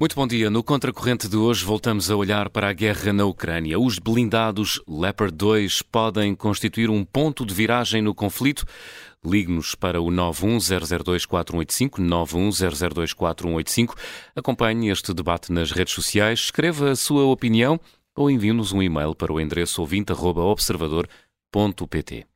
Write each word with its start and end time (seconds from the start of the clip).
Muito 0.00 0.14
bom 0.14 0.28
dia. 0.28 0.48
No 0.48 0.62
Contracorrente 0.62 1.26
de 1.26 1.36
hoje 1.36 1.64
voltamos 1.64 2.08
a 2.08 2.14
olhar 2.14 2.48
para 2.50 2.68
a 2.68 2.72
guerra 2.72 3.12
na 3.12 3.24
Ucrânia. 3.24 3.80
Os 3.80 3.98
blindados 3.98 4.80
Leopard 4.86 5.34
2 5.34 5.82
podem 5.82 6.36
constituir 6.36 6.88
um 6.88 7.04
ponto 7.04 7.44
de 7.44 7.52
viragem 7.52 8.00
no 8.00 8.14
conflito? 8.14 8.64
Ligue-nos 9.24 9.74
para 9.74 10.00
o 10.00 10.06
910024185, 10.06 11.98
910024185. 11.98 13.98
Acompanhe 14.36 14.88
este 14.88 15.12
debate 15.12 15.50
nas 15.50 15.72
redes 15.72 15.94
sociais, 15.94 16.38
escreva 16.38 16.92
a 16.92 16.96
sua 16.96 17.24
opinião 17.24 17.80
ou 18.14 18.30
envie-nos 18.30 18.70
um 18.70 18.80
e-mail 18.80 19.16
para 19.16 19.32
o 19.32 19.40
endereço 19.40 19.80
ouvinte.observador.pt. 19.80 22.27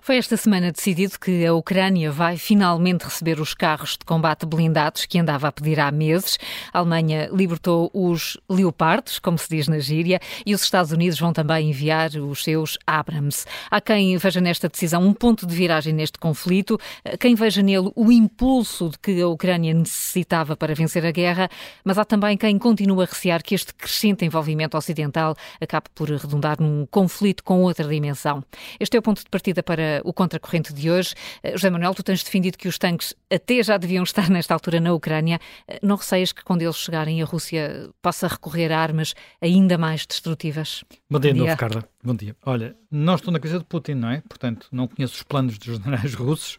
Foi 0.00 0.16
esta 0.16 0.36
semana 0.36 0.72
decidido 0.72 1.18
que 1.18 1.44
a 1.44 1.52
Ucrânia 1.52 2.10
vai 2.10 2.36
finalmente 2.36 3.04
receber 3.04 3.40
os 3.40 3.52
carros 3.52 3.90
de 3.92 4.04
combate 4.04 4.46
blindados 4.46 5.04
que 5.04 5.18
andava 5.18 5.48
a 5.48 5.52
pedir 5.52 5.78
há 5.78 5.90
meses. 5.90 6.38
A 6.72 6.78
Alemanha 6.78 7.28
libertou 7.32 7.90
os 7.92 8.38
Leopardos, 8.48 9.18
como 9.18 9.36
se 9.36 9.48
diz 9.48 9.68
na 9.68 9.78
gíria, 9.78 10.20
e 10.46 10.54
os 10.54 10.62
Estados 10.62 10.92
Unidos 10.92 11.18
vão 11.18 11.32
também 11.32 11.70
enviar 11.70 12.10
os 12.16 12.42
seus 12.42 12.78
Abrams. 12.86 13.44
Há 13.70 13.80
quem 13.80 14.16
veja 14.16 14.40
nesta 14.40 14.68
decisão 14.68 15.02
um 15.02 15.12
ponto 15.12 15.46
de 15.46 15.54
viragem 15.54 15.92
neste 15.92 16.18
conflito, 16.18 16.78
quem 17.20 17.34
veja 17.34 17.62
nele 17.62 17.90
o 17.94 18.10
impulso 18.10 18.90
de 18.90 18.98
que 18.98 19.20
a 19.20 19.28
Ucrânia 19.28 19.74
necessitava 19.74 20.56
para 20.56 20.74
vencer 20.74 21.04
a 21.04 21.10
guerra, 21.10 21.50
mas 21.84 21.98
há 21.98 22.04
também 22.04 22.36
quem 22.36 22.58
continua 22.58 23.04
a 23.04 23.06
recear 23.06 23.42
que 23.42 23.54
este 23.54 23.74
crescente 23.74 24.24
envolvimento 24.24 24.76
ocidental 24.76 25.36
acabe 25.60 25.86
por 25.94 26.08
redundar 26.08 26.60
num 26.60 26.86
conflito 26.90 27.44
com 27.44 27.62
outra 27.62 27.86
dimensão. 27.86 28.42
Este 28.78 28.96
é 28.96 28.98
o 28.98 29.02
ponto 29.02 29.22
de 29.22 29.28
partida 29.28 29.57
partida 29.58 29.62
para 29.62 30.00
o 30.04 30.12
contracorrente 30.12 30.72
de 30.72 30.90
hoje. 30.90 31.14
Eh, 31.42 31.52
José 31.52 31.70
Manuel, 31.70 31.94
tu 31.94 32.02
tens 32.02 32.22
defendido 32.22 32.56
que 32.56 32.68
os 32.68 32.78
tanques 32.78 33.14
até 33.30 33.62
já 33.62 33.76
deviam 33.76 34.02
estar 34.02 34.28
nesta 34.30 34.54
altura 34.54 34.80
na 34.80 34.92
Ucrânia. 34.92 35.38
Eh, 35.66 35.78
não 35.82 35.96
receias 35.96 36.32
que 36.32 36.44
quando 36.44 36.62
eles 36.62 36.76
chegarem 36.76 37.22
a 37.22 37.24
Rússia 37.24 37.90
possa 38.00 38.26
recorrer 38.28 38.72
a 38.72 38.78
armas 38.78 39.14
ainda 39.40 39.76
mais 39.76 40.06
destrutivas? 40.06 40.84
Bom 41.10 41.18
dia, 41.18 41.32
Bom 41.32 41.38
dia. 41.38 41.46
novo, 41.46 41.56
Carla. 41.58 41.88
Bom 42.02 42.14
dia. 42.14 42.36
Olha, 42.44 42.76
não 42.90 43.14
estou 43.14 43.32
na 43.32 43.40
coisa 43.40 43.58
de 43.58 43.64
Putin, 43.64 43.94
não 43.94 44.10
é? 44.10 44.22
Portanto, 44.28 44.68
não 44.72 44.88
conheço 44.88 45.14
os 45.14 45.22
planos 45.22 45.58
dos 45.58 45.76
generais 45.82 46.14
russos, 46.14 46.58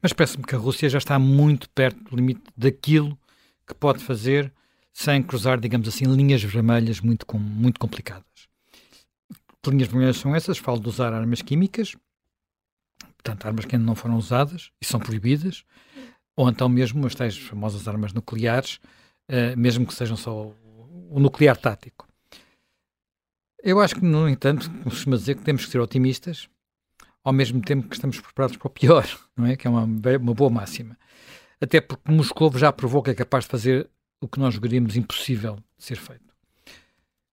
mas 0.00 0.12
parece-me 0.12 0.44
que 0.44 0.54
a 0.54 0.58
Rússia 0.58 0.88
já 0.88 0.98
está 0.98 1.18
muito 1.18 1.68
perto 1.70 2.02
do 2.04 2.16
limite 2.16 2.42
daquilo 2.56 3.18
que 3.66 3.74
pode 3.74 4.02
fazer 4.02 4.52
sem 4.92 5.22
cruzar, 5.22 5.58
digamos 5.58 5.88
assim, 5.88 6.04
linhas 6.04 6.42
vermelhas 6.42 7.00
muito, 7.00 7.26
muito 7.36 7.80
complicadas. 7.80 8.24
Que 9.60 9.70
linhas 9.70 9.88
vermelhas 9.88 10.18
são 10.18 10.36
essas? 10.36 10.58
Falo 10.58 10.78
de 10.78 10.88
usar 10.88 11.12
armas 11.12 11.40
químicas, 11.40 11.96
portanto, 13.24 13.46
armas 13.46 13.64
que 13.64 13.74
ainda 13.74 13.86
não 13.86 13.94
foram 13.94 14.16
usadas 14.16 14.70
e 14.80 14.84
são 14.84 15.00
proibidas, 15.00 15.64
ou 16.36 16.48
então 16.48 16.68
mesmo 16.68 17.06
as 17.06 17.14
tais 17.14 17.38
famosas 17.38 17.88
armas 17.88 18.12
nucleares, 18.12 18.78
uh, 19.30 19.56
mesmo 19.56 19.86
que 19.86 19.94
sejam 19.94 20.16
só 20.16 20.52
o, 21.10 21.18
nuclear 21.18 21.56
tático. 21.56 22.06
Eu 23.62 23.80
acho 23.80 23.94
que, 23.94 24.04
no 24.04 24.28
entanto, 24.28 24.70
costuma 24.82 25.16
dizer 25.16 25.36
que 25.36 25.42
temos 25.42 25.64
que 25.64 25.72
ser 25.72 25.80
otimistas, 25.80 26.48
ao 27.22 27.32
mesmo 27.32 27.62
tempo 27.62 27.88
que 27.88 27.94
estamos 27.94 28.20
preparados 28.20 28.58
para 28.58 28.66
o 28.66 28.70
pior, 28.70 29.06
não 29.34 29.46
é? 29.46 29.56
Que 29.56 29.66
é 29.66 29.70
uma, 29.70 29.84
uma 29.84 30.34
boa 30.34 30.50
máxima. 30.50 30.98
Até 31.58 31.80
porque 31.80 32.12
Moscou 32.12 32.52
já 32.58 32.70
provou 32.70 33.02
que 33.02 33.10
é 33.10 33.14
capaz 33.14 33.44
de 33.44 33.50
fazer 33.50 33.88
o 34.20 34.28
que 34.28 34.38
nós 34.38 34.52
julgaríamos 34.52 34.96
impossível 34.96 35.56
de 35.78 35.84
ser 35.84 35.96
feito. 35.96 36.34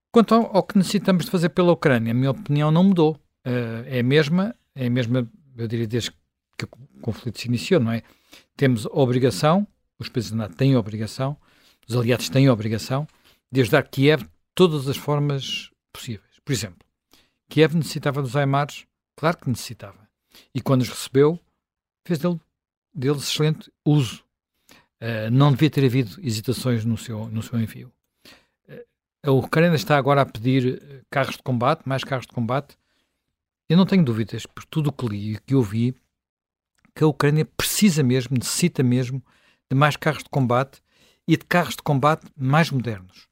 Quanto 0.10 0.36
ao, 0.36 0.56
ao, 0.56 0.64
que 0.64 0.78
necessitamos 0.78 1.26
de 1.26 1.32
fazer 1.32 1.50
pela 1.50 1.74
Ucrânia, 1.74 2.12
a 2.12 2.14
minha 2.14 2.32
opinião 2.32 2.72
não 2.72 2.84
mudou. 2.84 3.20
Uh, 3.46 3.84
é 3.88 4.00
a 4.00 4.04
mesma, 4.04 4.56
é 4.76 4.88
a 4.88 4.90
mesma 4.90 5.28
eu 5.62 5.68
diria, 5.68 5.88
desde 5.88 6.12
que 6.58 6.66
o 6.66 7.02
conflito 7.02 7.40
se 7.40 7.48
iniciou, 7.48 7.80
não 7.80 7.92
é? 7.92 8.04
Temos 8.56 8.86
a 8.86 8.90
obrigação, 8.94 9.68
os 10.00 10.10
países 10.10 10.32
da 10.32 10.38
NATO 10.38 10.56
têm 10.56 10.76
a 10.76 10.80
obrigação, 10.80 11.38
os 11.88 11.96
aliados 11.96 12.30
têm 12.30 12.48
a 12.48 12.54
obrigação 12.54 13.08
de 13.52 13.62
ajudar 13.62 13.84
Kiev 13.84 14.24
de 14.24 14.30
todas 14.56 14.88
as 14.88 14.98
formas 14.98 15.70
possíveis. 15.92 16.40
Por 16.44 16.52
exemplo, 16.54 16.80
Kiev 17.50 17.76
necessitava 17.76 18.22
dos 18.22 18.36
Aimars, 18.36 18.86
claro 19.16 19.38
que 19.38 19.50
necessitava. 19.50 20.08
E 20.56 20.62
quando 20.62 20.82
os 20.82 20.90
recebeu, 20.90 21.40
fez 22.06 22.20
dele, 22.20 22.40
deles 22.94 23.24
excelente 23.24 23.72
uso. 23.86 24.24
Uh, 25.02 25.32
não 25.32 25.52
devia 25.52 25.70
ter 25.70 25.84
havido 25.84 26.20
hesitações 26.22 26.86
no 26.86 26.98
seu, 26.98 27.28
no 27.28 27.42
seu 27.42 27.60
envio. 27.60 27.92
Uh, 28.70 28.86
a 29.24 29.32
Ucrânia 29.32 29.76
está 29.76 29.98
agora 29.98 30.22
a 30.22 30.26
pedir 30.26 31.04
carros 31.10 31.36
de 31.36 31.44
combate, 31.44 31.82
mais 31.86 32.04
carros 32.04 32.28
de 32.28 32.34
combate, 32.34 32.78
eu 33.72 33.78
não 33.78 33.86
tenho 33.86 34.04
dúvidas, 34.04 34.46
por 34.46 34.66
tudo 34.66 34.90
o 34.90 34.92
que 34.92 35.08
li 35.08 35.34
e 35.36 35.40
que 35.40 35.56
ouvi, 35.56 35.96
que 36.94 37.06
a 37.06 37.08
Ucrânia 37.08 37.46
precisa 37.46 38.04
mesmo, 38.04 38.36
necessita 38.38 38.84
mesmo 38.84 39.24
de 39.70 39.78
mais 39.78 39.96
carros 39.96 40.24
de 40.24 40.30
combate 40.30 40.82
e 41.26 41.38
de 41.38 41.46
carros 41.46 41.78
de 41.78 41.82
combate 41.82 42.28
mais 42.36 42.70
modernos. 42.70 43.30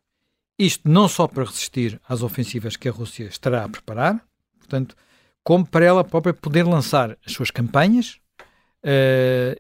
Isto 0.58 0.88
não 0.90 1.10
só 1.10 1.28
para 1.28 1.44
resistir 1.44 2.00
às 2.08 2.22
ofensivas 2.22 2.78
que 2.78 2.88
a 2.88 2.92
Rússia 2.92 3.26
estará 3.26 3.66
a 3.66 3.70
preparar, 3.70 4.26
portanto, 4.58 4.96
como 5.44 5.68
para 5.68 5.84
ela 5.84 6.06
própria 6.06 6.34
poder 6.34 6.64
lançar 6.64 7.18
as 7.26 7.34
suas 7.34 7.52
campanhas. 7.52 8.18
Uh, 8.82 9.60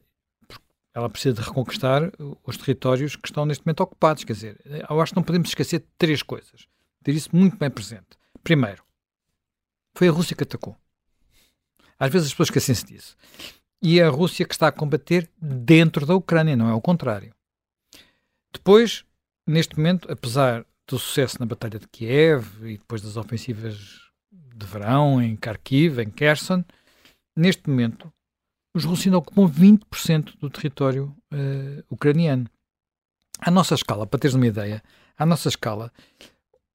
ela 0.93 1.09
precisa 1.09 1.35
de 1.35 1.41
reconquistar 1.41 2.09
os 2.45 2.55
territórios 2.55 3.17
que 3.17 3.27
estão 3.27 3.45
neste 3.45 3.65
momento 3.65 3.81
ocupados. 3.81 4.23
Quer 4.23 4.31
dizer, 4.31 4.85
eu 4.89 5.01
acho 5.01 5.11
que 5.11 5.17
não 5.17 5.23
podemos 5.23 5.49
esquecer 5.49 5.79
de 5.79 5.87
três 5.97 6.23
coisas. 6.23 6.67
Ter 7.03 7.13
isso 7.13 7.35
muito 7.35 7.57
bem 7.57 7.69
presente. 7.69 8.17
Primeiro, 8.43 8.81
foi 9.95 10.07
a 10.07 10.11
Rússia 10.11 10.35
que 10.35 10.43
atacou. 10.43 10.77
Às 11.99 12.11
vezes 12.11 12.27
as 12.27 12.33
pessoas 12.33 12.47
esquecem-se 12.47 12.85
disso. 12.85 13.17
E 13.81 13.99
é 13.99 14.03
a 14.03 14.09
Rússia 14.09 14.45
que 14.45 14.53
está 14.53 14.67
a 14.67 14.71
combater 14.71 15.29
dentro 15.41 16.05
da 16.05 16.15
Ucrânia, 16.15 16.55
não 16.55 16.69
é 16.69 16.73
o 16.73 16.81
contrário. 16.81 17.33
Depois, 18.53 19.05
neste 19.47 19.77
momento, 19.77 20.11
apesar 20.11 20.65
do 20.87 20.97
sucesso 20.97 21.37
na 21.39 21.45
Batalha 21.45 21.79
de 21.79 21.87
Kiev 21.87 22.45
e 22.63 22.77
depois 22.77 23.01
das 23.01 23.15
ofensivas 23.15 23.77
de 24.31 24.65
verão 24.65 25.21
em 25.21 25.35
Kharkiv, 25.35 25.99
em 26.01 26.09
Kherson, 26.09 26.63
neste 27.35 27.69
momento, 27.69 28.11
os 28.73 28.83
russos 28.85 29.05
ainda 29.05 29.17
ocupam 29.17 29.47
20% 29.47 30.37
do 30.39 30.49
território 30.49 31.15
uh, 31.33 31.83
ucraniano. 31.89 32.49
À 33.39 33.49
nossa 33.49 33.75
escala, 33.75 34.05
para 34.05 34.19
teres 34.19 34.35
uma 34.35 34.47
ideia, 34.47 34.83
à 35.17 35.25
nossa 35.25 35.47
escala, 35.47 35.91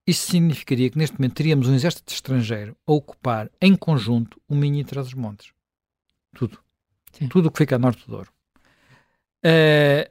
isso 0.07 0.31
significaria 0.31 0.91
que 0.91 0.99
neste 0.99 1.19
momento 1.19 1.35
teríamos 1.35 1.69
um 1.69 1.75
exército 1.75 2.13
estrangeiro 2.13 2.77
a 2.87 2.93
ocupar 2.93 3.51
em 3.61 3.75
conjunto 3.75 4.41
o 4.49 4.55
Minho 4.55 4.81
e 4.81 4.85
Trás-os-Montes. 4.85 5.53
Tudo. 6.35 6.59
Sim. 7.13 7.29
Tudo 7.29 7.49
o 7.49 7.51
que 7.51 7.59
fica 7.59 7.77
a 7.77 7.79
norte 7.79 8.05
do 8.05 8.11
Douro. 8.11 8.33
Uh, 9.45 10.11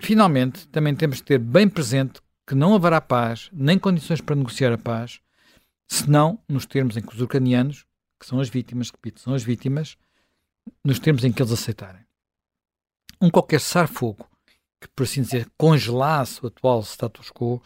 finalmente, 0.00 0.66
também 0.68 0.94
temos 0.94 1.18
de 1.18 1.24
ter 1.24 1.38
bem 1.38 1.68
presente 1.68 2.20
que 2.46 2.54
não 2.54 2.74
haverá 2.74 3.00
paz, 3.00 3.50
nem 3.52 3.78
condições 3.78 4.20
para 4.20 4.36
negociar 4.36 4.72
a 4.72 4.78
paz, 4.78 5.20
senão 5.88 6.38
nos 6.48 6.66
termos 6.66 6.96
em 6.96 7.02
que 7.02 7.14
os 7.14 7.20
ucranianos, 7.20 7.84
que 8.18 8.26
são 8.26 8.40
as 8.40 8.48
vítimas, 8.48 8.90
repito, 8.90 9.20
são 9.20 9.34
as 9.34 9.42
vítimas, 9.42 9.96
nos 10.84 10.98
termos 10.98 11.24
em 11.24 11.32
que 11.32 11.42
eles 11.42 11.52
aceitarem. 11.52 12.04
Um 13.20 13.30
qualquer 13.30 13.60
cessar-fogo 13.60 14.28
que, 14.80 14.88
por 14.88 15.04
assim 15.04 15.22
dizer, 15.22 15.48
congelasse 15.56 16.42
o 16.42 16.48
atual 16.48 16.80
status 16.82 17.30
quo, 17.30 17.62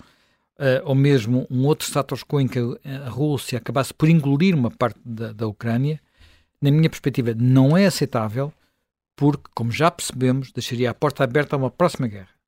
ou 0.85 0.95
mesmo 0.95 1.47
um 1.51 1.65
outro 1.67 1.87
status 1.87 2.23
quo 2.23 2.41
em 2.41 2.49
que 2.49 2.59
a 2.59 3.09
Rússia 3.09 3.59
acabasse 3.59 3.95
por 3.95 4.09
engolir 4.09 4.55
uma 4.55 4.71
parte 4.71 4.99
da, 5.05 5.33
da 5.33 5.47
Ucrânia, 5.47 6.01
na 6.61 6.71
minha 6.71 6.91
perspectiva, 6.91 7.35
não 7.35 7.77
é 7.77 7.87
aceitável, 7.87 8.53
porque, 9.17 9.45
como 9.55 9.71
já 9.73 9.91
percebemos, 9.91 10.53
deixaria 10.53 10.91
a 10.91 10.95
porta 10.95 11.25
aberta 11.25 11.57
a 11.57 11.59
uma 11.59 11.71
próxima 11.71 12.07
guerra 12.07 12.41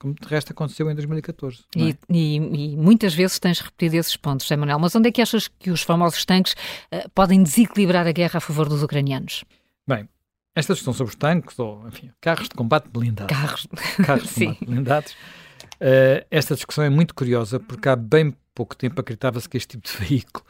como 0.00 0.14
de 0.14 0.26
resto 0.26 0.52
aconteceu 0.52 0.90
em 0.90 0.94
2014. 0.94 1.58
É? 1.76 1.80
E, 1.80 1.98
e, 2.08 2.36
e, 2.36 2.76
muitas 2.76 3.14
vezes 3.14 3.38
tens 3.38 3.60
repetido 3.60 3.96
esses 3.96 4.16
pontos, 4.16 4.46
José 4.46 4.56
Manuel, 4.56 4.78
mas 4.78 4.96
onde 4.96 5.10
é 5.10 5.12
que 5.12 5.20
achas 5.20 5.46
que 5.46 5.70
os 5.70 5.82
famosos 5.82 6.24
tanques 6.24 6.54
uh, 6.54 7.08
podem 7.14 7.42
desequilibrar 7.42 8.06
a 8.06 8.12
guerra 8.12 8.38
a 8.38 8.40
favor 8.40 8.66
dos 8.66 8.82
ucranianos? 8.82 9.44
Bem, 9.86 10.08
esta 10.54 10.72
discussão 10.72 10.94
sobre 10.94 11.10
os 11.10 11.16
tanques, 11.16 11.58
ou 11.58 11.86
enfim, 11.86 12.10
carros 12.18 12.48
de 12.48 12.54
combate 12.54 12.88
blindados. 12.88 13.36
Carros, 13.36 13.66
carros 14.02 14.34
de 14.34 14.34
combate 14.46 14.64
blindados 14.64 15.16
Uh, 15.80 16.26
esta 16.30 16.54
discussão 16.54 16.84
é 16.84 16.90
muito 16.90 17.14
curiosa 17.14 17.58
porque 17.58 17.88
há 17.88 17.96
bem 17.96 18.34
pouco 18.54 18.76
tempo 18.76 19.00
acreditava-se 19.00 19.48
que 19.48 19.56
este 19.56 19.78
tipo 19.78 19.88
de 19.88 19.96
veículo 20.04 20.44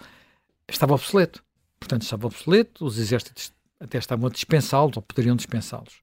estava 0.68 0.94
obsoleto. 0.94 1.42
Portanto, 1.78 2.02
estava 2.02 2.26
obsoleto, 2.26 2.84
os 2.84 2.98
exércitos 2.98 3.52
até 3.78 3.98
estavam 3.98 4.26
a 4.26 4.30
dispensá-los 4.30 4.96
ou 4.96 5.02
poderiam 5.02 5.36
dispensá-los. 5.36 6.02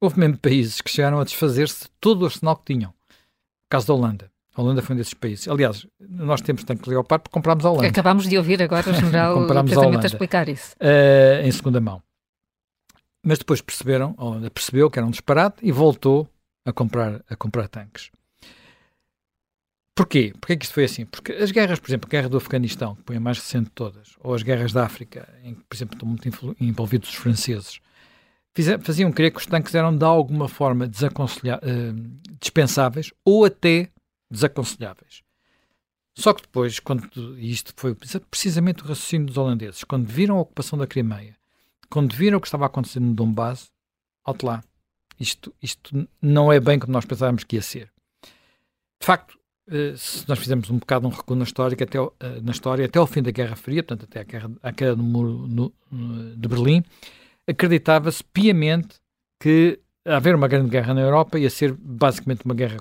Houve 0.00 0.20
mesmo 0.20 0.38
países 0.38 0.80
que 0.80 0.90
chegaram 0.90 1.18
a 1.20 1.24
desfazer-se 1.24 1.84
de 1.84 1.90
todo 2.00 2.22
o 2.22 2.24
arsenal 2.26 2.56
que 2.56 2.72
tinham. 2.74 2.90
O 2.90 3.70
caso 3.70 3.86
da 3.86 3.94
Holanda. 3.94 4.30
A 4.54 4.60
Holanda 4.60 4.82
foi 4.82 4.94
um 4.94 4.98
desses 4.98 5.14
países. 5.14 5.46
Aliás, 5.48 5.86
nós 6.00 6.40
temos 6.40 6.64
tanque 6.64 6.88
Leopard 6.88 7.22
porque 7.22 7.32
comprámos 7.32 7.64
a 7.64 7.70
Holanda. 7.70 7.88
Acabámos 7.88 8.28
de 8.28 8.36
ouvir 8.36 8.62
agora 8.62 8.90
o 8.90 8.94
general 8.94 9.34
comprámos 9.34 9.72
a 9.76 10.06
explicar 10.06 10.48
isso. 10.48 10.74
Uh, 10.80 11.46
em 11.46 11.50
segunda 11.50 11.80
mão. 11.80 12.02
Mas 13.24 13.38
depois 13.38 13.60
perceberam, 13.60 14.14
a 14.16 14.24
Holanda 14.24 14.50
percebeu 14.50 14.90
que 14.90 14.98
era 14.98 15.06
um 15.06 15.10
disparate 15.10 15.58
e 15.62 15.72
voltou 15.72 16.28
a 16.64 16.72
comprar, 16.72 17.22
a 17.28 17.36
comprar 17.36 17.68
tanques. 17.68 18.10
Porquê? 19.98 20.32
Porquê 20.40 20.56
que 20.56 20.64
isto 20.64 20.74
foi 20.74 20.84
assim? 20.84 21.04
Porque 21.04 21.32
as 21.32 21.50
guerras, 21.50 21.80
por 21.80 21.90
exemplo, 21.90 22.06
a 22.06 22.08
guerra 22.08 22.28
do 22.28 22.36
Afeganistão, 22.36 22.94
que 22.94 23.02
foi 23.04 23.16
a 23.16 23.20
mais 23.20 23.36
recente 23.36 23.64
de 23.64 23.72
todas, 23.72 24.14
ou 24.20 24.32
as 24.32 24.44
guerras 24.44 24.72
da 24.72 24.84
África, 24.84 25.28
em 25.42 25.56
que, 25.56 25.64
por 25.64 25.74
exemplo, 25.74 25.96
estão 25.96 26.08
muito 26.08 26.54
envolvidos 26.60 27.08
os 27.08 27.16
franceses, 27.16 27.80
faziam 28.84 29.10
crer 29.10 29.32
que 29.32 29.40
os 29.40 29.46
tanques 29.46 29.74
eram 29.74 29.96
de 29.96 30.04
alguma 30.04 30.46
forma 30.46 30.84
uh, 30.84 30.88
dispensáveis 32.38 33.12
ou 33.24 33.44
até 33.44 33.90
desaconselháveis. 34.30 35.24
Só 36.16 36.32
que 36.32 36.42
depois, 36.42 36.78
quando 36.78 37.36
e 37.36 37.50
isto 37.50 37.72
foi 37.76 37.92
precisamente 38.30 38.84
o 38.84 38.86
raciocínio 38.86 39.26
dos 39.26 39.36
holandeses, 39.36 39.82
quando 39.82 40.06
viram 40.06 40.36
a 40.36 40.42
ocupação 40.42 40.78
da 40.78 40.86
Crimeia, 40.86 41.36
quando 41.90 42.14
viram 42.14 42.38
o 42.38 42.40
que 42.40 42.46
estava 42.46 42.66
acontecendo 42.66 43.06
no 43.06 43.14
Donbass, 43.14 43.72
alto 44.24 44.46
lá, 44.46 44.62
isto, 45.18 45.52
isto 45.60 46.08
não 46.22 46.52
é 46.52 46.60
bem 46.60 46.78
como 46.78 46.92
nós 46.92 47.04
pensávamos 47.04 47.42
que 47.42 47.56
ia 47.56 47.62
ser. 47.62 47.90
De 49.00 49.06
facto, 49.06 49.37
se 49.96 50.28
nós 50.28 50.38
fizermos 50.38 50.70
um 50.70 50.78
bocado 50.78 51.06
um 51.06 51.10
recuo 51.10 51.36
na 51.36 51.44
história, 51.44 51.76
até, 51.80 52.00
uh, 52.00 52.12
na 52.42 52.52
história, 52.52 52.86
até 52.86 52.98
ao 52.98 53.06
fim 53.06 53.22
da 53.22 53.30
Guerra 53.30 53.56
Fria, 53.56 53.82
portanto 53.82 54.08
até 54.08 54.20
a, 54.20 54.24
guerra, 54.24 54.50
a 54.62 54.72
queda 54.72 54.96
do 54.96 55.02
muro 55.02 55.46
no, 55.46 55.72
no, 55.90 56.36
de 56.36 56.48
Berlim, 56.48 56.82
acreditava-se 57.46 58.24
piamente 58.24 58.96
que 59.40 59.78
haver 60.04 60.34
uma 60.34 60.48
grande 60.48 60.70
guerra 60.70 60.94
na 60.94 61.02
Europa 61.02 61.38
ia 61.38 61.50
ser 61.50 61.72
basicamente 61.72 62.44
uma 62.44 62.54
guerra 62.54 62.78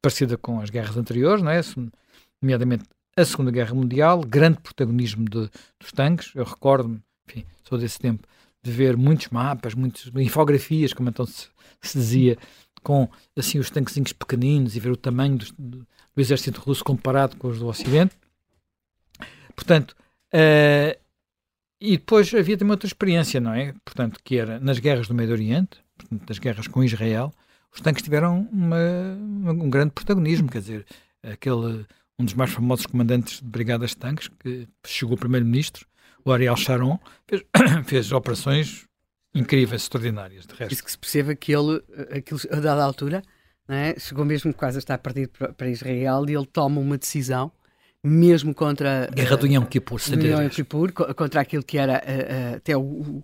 parecida 0.00 0.36
com 0.36 0.60
as 0.60 0.70
guerras 0.70 0.96
anteriores, 0.96 1.42
não 1.42 1.50
é? 1.50 1.60
nomeadamente 2.40 2.84
a 3.16 3.24
Segunda 3.24 3.50
Guerra 3.50 3.74
Mundial, 3.74 4.20
grande 4.22 4.60
protagonismo 4.60 5.24
de, 5.24 5.50
dos 5.78 5.92
tanques. 5.94 6.32
Eu 6.34 6.44
recordo-me, 6.44 7.00
enfim, 7.28 7.44
sou 7.68 7.76
desse 7.78 7.98
tempo, 7.98 8.26
de 8.62 8.70
ver 8.70 8.96
muitos 8.96 9.28
mapas, 9.28 9.74
muitas 9.74 10.10
infografias, 10.14 10.92
como 10.92 11.08
então 11.08 11.26
se, 11.26 11.48
se, 11.82 11.98
dizia, 11.98 12.38
com 12.82 13.08
assim 13.36 13.58
os 13.58 13.70
tanquezinhos 13.70 14.12
pequeninos 14.12 14.76
e 14.76 14.80
ver 14.80 14.90
o 14.90 14.96
tamanho 14.96 15.38
do, 15.38 15.46
do, 15.58 15.86
exército 16.16 16.60
russo 16.60 16.84
comparado 16.84 17.36
com 17.36 17.48
os 17.48 17.58
do 17.58 17.66
Ocidente. 17.66 18.14
Portanto, 19.54 19.96
uh, 20.34 20.98
e 21.80 21.96
depois 21.96 22.32
havia 22.34 22.58
também 22.58 22.72
outra 22.72 22.86
experiência, 22.86 23.40
não 23.40 23.54
é? 23.54 23.74
Portanto, 23.84 24.20
que 24.22 24.36
era 24.36 24.60
nas 24.60 24.78
guerras 24.78 25.08
do 25.08 25.14
Meio 25.14 25.30
Oriente, 25.30 25.78
portanto, 25.96 26.26
das 26.26 26.38
guerras 26.38 26.68
com 26.68 26.84
Israel, 26.84 27.32
os 27.72 27.80
tanques 27.80 28.02
tiveram 28.02 28.48
uma, 28.52 28.76
um 29.50 29.70
grande 29.70 29.92
protagonismo, 29.92 30.50
quer 30.50 30.60
dizer, 30.60 30.86
aquele 31.22 31.86
um 32.18 32.24
dos 32.24 32.34
mais 32.34 32.50
famosos 32.50 32.84
comandantes 32.84 33.40
de 33.40 33.48
brigadas 33.48 33.90
de 33.90 33.96
tanques, 33.96 34.28
que 34.28 34.68
chegou 34.86 35.16
primeiro-ministro, 35.16 35.86
o 36.22 36.30
Ariel 36.30 36.56
Sharon, 36.56 36.98
fez, 37.26 37.42
fez 37.86 38.12
operações 38.12 38.86
incríveis, 39.34 39.82
extraordinárias, 39.82 40.46
de 40.46 40.54
resto. 40.54 40.72
Isso 40.72 40.84
que 40.84 40.90
se 40.90 40.98
perceba 40.98 41.34
que 41.34 41.52
ele, 41.52 41.82
aquilo, 42.10 42.40
a 42.50 42.56
dada 42.56 42.84
altura, 42.84 43.22
é? 43.68 43.98
chegou 43.98 44.24
mesmo 44.24 44.52
quase 44.52 44.78
a 44.78 44.80
estar 44.80 44.98
perdido 44.98 45.30
para, 45.56 45.68
Israel 45.68 46.24
e 46.28 46.34
ele 46.34 46.46
toma 46.46 46.80
uma 46.80 46.98
decisão 46.98 47.52
mesmo 48.02 48.54
contra... 48.54 49.08
Guerra 49.12 49.36
do 49.36 49.46
Yom 49.46 49.64
Kippur, 49.66 50.00
Yom 50.08 50.48
Kippur, 50.48 50.92
contra 50.92 51.42
aquilo 51.42 51.62
que 51.62 51.78
era 51.78 52.02
uh, 52.02 52.56
até 52.56 52.76
o, 52.76 53.22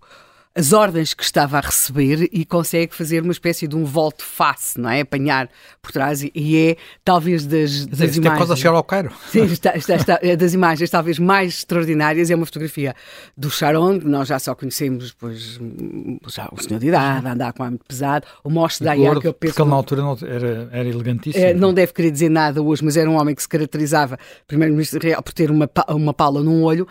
as 0.57 0.73
ordens 0.73 1.13
que 1.13 1.23
estava 1.23 1.59
a 1.59 1.61
receber 1.61 2.31
e 2.33 2.45
consegue 2.47 2.95
fazer 2.95 3.23
uma 3.23 3.33
espécie 3.33 3.69
de 3.69 3.77
um 3.77 3.85
volte-face, 3.85 4.81
não 4.81 4.89
é? 4.89 5.03
Apanhar 5.03 5.51
por 5.83 5.93
trás 5.93 6.23
e, 6.23 6.33
e 6.35 6.57
é 6.57 6.77
talvez 7.05 7.45
das, 7.45 7.85
das 7.85 8.01
Mas, 8.01 8.17
imagens... 8.17 8.35
É 8.35 8.37
quase 8.39 8.53
a 8.53 8.57
chegar 8.57 8.75
ao 8.75 8.83
Cairo. 8.83 9.13
Sim, 9.31 9.45
está, 9.45 9.77
está, 9.77 9.97
está, 9.97 10.19
é 10.23 10.35
das 10.35 10.55
imagens 10.55 10.89
talvez 10.89 11.19
mais 11.19 11.59
extraordinárias 11.59 12.31
é 12.31 12.35
uma 12.35 12.47
fotografia 12.47 12.95
do 13.37 13.51
Sharon, 13.51 14.01
que 14.01 14.07
nós 14.07 14.29
já 14.29 14.39
só 14.39 14.55
conhecemos, 14.55 15.13
pois, 15.13 15.61
já 16.27 16.49
o 16.51 16.63
senhor 16.63 16.81
de 16.81 16.89
idade, 16.89 17.29
andar 17.29 17.53
com 17.53 17.63
ar 17.63 17.71
muito 17.71 17.85
pesado, 17.85 18.27
o 18.43 18.49
Moshe 18.49 18.83
Dayan, 18.83 19.21
que 19.21 19.29
eu 19.29 19.35
penso... 19.35 19.53
Porque 19.53 19.63
ele 19.63 19.71
na 19.71 19.77
altura 19.77 20.01
não, 20.01 20.19
era, 20.23 20.69
era 20.73 20.89
elegantíssimo. 20.89 21.45
É, 21.45 21.53
não 21.53 21.75
deve 21.75 21.93
querer 21.93 22.11
dizer 22.11 22.31
nada 22.31 22.63
hoje, 22.63 22.83
mas 22.83 22.97
era 22.97 23.11
um 23.11 23.21
homem 23.21 23.35
que 23.35 23.43
se 23.43 23.49
caracterizava, 23.49 24.19
primeiro-ministro 24.49 25.01
real, 25.03 25.23
por 25.23 25.35
ter 25.35 25.51
uma, 25.51 25.69
uma 25.91 26.15
pala 26.15 26.43
num 26.43 26.63
olho, 26.63 26.89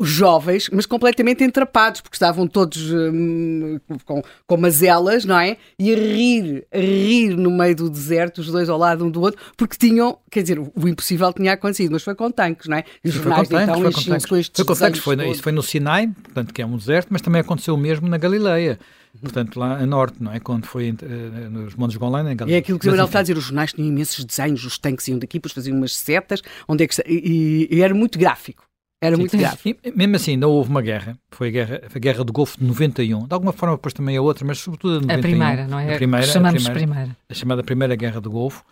jovens, 0.00 0.70
mas 0.72 0.86
completamente 0.86 1.42
entrapados, 1.42 2.00
porque 2.00 2.14
estavam 2.14 2.46
todos 2.46 2.83
Hum, 2.90 3.78
com, 4.04 4.22
com 4.46 4.56
mazelas, 4.56 5.24
não 5.24 5.38
é? 5.38 5.56
E 5.78 5.92
a 5.92 5.96
rir, 5.96 6.66
a 6.72 6.78
rir 6.78 7.36
no 7.36 7.50
meio 7.50 7.76
do 7.76 7.90
deserto, 7.90 8.38
os 8.38 8.46
dois 8.46 8.68
ao 8.68 8.78
lado 8.78 9.04
um 9.04 9.10
do 9.10 9.20
outro, 9.20 9.40
porque 9.56 9.76
tinham, 9.76 10.18
quer 10.30 10.42
dizer, 10.42 10.58
o 10.58 10.88
impossível 10.88 11.32
tinha 11.32 11.52
acontecido, 11.52 11.92
mas 11.92 12.02
foi 12.02 12.14
com 12.14 12.30
tanques, 12.30 12.68
não 12.68 12.76
é? 12.76 12.84
E 13.04 13.08
os 13.08 13.14
jornais 13.14 13.48
então 13.50 13.88
enchiam-se 13.88 14.26
com 14.26 14.36
estes 14.36 14.56
Foi 14.56 14.64
com 14.64 14.80
tanques, 14.80 15.00
foi, 15.00 15.30
isso 15.30 15.42
foi 15.42 15.52
no 15.52 15.62
Sinai, 15.62 16.08
portanto, 16.08 16.52
que 16.52 16.62
é 16.62 16.66
um 16.66 16.76
deserto, 16.76 17.08
mas 17.10 17.22
também 17.22 17.40
aconteceu 17.40 17.74
o 17.74 17.78
mesmo 17.78 18.08
na 18.08 18.18
Galileia 18.18 18.78
portanto, 19.20 19.58
lá 19.58 19.78
a 19.78 19.86
norte, 19.86 20.22
não 20.22 20.32
é? 20.32 20.40
Quando 20.40 20.66
foi 20.66 20.90
uh, 20.90 21.50
nos 21.50 21.74
Montes 21.74 21.96
Golã, 21.96 22.20
em 22.20 22.36
Galileia. 22.36 22.58
É 22.58 22.60
aquilo 22.60 22.78
que 22.78 22.86
o 22.86 22.90
Manuel 22.90 23.06
está 23.06 23.20
a 23.20 23.22
dizer, 23.22 23.36
os 23.36 23.44
jornais 23.44 23.72
tinham 23.72 23.88
imensos 23.88 24.24
desenhos, 24.24 24.64
os 24.64 24.78
tanques 24.78 25.06
iam 25.08 25.18
daqui, 25.18 25.38
depois 25.38 25.52
faziam 25.52 25.76
umas 25.76 25.96
setas, 25.96 26.42
onde 26.66 26.84
é 26.84 26.86
que 26.86 26.94
e, 27.06 27.68
e, 27.70 27.80
era 27.80 27.94
muito 27.94 28.18
gráfico. 28.18 28.64
Era 29.04 29.16
Sim. 29.16 29.22
muito 29.22 29.36
grave. 29.36 29.76
E, 29.84 29.92
mesmo 29.92 30.16
assim, 30.16 30.36
não 30.36 30.50
houve 30.50 30.70
uma 30.70 30.80
guerra. 30.82 31.18
Foi 31.30 31.48
a 31.48 31.50
guerra, 31.50 31.82
a 31.94 31.98
guerra 31.98 32.24
do 32.24 32.32
Golfo 32.32 32.58
de 32.58 32.64
91. 32.64 33.26
De 33.26 33.34
alguma 33.34 33.52
forma, 33.52 33.76
depois 33.76 33.92
também 33.92 34.16
a 34.16 34.22
outra, 34.22 34.46
mas 34.46 34.58
sobretudo 34.58 34.96
a 34.96 35.00
de 35.00 35.06
91. 35.06 35.18
A 35.18 35.22
primeira, 35.22 35.68
não 35.68 35.78
é? 35.78 35.92
A 35.92 35.96
primeira, 35.96 36.26
Chamamos 36.26 36.66
a 36.66 36.70
primeira, 36.70 36.94
primeira. 36.94 37.16
A 37.28 37.34
chamada 37.34 37.62
Primeira 37.62 37.96
Guerra 37.96 38.20
do 38.20 38.30
Golfo, 38.30 38.64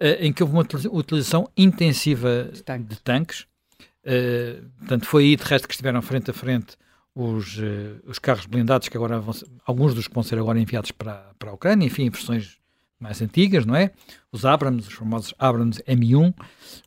uh, 0.00 0.06
em 0.20 0.32
que 0.32 0.42
houve 0.42 0.54
uma 0.54 0.66
utilização 0.92 1.48
intensiva 1.56 2.50
de 2.52 2.62
tanques. 2.62 2.88
De 2.88 3.02
tanques. 3.02 3.40
Uh, 4.04 4.62
portanto, 4.78 5.06
foi 5.06 5.24
aí, 5.24 5.36
de 5.36 5.42
resto, 5.44 5.68
que 5.68 5.74
estiveram 5.74 6.00
frente 6.02 6.30
a 6.30 6.34
frente 6.34 6.76
os, 7.14 7.58
uh, 7.58 8.00
os 8.06 8.18
carros 8.18 8.46
blindados, 8.46 8.88
que 8.88 8.96
agora 8.96 9.20
vão 9.20 9.32
ser, 9.32 9.46
alguns 9.64 9.94
dos 9.94 10.08
que 10.08 10.14
vão 10.14 10.22
ser 10.22 10.38
agora 10.38 10.58
enviados 10.58 10.90
para, 10.90 11.30
para 11.38 11.50
a 11.50 11.54
Ucrânia, 11.54 11.86
enfim, 11.86 12.10
versões 12.10 12.58
mais 12.98 13.20
antigas, 13.20 13.66
não 13.66 13.76
é? 13.76 13.90
Os 14.32 14.44
Abrams, 14.44 14.88
os 14.88 14.94
famosos 14.94 15.34
Abrams 15.38 15.82
M1, 15.84 16.34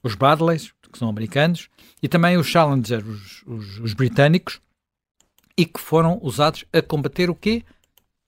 os 0.03 0.15
Bradleys, 0.15 0.73
que 0.97 0.99
são 0.99 1.09
americanos, 1.09 1.69
e 2.01 2.07
também 2.07 2.37
os 2.37 2.47
Challenger, 2.47 3.07
os, 3.07 3.43
os, 3.45 3.79
os 3.79 3.93
britânicos, 3.93 4.59
e 5.57 5.65
que 5.65 5.79
foram 5.79 6.19
usados 6.21 6.65
a 6.73 6.81
combater 6.81 7.29
o 7.29 7.35
quê? 7.35 7.63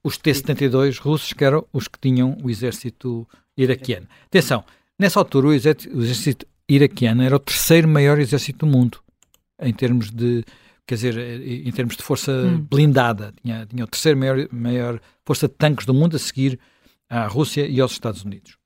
Os 0.04 0.18
T-72 0.18 1.00
russos, 1.00 1.34
que 1.34 1.44
eram 1.44 1.66
os 1.74 1.88
que 1.88 2.00
tinham 2.00 2.38
o 2.44 2.50
exército 2.50 3.28
iraquiano. 3.58 4.08
Atenção, 4.26 4.64
nessa 4.98 5.20
altura 5.20 5.48
o 5.48 5.54
exército, 5.54 5.96
o 5.96 6.02
exército 6.02 6.46
iraquiano 6.68 7.24
era 7.24 7.36
o 7.36 7.40
terceiro 7.40 7.88
maior 7.88 8.20
exército 8.20 8.66
do 8.66 8.72
mundo, 8.72 9.00
em 9.62 9.74
termos 9.74 10.10
de, 10.10 10.44
quer 10.88 10.96
dizer, 10.96 11.18
em 11.68 11.72
termos 11.72 11.98
de 11.98 12.04
força 12.04 12.32
hum. 12.32 12.62
blindada. 12.62 13.34
Tinha, 13.42 13.66
tinha 13.66 13.84
o 13.84 13.88
terceiro 13.88 14.18
maior, 14.18 14.48
maior 14.52 15.02
força 15.26 15.48
de 15.48 15.54
tanques 15.56 15.86
do 15.86 15.94
mundo 15.94 16.16
a 16.16 16.20
seguir 16.20 16.60
à 17.10 17.28
Rússia 17.28 17.68
e 17.68 17.82
aos 17.82 17.92
Estados 17.92 18.24
Unidos. 18.24 18.59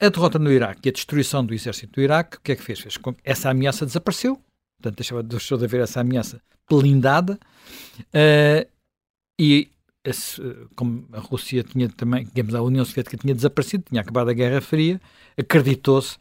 A 0.00 0.08
derrota 0.08 0.38
no 0.38 0.52
Iraque 0.52 0.88
e 0.88 0.90
a 0.90 0.92
destruição 0.92 1.44
do 1.44 1.54
exército 1.54 1.94
do 1.94 2.02
Iraque, 2.02 2.36
o 2.36 2.40
que 2.40 2.52
é 2.52 2.56
que 2.56 2.62
fez? 2.62 2.80
fez 2.80 2.96
com 2.96 3.14
que 3.14 3.20
essa 3.24 3.48
ameaça 3.48 3.86
desapareceu, 3.86 4.38
portanto 4.78 4.96
deixou, 4.96 5.22
deixou 5.22 5.58
de 5.58 5.64
haver 5.64 5.80
essa 5.80 6.00
ameaça 6.00 6.40
blindada 6.68 7.38
uh, 8.08 8.68
e 9.38 9.70
como 10.76 11.06
a 11.12 11.18
Rússia 11.18 11.64
tinha 11.64 11.88
também, 11.88 12.24
digamos, 12.26 12.54
a 12.54 12.62
União 12.62 12.84
Soviética 12.84 13.16
tinha 13.16 13.34
desaparecido, 13.34 13.84
tinha 13.88 14.00
acabado 14.00 14.30
a 14.30 14.32
Guerra 14.32 14.60
Fria, 14.60 15.00
acreditou-se 15.36 16.16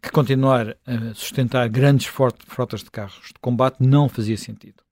que 0.00 0.10
continuar 0.10 0.76
a 0.86 1.14
sustentar 1.14 1.68
grandes 1.68 2.06
frotas 2.06 2.82
de 2.82 2.90
carros 2.90 3.28
de 3.28 3.40
combate 3.40 3.78
não 3.80 4.08
fazia 4.08 4.36
sentido. 4.36 4.82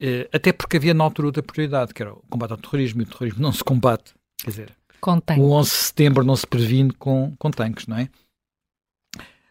Uh, 0.00 0.28
até 0.32 0.52
porque 0.52 0.76
havia 0.76 0.94
na 0.94 1.04
altura 1.04 1.28
outra 1.28 1.42
prioridade, 1.42 1.92
que 1.92 2.02
era 2.02 2.12
o 2.12 2.22
combate 2.28 2.52
ao 2.52 2.56
terrorismo, 2.56 3.02
e 3.02 3.04
o 3.04 3.06
terrorismo 3.06 3.42
não 3.42 3.52
se 3.52 3.62
combate, 3.62 4.14
quer 4.38 4.50
dizer, 4.50 4.76
com 5.02 5.18
tanques. 5.18 5.42
O 5.42 5.50
11 5.50 5.70
de 5.70 5.76
setembro 5.76 6.24
não 6.24 6.36
se 6.36 6.46
previne 6.46 6.92
com, 6.92 7.34
com 7.36 7.50
tanques, 7.50 7.88
não 7.88 7.98
é? 7.98 8.08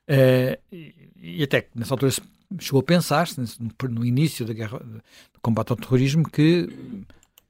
Uh, 0.10 0.58
e, 0.72 1.44
até 1.44 1.62
que 1.62 1.70
nessa 1.76 1.94
altura 1.94 2.12
se 2.12 2.22
chegou 2.60 2.80
a 2.80 2.84
pensar, 2.84 3.28
no, 3.90 4.06
início 4.06 4.46
da 4.46 4.54
guerra 4.54 4.80
do 4.80 5.40
combate 5.42 5.72
ao 5.72 5.78
terrorismo, 5.78 6.28
que 6.28 6.70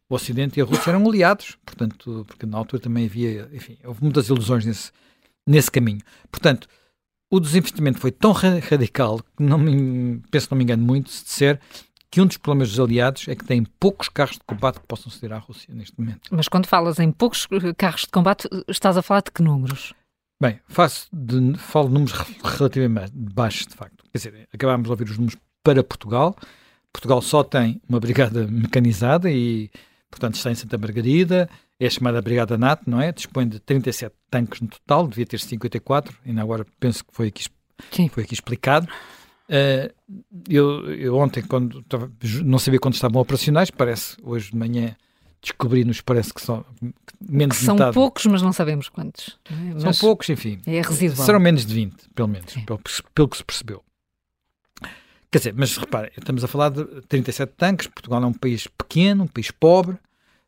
o 0.09 0.15
Ocidente 0.15 0.59
e 0.59 0.61
a 0.61 0.65
Rússia 0.65 0.89
eram 0.89 1.07
aliados, 1.07 1.57
portanto, 1.63 2.25
porque 2.27 2.45
na 2.45 2.57
altura 2.57 2.81
também 2.81 3.05
havia, 3.05 3.47
enfim, 3.53 3.77
houve 3.83 4.03
muitas 4.03 4.27
ilusões 4.27 4.65
nesse, 4.65 4.91
nesse 5.47 5.71
caminho. 5.71 6.01
Portanto, 6.29 6.67
o 7.29 7.39
desinvestimento 7.39 7.99
foi 7.99 8.11
tão 8.11 8.31
radical 8.31 9.19
que 9.37 9.43
não 9.43 9.57
me, 9.57 10.21
penso 10.31 10.47
não 10.51 10.57
me 10.57 10.63
engano 10.63 10.83
muito 10.83 11.09
se 11.09 11.23
disser 11.23 11.59
que 12.11 12.19
um 12.19 12.27
dos 12.27 12.37
problemas 12.37 12.69
dos 12.69 12.79
aliados 12.79 13.25
é 13.29 13.35
que 13.35 13.45
têm 13.45 13.63
poucos 13.79 14.09
carros 14.09 14.35
de 14.35 14.43
combate 14.45 14.81
que 14.81 14.85
possam 14.85 15.09
ceder 15.09 15.31
à 15.31 15.39
Rússia 15.39 15.73
neste 15.73 15.97
momento. 15.97 16.29
Mas 16.29 16.49
quando 16.49 16.67
falas 16.67 16.99
em 16.99 17.09
poucos 17.09 17.47
carros 17.77 18.01
de 18.01 18.09
combate, 18.09 18.49
estás 18.67 18.97
a 18.97 19.01
falar 19.01 19.21
de 19.21 19.31
que 19.31 19.41
números? 19.41 19.93
Bem, 20.39 20.59
faço 20.67 21.07
de, 21.13 21.57
falo 21.57 21.87
de 21.87 21.93
números 21.93 22.13
relativamente 22.43 23.11
baixos, 23.15 23.65
de 23.65 23.75
facto. 23.75 24.03
Quer 24.11 24.17
dizer, 24.17 24.49
acabámos 24.53 24.85
de 24.85 24.91
ouvir 24.91 25.05
os 25.05 25.17
números 25.17 25.39
para 25.63 25.83
Portugal. 25.83 26.35
Portugal 26.91 27.21
só 27.21 27.43
tem 27.43 27.81
uma 27.87 27.99
brigada 27.99 28.45
mecanizada 28.51 29.31
e, 29.31 29.71
portanto, 30.09 30.35
está 30.35 30.51
em 30.51 30.55
Santa 30.55 30.77
Margarida. 30.77 31.49
É 31.79 31.89
chamada 31.89 32.21
Brigada 32.21 32.57
NATO, 32.57 32.89
não 32.89 33.01
é? 33.01 33.11
Dispõe 33.11 33.47
de 33.47 33.59
37 33.59 34.13
tanques 34.29 34.61
no 34.61 34.67
total, 34.67 35.07
devia 35.07 35.25
ter 35.25 35.39
54, 35.39 36.15
ainda 36.25 36.41
agora 36.41 36.65
penso 36.79 37.03
que 37.03 37.11
foi 37.11 37.27
aqui, 37.29 37.45
foi 38.09 38.23
aqui 38.23 38.33
explicado. 38.33 38.87
Uh, 39.51 39.93
eu, 40.47 40.93
eu, 40.93 41.15
ontem, 41.17 41.43
quando 41.43 41.81
tava, 41.83 42.09
não 42.43 42.57
sabia 42.57 42.79
quando 42.79 42.93
estavam 42.93 43.21
operacionais, 43.21 43.69
parece, 43.69 44.15
hoje 44.23 44.51
de 44.51 44.57
manhã 44.57 44.95
descobri-nos, 45.41 45.99
parece 46.01 46.33
que 46.33 46.41
são 46.41 46.63
menos 47.19 47.57
que 47.57 47.65
São 47.65 47.75
metade. 47.75 47.93
poucos, 47.93 48.25
mas 48.27 48.41
não 48.41 48.53
sabemos 48.53 48.87
quantos. 48.87 49.37
É? 49.75 49.79
São 49.79 49.91
poucos, 50.07 50.29
enfim. 50.29 50.61
É 50.65 50.81
residual. 50.81 51.25
Serão 51.25 51.39
menos 51.39 51.65
de 51.65 51.73
20, 51.73 51.95
pelo 52.15 52.27
menos, 52.27 52.53
pelo, 52.53 52.79
pelo, 53.13 53.27
que 53.27 53.37
se 53.37 53.43
percebeu. 53.43 53.83
Quer 55.31 55.37
dizer, 55.39 55.53
mas 55.57 55.75
repare, 55.75 56.11
estamos 56.17 56.43
a 56.43 56.47
falar 56.47 56.69
de 56.69 56.85
37 57.07 57.53
tanques, 57.57 57.87
Portugal 57.87 58.23
é 58.23 58.25
um 58.25 58.33
país 58.33 58.67
pequeno, 58.67 59.23
um 59.23 59.27
país 59.27 59.49
pobre, 59.49 59.97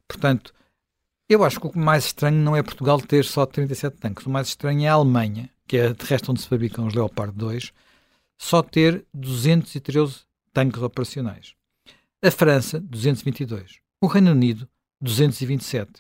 Portanto, 0.08 0.54
eu 1.28 1.44
acho 1.44 1.60
que 1.60 1.68
o 1.68 1.72
mais 1.78 2.06
estranho 2.06 2.38
não 2.38 2.56
é 2.56 2.62
Portugal 2.62 3.00
ter 3.02 3.26
só 3.26 3.46
37 3.46 3.98
tanques. 3.98 4.26
O 4.26 4.30
mais 4.30 4.48
estranho 4.48 4.84
é 4.84 4.88
a 4.88 4.94
Alemanha, 4.94 5.50
que 5.68 5.78
é 5.78 5.94
de 5.94 6.06
resto 6.06 6.32
onde 6.32 6.42
se 6.42 6.48
fabricam 6.48 6.86
os 6.86 6.94
Leopard 6.94 7.36
2, 7.36 7.74
só 8.38 8.62
ter 8.62 9.06
213 9.14 10.22
tanques 10.52 10.82
operacionais. 10.82 11.54
A 12.22 12.32
França, 12.32 12.80
222. 12.80 13.80
O 14.02 14.08
Reino 14.08 14.32
Unido, 14.32 14.68
227. 15.02 15.92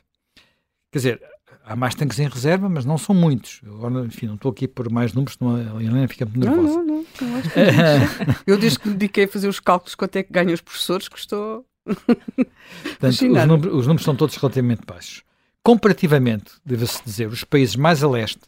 Quer 0.91 0.99
dizer, 0.99 1.21
há 1.65 1.75
mais 1.75 1.95
tanques 1.95 2.19
em 2.19 2.27
reserva, 2.27 2.69
mas 2.69 2.85
não 2.85 2.97
são 2.97 3.15
muitos. 3.15 3.61
Agora, 3.65 4.05
enfim, 4.05 4.27
não 4.27 4.35
estou 4.35 4.51
aqui 4.51 4.67
por 4.67 4.89
mais 4.91 5.13
números, 5.13 5.37
senão 5.37 5.55
a 5.55 5.83
Helena 5.83 6.07
fica 6.07 6.25
muito 6.25 6.39
nervosa. 6.39 6.77
Não, 6.77 6.85
não, 6.85 7.05
não. 7.21 8.35
Eu 8.47 8.57
desde 8.57 8.79
que 8.79 8.87
me 8.87 8.93
dediquei 8.93 9.25
a 9.25 9.27
fazer 9.27 9.47
os 9.47 9.59
cálculos 9.59 9.95
quanto 9.95 10.15
é 10.15 10.23
que 10.23 10.31
ganham 10.31 10.53
os 10.53 10.61
professores, 10.61 11.07
custou. 11.07 11.65
Portanto, 11.85 13.11
os, 13.11 13.21
números, 13.21 13.73
os 13.73 13.87
números 13.87 14.03
são 14.03 14.15
todos 14.15 14.35
relativamente 14.35 14.81
baixos. 14.85 15.23
Comparativamente, 15.61 16.53
deve-se 16.65 17.03
dizer, 17.03 17.27
os 17.27 17.43
países 17.43 17.75
mais 17.75 18.03
a 18.03 18.09
leste 18.09 18.41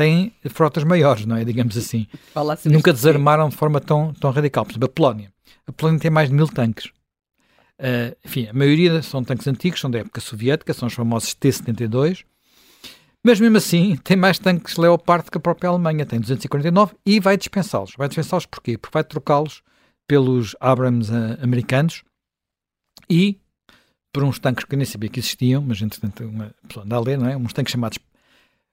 têm 0.00 0.32
frotas 0.48 0.82
maiores, 0.82 1.26
não 1.26 1.36
é? 1.36 1.44
Digamos 1.44 1.76
assim. 1.76 2.06
Nunca 2.64 2.90
desarmaram 2.90 3.50
de 3.50 3.56
forma 3.56 3.80
tão, 3.80 4.14
tão 4.14 4.30
radical. 4.30 4.64
Por 4.64 4.72
exemplo, 4.72 4.86
a 4.86 4.88
Polónia. 4.88 5.32
A 5.66 5.72
Polónia 5.72 6.00
tem 6.00 6.10
mais 6.10 6.30
de 6.30 6.34
mil 6.34 6.48
tanques. 6.48 6.86
Uh, 7.78 8.16
enfim, 8.24 8.46
a 8.48 8.52
maioria 8.54 9.02
são 9.02 9.22
tanques 9.22 9.46
antigos, 9.46 9.80
são 9.80 9.90
da 9.90 9.98
época 9.98 10.20
soviética, 10.20 10.72
são 10.72 10.88
os 10.88 10.94
famosos 10.94 11.34
T-72. 11.34 12.24
Mas 13.22 13.38
mesmo 13.38 13.58
assim, 13.58 13.96
tem 14.02 14.16
mais 14.16 14.38
tanques 14.38 14.76
Leopard 14.76 15.30
que 15.30 15.36
a 15.36 15.40
própria 15.40 15.68
Alemanha, 15.68 16.06
tem 16.06 16.18
249 16.18 16.94
e 17.04 17.20
vai 17.20 17.36
dispensá-los. 17.36 17.92
Vai 17.96 18.08
dispensá-los 18.08 18.46
porquê? 18.46 18.78
Porque 18.78 18.94
vai 18.94 19.04
trocá-los 19.04 19.62
pelos 20.08 20.56
Abrams 20.60 21.12
uh, 21.12 21.38
americanos 21.42 22.02
e 23.08 23.38
por 24.12 24.24
uns 24.24 24.38
tanques 24.38 24.64
que 24.64 24.74
eu 24.74 24.78
nem 24.78 24.86
sabia 24.86 25.10
que 25.10 25.20
existiam, 25.20 25.62
mas 25.62 25.80
entretanto 25.82 26.24
uma 26.24 26.54
pessoa 26.66 26.84
anda 26.84 26.96
a 26.96 27.00
ler, 27.00 27.18
não 27.18 27.28
é? 27.28 27.36
Uns 27.36 27.52
tanques 27.52 27.72
chamados 27.72 27.98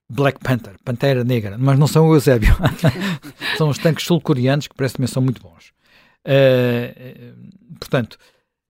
Black 0.09 0.39
Panther, 0.39 0.75
Pantera 0.83 1.23
Negra, 1.23 1.57
mas 1.57 1.77
não 1.77 1.87
são 1.87 2.07
o 2.07 2.15
Eusébio. 2.15 2.55
são 3.57 3.69
os 3.69 3.77
tanques 3.77 4.05
sul-coreanos 4.05 4.67
que 4.67 4.75
parece 4.75 4.95
também 4.95 5.07
são 5.07 5.21
muito 5.21 5.41
bons. 5.41 5.73
Uh, 6.25 7.77
portanto, 7.79 8.17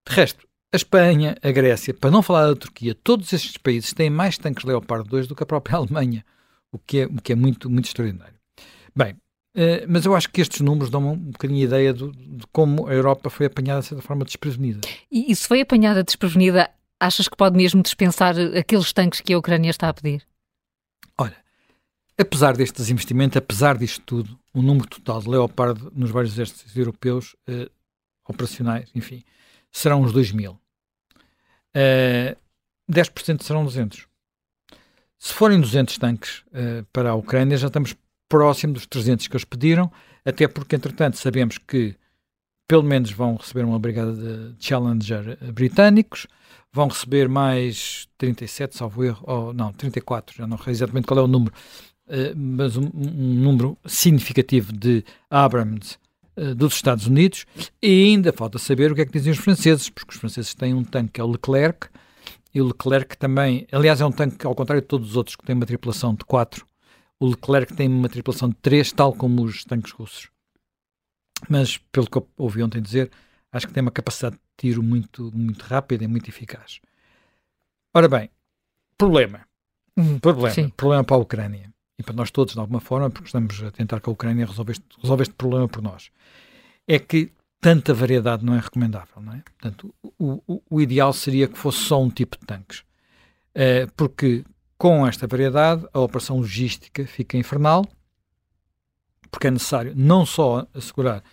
de 0.07 0.15
resto, 0.15 0.47
a 0.73 0.77
Espanha, 0.77 1.37
a 1.41 1.51
Grécia, 1.51 1.93
para 1.93 2.11
não 2.11 2.21
falar 2.21 2.47
da 2.47 2.55
Turquia, 2.55 2.95
todos 2.95 3.31
estes 3.33 3.57
países 3.57 3.93
têm 3.93 4.09
mais 4.09 4.37
tanques 4.37 4.65
Leopard 4.65 5.07
2 5.07 5.27
do 5.27 5.35
que 5.35 5.43
a 5.43 5.45
própria 5.45 5.77
Alemanha, 5.77 6.25
o 6.71 6.79
que 6.79 7.01
é, 7.01 7.05
o 7.05 7.21
que 7.21 7.33
é 7.33 7.35
muito, 7.35 7.69
muito 7.69 7.85
extraordinário. 7.85 8.35
Bem, 8.95 9.13
uh, 9.13 9.85
mas 9.87 10.05
eu 10.05 10.15
acho 10.15 10.29
que 10.29 10.41
estes 10.41 10.61
números 10.61 10.89
dão 10.89 11.13
um 11.13 11.17
bocadinho 11.17 11.63
ideia 11.63 11.93
do, 11.93 12.11
de 12.11 12.45
como 12.51 12.87
a 12.87 12.93
Europa 12.93 13.29
foi 13.29 13.45
apanhada 13.45 13.81
de 13.81 13.87
certa 13.87 14.03
forma 14.03 14.25
desprevenida. 14.25 14.81
E, 15.11 15.31
e 15.31 15.35
se 15.35 15.47
foi 15.47 15.61
apanhada 15.61 16.03
desprevenida, 16.03 16.69
achas 16.99 17.27
que 17.27 17.37
pode 17.37 17.55
mesmo 17.55 17.83
dispensar 17.83 18.35
aqueles 18.57 18.91
tanques 18.91 19.21
que 19.21 19.33
a 19.33 19.37
Ucrânia 19.37 19.69
está 19.69 19.89
a 19.89 19.93
pedir? 19.93 20.25
Apesar 22.19 22.57
deste 22.57 22.77
desinvestimento, 22.77 23.37
apesar 23.37 23.77
disto 23.77 24.01
tudo, 24.03 24.39
o 24.51 24.61
número 24.61 24.87
total 24.87 25.21
de 25.21 25.29
Leopard 25.29 25.87
nos 25.93 26.09
vários 26.09 26.33
exércitos 26.33 26.75
europeus 26.75 27.35
uh, 27.47 27.69
operacionais, 28.27 28.89
enfim, 28.95 29.23
serão 29.71 30.01
uns 30.01 30.11
2 30.11 30.31
mil. 30.31 30.59
Uh, 31.75 32.35
10% 32.91 33.43
serão 33.43 33.63
200. 33.63 34.07
Se 35.19 35.33
forem 35.33 35.61
200 35.61 35.95
tanques 35.99 36.39
uh, 36.47 36.83
para 36.91 37.11
a 37.11 37.15
Ucrânia, 37.15 37.55
já 37.55 37.67
estamos 37.67 37.95
próximo 38.27 38.73
dos 38.73 38.87
300 38.87 39.27
que 39.27 39.35
eles 39.35 39.45
pediram, 39.45 39.91
até 40.25 40.47
porque, 40.47 40.75
entretanto, 40.75 41.17
sabemos 41.17 41.59
que 41.59 41.95
pelo 42.67 42.83
menos 42.83 43.11
vão 43.11 43.35
receber 43.35 43.63
uma 43.63 43.79
brigada 43.79 44.13
de 44.13 44.55
Challenger 44.59 45.37
britânicos, 45.53 46.27
vão 46.73 46.87
receber 46.87 47.29
mais 47.29 48.09
37, 48.17 48.75
salvo 48.75 49.03
erro, 49.03 49.23
ou 49.25 49.53
não, 49.53 49.71
34, 49.71 50.35
já 50.35 50.47
não 50.47 50.57
sei 50.57 50.71
exatamente 50.71 51.07
qual 51.07 51.19
é 51.19 51.23
o 51.23 51.27
número, 51.27 51.53
mas 52.35 52.77
um, 52.77 52.89
um, 52.93 53.33
número 53.33 53.77
significativo 53.85 54.71
de 54.71 55.03
Abrams 55.29 55.97
eh, 56.37 56.53
dos 56.53 56.75
Estados 56.75 57.07
Unidos 57.07 57.45
e 57.81 58.05
ainda 58.05 58.31
falta 58.31 58.57
saber 58.57 58.91
o 58.91 58.95
que 58.95 59.01
é 59.01 59.05
que 59.05 59.11
dizem 59.11 59.31
os 59.31 59.39
franceses, 59.39 59.89
porque 59.89 60.13
os 60.13 60.19
franceses 60.19 60.53
têm 60.53 60.73
um 60.73 60.83
tanque 60.83 61.13
que 61.13 61.21
é 61.21 61.23
o 61.23 61.27
Leclerc 61.27 61.89
e 62.53 62.61
o 62.61 62.67
Leclerc 62.67 63.17
também, 63.17 63.67
aliás, 63.71 63.99
é 63.99 64.05
um 64.05 64.11
tanque 64.11 64.45
ao 64.45 64.55
contrário 64.55 64.81
de 64.81 64.87
todos 64.87 65.09
os 65.09 65.15
outros 65.17 65.35
que 65.35 65.43
tem 65.43 65.55
uma 65.55 65.65
tripulação 65.65 66.13
de 66.13 66.23
4. 66.25 66.65
O 67.19 67.27
Leclerc 67.27 67.73
tem 67.73 67.87
uma 67.87 68.07
tripulação 68.07 68.49
de 68.49 68.55
3, 68.55 68.91
tal 68.93 69.13
como 69.13 69.43
os 69.43 69.65
tanques 69.65 69.91
russos. 69.91 70.29
Mas, 71.49 71.77
pelo 71.91 72.09
que 72.09 72.17
eu 72.17 72.27
ouvi 72.37 72.63
ontem 72.63 72.81
dizer, 72.81 73.11
acho 73.51 73.67
que 73.67 73.73
tem 73.73 73.81
uma 73.81 73.91
capacidade 73.91 74.35
de 74.35 74.41
tiro 74.57 74.81
muito, 74.81 75.31
muito 75.35 75.63
rápida 75.63 76.03
e 76.03 76.07
muito 76.07 76.29
eficaz. 76.29 76.79
Ora 77.93 78.07
bem, 78.07 78.29
problema. 78.97 79.41
Hum, 79.95 80.19
problema. 80.19 80.53
Sim. 80.53 80.69
Problema 80.69 81.03
para 81.03 81.15
a 81.15 81.19
Ucrânia 81.19 81.73
e 81.97 82.03
para 82.03 82.15
nós 82.15 82.29
todos, 82.31 82.53
de 82.53 82.59
alguma 82.59 82.79
forma, 82.79 83.09
porque 83.09 83.27
estamos 83.27 83.61
a 83.63 83.71
tentar 83.71 83.99
que 83.99 84.09
a 84.09 84.11
Ucrânia 84.11 84.45
resolva 84.45 84.71
este, 84.71 84.85
resolva 85.01 85.23
este 85.23 85.33
problema 85.33 85.67
por 85.67 85.81
nós, 85.81 86.11
é 86.87 86.99
que 86.99 87.31
tanta 87.59 87.93
variedade 87.93 88.45
não 88.45 88.53
é 88.53 88.59
recomendável. 88.59 89.21
Não 89.21 89.33
é? 89.33 89.41
Portanto, 89.41 89.93
o, 90.17 90.41
o, 90.47 90.61
o 90.69 90.81
ideal 90.81 91.11
seria 91.11 91.47
que 91.47 91.57
fosse 91.57 91.79
só 91.79 92.01
um 92.01 92.09
tipo 92.09 92.37
de 92.39 92.45
tanques. 92.45 92.79
Uh, 93.55 93.91
porque 93.95 94.45
com 94.77 95.07
esta 95.07 95.25
variedade, 95.25 95.87
a 95.91 95.99
operação 95.99 96.37
logística 96.37 97.05
fica 97.07 97.35
infernal, 97.35 97.83
porque 99.31 99.47
é 99.47 99.51
necessário 99.51 99.93
não 99.95 100.25
só 100.25 100.67
assegurar 100.73 101.23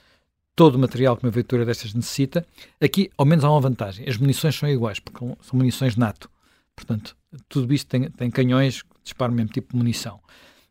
todo 0.57 0.77
o 0.77 0.79
material 0.79 1.17
que 1.17 1.27
uma 1.27 1.31
viatura 1.31 1.65
destas 1.65 1.93
necessita, 1.93 2.47
aqui 2.81 3.11
ao 3.19 3.27
menos 3.27 3.45
há 3.45 3.51
uma 3.51 3.61
vantagem, 3.61 4.09
as 4.09 4.17
munições 4.17 4.55
são 4.55 4.69
iguais, 4.69 4.99
porque 4.99 5.19
são 5.19 5.59
munições 5.59 5.97
NATO. 5.97 6.31
Portanto, 6.75 7.17
tudo 7.49 7.73
isto 7.75 7.89
tem, 7.89 8.11
tem 8.11 8.31
canhões 8.31 8.83
que 8.83 8.89
disparam 9.03 9.33
o 9.33 9.37
mesmo 9.37 9.53
tipo 9.53 9.73
de 9.73 9.77
munição. 9.77 10.21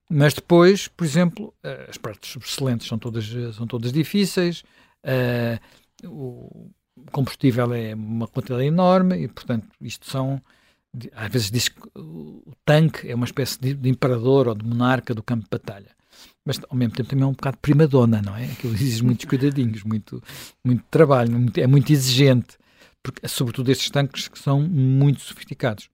Mas 0.10 0.34
depois, 0.34 0.88
por 0.88 1.06
exemplo, 1.06 1.54
eh, 1.64 1.88
as 1.90 1.98
partes 1.98 2.36
excelentes 2.36 2.88
são 2.88 3.00
todas, 3.00 3.26
são 3.56 3.66
todas 3.66 3.92
difíceis, 3.92 4.64
uh, 5.06 6.08
o 6.08 6.70
combustível 7.12 7.74
é 7.74 7.96
uma 7.96 8.28
quantidade 8.28 8.64
enorme 8.64 9.18
e, 9.24 9.28
portanto, 9.28 9.68
isto 9.82 10.10
são. 10.10 10.42
Às 11.16 11.32
vezes 11.32 11.50
diz 11.50 11.70
que 11.70 11.82
o 11.96 12.54
tanque 12.64 13.10
é 13.10 13.16
uma 13.16 13.26
espécie 13.26 13.60
de, 13.60 13.74
de 13.74 13.90
imperador 13.90 14.48
ou 14.48 14.54
de 14.54 14.64
monarca 14.64 15.16
do 15.16 15.24
campo 15.24 15.46
de 15.46 15.50
batalha 15.50 15.90
mas 16.46 16.60
ao 16.70 16.76
mesmo 16.76 16.94
tempo 16.94 17.10
também 17.10 17.24
é 17.24 17.28
um 17.28 17.34
bocado 17.34 17.58
primadona, 17.58 18.22
não 18.22 18.36
é? 18.36 18.46
Aquilo 18.46 18.74
exige 18.74 19.04
muitos 19.04 19.26
cuidadinhos, 19.26 19.84
muito, 19.84 20.22
muito 20.64 20.84
trabalho, 20.90 21.32
muito, 21.32 21.58
é 21.58 21.68
muito 21.68 21.92
exigente, 21.92 22.58
porque, 23.02 23.28
sobretudo 23.28 23.72
estes 23.72 23.90
tanques 23.90 24.28
que 24.28 24.38
são 24.38 24.62
muito 24.62 25.22
sofisticados. 25.22 25.90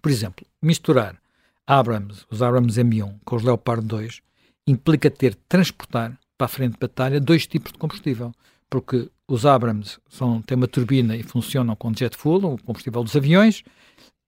Por 0.00 0.10
exemplo, 0.10 0.46
misturar 0.60 1.20
Abrams, 1.66 2.24
os 2.30 2.42
Abrams 2.42 2.80
M1 2.80 3.20
com 3.24 3.36
os 3.36 3.42
Leopard 3.42 3.86
2 3.86 4.20
implica 4.66 5.10
ter 5.10 5.34
transportar 5.48 6.18
para 6.36 6.46
a 6.46 6.48
frente 6.48 6.72
de 6.72 6.78
batalha 6.78 7.20
dois 7.20 7.46
tipos 7.46 7.72
de 7.72 7.78
combustível, 7.78 8.32
porque 8.68 9.08
os 9.28 9.46
Abrams 9.46 9.98
são, 10.08 10.42
têm 10.42 10.56
uma 10.56 10.66
turbina 10.66 11.16
e 11.16 11.22
funcionam 11.22 11.76
com 11.76 11.92
jet 11.94 12.16
fuel, 12.16 12.54
o 12.54 12.62
combustível 12.62 13.02
dos 13.02 13.14
aviões, 13.14 13.62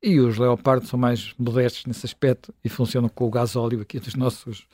e 0.03 0.21
os 0.21 0.39
Leopard 0.39 0.87
são 0.87 0.99
mais 0.99 1.35
modestos 1.39 1.87
nesse 1.87 2.05
aspecto 2.05 2.55
e 2.63 2.69
funcionam 2.69 3.09
com 3.09 3.27
o 3.27 3.31
gás 3.31 3.57
óleo 3.57 3.81
aqui 3.81 3.99
dos 3.99 4.15
nossos 4.15 4.67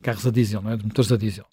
carros 0.00 0.26
a 0.26 0.30
diesel, 0.30 0.62
não 0.62 0.72
é? 0.72 0.76
de 0.76 0.84
motores 0.84 1.12
a 1.12 1.16
diesel. 1.16 1.44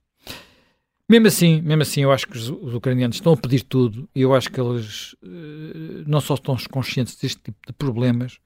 Mesmo 1.08 1.28
assim, 1.28 1.62
mesmo 1.62 1.84
assim, 1.84 2.02
eu 2.02 2.12
acho 2.12 2.28
que 2.28 2.38
os, 2.38 2.50
os, 2.50 2.74
ucranianos 2.74 3.18
estão 3.18 3.34
a 3.34 3.38
pedir 3.38 3.62
tudo 3.62 4.10
e 4.16 4.22
eu 4.22 4.34
acho 4.34 4.50
que 4.50 4.60
eles 4.60 5.14
uh, 5.22 6.04
não 6.08 6.20
só 6.20 6.34
estão 6.34 6.58
conscientes 6.72 7.16
deste 7.16 7.44
tipo 7.44 7.58
de 7.68 7.74
problemas, 7.74 8.40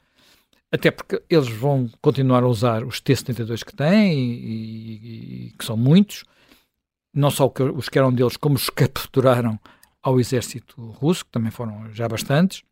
até 0.72 0.92
porque 0.92 1.22
eles 1.30 1.50
vão 1.50 1.90
continuar 2.02 2.44
a 2.44 2.48
usar 2.48 2.84
os 2.84 3.00
T-72 3.00 3.64
que 3.64 3.76
têm 3.76 4.14
e, 4.14 5.48
e, 5.48 5.52
que 5.58 5.66
são 5.66 5.76
muitos, 5.76 6.24
não 7.14 7.32
só 7.32 7.52
os 7.76 7.90
que 7.90 7.98
eram 7.98 8.14
deles, 8.14 8.38
como 8.38 8.56
os 8.56 8.70
que 8.70 8.86
capturaram 8.88 9.60
ao 10.02 10.20
exército 10.20 10.82
russo, 10.92 11.26
que 11.26 11.32
também 11.32 11.52
foram 11.52 11.92
já 11.92 12.08
bastantes. 12.08 12.64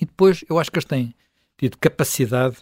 E 0.00 0.04
depois 0.04 0.44
eu 0.48 0.58
acho 0.58 0.70
que 0.70 0.78
eles 0.78 0.84
têm 0.84 1.14
tido 1.56 1.78
capacidade 1.78 2.58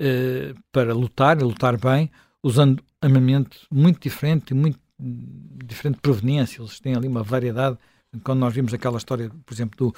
uh, 0.00 0.60
para 0.72 0.92
lutar, 0.92 1.38
e 1.38 1.44
lutar 1.44 1.78
bem, 1.78 2.10
usando 2.42 2.82
armamento 3.00 3.58
muito 3.70 4.00
diferente 4.00 4.50
e 4.50 4.54
muito 4.54 4.78
diferente 4.98 5.98
proveniência. 6.00 6.60
Eles 6.60 6.80
têm 6.80 6.94
ali 6.94 7.06
uma 7.06 7.22
variedade. 7.22 7.78
Quando 8.24 8.40
nós 8.40 8.54
vimos 8.54 8.72
aquela 8.74 8.96
história, 8.96 9.30
por 9.44 9.54
exemplo, 9.54 9.76
do, 9.76 9.94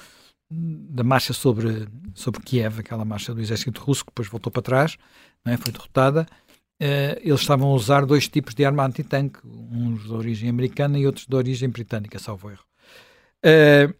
da 0.51 1.03
marcha 1.03 1.31
sobre, 1.31 1.87
sobre 2.13 2.41
Kiev, 2.41 2.79
aquela 2.79 3.05
marcha 3.05 3.33
do 3.33 3.39
exército 3.39 3.81
russo 3.81 4.03
que 4.03 4.11
depois 4.11 4.27
voltou 4.27 4.51
para 4.51 4.61
trás, 4.61 4.97
é? 5.45 5.55
foi 5.55 5.71
derrotada, 5.71 6.27
uh, 6.81 7.19
eles 7.21 7.39
estavam 7.39 7.69
a 7.69 7.73
usar 7.73 8.05
dois 8.05 8.27
tipos 8.27 8.53
de 8.53 8.65
arma 8.65 8.85
antitanque, 8.85 9.39
uns 9.45 10.03
de 10.03 10.11
origem 10.11 10.49
americana 10.49 10.99
e 10.99 11.05
outros 11.05 11.25
de 11.25 11.35
origem 11.35 11.69
britânica, 11.69 12.19
salvo 12.19 12.49
erro. 12.49 12.65
Uh, 13.45 13.93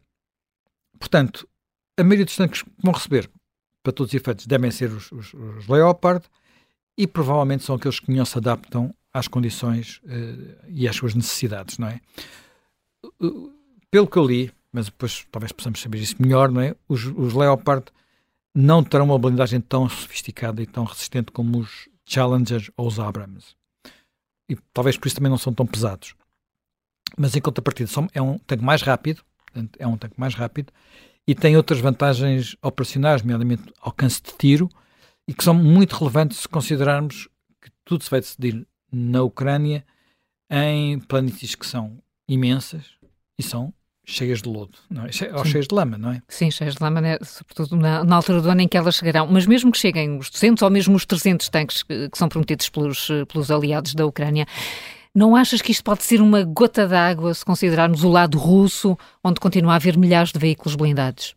portanto, 0.99 1.47
a 1.97 2.03
maioria 2.03 2.25
dos 2.25 2.35
tanques 2.35 2.63
que 2.63 2.69
vão 2.83 2.93
receber, 2.93 3.29
para 3.81 3.93
todos 3.93 4.11
os 4.11 4.15
efeitos, 4.19 4.45
devem 4.45 4.71
ser 4.71 4.91
os, 4.91 5.09
os, 5.11 5.33
os 5.33 5.67
Leopard 5.67 6.25
e 6.97 7.07
provavelmente 7.07 7.63
são 7.63 7.75
aqueles 7.75 7.99
que 7.99 8.11
melhor 8.11 8.25
se 8.25 8.37
adaptam 8.37 8.93
às 9.13 9.27
condições 9.27 10.01
uh, 10.03 10.65
e 10.67 10.85
às 10.85 10.95
suas 10.97 11.15
necessidades, 11.15 11.77
não 11.77 11.87
é? 11.87 12.01
pelo 13.89 14.07
que 14.07 14.17
eu 14.17 14.25
li, 14.25 14.51
mas 14.71 14.85
depois 14.85 15.25
talvez 15.31 15.51
possamos 15.51 15.81
saber 15.81 15.99
isso 15.99 16.15
melhor, 16.19 16.51
não 16.51 16.61
é? 16.61 16.75
Os, 16.87 17.05
os 17.05 17.33
Leopard 17.33 17.85
não 18.55 18.83
terão 18.83 19.05
uma 19.05 19.19
blindagem 19.19 19.61
tão 19.61 19.87
sofisticada 19.87 20.61
e 20.61 20.65
tão 20.65 20.83
resistente 20.83 21.31
como 21.31 21.59
os 21.59 21.89
Challengers 22.05 22.69
ou 22.75 22.87
os 22.87 22.99
Abrams. 22.99 23.55
E 24.49 24.55
talvez 24.73 24.97
por 24.97 25.07
isso 25.07 25.15
também 25.15 25.29
não 25.29 25.37
são 25.37 25.53
tão 25.53 25.65
pesados. 25.65 26.13
Mas 27.17 27.35
em 27.35 27.41
contrapartida, 27.41 27.89
são, 27.89 28.07
é 28.13 28.21
um 28.21 28.37
tanque 28.37 28.63
mais 28.63 28.81
rápido, 28.81 29.23
é 29.77 29.87
um 29.87 29.97
tanque 29.97 30.19
mais 30.19 30.33
rápido, 30.33 30.71
e 31.27 31.35
tem 31.35 31.55
outras 31.55 31.79
vantagens 31.79 32.55
operacionais, 32.61 33.21
nomeadamente 33.21 33.63
alcance 33.79 34.21
de 34.21 34.33
tiro, 34.37 34.69
e 35.27 35.33
que 35.33 35.43
são 35.43 35.53
muito 35.53 35.95
relevantes 35.95 36.39
se 36.39 36.47
considerarmos 36.47 37.27
que 37.61 37.69
tudo 37.85 38.03
se 38.03 38.09
vai 38.09 38.19
decidir 38.19 38.67
na 38.91 39.21
Ucrânia 39.21 39.85
em 40.49 40.99
planícies 40.99 41.55
que 41.55 41.65
são 41.65 42.01
imensas 42.27 42.97
e 43.37 43.43
são 43.43 43.73
cheias 44.11 44.41
de 44.41 44.49
lodo, 44.49 44.77
não 44.89 45.03
é? 45.05 45.09
ou 45.33 45.45
cheias 45.45 45.67
de 45.67 45.73
lama, 45.73 45.97
não 45.97 46.11
é? 46.11 46.21
Sim, 46.27 46.51
cheias 46.51 46.75
de 46.75 46.83
lama, 46.83 46.99
né? 46.99 47.17
sobretudo 47.23 47.75
na, 47.75 48.03
na, 48.03 48.15
altura 48.15 48.41
do 48.41 48.49
ano 48.49 48.61
em 48.61 48.67
que 48.67 48.77
elas 48.77 48.95
chegarão. 48.95 49.27
Mas 49.27 49.45
mesmo 49.45 49.71
que 49.71 49.77
cheguem 49.77 50.17
os 50.17 50.29
200 50.29 50.61
ou 50.61 50.69
mesmo 50.69 50.95
os 50.95 51.05
300 51.05 51.49
tanques 51.49 51.83
que, 51.83 52.09
que 52.09 52.17
são 52.17 52.27
prometidos 52.27 52.69
pelos, 52.69 53.07
pelos 53.31 53.49
aliados 53.49 53.95
da 53.95 54.05
Ucrânia, 54.05 54.45
não 55.13 55.35
achas 55.35 55.61
que 55.61 55.71
isto 55.71 55.83
pode 55.83 56.03
ser 56.03 56.21
uma 56.21 56.43
gota 56.43 56.87
d'água 56.87 57.33
se 57.33 57.43
considerarmos 57.43 58.03
o 58.03 58.09
lado 58.09 58.37
russo, 58.37 58.97
onde 59.23 59.39
continua 59.39 59.73
a 59.73 59.75
haver 59.75 59.97
milhares 59.97 60.31
de 60.31 60.39
veículos 60.39 60.75
blindados? 60.75 61.35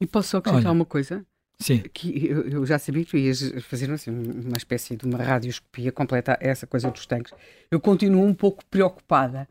E 0.00 0.06
posso 0.06 0.30
só 0.30 0.38
acrescentar 0.38 0.70
Olha, 0.70 0.78
uma 0.78 0.84
coisa? 0.84 1.24
Sim. 1.58 1.82
Que 1.92 2.26
eu, 2.26 2.48
eu, 2.48 2.66
já 2.66 2.78
sabia 2.78 3.04
que 3.04 3.10
tu 3.10 3.16
ias 3.16 3.52
fazer 3.62 3.90
assim, 3.90 4.10
uma 4.10 4.56
espécie 4.56 4.96
de 4.96 5.04
uma 5.06 5.18
radioscopia 5.18 5.92
completa 5.92 6.32
a 6.32 6.38
essa 6.40 6.66
coisa 6.66 6.90
dos 6.90 7.06
tanques. 7.06 7.32
Eu 7.70 7.80
continuo 7.80 8.24
um 8.24 8.34
pouco 8.34 8.64
preocupada. 8.66 9.48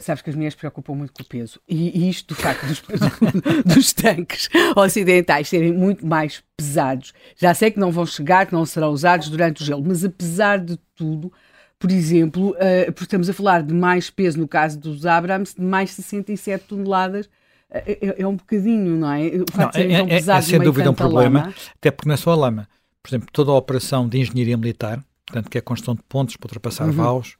Sabes 0.00 0.22
que 0.22 0.30
as 0.30 0.36
mulheres 0.36 0.54
preocupam 0.54 0.94
muito 0.94 1.12
com 1.12 1.22
o 1.22 1.26
peso. 1.26 1.60
E, 1.68 2.08
isto, 2.08 2.34
do 2.34 2.40
facto 2.40 2.64
dos, 2.66 2.82
dos 3.64 3.92
tanques 3.92 4.48
ocidentais 4.74 5.48
serem 5.48 5.72
muito 5.72 6.06
mais 6.06 6.42
pesados. 6.56 7.12
Já 7.36 7.52
sei 7.52 7.70
que 7.70 7.78
não 7.78 7.92
vão 7.92 8.06
chegar, 8.06 8.46
que 8.46 8.54
não 8.54 8.64
serão 8.64 8.90
usados 8.90 9.28
durante 9.28 9.62
o 9.62 9.64
gelo, 9.64 9.84
mas 9.84 10.02
apesar 10.02 10.58
de 10.58 10.78
tudo, 10.94 11.30
por 11.78 11.90
exemplo, 11.90 12.50
uh, 12.52 12.92
porque 12.92 13.04
estamos 13.04 13.28
a 13.28 13.34
falar 13.34 13.62
de 13.62 13.74
mais 13.74 14.08
peso 14.08 14.38
no 14.38 14.48
caso 14.48 14.78
dos 14.78 15.04
Abrams, 15.04 15.54
de 15.54 15.62
mais 15.62 15.90
67 15.90 16.64
toneladas 16.64 17.28
é, 17.70 17.98
é, 18.00 18.22
é, 18.22 18.26
um 18.26 18.36
bocadinho, 18.36 18.96
não 18.96 19.12
é? 19.12 19.30
Não, 19.30 19.70
de 19.70 19.80
é, 19.80 20.14
é, 20.14 20.16
é 20.16 20.40
sem 20.40 20.60
dúvida 20.60 20.90
um 20.90 20.94
problema, 20.94 21.40
lama. 21.40 21.54
até 21.76 21.90
porque 21.90 22.08
não 22.08 22.14
é 22.14 22.16
só 22.16 22.30
a 22.30 22.36
lama. 22.36 22.68
Por 23.02 23.10
exemplo, 23.10 23.28
toda 23.32 23.50
a 23.50 23.54
operação 23.54 24.08
de 24.08 24.18
engenharia 24.18 24.56
militar, 24.56 25.04
portanto, 25.26 25.50
que 25.50 25.58
é 25.58 25.60
a 25.60 25.62
construção 25.62 25.94
de 25.94 26.02
pontos 26.08 26.36
para 26.36 26.46
ultrapassar 26.46 26.86
uhum. 26.86 26.92
vaus, 26.92 27.36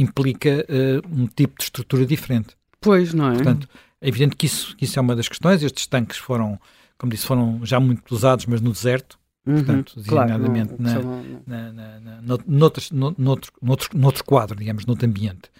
implica 0.00 0.66
uh, 0.68 1.08
um 1.14 1.26
tipo 1.26 1.58
de 1.58 1.64
estrutura 1.64 2.06
diferente. 2.06 2.56
Pois, 2.80 3.12
não 3.12 3.30
é? 3.30 3.34
Portanto, 3.34 3.68
é 4.00 4.08
evidente 4.08 4.36
que 4.36 4.46
isso, 4.46 4.76
que 4.76 4.84
isso 4.84 4.98
é 4.98 5.02
uma 5.02 5.14
das 5.14 5.28
questões. 5.28 5.62
Estes 5.62 5.86
tanques 5.86 6.16
foram, 6.16 6.58
como 6.96 7.12
disse, 7.12 7.26
foram 7.26 7.60
já 7.64 7.78
muito 7.78 8.14
usados, 8.14 8.46
mas 8.46 8.60
no 8.60 8.72
deserto. 8.72 9.18
Uhum, 9.46 9.54
portanto, 9.54 9.94
designadamente 9.96 10.74
claro, 10.74 11.02
não, 11.02 11.42
na, 11.46 11.72
na, 11.72 12.00
na, 12.00 12.22
na, 12.22 12.38
noutro, 12.46 12.84
noutro, 12.92 13.52
noutro, 13.60 13.98
noutro 13.98 14.24
quadro, 14.24 14.58
digamos, 14.58 14.84
noutro 14.84 15.06
ambiente. 15.06 15.50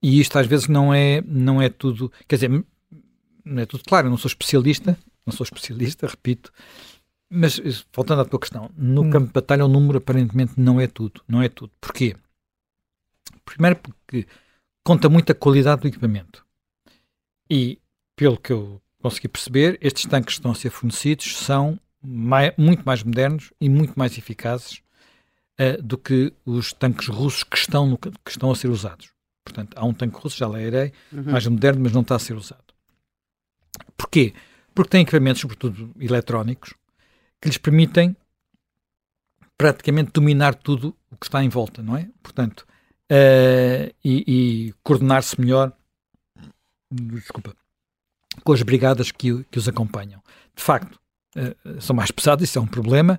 E 0.00 0.20
isto 0.20 0.38
às 0.38 0.46
vezes 0.46 0.68
não 0.68 0.94
é, 0.94 1.22
não 1.26 1.60
é 1.60 1.68
tudo. 1.68 2.12
Quer 2.28 2.36
dizer, 2.36 2.64
não 3.44 3.62
é 3.62 3.66
tudo 3.66 3.82
claro, 3.84 4.06
eu 4.06 4.10
não 4.10 4.16
sou 4.16 4.28
especialista, 4.28 4.96
não 5.26 5.32
sou 5.32 5.44
especialista, 5.44 6.06
repito, 6.08 6.52
mas 7.28 7.60
voltando 7.92 8.22
à 8.22 8.24
tua 8.24 8.38
questão, 8.38 8.70
no 8.76 9.02
hum. 9.02 9.10
campo 9.10 9.26
de 9.26 9.32
batalha 9.32 9.64
o 9.64 9.68
número 9.68 9.98
aparentemente 9.98 10.52
não 10.56 10.80
é 10.80 10.86
tudo, 10.86 11.20
não 11.28 11.42
é 11.42 11.48
tudo. 11.48 11.72
Porquê? 11.80 12.14
Primeiro 13.48 13.76
porque 13.76 14.26
conta 14.84 15.08
muito 15.08 15.32
a 15.32 15.34
qualidade 15.34 15.82
do 15.82 15.88
equipamento. 15.88 16.44
E, 17.50 17.78
pelo 18.16 18.36
que 18.36 18.52
eu 18.52 18.80
consegui 19.00 19.28
perceber, 19.28 19.78
estes 19.80 20.06
tanques 20.06 20.34
que 20.34 20.40
estão 20.40 20.50
a 20.50 20.54
ser 20.54 20.70
fornecidos 20.70 21.36
são 21.38 21.78
muito 22.02 22.84
mais 22.84 23.02
modernos 23.02 23.52
e 23.60 23.68
muito 23.68 23.98
mais 23.98 24.16
eficazes 24.16 24.82
uh, 25.60 25.82
do 25.82 25.98
que 25.98 26.32
os 26.44 26.72
tanques 26.72 27.08
russos 27.08 27.42
que 27.42 27.56
estão, 27.56 27.86
no, 27.86 27.98
que 27.98 28.12
estão 28.28 28.50
a 28.50 28.54
ser 28.54 28.68
usados. 28.68 29.10
Portanto, 29.44 29.76
há 29.76 29.84
um 29.84 29.94
tanque 29.94 30.18
russo, 30.18 30.36
já 30.36 30.46
lerei, 30.46 30.92
uhum. 31.12 31.32
mais 31.32 31.46
moderno, 31.46 31.82
mas 31.82 31.92
não 31.92 32.02
está 32.02 32.16
a 32.16 32.18
ser 32.18 32.34
usado. 32.34 32.64
Porquê? 33.96 34.34
Porque 34.74 34.90
tem 34.90 35.02
equipamentos, 35.02 35.40
sobretudo 35.40 35.90
eletrónicos, 35.98 36.74
que 37.40 37.48
lhes 37.48 37.58
permitem 37.58 38.16
praticamente 39.56 40.12
dominar 40.12 40.54
tudo 40.54 40.96
o 41.10 41.16
que 41.16 41.26
está 41.26 41.42
em 41.42 41.48
volta, 41.48 41.82
não 41.82 41.96
é? 41.96 42.08
Portanto, 42.22 42.66
uh, 43.10 43.94
e, 44.04 44.24
e 44.26 44.74
coordenar-se 44.82 45.40
melhor, 45.40 45.72
desculpa, 46.90 47.54
com 48.44 48.52
as 48.52 48.62
brigadas 48.62 49.10
que, 49.10 49.44
que 49.50 49.58
os 49.58 49.68
acompanham. 49.68 50.22
De 50.54 50.62
facto, 50.62 50.98
uh, 51.36 51.80
são 51.80 51.94
mais 51.94 52.10
pesados, 52.10 52.48
isso 52.48 52.58
é 52.58 52.62
um 52.62 52.66
problema, 52.66 53.18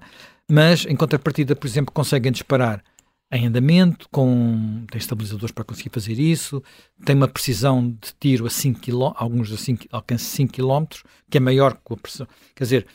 mas 0.49 0.85
em 0.85 0.95
contrapartida, 0.95 1.55
por 1.55 1.67
exemplo, 1.67 1.93
conseguem 1.93 2.31
disparar 2.31 2.83
em 3.31 3.45
andamento, 3.45 4.07
com, 4.09 4.85
tem 4.89 4.97
estabilizadores 4.97 5.51
para 5.51 5.63
conseguir 5.63 5.91
fazer 5.91 6.13
isso, 6.13 6.63
tem 7.05 7.15
uma 7.15 7.27
precisão 7.27 7.91
de 7.91 8.13
tiro 8.19 8.47
a 8.47 8.49
5 8.49 8.79
km, 8.79 9.11
alguns 9.15 9.51
a 9.51 9.57
5, 9.57 9.85
alcance 9.91 10.25
5 10.25 10.53
km, 10.53 10.85
que 11.29 11.37
é 11.37 11.39
maior 11.39 11.75
que 11.75 11.93
a 11.93 11.97
precisão. 11.97 12.27
Quer 12.55 12.63
dizer, 12.63 12.87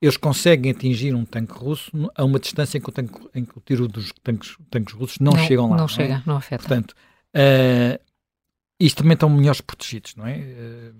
eles 0.00 0.16
conseguem 0.16 0.72
atingir 0.72 1.14
um 1.14 1.24
tanque 1.24 1.52
russo 1.52 1.90
a 2.14 2.24
uma 2.24 2.38
distância 2.38 2.78
em 2.78 2.80
que 2.80 2.88
o, 2.88 2.92
tanque, 2.92 3.20
em 3.34 3.44
que 3.44 3.58
o 3.58 3.60
tiro 3.60 3.86
dos 3.86 4.12
tanques, 4.22 4.56
tanques 4.70 4.94
russos 4.94 5.18
não, 5.18 5.32
não 5.32 5.38
chegam 5.46 5.64
lá. 5.64 5.76
Não, 5.76 5.82
não 5.82 5.88
chega, 5.88 6.14
é? 6.14 6.22
não 6.24 6.36
afeta. 6.36 6.66
Portanto, 6.66 6.94
uh, 7.36 8.00
isto 8.78 9.02
também 9.02 9.12
estão 9.12 9.28
melhores 9.28 9.60
protegidos, 9.60 10.14
não 10.16 10.26
é? 10.26 10.38
Uh, 10.38 10.94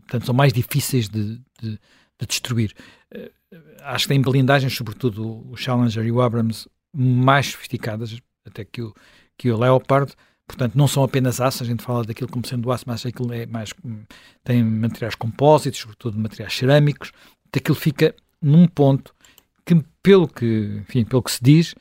portanto, 0.00 0.26
são 0.26 0.34
mais 0.34 0.54
difíceis 0.54 1.06
de, 1.08 1.38
de, 1.60 1.78
de 2.18 2.26
destruir. 2.26 2.72
Uh, 3.14 3.30
acho 3.82 4.06
que 4.06 4.14
têm 4.14 4.22
blindagens, 4.22 4.74
sobretudo 4.74 5.46
o 5.50 5.56
Challenger 5.56 6.04
e 6.06 6.10
o 6.10 6.22
Abrams, 6.22 6.66
mais 6.94 7.48
sofisticadas, 7.48 8.18
até 8.46 8.64
que 8.64 8.80
o, 8.80 8.94
que 9.36 9.50
o 9.50 9.58
Leopard. 9.58 10.14
Portanto, 10.46 10.76
não 10.76 10.88
são 10.88 11.02
apenas 11.02 11.40
aço, 11.40 11.62
a 11.62 11.66
gente 11.66 11.82
fala 11.82 12.04
daquilo 12.04 12.30
como 12.30 12.46
sendo 12.46 12.70
aço, 12.70 12.84
mas 12.86 13.04
aquilo 13.04 13.34
é 13.34 13.44
mais. 13.44 13.74
tem 14.42 14.64
materiais 14.64 15.14
compósitos, 15.14 15.80
sobretudo 15.80 16.18
materiais 16.18 16.54
cerâmicos. 16.54 17.12
Aquilo 17.52 17.74
fica 17.74 18.14
num 18.40 18.66
ponto 18.66 19.14
que, 19.64 19.74
pelo 20.02 20.28
que, 20.28 20.82
enfim, 20.82 21.04
pelo 21.04 21.22
que 21.22 21.32
se 21.32 21.42
diz, 21.42 21.74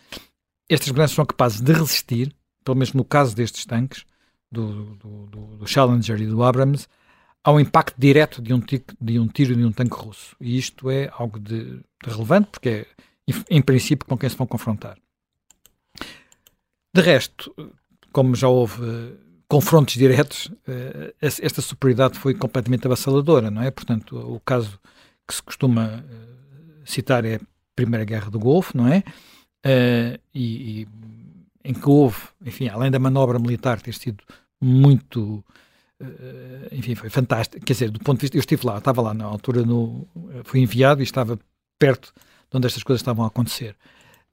estas 0.70 0.90
balanças 0.90 1.16
são 1.16 1.26
capazes 1.26 1.62
de 1.62 1.72
resistir, 1.72 2.36
pelo 2.64 2.78
menos 2.78 2.94
no 2.94 3.06
caso 3.06 3.36
destes 3.36 3.66
tanques, 3.66 4.06
do, 4.52 4.96
do, 4.96 5.58
do, 5.58 5.68
Challenger 5.68 6.22
e 6.22 6.28
do 6.28 6.44
Abrams, 6.44 6.88
ao 7.44 7.60
impacto 7.60 7.96
direto 7.98 8.42
de 8.42 8.54
um, 8.54 8.62
de 9.02 9.20
um 9.20 9.28
tiro 9.28 9.56
de 9.56 9.64
um 9.64 9.72
tanque 9.72 9.96
russo. 9.96 10.36
E 10.40 10.58
isto 10.58 10.90
é 10.90 11.12
algo 11.14 11.40
de, 11.40 11.78
de 11.78 12.10
relevante, 12.10 12.50
porque 12.50 12.70
é, 12.70 12.88
em 13.50 13.62
princípio, 13.62 14.08
com 14.08 14.18
quem 14.18 14.30
se 14.30 14.36
vão 14.36 14.48
confrontar. 14.48 14.98
De 16.94 17.02
resto, 17.02 17.54
como 18.12 18.34
já 18.36 18.48
houve 18.48 18.82
uh, 18.82 19.18
confrontos 19.48 19.96
diretos, 19.96 20.48
uh, 20.48 21.14
esta 21.20 21.62
superioridade 21.62 22.18
foi 22.18 22.34
completamente 22.34 22.88
avassaladora, 22.88 23.52
não 23.52 23.62
é? 23.62 23.70
Portanto, 23.70 24.18
o 24.18 24.40
caso 24.40 24.80
que 25.28 25.36
se 25.36 25.44
costuma 25.44 25.98
uh, 25.98 26.36
citar 26.86 27.26
é 27.26 27.36
a 27.36 27.40
Primeira 27.76 28.06
Guerra 28.06 28.30
do 28.30 28.40
Golfo, 28.40 28.78
não 28.78 28.88
é? 28.88 29.04
E, 30.34 30.82
e, 30.82 30.88
em 31.64 31.74
que 31.74 31.90
houve, 31.90 32.18
enfim, 32.46 32.70
além 32.70 32.92
da 32.92 33.00
manobra 33.00 33.40
militar 33.40 33.82
ter 33.82 33.94
sido 33.94 34.24
muito 34.62 35.44
enfim, 36.72 36.96
foi 36.96 37.10
fantástico. 37.10 37.66
Quer 37.66 37.74
dizer, 37.74 37.90
do 37.90 38.00
ponto 38.00 38.20
de 38.20 38.24
vista, 38.24 38.38
eu 38.38 38.40
estive 38.40 38.66
lá, 38.66 38.78
estava 38.78 39.02
lá 39.02 39.14
na 39.14 39.26
altura, 39.26 39.64
no, 39.64 40.08
fui 40.44 40.60
enviado 40.60 41.02
e 41.02 41.04
estava 41.04 41.40
perto 41.80 42.14
de 42.50 42.58
onde 42.58 42.68
estas 42.68 42.84
coisas 42.84 43.02
estavam 43.02 43.24
a 43.24 43.28
acontecer. 43.28 43.76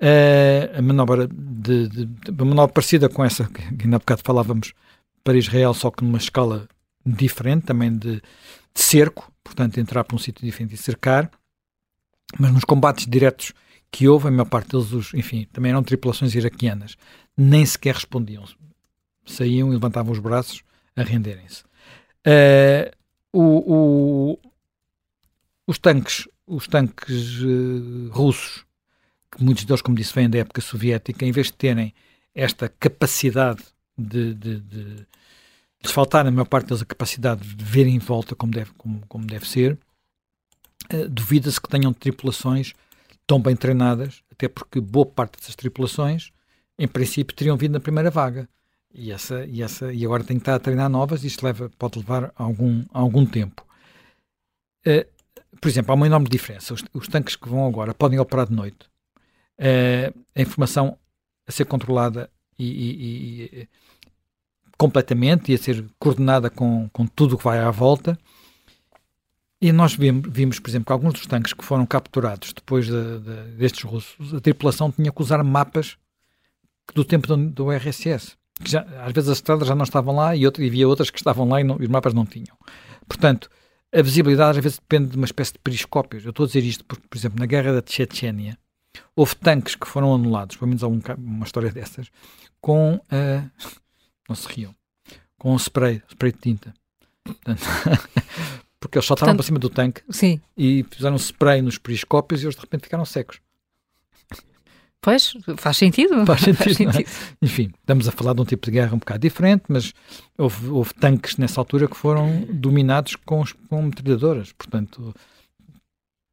Uh, 0.00 0.78
a 0.78 0.82
manobra 0.82 1.28
de, 1.28 1.88
de, 1.88 2.06
de, 2.06 2.30
uma 2.30 2.46
manobra 2.46 2.72
parecida 2.72 3.08
com 3.08 3.24
essa 3.24 3.44
que 3.44 3.84
ainda 3.84 3.96
há 3.96 3.98
bocado 4.00 4.22
falávamos 4.24 4.74
para 5.22 5.38
Israel, 5.38 5.72
só 5.74 5.90
que 5.90 6.02
numa 6.02 6.18
escala 6.18 6.68
diferente, 7.06 7.66
também 7.66 7.96
de, 7.96 8.16
de 8.16 8.22
cerco, 8.74 9.32
portanto, 9.44 9.78
entrar 9.78 10.02
para 10.02 10.16
um 10.16 10.18
sítio 10.18 10.44
diferente 10.44 10.74
e 10.74 10.76
cercar, 10.76 11.30
mas 12.38 12.53
nos 12.53 12.64
combates 12.64 13.07
diretos 13.07 13.53
que 13.90 14.09
houve, 14.09 14.29
a 14.29 14.31
maior 14.31 14.47
parte 14.47 14.71
deles, 14.71 14.92
os, 14.92 15.14
enfim, 15.14 15.47
também 15.53 15.71
eram 15.71 15.83
tripulações 15.83 16.35
iraquianas, 16.35 16.97
nem 17.37 17.64
sequer 17.64 17.95
respondiam. 17.95 18.45
Saíam 19.25 19.68
e 19.68 19.73
levantavam 19.73 20.12
os 20.12 20.18
braços 20.18 20.62
a 20.97 21.03
renderem-se. 21.03 21.62
Uh, 22.27 22.90
o, 23.33 23.75
o, 23.75 24.38
os 25.66 25.79
tanques, 25.79 26.29
os 26.47 26.66
tanques 26.66 27.40
uh, 27.40 28.09
russos 28.11 28.64
que 29.31 29.42
muitos 29.42 29.64
deles, 29.64 29.81
como 29.81 29.97
disse, 29.97 30.14
vêm 30.14 30.29
da 30.29 30.38
época 30.38 30.61
soviética, 30.61 31.25
em 31.25 31.33
vez 31.33 31.47
de 31.47 31.55
terem 31.55 31.95
esta 32.35 32.68
capacidade 32.68 33.62
de, 33.97 34.35
de, 34.35 34.61
de, 34.61 35.07
de 35.83 35.88
faltar, 35.88 36.25
na 36.25 36.31
maior 36.31 36.47
parte 36.47 36.68
deles, 36.68 36.83
a 36.83 36.87
capacidade 36.87 37.42
de 37.42 37.64
ver 37.64 37.87
em 37.87 37.99
volta 37.99 38.35
como 38.35 38.53
deve, 38.53 38.73
como, 38.73 39.03
como 39.09 39.27
deve 39.27 39.49
ser, 39.49 39.79
duvida-se 41.09 41.61
que 41.61 41.68
tenham 41.68 41.92
tripulações 41.92 42.72
tão 43.26 43.40
bem 43.40 43.57
treinadas, 43.57 44.22
até 44.31 44.48
porque 44.48 44.81
boa 44.81 45.07
parte 45.07 45.38
dessas 45.38 45.55
tripulações, 45.55 46.31
em 46.78 46.88
princípio, 46.88 47.35
teriam 47.35 47.57
vindo 47.57 47.72
na 47.72 47.81
primeira 47.81 48.11
vaga. 48.11 48.48
E, 48.94 49.11
essa, 49.11 49.44
e, 49.46 49.62
essa, 49.62 49.92
e 49.92 50.05
agora 50.05 50.22
tem 50.22 50.37
que 50.37 50.42
estar 50.42 50.55
a 50.55 50.59
treinar 50.59 50.88
novas, 50.90 51.24
isto 51.24 51.44
leva, 51.44 51.70
pode 51.78 51.98
levar 51.98 52.33
algum, 52.37 52.85
algum 52.92 53.24
tempo. 53.24 53.64
Uh, 54.87 55.07
por 55.61 55.68
exemplo, 55.68 55.92
há 55.92 55.94
uma 55.94 56.07
enorme 56.07 56.28
diferença. 56.28 56.74
Os, 56.74 56.85
os 56.92 57.09
tanques 57.09 57.37
que 57.37 57.48
vão 57.48 57.66
agora 57.66 57.94
podem 57.94 58.18
operar 58.18 58.46
de 58.46 58.55
noite. 58.55 58.87
Uh, 59.59 60.18
a 60.35 60.42
informação 60.42 60.98
a 61.46 61.52
ser 61.52 61.64
controlada 61.64 62.28
e, 62.59 62.66
e, 62.66 63.44
e, 63.44 63.68
completamente 64.76 65.52
e 65.52 65.55
a 65.55 65.59
ser 65.59 65.85
coordenada 65.98 66.50
com, 66.50 66.88
com 66.92 67.07
tudo 67.07 67.35
o 67.35 67.38
que 67.38 67.44
vai 67.44 67.59
à 67.59 67.70
volta. 67.70 68.18
E 69.62 69.70
nós 69.70 69.94
vimos, 69.94 70.29
vimos, 70.29 70.59
por 70.59 70.68
exemplo, 70.68 70.87
que 70.87 70.92
alguns 70.92 71.12
dos 71.14 71.25
tanques 71.25 71.53
que 71.53 71.64
foram 71.64 71.87
capturados 71.87 72.53
depois 72.53 72.87
de, 72.87 73.20
de, 73.20 73.57
destes 73.57 73.85
russos, 73.85 74.35
a 74.35 74.40
tripulação 74.40 74.90
tinha 74.90 75.12
que 75.12 75.22
usar 75.22 75.40
mapas 75.44 75.96
do 76.92 77.05
tempo 77.05 77.29
do, 77.29 77.37
do 77.48 77.70
RSS. 77.70 78.37
Que 78.61 78.68
já, 78.68 78.81
às 79.05 79.12
vezes 79.12 79.31
as 79.31 79.38
estradas 79.38 79.68
já 79.68 79.77
não 79.77 79.85
estavam 79.85 80.16
lá 80.16 80.35
e, 80.35 80.44
outro, 80.44 80.64
e 80.64 80.66
havia 80.66 80.88
outras 80.88 81.11
que 81.11 81.18
estavam 81.18 81.48
lá 81.48 81.61
e, 81.61 81.64
não, 81.64 81.77
e 81.79 81.85
os 81.85 81.88
mapas 81.88 82.12
não 82.12 82.27
tinham. 82.27 82.57
Portanto, 83.07 83.48
a 83.94 84.03
visibilidade 84.03 84.59
às 84.59 84.64
vezes 84.64 84.81
depende 84.81 85.11
de 85.11 85.16
uma 85.16 85.27
espécie 85.27 85.53
de 85.53 85.61
periscópios. 85.61 86.25
Eu 86.25 86.31
estou 86.31 86.42
a 86.42 86.46
dizer 86.48 86.64
isto 86.64 86.85
porque, 86.85 87.07
por 87.09 87.16
exemplo, 87.16 87.38
na 87.38 87.46
guerra 87.46 87.81
da 87.81 87.83
Chechênia, 87.87 88.59
houve 89.14 89.37
tanques 89.37 89.77
que 89.77 89.87
foram 89.87 90.12
anulados, 90.12 90.57
pelo 90.57 90.70
menos 90.70 90.83
há 90.83 90.88
um, 90.88 91.01
uma 91.18 91.46
história 91.46 91.70
dessas, 91.70 92.09
com. 92.61 92.96
Uh, 92.96 93.48
não 94.29 94.35
se 94.35 94.48
riam. 94.48 94.75
Com 95.38 95.53
um 95.53 95.57
spray, 95.57 96.03
spray 96.09 96.33
de 96.33 96.38
tinta. 96.38 96.75
Portanto, 97.22 97.62
porque 98.83 98.99
eles 98.99 99.07
saltaram 99.07 99.31
Portanto, 99.31 99.38
para 99.38 99.47
cima 99.47 99.59
do 99.61 99.71
tanque 99.71 100.03
sim. 100.11 100.40
e 100.57 100.85
fizeram 100.90 101.16
spray 101.16 101.62
nos 101.62 101.79
periscópios 101.79 102.42
e 102.42 102.47
eles 102.47 102.57
de 102.57 102.61
repente 102.61 102.83
ficaram 102.83 103.05
secos. 103.05 103.40
Pois, 105.01 105.35
faz 105.57 105.77
sentido. 105.77 106.27
Faz 106.27 106.42
sentido. 106.42 106.64
Faz 106.64 106.77
sentido. 106.77 107.01
É? 107.01 107.45
Enfim, 107.45 107.73
estamos 107.81 108.07
a 108.07 108.12
falar 108.12 108.35
de 108.35 108.40
um 108.40 108.45
tipo 108.45 108.66
de 108.66 108.73
guerra 108.73 108.95
um 108.95 108.99
bocado 108.99 109.21
diferente, 109.21 109.64
mas 109.68 109.92
houve, 110.37 110.68
houve 110.68 110.95
tanques 110.95 111.37
nessa 111.37 111.61
altura 111.61 111.88
que 111.88 111.97
foram 111.97 112.47
dominados 112.51 113.16
com, 113.16 113.42
com 113.68 113.83
metralhadoras. 113.83 114.53
Portanto, 114.53 115.14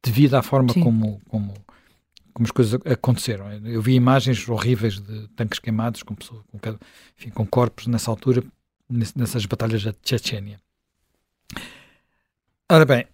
devido 0.04 0.34
à 0.34 0.42
forma 0.42 0.72
como, 0.72 1.20
como, 1.28 1.54
como 2.32 2.46
as 2.46 2.50
coisas 2.52 2.80
aconteceram. 2.84 3.50
Eu 3.64 3.82
vi 3.82 3.94
imagens 3.94 4.48
horríveis 4.48 5.00
de 5.00 5.26
tanques 5.28 5.58
queimados 5.58 6.02
com, 6.04 6.14
pessoas, 6.14 6.42
com, 6.50 6.58
enfim, 7.18 7.30
com 7.30 7.46
corpos 7.46 7.88
nessa 7.88 8.10
altura, 8.10 8.42
nessas 8.88 9.46
batalhas 9.46 9.82
da 9.82 9.94
Chechênia. 10.04 10.60
Ora 12.72 12.84
bem, 12.84 13.04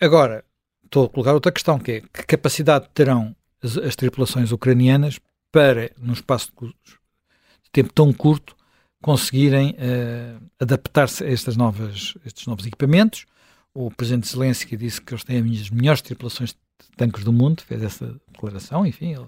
agora 0.00 0.42
estou 0.82 1.04
a 1.04 1.08
colocar 1.10 1.34
outra 1.34 1.52
questão, 1.52 1.78
que 1.78 1.90
é 1.92 2.00
que 2.00 2.22
capacidade 2.22 2.88
terão 2.94 3.36
as, 3.62 3.76
as 3.76 3.94
tripulações 3.94 4.50
ucranianas 4.50 5.20
para, 5.52 5.90
num 5.98 6.14
espaço 6.14 6.50
de 6.58 7.70
tempo 7.70 7.92
tão 7.92 8.10
curto, 8.14 8.56
conseguirem 9.02 9.72
uh, 9.72 10.42
adaptar-se 10.58 11.22
a 11.22 11.30
estas 11.30 11.54
novas, 11.54 12.14
estes 12.24 12.46
novos 12.46 12.66
equipamentos. 12.66 13.26
O 13.74 13.90
presidente 13.90 14.26
Zelensky 14.26 14.74
disse 14.74 15.02
que 15.02 15.12
eles 15.12 15.24
têm 15.24 15.38
as 15.38 15.68
melhores 15.68 16.00
tripulações 16.00 16.52
de 16.52 16.96
tanques 16.96 17.24
do 17.24 17.32
mundo, 17.32 17.60
fez 17.60 17.82
essa 17.82 18.18
declaração, 18.32 18.86
enfim. 18.86 19.12
Ele, 19.12 19.26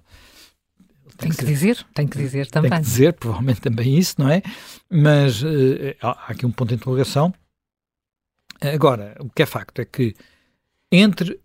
ele 1.04 1.14
tem, 1.18 1.30
que, 1.30 1.37
que 1.37 1.44
dizer, 1.44 1.87
tem 1.92 2.09
que 2.09 2.16
dizer 2.16 2.46
também. 2.46 2.70
Tem 2.70 2.80
que 2.80 2.87
dizer, 2.87 3.12
provavelmente 3.12 3.61
também 3.61 3.98
isso, 3.98 4.14
não 4.16 4.30
é? 4.30 4.40
Mas 4.88 5.42
uh, 5.42 5.46
há 6.00 6.33
aqui 6.33 6.46
um 6.46 6.50
ponto 6.50 6.70
de 6.70 6.76
interrogação. 6.76 7.35
Agora, 8.61 9.17
o 9.21 9.29
que 9.29 9.43
é 9.43 9.47
facto 9.47 9.81
é 9.81 9.85
que 9.85 10.14
entre 10.90 11.40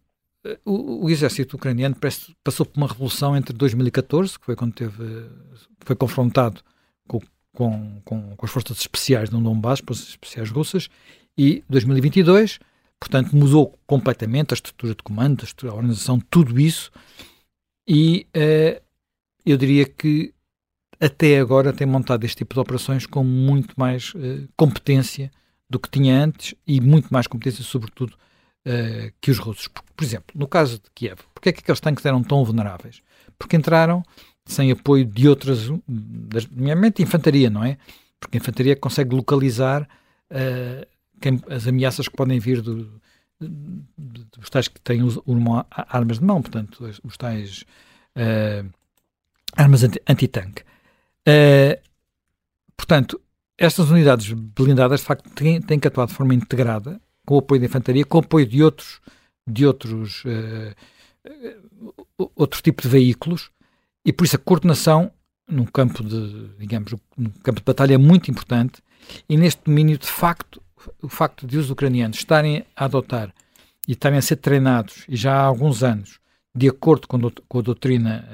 o, 0.66 1.06
o, 1.06 1.10
exército 1.10 1.56
ucraniano 1.58 1.96
passou 2.44 2.66
por 2.66 2.78
uma 2.78 2.88
revolução 2.88 3.36
entre 3.36 3.54
2014, 3.54 4.40
que 4.40 4.46
foi 4.46 4.56
quando 4.56 4.74
teve, 4.74 5.30
foi 5.82 5.96
confrontado 5.96 6.62
com, 7.08 7.20
com, 7.54 8.02
com, 8.38 8.46
as 8.46 8.52
forças 8.52 8.80
especiais 8.80 9.30
no 9.30 9.42
Donbass, 9.42 9.82
forças 9.86 10.10
especiais 10.10 10.50
russas, 10.50 10.90
e 11.38 11.64
2022, 11.70 12.60
portanto, 13.00 13.36
mudou 13.36 13.78
completamente 13.86 14.54
a 14.54 14.56
estrutura 14.56 14.96
de 14.96 15.04
comando, 15.04 15.42
a, 15.42 15.44
estrutura, 15.44 15.74
a 15.74 15.76
organização, 15.76 16.20
tudo 16.30 16.60
isso, 16.60 16.92
e 17.88 18.28
uh, 18.36 18.82
eu 19.46 19.58
diria 19.58 19.86
que 19.86 20.34
até 21.00 21.40
agora 21.40 21.74
tem 21.74 21.88
montado 21.88 22.24
este 22.24 22.38
tipo 22.38 22.54
de 22.54 22.60
operações 22.60 23.06
com 23.06 23.24
muito 23.24 23.74
mais 23.78 24.14
uh, 24.14 24.48
competência 24.56 25.32
do 25.70 25.80
que 25.80 25.90
tinha 25.90 26.24
antes 26.24 26.56
e 26.66 26.82
muito 26.82 27.10
mais 27.14 27.28
competência, 27.28 27.64
sobretudo, 27.64 28.14
uh, 28.66 29.12
que 29.22 29.30
os 29.30 29.38
russos. 29.38 29.68
Por, 29.68 29.84
por, 29.96 30.04
exemplo, 30.04 30.28
no 30.34 30.48
caso 30.48 30.80
de 30.80 30.90
Kiev, 30.96 31.20
porque 31.34 31.50
é 31.50 31.52
que 31.52 31.60
aqueles 31.60 31.80
tanques 31.80 32.06
eram 32.06 32.24
tão 32.24 32.44
vulneráveis? 32.44 33.02
Porque 33.38 33.56
entraram 33.56 34.04
sem 34.46 34.72
apoio 34.72 35.06
de 35.06 35.30
outras, 35.30 35.70
nomeadamente 36.52 37.04
infantaria, 37.04 37.50
não 37.50 37.64
é? 37.64 37.78
Porque 38.20 38.38
a 38.38 38.40
infantaria 38.40 38.76
consegue 38.76 39.16
localizar 39.16 39.84
uh, 39.84 40.88
quem, 41.22 41.40
as 41.50 41.68
ameaças 41.68 42.08
que 42.08 42.16
podem 42.16 42.40
vir 42.40 42.62
do, 42.62 43.00
dos 43.40 44.50
tais 44.50 44.68
que 44.68 44.82
têm 44.82 45.04
os, 45.04 45.20
armas 45.70 46.20
de 46.20 46.26
mão, 46.26 46.42
portanto, 46.42 46.84
os, 46.84 47.00
os 47.04 47.16
tais 47.16 47.64
uh, 48.16 48.68
armas 49.56 49.84
anti-tanque. 49.84 50.64
uh, 51.28 51.80
portanto, 52.76 53.22
estas 53.60 53.92
unidades 53.92 54.32
blindadas, 54.32 55.02
de 55.02 55.06
facto, 55.06 55.30
têm, 55.32 55.62
têm 55.62 55.78
que 55.78 55.88
atuar 55.88 56.08
de 56.08 56.14
forma 56.14 56.34
integrada 56.34 57.00
com 57.26 57.36
o 57.36 57.40
apoio 57.40 57.60
da 57.60 57.68
infantaria, 57.68 58.06
com 58.06 58.18
o 58.18 58.22
apoio 58.22 58.46
de 58.46 58.64
outros, 58.64 59.02
de 59.46 59.66
outros, 59.66 60.24
uh, 60.24 60.74
outro 62.36 62.62
tipo 62.62 62.82
de 62.82 62.88
veículos, 62.88 63.52
e 64.06 64.14
por 64.14 64.24
isso 64.24 64.38
a 64.38 64.40
coordenação 64.40 65.12
num 65.46 65.66
campo 65.66 66.04
de, 66.04 66.48
digamos, 66.58 66.96
num 67.18 67.30
campo 67.44 67.60
de 67.60 67.66
batalha 67.66 67.96
é 67.96 67.98
muito 67.98 68.32
importante, 68.32 68.82
e 69.28 69.36
neste 69.36 69.62
domínio, 69.66 69.98
de 69.98 70.08
facto, 70.08 70.62
o 71.02 71.10
facto 71.10 71.46
de 71.46 71.58
os 71.58 71.70
ucranianos 71.70 72.18
estarem 72.18 72.66
a 72.76 72.86
adotar 72.86 73.34
e 73.88 73.92
estarem 73.92 74.20
a 74.20 74.22
ser 74.22 74.38
treinados, 74.38 75.04
e 75.10 75.18
já 75.18 75.34
há 75.34 75.44
alguns 75.44 75.84
anos, 75.84 76.20
de 76.56 76.70
acordo 76.70 77.08
com, 77.08 77.20
do, 77.20 77.30
com 77.48 77.60
a 77.60 77.62
doutrina 77.62 78.26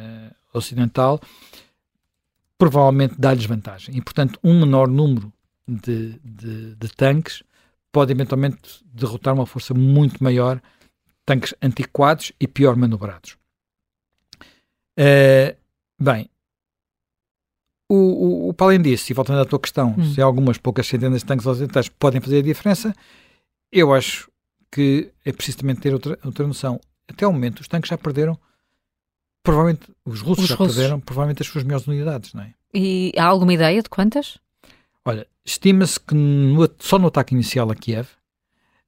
uh, 0.54 0.58
ocidental, 0.58 1.20
provavelmente 2.58 3.15
dá-lhes 3.18 3.46
vantagem. 3.46 3.96
E, 3.96 4.02
portanto, 4.02 4.39
um 4.44 4.60
menor 4.60 4.88
número 4.88 5.32
de, 5.68 6.20
de, 6.24 6.76
de 6.76 6.96
tanques 6.96 7.44
pode 7.91 8.12
eventualmente 8.12 8.84
derrotar 8.86 9.34
uma 9.34 9.46
força 9.46 9.74
muito 9.74 10.24
maior, 10.24 10.62
tanques 11.26 11.54
antiquados 11.62 12.32
e 12.39 12.48
pior 12.48 12.76
manobrados. 12.76 13.38
Uh, 14.98 15.56
bem, 16.00 16.30
o, 17.89 18.50
o, 18.50 18.54
para 18.54 18.68
além 18.68 18.82
disso, 18.82 19.12
e 19.12 19.13
voltando 19.13 19.41
à 19.41 19.46
tua 19.46 19.60
questão, 19.60 19.96
hum. 19.98 20.13
se 20.13 20.22
algumas 20.22 20.58
poucas 20.58 20.88
centenas 20.88 21.22
de 21.22 21.26
tanques 21.26 21.46
ocidentais 21.46 21.89
podem 21.89 22.20
fazer 22.20 22.39
a 22.39 22.44
diferença, 22.44 22.96
eu 23.72 23.94
acho 23.94 24.30
que 24.72 25.12
é 25.24 25.32
preciso 25.32 25.60
também 25.60 25.76
ter 25.76 25.94
outra, 25.94 26.18
outra 26.24 26.48
noção. 26.48 26.80
Até 27.08 27.26
o 27.28 27.32
momento, 27.32 27.60
os 27.60 27.68
tanques 27.68 27.89
já 27.89 27.98
perderam, 27.98 28.38
provavelmente, 29.46 29.88
os 30.04 30.20
russos 30.20 30.44
os 30.44 30.50
já 30.50 30.56
russos. 30.56 30.76
perderam, 30.76 31.00
provavelmente, 31.00 31.42
as 31.42 31.48
suas 31.48 31.64
melhores 31.64 31.88
unidades, 31.88 32.34
não 32.34 32.44
é? 32.44 32.54
E 32.74 33.14
há 33.18 33.24
alguma 33.24 33.54
ideia 33.54 33.82
de 33.82 33.90
quantas? 33.90 34.38
Olha, 35.06 35.26
estima-se 35.46 36.00
que 36.00 36.14
no, 36.14 36.70
só 36.80 37.00
no 37.00 37.08
ataque 37.08 37.34
inicial 37.34 37.72
a 37.72 37.76
Kiev 37.76 38.10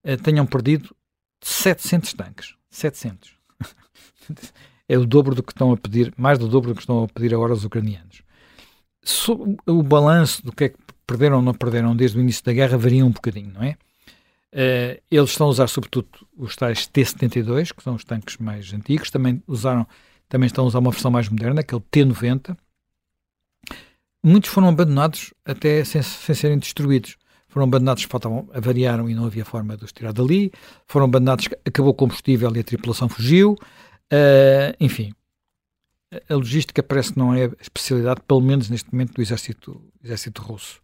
uh, 0.04 0.18
tenham 0.18 0.46
perdido 0.46 0.94
700 1.42 2.14
tanques. 2.14 2.56
700. 2.70 3.32
é 4.90 4.98
o 4.98 5.06
dobro 5.06 5.36
do 5.36 5.44
que 5.44 5.54
estão 5.54 5.72
a 5.72 5.78
pedir, 5.78 6.14
mais 6.18 6.38
do 6.38 6.48
dobro 6.48 6.72
do 6.72 6.76
que 6.76 6.82
estão 6.82 7.04
a 7.04 7.08
pedir 7.08 7.34
agora 7.34 7.54
os 7.54 7.64
ucranianos. 7.64 8.24
So, 9.04 9.56
o 9.66 9.82
balanço 9.84 10.44
do 10.46 10.52
que 10.52 10.66
é 10.66 10.70
que 10.70 10.78
perderam 11.06 11.38
ou 11.38 11.42
não 11.42 11.54
perderam 11.54 11.96
desde 11.96 12.18
o 12.18 12.22
início 12.22 12.44
da 12.44 12.52
guerra 12.52 12.78
varia 12.78 13.06
um 13.06 13.12
bocadinho, 13.12 13.54
não 13.54 13.64
é? 13.64 13.78
Uh, 14.54 15.00
eles 15.12 15.30
estão 15.30 15.48
a 15.48 15.50
usar 15.50 15.68
sobretudo 15.68 16.08
os 16.36 16.56
tais 16.56 16.88
T-72, 16.88 17.74
que 17.74 17.84
são 17.84 17.96
os 17.96 18.04
tanques 18.04 18.38
mais 18.38 18.74
antigos, 18.74 19.12
também 19.12 19.42
usaram, 19.48 19.86
também 20.30 20.48
estão 20.48 20.64
a 20.64 20.68
usar 20.68 20.80
uma 20.80 20.92
versão 20.92 21.12
mais 21.12 21.30
moderna, 21.30 21.64
que 21.64 21.74
é 21.74 21.78
o 21.78 21.82
T-90, 21.82 22.58
muitos 24.24 24.50
foram 24.50 24.70
abandonados 24.70 25.34
até 25.46 25.84
sem, 25.84 26.02
sem 26.02 26.36
serem 26.36 26.60
destruídos. 26.60 27.18
Foram 27.48 27.66
abandonados, 27.66 28.04
faltavam, 28.04 28.50
avariaram 28.54 29.10
e 29.10 29.16
não 29.16 29.26
havia 29.26 29.46
forma 29.46 29.78
de 29.78 29.86
os 29.86 29.92
tirar 29.92 30.12
dali. 30.12 30.52
Foram 30.86 31.06
abandonados, 31.06 31.48
acabou 31.66 31.92
o 31.92 31.96
combustível 31.96 32.54
e 32.56 32.60
a 32.60 32.64
tripulação 32.64 33.08
fugiu. 33.08 33.54
Uh, 34.12 34.76
enfim, 34.80 35.14
a 36.30 36.36
logística 36.36 36.84
parece 36.84 37.14
que 37.14 37.20
não 37.20 37.34
é 37.34 37.46
especialidade, 37.60 38.22
pelo 38.28 38.42
menos 38.42 38.70
neste 38.70 38.92
momento, 38.92 39.14
do 39.14 39.22
exército, 39.22 39.82
exército 40.04 40.42
russo. 40.42 40.82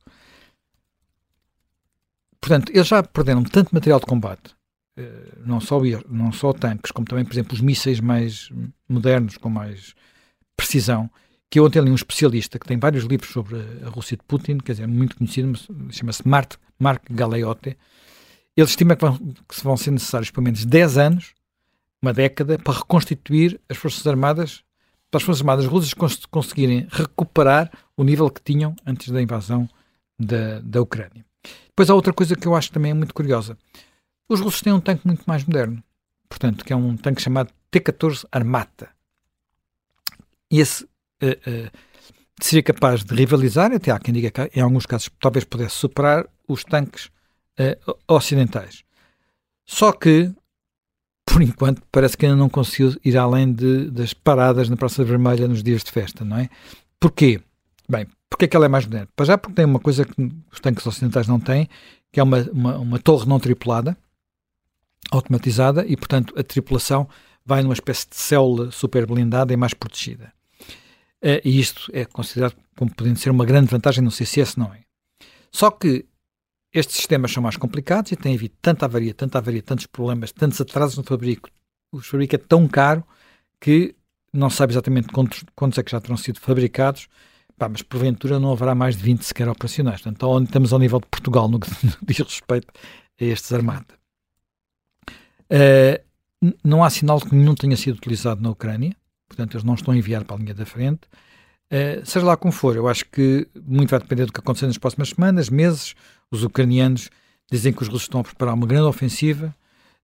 Portanto, 2.40 2.72
eles 2.74 2.88
já 2.88 3.04
perderam 3.04 3.44
tanto 3.44 3.74
material 3.74 4.00
de 4.00 4.06
combate, 4.06 4.56
não, 5.46 5.60
só, 5.60 5.80
não 6.10 6.32
só 6.32 6.54
tanques, 6.54 6.92
como 6.92 7.08
também, 7.08 7.26
por 7.26 7.34
exemplo, 7.34 7.54
os 7.54 7.62
mísseis 7.62 8.00
mais 8.00 8.50
modernos, 8.88 9.38
com 9.38 9.50
mais 9.50 9.94
precisão, 10.56 11.10
que 11.50 11.60
ontem 11.60 11.82
li 11.82 11.92
um 11.92 11.96
especialista 11.96 12.58
que 12.58 12.66
tem 12.66 12.78
vários 12.78 13.04
livros 13.04 13.32
sobre 13.32 13.58
a 13.86 13.90
Rússia 13.90 14.18
de 14.18 14.24
Putin, 14.24 14.58
quer 14.58 14.74
dizer, 14.74 14.88
muito 14.88 15.16
conhecido, 15.16 15.54
chama-se 15.92 16.28
Mark, 16.28 16.54
Mark 16.80 17.04
Galeote. 17.10 17.78
Ele 18.56 18.68
estima 18.68 18.96
que 18.96 19.06
vão, 19.06 19.18
que 19.18 19.64
vão 19.64 19.78
ser 19.78 19.92
necessários 19.92 20.32
pelo 20.32 20.44
menos 20.44 20.66
10 20.66 20.98
anos, 20.98 21.34
uma 22.02 22.14
década, 22.14 22.58
para 22.58 22.74
reconstituir 22.74 23.60
as 23.70 23.78
Forças 23.78 24.06
Armadas, 24.06 24.64
para 25.10 25.20
as 25.20 25.24
Forças 25.24 25.42
Armadas 25.42 25.66
russas 25.66 25.94
cons 25.94 26.26
conseguirem 26.26 26.88
recuperar 26.90 27.72
o 27.96 28.04
nível 28.04 28.30
que 28.30 28.42
tinham 28.42 28.76
antes 28.86 29.10
da 29.10 29.22
invasão 29.22 29.70
da, 30.20 30.60
da 30.60 30.82
Ucrânia. 30.82 31.24
Depois 31.68 31.90
há 31.90 31.96
outra 31.96 32.14
coisa 32.14 32.36
que 32.36 32.48
eu 32.48 32.56
acho 32.56 32.72
também 32.72 32.94
muito 32.94 33.14
curiosa. 33.14 33.58
Os 34.34 34.42
russos 34.42 34.62
têm 34.62 34.74
um 34.74 34.80
tanque 34.80 35.06
muito 35.06 35.24
mais 35.28 35.46
moderno. 35.46 35.84
portanto, 36.28 36.66
que 36.66 36.74
é 36.74 36.76
um 36.76 36.98
tanque 36.98 37.22
chamado 37.22 37.54
T-14 37.70 38.26
Armata. 38.32 38.90
E 40.50 40.60
esse 40.60 40.84
uh, 40.84 40.88
uh, 40.88 41.72
seria 42.42 42.64
capaz 42.64 43.04
de 43.04 43.14
rivalizar, 43.14 43.72
até 43.72 43.92
há 43.92 44.00
quem 44.00 44.12
diga 44.12 44.32
que 44.32 44.58
em 44.58 44.62
alguns 44.62 44.88
casos 44.88 45.12
talvez 45.20 45.46
pudesse 45.46 45.76
superar 45.76 46.28
os 46.48 46.64
tanques 46.64 47.12
uh, 47.60 47.96
ocidentais. 48.08 48.84
Só 49.68 49.92
que, 49.92 50.34
por 51.24 51.44
enquanto, 51.44 51.84
parece 51.92 52.18
que 52.18 52.26
ainda 52.26 52.36
não 52.36 52.50
conseguiu 52.50 53.00
ir 53.06 53.16
além 53.16 53.54
de, 53.54 53.92
das 53.92 54.16
paradas 54.16 54.68
na 54.68 54.76
Praça 54.76 55.04
Vermelha 55.04 55.48
nos 55.48 55.62
dias 55.62 55.84
de 55.84 55.92
festa, 55.92 56.26
não 56.26 56.38
é? 56.38 56.50
Porquê? 57.00 57.40
Bem, 57.88 58.08
porque 58.28 58.46
é 58.46 58.48
que 58.48 58.58
ela 58.58 58.66
é 58.66 58.70
mais 58.70 58.86
moderna? 58.86 59.10
Para 59.16 59.28
já 59.28 59.38
porque 59.38 59.54
tem 59.54 59.66
uma 59.66 59.80
coisa 59.80 60.04
que 60.04 60.32
os 60.52 60.60
tanques 60.60 60.88
ocidentais 60.88 61.28
não 61.28 61.40
têm, 61.40 61.70
que 62.12 62.20
é 62.20 62.24
uma, 62.24 62.42
uma, 62.52 62.78
uma 62.80 63.00
torre 63.00 63.30
não 63.30 63.40
tripulada, 63.40 63.96
automatizada, 65.12 65.86
e, 65.86 65.96
portanto, 65.96 66.34
a 66.38 66.44
tripulação 66.44 67.08
vai 67.46 67.62
numa 67.62 67.74
espécie 67.74 68.08
de 68.10 68.16
célula 68.16 68.72
super 68.72 69.06
blindada 69.06 69.54
e 69.54 69.58
mais 69.58 69.74
protegida. 69.74 70.34
Uh, 71.22 71.40
e 71.44 71.60
isto 71.60 71.90
é 71.94 72.06
considerado 72.06 72.56
como 72.76 72.94
podendo 72.94 73.18
ser 73.18 73.30
uma 73.30 73.46
grande 73.46 73.70
vantagem, 73.70 74.08
sei 74.10 74.26
se 74.26 74.40
esse 74.40 74.58
não 74.58 74.74
é. 74.74 74.82
Só 75.52 75.72
que 75.72 76.06
estes 76.74 76.96
sistemas 76.96 77.32
são 77.32 77.44
mais 77.44 77.56
complicados 77.56 78.12
e 78.12 78.16
têm 78.16 78.36
havido 78.36 78.56
tanta 78.62 78.86
avaria, 78.86 79.14
tanta 79.14 79.38
avaria, 79.38 79.62
tantos 79.62 79.86
problemas, 79.86 80.32
tantos 80.32 80.60
atrasos 80.60 80.98
no 80.98 81.04
fabrico. 81.04 81.50
O 81.92 82.02
fabrico 82.02 82.36
é 82.36 82.40
tão 82.40 82.68
caro 82.68 83.04
que 83.62 83.96
não 84.34 84.50
sabe 84.50 84.74
exatamente 84.74 85.10
quantos, 85.10 85.46
quantos 85.56 85.78
é 85.78 85.84
que 85.84 85.92
já 85.92 86.02
terão 86.02 86.18
sido 86.18 86.40
fabricados, 86.40 87.08
pá, 87.58 87.70
mas 87.70 87.84
porventura 87.84 88.40
não 88.40 88.52
haverá 88.52 88.74
mais 88.74 88.98
de 88.98 89.04
20 89.04 89.22
sequer 89.22 89.48
operacionais. 89.48 90.02
Portanto, 90.02 90.44
estamos 90.44 90.74
ao 90.74 90.80
nível 90.80 91.00
de 91.00 91.08
Portugal 91.08 91.48
no 91.48 91.60
que 91.60 91.70
diz 92.02 92.18
respeito 92.18 92.68
a 93.22 93.24
estes 93.24 93.54
armados. 93.54 94.03
Uh, 95.54 96.54
não 96.64 96.84
há 96.84 96.90
sinal 96.90 97.20
de 97.20 97.26
que 97.26 97.36
nenhum 97.36 97.54
tenha 97.54 97.78
sido 97.78 97.96
utilizado 97.96 98.42
na 98.42 98.50
Ucrânia, 98.50 98.96
portanto, 99.28 99.54
eles 99.54 99.64
não 99.64 99.76
estão 99.76 99.94
a 99.94 99.98
enviar 99.98 100.24
para 100.24 100.36
a 100.36 100.40
linha 100.40 100.54
da 100.54 100.66
frente. 100.66 101.02
Uh, 101.72 102.04
seja 102.04 102.26
lá 102.26 102.36
como 102.36 102.52
for, 102.52 102.76
eu 102.76 102.88
acho 102.88 103.06
que 103.06 103.48
muito 103.66 103.92
vai 103.92 104.00
depender 104.00 104.26
do 104.26 104.34
que 104.34 104.40
acontecer 104.40 104.66
nas 104.66 104.78
próximas 104.78 105.10
semanas, 105.10 105.50
meses. 105.50 105.96
Os 106.32 106.44
ucranianos 106.44 107.10
dizem 107.52 107.72
que 107.72 107.84
os 107.84 107.88
russos 107.88 108.04
estão 108.04 108.22
a 108.22 108.24
preparar 108.24 108.56
uma 108.56 108.66
grande 108.66 108.88
ofensiva. 108.88 109.56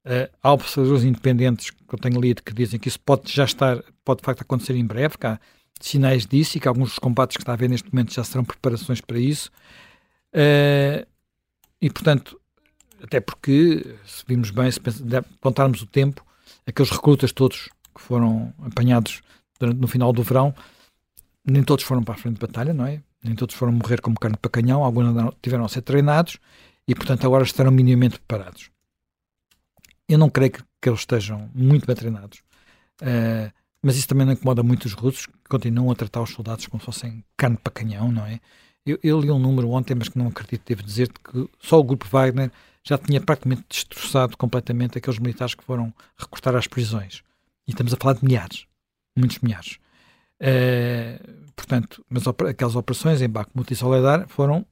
Uh, 0.05 0.29
há 0.41 0.53
observadores 0.53 1.03
independentes 1.03 1.71
que 1.71 1.93
eu 1.93 1.99
tenho 1.99 2.21
lido 2.21 2.41
que 2.41 2.53
dizem 2.53 2.79
que 2.79 2.87
isso 2.87 2.99
pode 2.99 3.31
já 3.33 3.43
estar, 3.43 3.83
pode 4.05 4.21
de 4.21 4.25
facto 4.25 4.41
acontecer 4.41 4.75
em 4.75 4.85
breve, 4.85 5.17
que 5.17 5.27
há 5.27 5.39
sinais 5.79 6.25
disso 6.25 6.57
e 6.57 6.59
que 6.59 6.67
alguns 6.67 6.89
dos 6.89 6.99
combates 6.99 7.37
que 7.37 7.41
está 7.41 7.53
a 7.53 7.55
haver 7.55 7.69
neste 7.69 7.91
momento 7.91 8.13
já 8.13 8.23
serão 8.23 8.43
preparações 8.45 9.01
para 9.01 9.17
isso. 9.17 9.51
Uh, 10.33 11.05
e 11.81 11.89
portanto, 11.89 12.38
até 13.01 13.19
porque, 13.19 13.95
se 14.05 14.23
vimos 14.27 14.51
bem, 14.51 14.69
se 14.71 14.79
contarmos 15.39 15.81
o 15.81 15.87
tempo, 15.87 16.25
aqueles 16.65 16.91
recrutas 16.91 17.31
todos 17.31 17.69
que 17.93 18.01
foram 18.01 18.53
apanhados 18.59 19.21
durante, 19.59 19.79
no 19.79 19.87
final 19.87 20.13
do 20.13 20.23
verão, 20.23 20.53
nem 21.45 21.63
todos 21.63 21.83
foram 21.85 22.03
para 22.03 22.15
a 22.15 22.17
frente 22.17 22.35
de 22.35 22.41
batalha, 22.41 22.73
não 22.73 22.85
é? 22.85 23.01
Nem 23.23 23.35
todos 23.35 23.55
foram 23.55 23.73
morrer 23.73 24.01
como 24.01 24.19
carne 24.19 24.37
para 24.37 24.51
canhão, 24.51 24.83
alguns 24.83 25.07
tiveram 25.41 25.65
a 25.65 25.69
ser 25.69 25.81
treinados 25.81 26.37
e, 26.87 26.95
portanto, 26.95 27.25
agora 27.25 27.43
estarão 27.43 27.71
minimamente 27.71 28.19
preparados. 28.19 28.69
Eu 30.07 30.17
não 30.17 30.29
creio 30.29 30.51
que, 30.51 30.63
que 30.81 30.89
eles 30.89 31.01
estejam 31.01 31.49
muito 31.53 31.85
bem 31.85 31.95
treinados, 31.95 32.39
uh, 33.01 33.51
mas 33.81 33.97
isso 33.97 34.07
também 34.07 34.25
não 34.25 34.33
incomoda 34.33 34.63
muito 34.63 34.85
os 34.85 34.93
russos, 34.93 35.25
que 35.25 35.33
continuam 35.49 35.91
a 35.91 35.95
tratar 35.95 36.21
os 36.21 36.31
soldados 36.31 36.67
como 36.67 36.81
se 36.81 36.85
fossem 36.85 37.23
carne 37.37 37.57
para 37.57 37.71
canhão, 37.71 38.11
não 38.11 38.25
é? 38.25 38.39
Eu, 38.85 38.97
eu 39.03 39.19
li 39.19 39.29
um 39.29 39.39
número 39.39 39.69
ontem, 39.69 39.95
mas 39.95 40.09
que 40.09 40.17
não 40.17 40.27
acredito, 40.27 40.63
devo 40.65 40.83
dizer 40.83 41.09
que 41.09 41.49
só 41.59 41.79
o 41.79 41.83
grupo 41.83 42.07
Wagner 42.07 42.51
já 42.83 42.97
tinha 42.97 43.21
praticamente 43.21 43.63
destroçado 43.69 44.37
completamente 44.37 44.97
aqueles 44.97 45.19
militares 45.19 45.53
que 45.53 45.63
foram 45.63 45.93
recrutar 46.17 46.55
às 46.55 46.67
prisões. 46.67 47.21
E 47.67 47.71
estamos 47.71 47.93
a 47.93 47.97
falar 47.97 48.13
de 48.13 48.25
milhares, 48.25 48.65
muitos 49.15 49.39
milhares. 49.39 49.77
Uh, 50.41 51.51
portanto, 51.55 52.03
mas 52.09 52.25
aquelas 52.27 52.75
operações 52.75 53.21
em 53.21 53.29
Bakhmut 53.29 53.71
e 53.71 53.75
Soledar 53.75 54.27
foram 54.27 54.65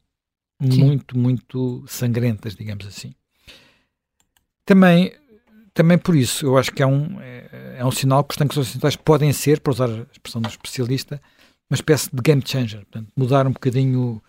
Sim. 0.62 0.84
muito, 0.84 1.18
muito 1.18 1.84
sangrentas, 1.88 2.56
digamos 2.56 2.88
assim. 2.88 3.14
Também, 4.66 5.14
também 5.74 5.98
por 5.98 6.16
isso, 6.16 6.46
eu 6.46 6.58
acho 6.58 6.72
que 6.72 6.82
é 6.82 6.88
um, 6.88 7.22
é, 7.22 7.78
é 7.80 7.86
um 7.86 7.92
sinal 7.92 8.24
que 8.24 8.34
os 8.34 8.38
tanques 8.38 8.58
ocidentais 8.58 8.96
podem 8.96 9.32
ser, 9.32 9.60
para 9.60 9.72
usar 9.72 9.90
a 9.90 10.06
expressão 10.12 10.42
do 10.42 10.50
especialista, 10.50 11.22
uma 11.70 11.76
espécie 11.76 12.10
de 12.14 12.22
game 12.22 12.42
changer, 12.46 12.80
portanto, 12.86 13.12
mudar 13.16 13.48
um 13.48 13.52
bocadinho 13.52 14.22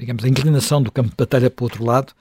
digamos, 0.00 0.24
a 0.24 0.28
inclinação 0.28 0.82
do 0.82 0.90
campo 0.90 1.10
de 1.10 1.16
batalha 1.16 1.50
para 1.50 1.62
o 1.62 1.66
outro 1.66 1.84
lado, 1.84 2.12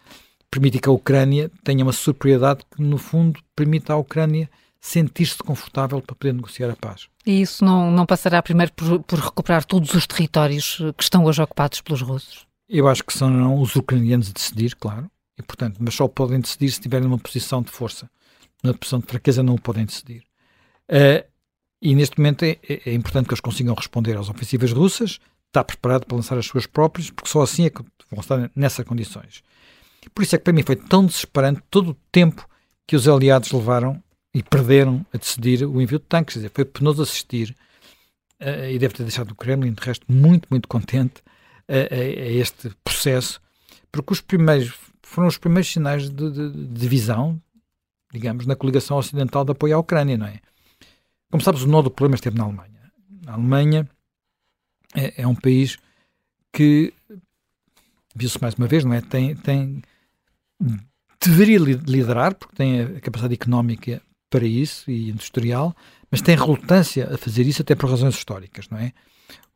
permite 0.51 0.79
que 0.79 0.89
a 0.89 0.91
Ucrânia 0.91 1.49
tenha 1.63 1.83
uma 1.83 1.93
superioridade 1.93 2.61
que, 2.69 2.81
no 2.81 2.97
fundo, 2.97 3.39
permita 3.55 3.93
à 3.93 3.97
Ucrânia 3.97 4.49
sentir-se 4.81 5.37
confortável 5.37 6.01
para 6.01 6.15
poder 6.15 6.33
negociar 6.33 6.69
a 6.69 6.75
paz. 6.75 7.07
E 7.25 7.41
isso 7.41 7.63
não, 7.63 7.91
não 7.91 8.05
passará 8.05 8.41
primeiro 8.41 8.71
por, 8.73 9.01
por, 9.03 9.19
recuperar 9.19 9.65
todos 9.65 9.93
os 9.93 10.07
territórios 10.07 10.77
que 10.97 11.03
estão 11.03 11.25
hoje 11.25 11.41
ocupados 11.41 11.81
pelos 11.81 12.01
russos? 12.01 12.45
Eu 12.67 12.87
acho 12.87 13.03
que 13.03 13.17
são 13.17 13.61
os 13.61 13.75
ucranianos 13.75 14.29
a 14.29 14.33
decidir, 14.33 14.75
claro, 14.75 15.09
e 15.37 15.41
portanto, 15.41 15.77
mas 15.79 15.93
só 15.95 16.07
podem 16.07 16.39
decidir 16.39 16.69
se 16.69 16.75
estiverem 16.75 17.07
numa 17.07 17.17
posição 17.17 17.61
de 17.61 17.71
força. 17.71 18.09
Numa 18.63 18.73
posição 18.73 18.99
de 18.99 19.07
fraqueza 19.07 19.43
não 19.43 19.55
o 19.55 19.61
podem 19.61 19.85
decidir. 19.85 20.23
Uh, 20.89 21.27
e 21.81 21.95
neste 21.95 22.17
momento 22.17 22.43
é, 22.43 22.57
é, 22.67 22.89
é 22.89 22.93
importante 22.93 23.27
que 23.27 23.33
eles 23.33 23.41
consigam 23.41 23.73
responder 23.73 24.17
às 24.17 24.29
ofensivas 24.29 24.71
russas, 24.71 25.19
está 25.47 25.63
preparado 25.63 26.05
para 26.05 26.15
lançar 26.15 26.37
as 26.37 26.45
suas 26.45 26.65
próprias, 26.65 27.09
porque 27.09 27.29
só 27.29 27.41
assim 27.41 27.65
é 27.65 27.69
que 27.69 27.81
vão 28.11 28.19
estar 28.19 28.51
nessas 28.55 28.85
condições. 28.85 29.43
Por 30.13 30.23
isso 30.23 30.35
é 30.35 30.37
que 30.37 30.43
para 30.43 30.53
mim 30.53 30.63
foi 30.63 30.75
tão 30.75 31.05
desesperante 31.05 31.61
todo 31.69 31.91
o 31.91 31.97
tempo 32.11 32.47
que 32.87 32.95
os 32.95 33.07
aliados 33.07 33.51
levaram 33.51 34.01
e 34.33 34.43
perderam 34.43 35.05
a 35.13 35.17
decidir 35.17 35.63
o 35.65 35.81
envio 35.81 35.99
de 35.99 36.05
tanques. 36.05 36.33
Quer 36.33 36.39
dizer, 36.39 36.51
foi 36.53 36.65
penoso 36.65 37.01
assistir 37.01 37.55
uh, 38.41 38.69
e 38.69 38.77
deve 38.77 38.93
ter 38.93 39.03
deixado 39.03 39.31
o 39.31 39.35
Kremlin, 39.35 39.73
de 39.73 39.83
resto, 39.83 40.05
muito, 40.07 40.47
muito 40.49 40.67
contente 40.67 41.21
a, 41.67 41.93
a, 41.93 41.97
este 42.31 42.71
processo, 42.83 43.41
porque 43.91 44.13
os 44.13 44.21
primeiros 44.21 44.73
foram 45.03 45.27
os 45.27 45.37
primeiros 45.37 45.71
sinais 45.71 46.09
de 46.09 46.51
divisão, 46.71 47.41
digamos, 48.11 48.45
na 48.45 48.55
coligação 48.55 48.97
ocidental 48.97 49.43
de 49.43 49.51
apoio 49.51 49.75
à 49.75 49.79
Ucrânia, 49.79 50.17
não 50.17 50.27
é? 50.27 50.39
Como 51.31 51.43
sabes, 51.43 51.61
o 51.61 51.67
nó 51.67 51.81
do 51.81 51.91
problema 51.91 52.15
esteve 52.15 52.37
na 52.37 52.45
Alemanha. 52.45 52.91
A 53.27 53.33
Alemanha 53.33 53.89
é, 54.95 55.21
é 55.21 55.27
um 55.27 55.35
país 55.35 55.77
que, 56.51 56.93
viu-se 58.15 58.41
mais 58.41 58.55
uma 58.55 58.67
vez, 58.67 58.83
não 58.83 58.93
é? 58.93 59.01
Tem, 59.01 59.35
tem, 59.35 59.81
deveria 61.21 61.59
liderar, 61.59 62.33
porque 62.35 62.55
tem 62.55 62.81
a 62.81 62.99
capacidade 62.99 63.35
económica 63.35 64.01
para 64.29 64.45
isso 64.45 64.89
e 64.89 65.09
industrial, 65.09 65.75
mas 66.09 66.21
tem 66.21 66.35
relutância 66.35 67.13
a 67.13 67.17
fazer 67.17 67.45
isso 67.45 67.61
até 67.61 67.75
por 67.75 67.89
razões 67.89 68.15
históricas, 68.15 68.67
não 68.69 68.77
é? 68.77 68.93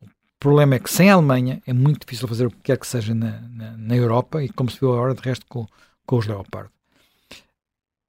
O 0.02 0.08
problema 0.40 0.76
é 0.76 0.80
que 0.80 0.92
sem 0.92 1.10
a 1.10 1.14
Alemanha 1.14 1.62
é 1.66 1.74
muito 1.74 2.02
difícil 2.02 2.28
fazer 2.28 2.46
o 2.46 2.52
que 2.52 2.62
quer 2.62 2.78
que 2.78 2.88
seja 2.88 3.16
na, 3.16 3.40
na, 3.50 3.78
na 3.78 3.96
Europa 3.96 4.44
e 4.44 4.50
como 4.50 4.70
se 4.70 4.80
viu 4.80 4.92
agora 4.92 5.16
de 5.16 5.22
resto 5.22 5.46
com, 5.48 5.66
com 6.06 6.18
os 6.18 6.28
Leopard. 6.28 6.70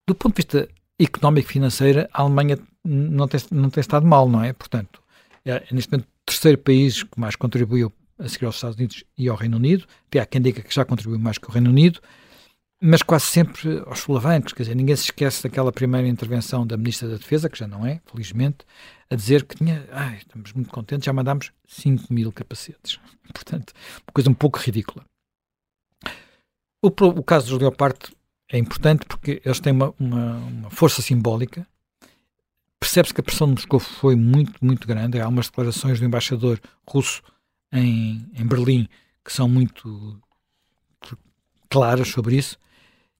Do 0.06 0.14
ponto 0.14 0.34
de 0.34 0.42
vista 0.42 0.68
económico 0.98 1.50
e 1.50 1.52
financeiro, 1.52 2.08
a 2.12 2.22
Alemanha 2.22 2.58
não 2.84 3.26
tem, 3.26 3.40
não 3.50 3.70
tem 3.70 3.80
estado 3.80 4.06
mal, 4.06 4.28
não 4.28 4.42
é? 4.42 4.52
Portanto, 4.52 5.02
é, 5.44 5.64
neste 5.72 5.90
momento 5.90 6.08
terceiro 6.24 6.58
país 6.58 7.02
que 7.02 7.20
mais 7.20 7.36
contribuiu 7.36 7.92
a 8.18 8.28
seguir 8.28 8.46
aos 8.46 8.56
Estados 8.56 8.76
Unidos 8.76 9.04
e 9.16 9.28
ao 9.28 9.36
Reino 9.36 9.56
Unido. 9.56 9.86
Até 10.06 10.20
há 10.20 10.26
quem 10.26 10.40
diga 10.40 10.62
que 10.62 10.74
já 10.74 10.84
contribuiu 10.84 11.18
mais 11.18 11.38
que 11.38 11.48
o 11.48 11.50
Reino 11.50 11.70
Unido, 11.70 12.00
mas 12.80 13.02
quase 13.02 13.26
sempre 13.26 13.82
aos 13.86 14.00
solavancos. 14.00 14.52
Quer 14.52 14.64
dizer, 14.64 14.74
ninguém 14.74 14.96
se 14.96 15.04
esquece 15.04 15.42
daquela 15.42 15.72
primeira 15.72 16.06
intervenção 16.06 16.66
da 16.66 16.76
Ministra 16.76 17.08
da 17.08 17.16
Defesa, 17.16 17.48
que 17.48 17.58
já 17.58 17.66
não 17.66 17.86
é, 17.86 18.00
felizmente, 18.06 18.58
a 19.10 19.14
dizer 19.14 19.44
que 19.44 19.56
tinha, 19.56 19.86
ai, 19.92 20.18
estamos 20.18 20.52
muito 20.52 20.70
contentes, 20.70 21.04
já 21.04 21.12
mandámos 21.12 21.52
5 21.66 22.12
mil 22.12 22.32
capacetes. 22.32 22.98
Portanto, 23.32 23.72
uma 24.06 24.12
coisa 24.12 24.30
um 24.30 24.34
pouco 24.34 24.58
ridícula. 24.58 25.04
O, 26.82 26.88
o 26.88 27.22
caso 27.22 27.48
dos 27.48 27.58
Leopard 27.58 27.98
é 28.50 28.58
importante 28.58 29.06
porque 29.06 29.40
eles 29.44 29.60
têm 29.60 29.72
uma, 29.72 29.94
uma, 29.98 30.36
uma 30.36 30.70
força 30.70 31.02
simbólica 31.02 31.66
Percebe-se 32.84 33.14
que 33.14 33.20
a 33.22 33.24
pressão 33.24 33.46
de 33.46 33.54
Moscou 33.54 33.80
foi 33.80 34.14
muito, 34.14 34.62
muito 34.62 34.86
grande. 34.86 35.18
Há 35.18 35.26
umas 35.26 35.46
declarações 35.46 35.98
do 35.98 36.04
embaixador 36.04 36.60
russo 36.86 37.22
em, 37.72 38.30
em 38.34 38.46
Berlim 38.46 38.86
que 39.24 39.32
são 39.32 39.48
muito 39.48 40.20
claras 41.70 42.08
sobre 42.08 42.36
isso. 42.36 42.58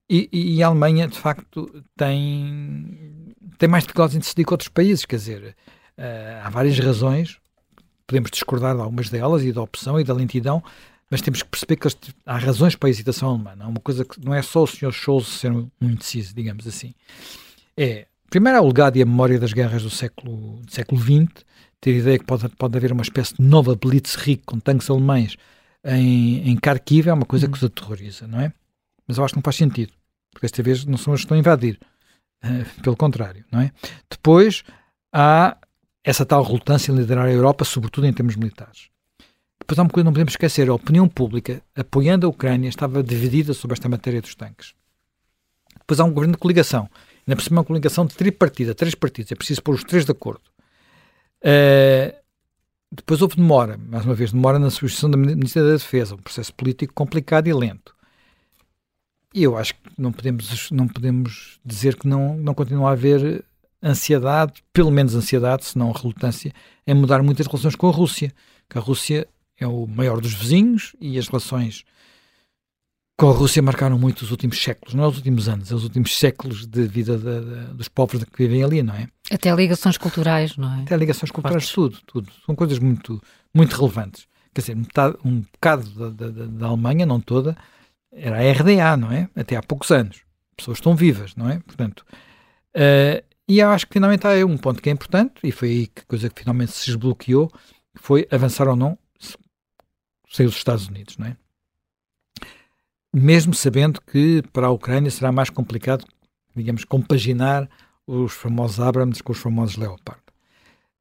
E, 0.09 0.29
e, 0.31 0.63
a 0.63 0.67
Alemanha, 0.67 1.09
de 1.09 1.19
facto, 1.19 1.83
tem, 1.97 3.35
tem 3.57 3.67
mais 3.67 3.85
dificuldades 3.85 4.15
em 4.15 4.19
decidir 4.19 4.45
que 4.45 4.53
outros 4.53 4.69
países. 4.69 5.07
Quer 5.07 5.17
dizer, 5.17 5.57
uh, 5.97 6.45
há 6.45 6.51
várias 6.51 6.79
razões, 6.79 7.39
podemos 8.07 8.31
discordar 8.31 8.75
de 8.75 8.83
algumas 8.83 9.09
delas 9.09 9.43
e 9.45 9.51
da 9.51 9.63
opção 9.63 9.99
e 9.99 10.05
da 10.05 10.13
lentidão, 10.13 10.63
mas 11.11 11.21
temos 11.21 11.43
que 11.43 11.49
perceber 11.49 11.77
que 11.77 11.89
há 12.27 12.39
razões 12.39 12.75
para 12.75 12.89
a 12.89 12.91
hesitação 12.91 13.31
alemã. 13.31 13.55
Não 13.57 13.67
é 13.67 13.69
uma 13.69 13.81
coisa 13.81 14.05
que 14.05 14.25
não 14.25 14.35
é 14.35 14.43
só 14.43 14.63
o 14.63 14.67
Sr. 14.67 14.93
Scholz 14.93 15.27
ser 15.27 15.53
um 15.53 15.71
indeciso, 15.81 16.35
digamos 16.35 16.67
assim. 16.67 16.95
É 17.77 18.07
Primeiro, 18.31 18.59
há 18.59 18.63
o 18.63 18.67
legado 18.67 18.97
e 18.97 19.03
a 19.03 19.07
memória 19.07 19.39
das 19.39 19.53
guerras 19.53 19.85
do 19.85 19.91
século, 19.91 20.61
do 20.63 20.73
século 20.73 21.01
XX, 21.01 21.45
ter 21.81 21.93
a 21.93 21.99
ideia 21.99 22.19
que 22.19 22.25
pode, 22.25 22.49
pode 22.49 22.77
haver 22.77 22.91
uma 22.91 23.03
espécie 23.03 23.37
de 23.37 23.43
nova 23.43 23.77
Blitzkrieg 23.77 24.43
com 24.45 24.59
tanques 24.59 24.91
alemães 24.91 25.37
em, 25.85 26.51
em 26.51 26.57
Kharkiv 26.57 27.09
é 27.09 27.13
uma 27.13 27.27
coisa 27.27 27.47
que 27.47 27.57
os 27.57 27.63
aterroriza, 27.63 28.27
não 28.27 28.41
é? 28.41 28.53
Mas 29.07 29.19
eu 29.19 29.25
acho 29.25 29.35
que 29.35 29.39
não 29.39 29.43
faz 29.43 29.55
sentido, 29.57 29.93
porque 30.33 30.47
desta 30.47 30.63
vez 30.63 30.85
não 30.85 30.97
são 30.97 31.13
os 31.13 31.21
que 31.21 31.27
estão 31.27 31.37
a 31.37 31.39
invadir. 31.39 31.79
Uh, 32.43 32.83
pelo 32.83 32.97
contrário, 32.97 33.45
não 33.53 33.61
é? 33.61 33.71
Depois 34.11 34.65
há 35.13 35.57
essa 36.03 36.27
tal 36.27 36.43
relutância 36.43 36.91
em 36.91 36.97
liderar 36.97 37.27
a 37.27 37.33
Europa, 37.33 37.65
sobretudo 37.65 38.07
em 38.07 38.13
termos 38.13 38.35
militares. 38.35 38.89
Depois 39.61 39.79
há 39.79 39.83
uma 39.83 39.91
coisa 39.91 40.05
que 40.05 40.07
não 40.07 40.13
podemos 40.13 40.33
esquecer: 40.33 40.69
a 40.69 40.75
opinião 40.75 41.09
pública, 41.09 41.63
apoiando 41.75 42.27
a 42.27 42.31
Ucrânia, 42.31 42.69
estava 42.69 43.03
dividida 43.03 43.55
sobre 43.55 43.75
esta 43.75 43.89
matéria 43.89 44.21
dos 44.21 44.35
tanques. 44.35 44.75
Depois 45.79 46.01
há 46.01 46.05
um 46.05 46.13
governo 46.13 46.33
de 46.33 46.39
coligação, 46.39 46.89
ainda 47.27 47.37
por 47.37 47.43
cima 47.43 47.61
uma 47.61 47.65
coligação 47.65 48.07
de 48.07 48.15
tripartida, 48.15 48.75
três 48.75 48.95
partidos, 48.95 49.33
é 49.33 49.35
preciso 49.35 49.63
pôr 49.63 49.75
os 49.75 49.85
três 49.85 50.05
de 50.05 50.13
acordo. 50.13 50.43
Uh, 51.43 52.15
depois 52.91 53.21
houve 53.21 53.37
demora, 53.37 53.77
mais 53.77 54.05
uma 54.05 54.15
vez, 54.15 54.33
demora 54.33 54.59
na 54.59 54.71
substituição 54.71 55.11
da 55.11 55.17
Ministra 55.17 55.65
da 55.65 55.73
Defesa, 55.73 56.15
um 56.15 56.19
processo 56.19 56.55
político 56.55 56.95
complicado 56.95 57.49
e 57.49 57.53
lento. 57.53 57.95
E 59.35 59.43
eu 59.43 59.59
acho 59.59 59.75
que 59.75 59.81
não 59.99 60.13
podemos, 60.13 60.71
não 60.71 60.87
podemos 60.87 61.59
dizer 61.65 61.97
que 61.97 62.07
não, 62.07 62.37
não 62.37 62.55
continua 62.55 62.91
a 62.91 62.93
haver 62.93 63.45
ansiedade, 63.83 64.63
pelo 64.73 64.93
menos 64.93 65.15
ansiedade, 65.17 65.65
se 65.65 65.77
não 65.77 65.91
relutância, 65.91 66.53
em 66.87 66.95
mudar 66.95 67.21
muitas 67.21 67.47
relações 67.49 67.75
com 67.75 67.89
a 67.89 67.93
Rússia. 67.93 68.33
Que 68.71 68.79
a 68.79 68.81
Rússia 68.81 69.27
é 69.59 69.67
o 69.67 69.87
maior 69.87 70.21
dos 70.21 70.35
vizinhos 70.35 70.95
e 71.01 71.19
as 71.19 71.29
relações 71.29 71.85
com 73.17 73.31
a 73.31 73.33
Rússia 73.33 73.63
marcaram 73.63 73.99
muito 73.99 74.23
os 74.23 74.31
últimos 74.31 74.61
séculos, 74.61 74.95
não 74.95 75.05
é 75.05 75.07
os 75.07 75.17
últimos 75.17 75.49
anos, 75.49 75.71
é 75.71 75.75
os 75.75 75.85
últimos 75.85 76.19
séculos 76.19 76.67
de 76.67 76.87
vida 76.87 77.17
de, 77.17 77.41
de, 77.41 77.75
dos 77.75 77.89
povos 77.89 78.25
que 78.25 78.39
vivem 78.39 78.65
ali, 78.65 78.83
não 78.83 78.95
é? 78.95 79.07
Até 79.31 79.55
ligações 79.55 79.97
culturais, 79.97 80.57
não 80.57 80.81
é? 80.81 80.83
Até 80.83 80.97
ligações 80.97 81.31
culturais, 81.31 81.69
tudo, 81.71 81.99
tudo. 82.07 82.31
São 82.45 82.57
coisas 82.57 82.79
muito, 82.79 83.23
muito 83.55 83.77
relevantes. 83.77 84.27
Quer 84.53 84.61
dizer, 84.61 84.77
metade, 84.77 85.17
um 85.25 85.41
bocado 85.41 85.89
da, 85.91 86.29
da, 86.29 86.47
da, 86.47 86.67
Alemanha, 86.67 87.07
não 87.07 87.21
toda, 87.21 87.57
era 88.13 88.39
a 88.39 88.53
RDA, 88.53 88.97
não 88.97 89.13
é? 89.13 89.29
Até 89.37 89.57
há 89.57 89.63
poucos 89.63 89.91
anos. 89.91 90.23
Pessoas 90.57 90.79
estão 90.79 90.97
vivas, 90.97 91.37
não 91.37 91.49
é? 91.49 91.61
Portanto, 91.61 92.05
uh, 92.77 93.25
e 93.49 93.59
eu 93.59 93.69
acho 93.71 93.87
que 93.87 93.93
finalmente 93.93 94.27
há 94.27 94.45
um 94.45 94.57
ponto 94.57 94.83
que 94.83 94.89
é 94.89 94.93
importante, 94.93 95.35
e 95.43 95.53
foi 95.53 95.69
aí 95.69 95.87
que 95.87 96.03
a 96.03 96.05
coisa 96.05 96.29
que 96.29 96.41
finalmente 96.41 96.73
se 96.73 96.87
desbloqueou, 96.87 97.51
foi 97.95 98.27
avançar 98.31 98.67
ou 98.69 98.75
não 98.75 98.99
sem 100.35 100.47
os 100.47 100.57
Estados 100.57 100.89
Unidos, 100.89 101.17
não 101.17 101.29
é? 101.29 101.37
Mesmo 103.13 103.55
sabendo 103.55 104.01
que 104.01 104.43
para 104.53 104.67
a 104.67 104.71
Ucrânia 104.71 105.09
será 105.09 105.31
mais 105.31 105.49
complicado, 105.49 106.05
digamos, 106.57 106.85
compaginar 106.85 107.71
os 108.05 108.33
famosos 108.33 108.81
Abrams 108.81 109.23
com 109.23 109.31
os 109.31 109.39
famosos 109.39 109.77
Leopard. 109.77 110.21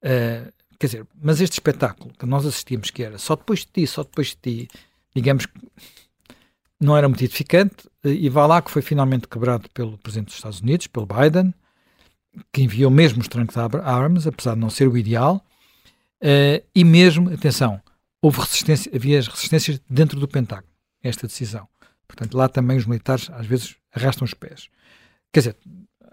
Uh, 0.03 0.53
quer 0.77 0.85
dizer, 0.85 1.07
mas 1.19 1.41
este 1.41 1.53
espetáculo 1.53 2.13
que 2.13 2.27
nós 2.27 2.45
assistimos, 2.45 2.91
que 2.91 3.01
era 3.01 3.17
só 3.17 3.35
depois 3.35 3.61
de 3.61 3.65
ti, 3.65 3.87
só 3.87 4.03
depois 4.03 4.27
de 4.27 4.35
ti, 4.35 4.67
digamos 5.15 5.47
não 6.79 6.95
era 6.95 7.07
muito 7.07 7.23
edificante, 7.23 7.89
e 8.03 8.29
vá 8.29 8.45
lá 8.45 8.61
que 8.61 8.69
foi 8.69 8.81
finalmente 8.81 9.27
quebrado 9.27 9.69
pelo 9.69 9.97
Presidente 9.97 10.27
dos 10.27 10.35
Estados 10.35 10.59
Unidos, 10.59 10.85
pelo 10.85 11.07
Biden, 11.07 11.53
que 12.51 12.61
enviou 12.61 12.91
mesmo 12.91 13.21
os 13.21 13.27
tanques 13.29 13.55
Abrams, 13.57 14.27
apesar 14.27 14.53
de 14.53 14.59
não 14.59 14.69
ser 14.69 14.89
o 14.89 14.97
ideal, 14.97 15.43
uh, 16.21 16.63
e 16.75 16.83
mesmo, 16.83 17.33
atenção, 17.33 17.81
houve 18.23 18.39
resistência, 18.39 18.89
havia 18.95 19.21
resistências 19.21 19.81
dentro 19.89 20.17
do 20.17 20.29
Pentágono, 20.29 20.71
esta 21.03 21.27
decisão. 21.27 21.67
Portanto, 22.07 22.37
lá 22.37 22.47
também 22.47 22.77
os 22.77 22.85
militares 22.85 23.29
às 23.31 23.45
vezes 23.45 23.75
arrastam 23.93 24.23
os 24.23 24.33
pés. 24.33 24.69
Quer 25.33 25.41
dizer, 25.41 25.57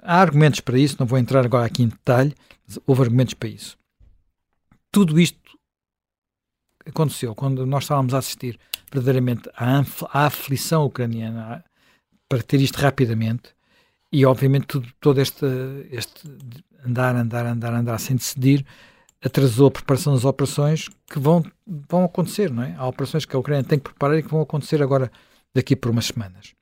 há 0.03 0.21
argumentos 0.21 0.59
para 0.59 0.77
isso, 0.77 0.97
não 0.99 1.07
vou 1.07 1.21
entrar 1.21 1.45
agora 1.45 1.65
aqui 1.65 1.85
em 1.85 1.89
detalhe, 1.89 2.35
houve 2.85 3.03
argumentos 3.03 3.35
para 3.35 3.49
isso. 3.49 3.79
Tudo 4.91 5.21
isto 5.21 5.39
aconteceu 6.85 7.33
quando 7.33 7.65
nós 7.65 7.85
estávamos 7.85 8.13
a 8.13 8.19
assistir 8.19 8.59
verdadeiramente 8.91 9.49
à, 9.57 9.79
à 10.13 10.27
aflição 10.27 10.85
ucraniana 10.85 11.65
para 12.29 12.43
ter 12.43 12.61
isto 12.61 12.77
rapidamente 12.77 13.55
e 14.11 14.27
obviamente 14.27 14.67
tudo, 14.67 14.89
todo 15.01 15.21
este, 15.21 15.47
este 15.93 16.29
andar, 16.85 17.15
andar, 17.15 17.47
andar, 17.47 17.73
andar 17.73 17.99
sem 18.01 18.17
decidir 18.17 18.67
atrasou 19.23 19.69
a 19.69 19.71
preparação 19.71 20.15
das 20.15 20.25
operações 20.25 20.89
que 21.11 21.19
vão, 21.19 21.43
vão 21.67 22.05
acontecer, 22.05 22.51
não 22.51 22.63
é? 22.63 22.75
Há 22.77 22.87
operações 22.87 23.25
que 23.25 23.37
a 23.37 23.39
Ucrânia 23.39 23.65
tem 23.65 23.79
que 23.79 23.85
preparar 23.85 24.19
e 24.19 24.23
que 24.23 24.31
vão 24.31 24.41
acontecer 24.41 24.83
agora 24.83 25.11
daqui 25.55 25.77
por 25.77 25.91
umas 25.91 26.07
semanas. 26.07 26.55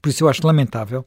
Por 0.00 0.08
isso 0.08 0.24
eu 0.24 0.28
acho 0.28 0.46
lamentável 0.46 1.04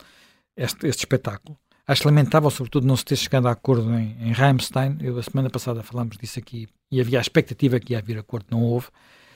este, 0.56 0.88
este 0.88 1.00
espetáculo. 1.00 1.58
Acho 1.86 2.08
lamentável, 2.08 2.50
sobretudo, 2.50 2.88
não 2.88 2.96
se 2.96 3.04
ter 3.04 3.16
chegado 3.16 3.48
a 3.48 3.52
acordo 3.52 3.94
em, 3.94 4.16
em 4.22 4.32
Rammstein. 4.32 4.98
Eu, 5.02 5.18
a 5.18 5.24
semana 5.24 5.50
passada 5.50 5.84
falámos 5.84 6.18
disso 6.18 6.40
aqui 6.40 6.68
e 6.90 7.02
havia 7.02 7.20
a 7.20 7.22
expectativa 7.22 7.80
que 7.80 7.94
ia 7.94 8.00
haver 8.00 8.18
acordo, 8.18 8.46
não 8.50 8.62
houve. 8.62 8.88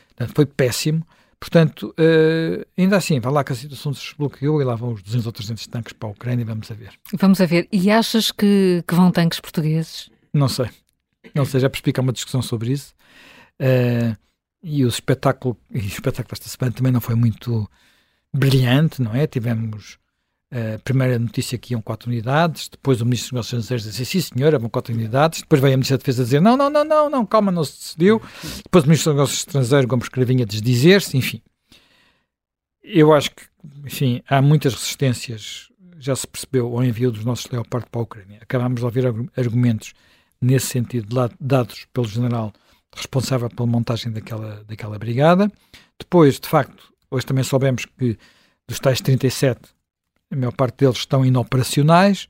Portanto, 0.09 0.33
foi 0.35 0.45
péssimo. 0.45 1.05
Portanto, 1.39 1.93
uh, 1.99 2.65
ainda 2.77 2.97
assim, 2.97 3.19
vai 3.19 3.31
lá 3.31 3.43
que 3.43 3.51
a 3.51 3.55
situação 3.55 3.93
se 3.93 4.01
desbloqueou 4.01 4.61
e 4.61 4.65
lá 4.65 4.75
vão 4.75 4.93
os 4.93 5.03
200 5.03 5.25
ou 5.25 5.31
300 5.31 5.67
tanques 5.67 5.93
para 5.93 6.09
a 6.09 6.11
Ucrânia, 6.11 6.45
vamos 6.45 6.71
a 6.71 6.73
ver. 6.73 6.93
Vamos 7.13 7.41
a 7.41 7.45
ver. 7.45 7.67
E 7.71 7.91
achas 7.91 8.31
que, 8.31 8.83
que 8.87 8.95
vão 8.95 9.11
tanques 9.11 9.39
portugueses? 9.39 10.09
Não 10.33 10.47
sei. 10.47 10.69
Não 11.33 11.45
sei, 11.45 11.59
já 11.59 11.69
que 11.69 11.99
há 11.99 12.01
uma 12.01 12.13
discussão 12.13 12.41
sobre 12.41 12.71
isso. 12.71 12.93
Uh, 13.59 14.15
e 14.61 14.83
o 14.83 14.87
espetáculo, 14.87 15.57
e 15.71 15.79
o 15.79 15.85
espetáculo 15.85 16.29
desta 16.29 16.49
semana 16.49 16.75
também 16.75 16.91
não 16.91 17.01
foi 17.01 17.15
muito 17.15 17.69
brilhante, 18.33 19.01
não 19.01 19.15
é? 19.15 19.25
Tivemos 19.27 19.97
eh, 20.49 20.75
a 20.75 20.79
primeira 20.79 21.19
notícia 21.19 21.57
que 21.57 21.73
iam 21.73 21.81
quatro 21.81 22.09
unidades, 22.09 22.69
depois 22.69 23.01
o 23.01 23.05
Ministro 23.05 23.27
dos 23.27 23.33
Negócios 23.33 23.63
Estrangeiros 23.63 23.83
disse, 23.83 24.05
sim 24.05 24.21
senhor, 24.21 24.57
vão 24.57 24.69
quatro 24.69 24.93
unidades, 24.93 25.41
depois 25.41 25.61
veio 25.61 25.73
a 25.73 25.77
Ministra 25.77 25.97
da 25.97 26.01
Defesa 26.01 26.23
dizer, 26.23 26.41
não, 26.41 26.55
não, 26.55 26.69
não, 26.69 26.85
não, 26.85 27.09
não, 27.09 27.25
calma, 27.25 27.51
não 27.51 27.65
se 27.65 27.77
decidiu, 27.77 28.21
depois 28.63 28.85
o 28.85 28.87
Ministro 28.87 29.11
dos 29.11 29.17
Negócios 29.17 29.39
Estrangeiros, 29.39 29.85
Gomes 29.85 30.09
Cravinha, 30.09 30.45
desdizer-se, 30.45 31.17
enfim. 31.17 31.41
Eu 32.81 33.13
acho 33.13 33.31
que, 33.31 33.43
enfim, 33.85 34.23
há 34.27 34.41
muitas 34.41 34.73
resistências, 34.73 35.69
já 35.99 36.15
se 36.15 36.25
percebeu, 36.25 36.67
ao 36.67 36.83
envio 36.83 37.11
dos 37.11 37.25
nossos 37.25 37.51
Leopard 37.51 37.89
para 37.91 37.99
a 37.99 38.03
Ucrânia. 38.03 38.39
Acabámos 38.41 38.79
de 38.79 38.85
ouvir 38.85 39.05
argumentos 39.35 39.93
nesse 40.41 40.67
sentido, 40.67 41.29
dados 41.39 41.87
pelo 41.93 42.07
general 42.07 42.53
responsável 42.95 43.49
pela 43.49 43.67
montagem 43.67 44.11
daquela, 44.11 44.63
daquela 44.67 44.97
brigada. 44.97 45.51
Depois, 45.99 46.39
de 46.39 46.47
facto, 46.47 46.91
hoje 47.11 47.25
também 47.25 47.43
soubemos 47.43 47.85
que 47.85 48.17
dos 48.67 48.79
tais 48.79 49.01
37, 49.01 49.61
a 50.31 50.35
maior 50.35 50.51
parte 50.51 50.77
deles 50.79 50.97
estão 50.97 51.25
inoperacionais. 51.25 52.27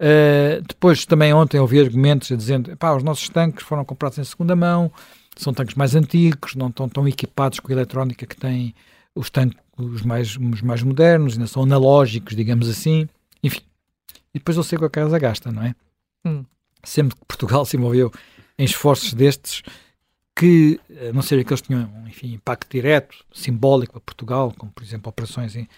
Uh, 0.00 0.62
depois, 0.66 1.04
também 1.04 1.32
ontem 1.32 1.58
ouvi 1.58 1.80
argumentos 1.80 2.28
dizendo 2.28 2.76
que 2.76 2.86
os 2.86 3.02
nossos 3.02 3.28
tanques 3.28 3.64
foram 3.64 3.84
comprados 3.84 4.18
em 4.18 4.24
segunda 4.24 4.54
mão, 4.54 4.92
são 5.36 5.52
tanques 5.52 5.74
mais 5.74 5.94
antigos, 5.94 6.54
não 6.54 6.68
estão 6.68 6.88
tão 6.88 7.06
equipados 7.06 7.60
com 7.60 7.70
a 7.70 7.74
eletrónica 7.74 8.26
que 8.26 8.36
têm 8.36 8.74
os 9.14 9.30
tanques 9.30 9.58
os 9.78 10.02
mais, 10.02 10.36
os 10.36 10.62
mais 10.62 10.82
modernos, 10.82 11.34
ainda 11.34 11.46
são 11.46 11.62
analógicos, 11.62 12.34
digamos 12.34 12.68
assim. 12.68 13.08
Enfim. 13.42 13.60
E 14.34 14.38
depois 14.38 14.56
eu 14.56 14.62
sei 14.62 14.76
que 14.78 14.84
a 14.84 14.90
casa 14.90 15.18
gasta, 15.18 15.52
não 15.52 15.62
é? 15.62 15.74
Hum. 16.26 16.44
Sempre 16.84 17.16
que 17.16 17.24
Portugal 17.26 17.64
se 17.64 17.76
envolveu 17.76 18.12
em 18.58 18.64
esforços 18.64 19.12
destes, 19.12 19.62
que, 20.34 20.80
a 21.08 21.12
não 21.12 21.22
ser 21.22 21.44
que 21.44 21.52
eles 21.52 21.62
tinham 21.62 21.90
enfim, 22.06 22.32
impacto 22.32 22.70
direto, 22.70 23.24
simbólico 23.32 23.94
para 23.94 24.00
Portugal, 24.00 24.54
como 24.56 24.70
por 24.70 24.84
exemplo 24.84 25.10
operações 25.10 25.56
em, 25.56 25.68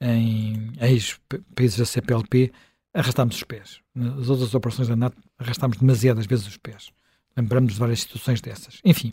em 0.00 0.72
ex-países 0.80 1.78
da 1.78 1.84
CPLP, 1.84 2.52
arrastámos 2.92 3.36
os 3.36 3.44
pés. 3.44 3.80
Nas 3.94 4.28
outras 4.28 4.54
operações 4.54 4.88
da 4.88 4.96
NATO 4.96 5.16
arrastámos 5.38 5.76
demasiadas 5.76 6.26
vezes 6.26 6.46
os 6.46 6.56
pés. 6.56 6.90
Lembramos 7.36 7.74
de 7.74 7.78
várias 7.78 8.00
situações 8.00 8.40
dessas. 8.40 8.80
Enfim, 8.84 9.12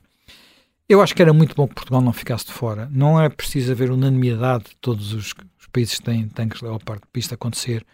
eu 0.89 1.01
acho 1.01 1.15
que 1.15 1.21
era 1.21 1.33
muito 1.33 1.55
bom 1.55 1.67
que 1.67 1.75
Portugal 1.75 2.01
não 2.01 2.13
ficasse 2.13 2.45
de 2.45 2.53
fora. 2.53 2.89
Não 2.91 3.21
é 3.21 3.29
preciso 3.29 3.71
haver 3.71 3.91
unanimidade 3.91 4.65
de 4.65 4.75
todos 4.77 5.13
os, 5.13 5.33
os 5.59 5.67
países 5.71 5.99
que 5.99 6.05
têm 6.05 6.27
tanques 6.29 6.61
Leopard 6.61 7.01
para 7.11 7.19
isto 7.19 7.33
acontecer, 7.33 7.85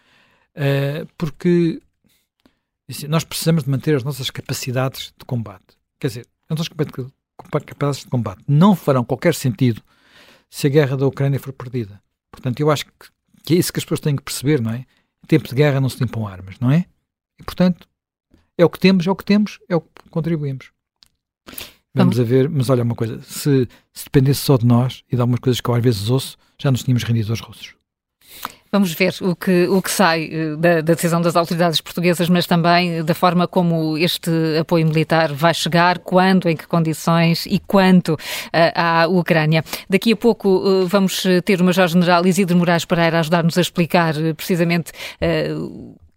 uh, 0.56 1.06
porque 1.18 1.82
assim, 2.92 3.08
nós 3.08 3.24
precisamos 3.24 3.64
de 3.64 3.70
manter 3.70 3.96
as 3.96 4.04
nossas 4.04 4.30
capacidades 4.30 5.14
de 5.18 5.26
combate. 5.26 5.78
Quer 6.00 6.08
dizer, 6.08 6.28
as 6.50 6.58
nossas 6.58 6.68
capacidades 6.68 8.04
de 8.04 8.08
combate 8.08 8.44
não 8.48 8.76
farão 8.76 9.04
qualquer 9.04 9.34
sentido 9.34 9.82
se 10.50 10.68
a 10.68 10.70
guerra 10.70 10.98
da 10.98 11.08
Ucrânia 11.08 11.40
for 11.40 11.54
perdida. 11.54 12.02
Portanto, 12.32 12.60
eu 12.60 12.70
acho 12.70 12.86
que, 12.86 12.92
que 13.44 13.54
é 13.54 13.58
isso 13.58 13.72
que 13.72 13.80
as 13.80 13.86
pessoas 13.86 14.00
têm 14.00 14.16
que 14.16 14.24
perceber, 14.24 14.62
não 14.62 14.72
é? 14.72 14.86
Em 15.24 15.28
tempo 15.28 15.48
de 15.48 15.56
guerra 15.56 15.80
não 15.80 15.90
se 15.90 16.00
limpam 16.00 16.28
armas, 16.28 16.60
não 16.60 16.72
é? 16.72 16.86
E, 17.40 17.44
portanto, 17.44 17.88
é 18.58 18.66
o 18.66 18.70
que 18.70 18.80
temos, 18.80 19.08
é 19.08 19.12
o 19.12 19.16
que 19.16 19.26
temos, 19.26 19.60
é 19.70 19.76
o 19.76 19.82
que 19.82 20.10
contribuímos. 20.10 20.72
Vamos, 21.94 22.16
Vamos. 22.16 22.20
a 22.20 22.24
ver, 22.24 22.50
mas 22.50 22.70
olha 22.70 22.84
uma 22.84 22.96
coisa, 22.96 23.22
se, 23.24 23.68
se 23.94 24.06
dependesse 24.06 24.42
só 24.42 24.58
de 24.58 24.66
nós 24.66 25.04
e 25.12 25.16
de 25.16 25.22
algumas 25.22 25.40
coisas 25.40 25.60
que 25.60 25.70
eu 25.70 25.76
às 25.76 25.84
vezes 25.84 26.10
ouço, 26.10 26.38
já 26.58 26.72
nos 26.72 26.84
tínhamos 26.84 27.04
rendido 27.04 27.32
aos 27.32 27.42
russos. 27.42 27.76
Vamos 28.74 28.94
ver 28.94 29.14
o 29.20 29.36
que, 29.36 29.68
o 29.68 29.82
que 29.82 29.92
sai 29.92 30.30
eh, 30.32 30.56
da, 30.56 30.76
da, 30.76 30.94
decisão 30.94 31.22
das 31.22 31.36
autoridades 31.36 31.82
portuguesas, 31.82 32.30
mas 32.30 32.48
também 32.48 33.04
da 33.04 33.14
forma 33.14 33.46
como 33.46 33.98
este 33.98 34.32
apoio 34.58 34.88
militar 34.88 35.34
vai 35.34 35.54
chegar, 35.54 36.00
quando, 36.00 36.48
em 36.48 36.56
que 36.56 36.66
condições 36.66 37.46
e 37.48 37.60
quanto 37.60 38.14
uh, 38.14 38.18
à 38.74 39.08
Ucrânia. 39.10 39.62
Daqui 39.90 40.14
a 40.14 40.16
pouco 40.16 40.48
uh, 40.48 40.88
vamos 40.88 41.22
ter 41.44 41.60
o 41.60 41.66
Major-General 41.66 42.26
Isidro 42.26 42.56
Moraes 42.56 42.86
Pereira 42.86 43.18
a 43.18 43.20
ajudar-nos 43.20 43.58
a 43.58 43.62
explicar 43.62 44.16
uh, 44.16 44.34
precisamente 44.34 44.94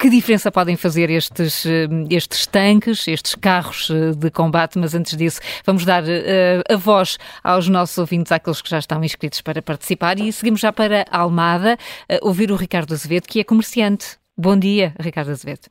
que 0.05 0.11
diferença 0.11 0.53
podem 0.53 0.77
fazer 0.77 1.09
estes, 1.09 1.65
eh, 1.65 1.89
estes 2.11 2.47
tanques, 2.47 3.09
estes 3.09 3.35
carros 3.35 3.89
eh, 3.89 4.11
de 4.15 4.31
combate? 4.31 4.79
Mas 4.79 4.95
antes 4.95 5.17
disso, 5.17 5.41
vamos 5.65 5.87
dar 5.87 6.03
uh, 6.03 6.71
a 6.71 6.77
voz 6.77 7.17
aos 7.43 7.71
nossos 7.71 7.97
ouvintes, 7.97 8.31
àqueles 8.31 8.61
que 8.61 8.69
já 8.69 8.79
estão 8.79 9.03
inscritos 9.03 9.41
para 9.41 9.63
participar. 9.63 10.19
E 10.19 10.31
seguimos 10.31 10.61
já 10.61 10.71
para 10.75 11.07
Almada, 11.11 11.79
ouvir 12.21 12.51
o 12.51 12.57
Ricardo 12.57 12.93
Azevedo, 12.93 13.27
que 13.27 13.41
é 13.41 13.45
comerciante. 13.45 14.19
Bom 14.37 14.59
dia, 14.59 14.93
Ricardo 15.01 15.31
Azevedo. 15.31 15.71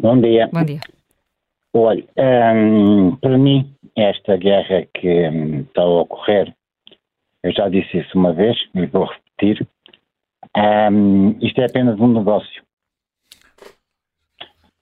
Bom 0.00 0.20
dia. 0.20 0.50
Bom 0.52 0.64
dia. 0.64 0.80
Olha, 1.72 2.04
um, 2.18 3.14
para 3.14 3.38
mim, 3.38 3.72
esta 3.96 4.36
guerra 4.38 4.88
que 4.92 5.28
um, 5.28 5.60
está 5.60 5.82
a 5.82 6.00
ocorrer, 6.00 6.52
eu 7.44 7.52
já 7.52 7.68
disse 7.68 7.96
isso 7.96 8.18
uma 8.18 8.32
vez 8.32 8.58
e 8.74 8.86
vou 8.86 9.06
repetir, 9.06 9.64
um, 10.90 11.38
isto 11.40 11.60
é 11.60 11.66
apenas 11.66 12.00
um 12.00 12.08
negócio. 12.08 12.60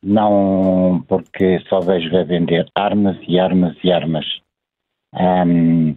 Não 0.02 1.04
porque 1.08 1.60
só 1.68 1.80
vejo 1.80 2.16
a 2.16 2.24
vender 2.24 2.66
armas 2.74 3.16
e 3.28 3.38
armas 3.38 3.76
e 3.84 3.92
armas. 3.92 4.26
Um, 5.14 5.94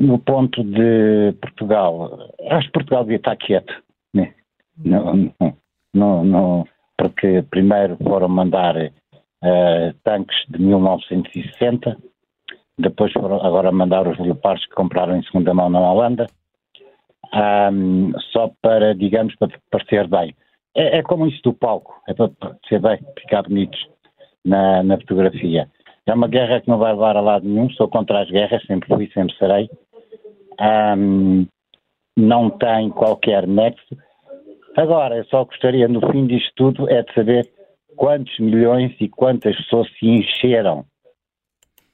no 0.00 0.18
ponto 0.18 0.62
de 0.62 1.32
Portugal, 1.40 2.30
acho 2.50 2.66
que 2.66 2.72
Portugal 2.72 3.02
devia 3.02 3.16
estar 3.16 3.36
quieto. 3.36 3.74
Né? 4.14 4.32
Não, 4.84 5.34
não, 5.92 6.24
não, 6.24 6.68
porque 6.96 7.42
primeiro 7.50 7.96
foram 7.96 8.28
mandar 8.28 8.76
uh, 8.76 9.94
tanques 10.04 10.36
de 10.48 10.62
1960, 10.62 11.96
depois 12.78 13.12
foram 13.12 13.44
agora 13.44 13.72
mandar 13.72 14.06
os 14.06 14.18
leopardos 14.18 14.64
que 14.66 14.74
compraram 14.74 15.16
em 15.16 15.22
segunda 15.24 15.52
mão 15.52 15.68
na 15.68 15.80
Holanda, 15.80 16.26
um, 17.72 18.12
só 18.32 18.50
para, 18.60 18.94
digamos, 18.94 19.34
para 19.36 19.48
parecer 19.70 20.06
bem. 20.08 20.34
É, 20.74 20.98
é, 20.98 21.02
como 21.02 21.26
isso 21.26 21.42
do 21.42 21.52
palco, 21.52 21.94
é 22.08 22.14
para 22.14 22.30
ser 22.68 22.80
bem, 22.80 22.98
ficar 23.20 23.42
bonitos 23.42 23.78
na, 24.44 24.82
na 24.82 24.98
fotografia. 24.98 25.68
É 26.06 26.14
uma 26.14 26.28
guerra 26.28 26.60
que 26.60 26.68
não 26.68 26.78
vai 26.78 26.92
levar 26.92 27.16
a 27.16 27.20
lado 27.20 27.46
nenhum, 27.46 27.70
sou 27.70 27.88
contra 27.88 28.22
as 28.22 28.30
guerras, 28.30 28.64
sempre 28.66 28.88
fui, 28.88 29.10
sempre 29.12 29.36
serei. 29.36 29.70
Um, 30.60 31.46
não 32.16 32.50
tem 32.50 32.90
qualquer 32.90 33.46
nexo. 33.46 33.96
Agora, 34.76 35.16
eu 35.16 35.24
só 35.26 35.44
gostaria, 35.44 35.86
no 35.86 36.00
fim 36.10 36.26
disto 36.26 36.50
tudo, 36.56 36.90
é 36.90 37.02
de 37.02 37.14
saber 37.14 37.48
quantos 37.96 38.36
milhões 38.38 38.94
e 39.00 39.08
quantas 39.08 39.54
pessoas 39.56 39.88
se 39.98 40.06
encheram, 40.06 40.84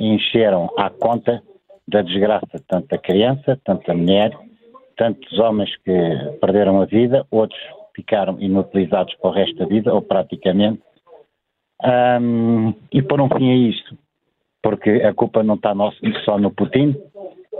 encheram 0.00 0.70
à 0.78 0.88
conta 0.88 1.42
da 1.86 2.02
desgraça, 2.02 2.62
tanto 2.68 2.88
da 2.88 2.98
criança, 2.98 3.60
tanto 3.64 3.86
da 3.86 3.94
mulher, 3.94 4.30
tantos 4.96 5.38
homens 5.38 5.74
que 5.78 5.92
perderam 6.40 6.80
a 6.80 6.84
vida, 6.84 7.26
outros 7.30 7.60
ficaram 7.98 8.40
inutilizados 8.40 9.12
para 9.16 9.30
o 9.30 9.32
resto 9.32 9.56
da 9.56 9.66
vida, 9.66 9.92
ou 9.92 10.00
praticamente, 10.00 10.80
um, 11.84 12.72
e 12.92 13.02
por 13.02 13.20
um 13.20 13.28
fim 13.28 13.50
a 13.50 13.56
isto, 13.56 13.98
porque 14.62 14.90
a 15.02 15.12
culpa 15.12 15.42
não 15.42 15.56
está 15.56 15.74
só 16.24 16.38
no 16.38 16.52
Putin, 16.52 16.94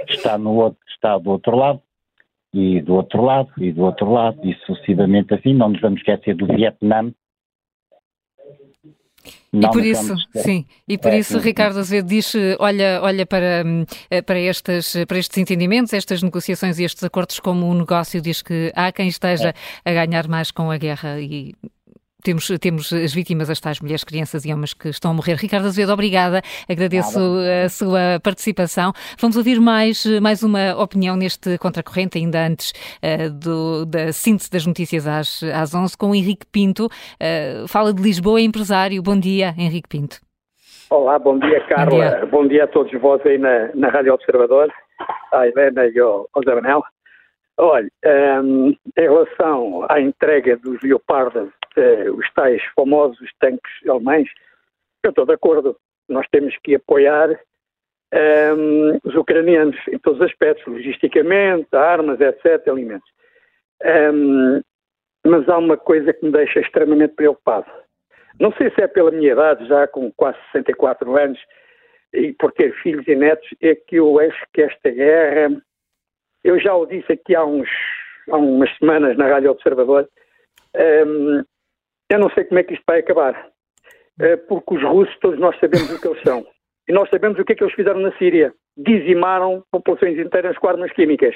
está 0.08 0.38
no 0.38 0.54
outro, 0.54 0.78
está 0.88 1.18
do 1.18 1.30
outro 1.30 1.56
lado, 1.56 1.82
e 2.54 2.80
do 2.80 2.94
outro 2.94 3.20
lado, 3.20 3.50
e 3.58 3.72
do 3.72 3.82
outro 3.82 4.12
lado, 4.12 4.38
e 4.44 4.54
sucessivamente 4.64 5.34
assim, 5.34 5.52
não 5.54 5.70
nos 5.70 5.80
vamos 5.80 5.98
esquecer 5.98 6.36
do 6.36 6.46
Vietnã, 6.46 7.12
não 9.52 9.70
e 9.70 9.72
por 9.72 9.84
isso, 9.84 10.14
sim, 10.36 10.66
e 10.86 10.98
por 10.98 11.12
é, 11.12 11.18
isso 11.18 11.38
sim, 11.38 11.44
Ricardo 11.44 11.78
Azevedo 11.78 12.08
diz, 12.08 12.32
olha, 12.58 13.00
olha 13.02 13.24
para, 13.24 13.64
eh, 14.10 14.20
para, 14.20 14.38
estas, 14.38 14.94
para 15.06 15.18
estes 15.18 15.38
entendimentos, 15.38 15.92
estas 15.92 16.22
negociações 16.22 16.78
e 16.78 16.84
estes 16.84 17.02
acordos 17.02 17.40
como 17.40 17.66
um 17.66 17.74
negócio, 17.74 18.20
diz 18.20 18.42
que 18.42 18.70
há 18.74 18.92
quem 18.92 19.08
esteja 19.08 19.54
é. 19.84 19.90
a 19.90 19.94
ganhar 19.94 20.28
mais 20.28 20.50
com 20.50 20.70
a 20.70 20.76
guerra 20.76 21.18
e 21.20 21.54
temos, 22.22 22.48
temos 22.60 22.92
as 22.92 23.14
vítimas, 23.14 23.48
as 23.48 23.60
tais 23.60 23.80
mulheres, 23.80 24.04
crianças 24.04 24.44
e 24.44 24.52
homens 24.52 24.74
que 24.74 24.88
estão 24.88 25.12
a 25.12 25.14
morrer. 25.14 25.34
Ricardo 25.34 25.66
Azevedo, 25.66 25.92
obrigada. 25.92 26.42
Agradeço 26.68 27.18
Nada. 27.18 27.64
a 27.64 27.68
sua 27.68 28.20
participação. 28.22 28.92
Vamos 29.20 29.36
ouvir 29.36 29.60
mais, 29.60 30.04
mais 30.20 30.42
uma 30.42 30.74
opinião 30.82 31.16
neste 31.16 31.56
contracorrente, 31.58 32.18
ainda 32.18 32.46
antes 32.46 32.72
uh, 33.02 33.30
do, 33.30 33.86
da 33.86 34.12
síntese 34.12 34.50
das 34.50 34.66
notícias 34.66 35.06
às, 35.06 35.42
às 35.42 35.74
11, 35.74 35.96
com 35.96 36.10
o 36.10 36.14
Henrique 36.14 36.46
Pinto. 36.46 36.86
Uh, 36.86 37.68
fala 37.68 37.92
de 37.92 38.02
Lisboa, 38.02 38.40
é 38.40 38.42
empresário. 38.42 39.00
Bom 39.02 39.18
dia, 39.18 39.54
Henrique 39.56 39.88
Pinto. 39.88 40.18
Olá, 40.90 41.18
bom 41.18 41.38
dia, 41.38 41.60
Carla. 41.66 41.84
Bom 41.86 41.96
dia, 41.96 42.26
bom 42.26 42.48
dia 42.48 42.64
a 42.64 42.66
todos 42.66 42.92
vós 43.00 43.24
aí 43.26 43.38
na, 43.38 43.70
na 43.74 43.90
Rádio 43.90 44.14
Observador, 44.14 44.72
à 45.32 45.46
Helena 45.46 45.86
e 45.86 45.98
ao, 45.98 46.28
ao 46.32 46.42
Zé 46.42 46.54
Manel. 46.54 46.82
Olha, 47.60 47.90
um, 48.04 48.68
ehm, 48.68 48.76
em 48.96 49.02
relação 49.02 49.86
à 49.90 50.00
entrega 50.00 50.56
dos 50.56 50.80
leopardos 50.80 51.50
uh, 51.76 52.12
os 52.14 52.32
tais 52.32 52.62
famosos 52.76 53.28
tanques 53.40 53.72
alemães, 53.88 54.28
eu 55.02 55.10
estou 55.10 55.26
de 55.26 55.32
acordo. 55.32 55.76
Nós 56.08 56.26
temos 56.30 56.56
que 56.62 56.76
apoiar 56.76 57.30
um, 57.30 57.36
ehm, 58.12 58.98
os 59.02 59.14
ucranianos 59.16 59.76
em 59.88 59.98
todos 59.98 60.20
os 60.20 60.26
aspectos, 60.26 60.64
logisticamente, 60.66 61.68
armas, 61.72 62.20
etc., 62.20 62.68
alimentos. 62.68 63.10
Um, 63.82 63.88
ehm, 63.88 64.62
mas 65.26 65.48
há 65.48 65.58
uma 65.58 65.76
coisa 65.76 66.12
que 66.12 66.24
me 66.24 66.30
deixa 66.30 66.60
extremamente 66.60 67.14
preocupado. 67.14 67.66
Não 68.38 68.52
sei 68.52 68.70
se 68.70 68.80
é 68.82 68.86
pela 68.86 69.10
minha 69.10 69.32
idade, 69.32 69.66
já 69.66 69.88
com 69.88 70.12
quase 70.12 70.38
64 70.52 71.16
anos, 71.16 71.40
e 72.12 72.32
por 72.34 72.52
ter 72.52 72.72
filhos 72.82 73.06
e 73.08 73.16
netos, 73.16 73.48
é 73.60 73.74
que 73.74 73.96
eu 73.96 74.18
acho 74.20 74.46
que 74.52 74.62
esta 74.62 74.90
guerra, 74.90 75.60
eu 76.44 76.58
já 76.60 76.74
o 76.74 76.86
disse 76.86 77.12
aqui 77.12 77.34
há, 77.34 77.44
uns, 77.44 77.68
há 78.30 78.36
umas 78.36 78.74
semanas 78.78 79.16
na 79.16 79.28
Rádio 79.28 79.50
Observador, 79.50 80.08
um, 80.74 80.80
ehm, 80.80 81.44
eu 82.10 82.18
não 82.18 82.30
sei 82.30 82.44
como 82.44 82.60
é 82.60 82.62
que 82.62 82.74
isto 82.74 82.84
vai 82.86 83.00
acabar, 83.00 83.50
eh, 84.20 84.36
porque 84.36 84.74
os 84.74 84.82
russos, 84.82 85.18
todos 85.20 85.38
nós 85.38 85.58
sabemos 85.58 85.90
o 85.90 86.00
que 86.00 86.08
eles 86.08 86.22
são. 86.22 86.46
E 86.88 86.92
nós 86.92 87.08
sabemos 87.10 87.38
o 87.38 87.44
que 87.44 87.52
é 87.52 87.54
que 87.56 87.62
eles 87.62 87.74
fizeram 87.74 88.00
na 88.00 88.16
Síria. 88.16 88.52
Dizimaram 88.76 89.62
populações 89.70 90.18
inteiras 90.18 90.56
com 90.56 90.68
armas 90.68 90.90
químicas. 90.92 91.34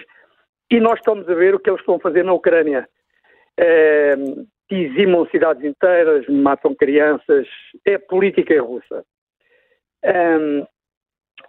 E 0.71 0.81
nós 0.81 0.99
estamos 0.99 1.29
a 1.29 1.35
ver 1.35 1.55
o 1.55 1.61
que 1.61 1.69
eles 1.69 1.81
estão 1.81 1.97
a 1.97 2.01
fazer 2.01 2.25
na 2.25 2.33
Ucrânia. 2.33 2.89
É, 3.59 4.15
dizimam 4.71 5.27
cidades 5.27 5.63
inteiras, 5.63 6.27
matam 6.29 6.75
crianças. 6.75 7.47
É 7.85 7.99
política 7.99 8.61
russa. 8.63 9.05
É, 10.03 10.67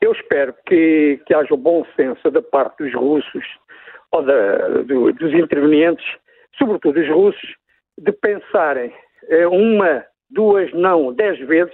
eu 0.01 0.11
espero 0.11 0.53
que, 0.67 1.19
que 1.25 1.33
haja 1.33 1.53
o 1.53 1.57
bom 1.57 1.85
senso 1.95 2.29
da 2.29 2.41
parte 2.41 2.83
dos 2.83 2.93
russos 2.93 3.45
ou 4.11 4.23
da, 4.23 4.67
do, 4.83 5.11
dos 5.13 5.33
intervenientes, 5.33 6.05
sobretudo 6.57 6.99
os 6.99 7.09
russos, 7.09 7.55
de 7.97 8.11
pensarem 8.11 8.93
eh, 9.29 9.47
uma, 9.47 10.05
duas, 10.29 10.71
não, 10.73 11.13
dez 11.13 11.39
vezes, 11.39 11.73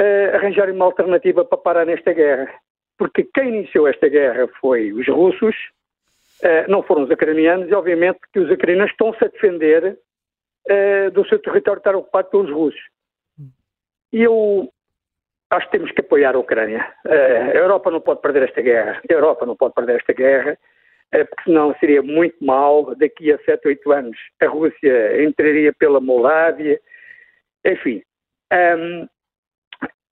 uh, 0.00 0.36
arranjarem 0.36 0.74
uma 0.74 0.84
alternativa 0.84 1.44
para 1.44 1.58
parar 1.58 1.86
nesta 1.86 2.12
guerra. 2.12 2.52
Porque 2.98 3.24
quem 3.34 3.48
iniciou 3.48 3.88
esta 3.88 4.08
guerra 4.08 4.48
foi 4.60 4.92
os 4.92 5.06
russos, 5.08 5.56
uh, 6.42 6.70
não 6.70 6.82
foram 6.82 7.04
os 7.04 7.10
ucranianos, 7.10 7.68
e 7.68 7.74
obviamente 7.74 8.18
que 8.32 8.40
os 8.40 8.50
ucranianos 8.50 8.90
estão-se 8.90 9.24
a 9.24 9.28
defender 9.28 9.98
uh, 10.68 11.10
do 11.12 11.26
seu 11.28 11.38
território 11.38 11.78
estar 11.78 11.94
ocupado 11.94 12.30
pelos 12.30 12.50
russos. 12.50 12.80
E 14.12 14.22
eu 14.22 14.68
acho 15.50 15.66
que 15.66 15.72
temos 15.72 15.92
que 15.92 16.00
apoiar 16.00 16.34
a 16.34 16.38
Ucrânia. 16.38 16.86
a 17.04 17.56
Europa 17.56 17.90
não 17.90 18.00
pode 18.00 18.20
perder 18.20 18.44
esta 18.44 18.62
guerra. 18.62 19.00
A 19.08 19.12
Europa 19.12 19.44
não 19.44 19.56
pode 19.56 19.74
perder 19.74 19.96
esta 19.96 20.12
guerra. 20.12 20.58
É, 21.12 21.24
porque 21.24 21.42
senão 21.44 21.74
seria 21.80 22.02
muito 22.02 22.36
mal. 22.44 22.94
Daqui 22.94 23.32
a 23.32 23.38
7, 23.38 23.66
8 23.66 23.92
anos 23.92 24.18
a 24.40 24.46
Rússia 24.46 25.22
entraria 25.22 25.72
pela 25.72 26.00
Moldávia, 26.00 26.80
enfim. 27.64 28.02
Um, 28.52 29.08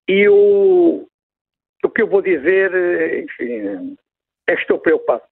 e 0.07 0.27
o, 0.27 1.07
o 1.83 1.89
que 1.89 2.01
eu 2.01 2.07
vou 2.07 2.21
dizer, 2.21 3.23
enfim, 3.23 3.95
é 4.47 4.55
que 4.55 4.61
estou 4.61 4.79
preocupado. 4.79 5.23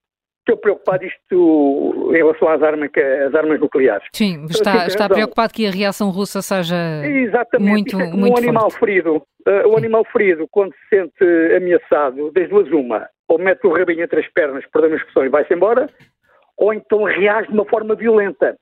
Estou 0.47 0.55
preocupado 0.55 1.03
isto 1.03 2.11
em 2.13 2.15
relação 2.15 2.47
às 2.47 2.63
armas, 2.63 2.89
às 3.27 3.35
armas 3.35 3.59
nucleares. 3.59 4.07
Sim, 4.13 4.45
está, 4.45 4.87
está 4.87 5.09
preocupado 5.09 5.51
que 5.51 5.67
a 5.67 5.71
reação 5.71 6.09
russa 6.09 6.41
seja 6.41 6.73
Exatamente, 7.05 7.69
muito, 7.69 7.99
é 7.99 8.09
muito 8.13 8.33
um 8.33 8.37
animal 8.37 8.69
forte. 8.71 8.79
ferido. 8.79 9.15
Uh, 9.45 9.67
o 9.67 9.75
animal 9.75 10.05
ferido, 10.05 10.47
quando 10.49 10.71
se 10.71 10.95
sente 10.95 11.53
ameaçado, 11.53 12.31
das 12.31 12.47
duas 12.47 12.71
uma, 12.71 13.09
ou 13.27 13.37
mete 13.37 13.67
o 13.67 13.73
rabinho 13.73 14.03
entre 14.03 14.21
as 14.21 14.27
pernas, 14.31 14.65
perdão 14.71 14.93
a 14.93 14.95
expressão, 14.95 15.25
e 15.25 15.29
vai-se 15.29 15.53
embora, 15.53 15.89
ou 16.55 16.73
então 16.73 17.03
reage 17.03 17.49
de 17.49 17.53
uma 17.53 17.65
forma 17.65 17.93
violenta. 17.93 18.55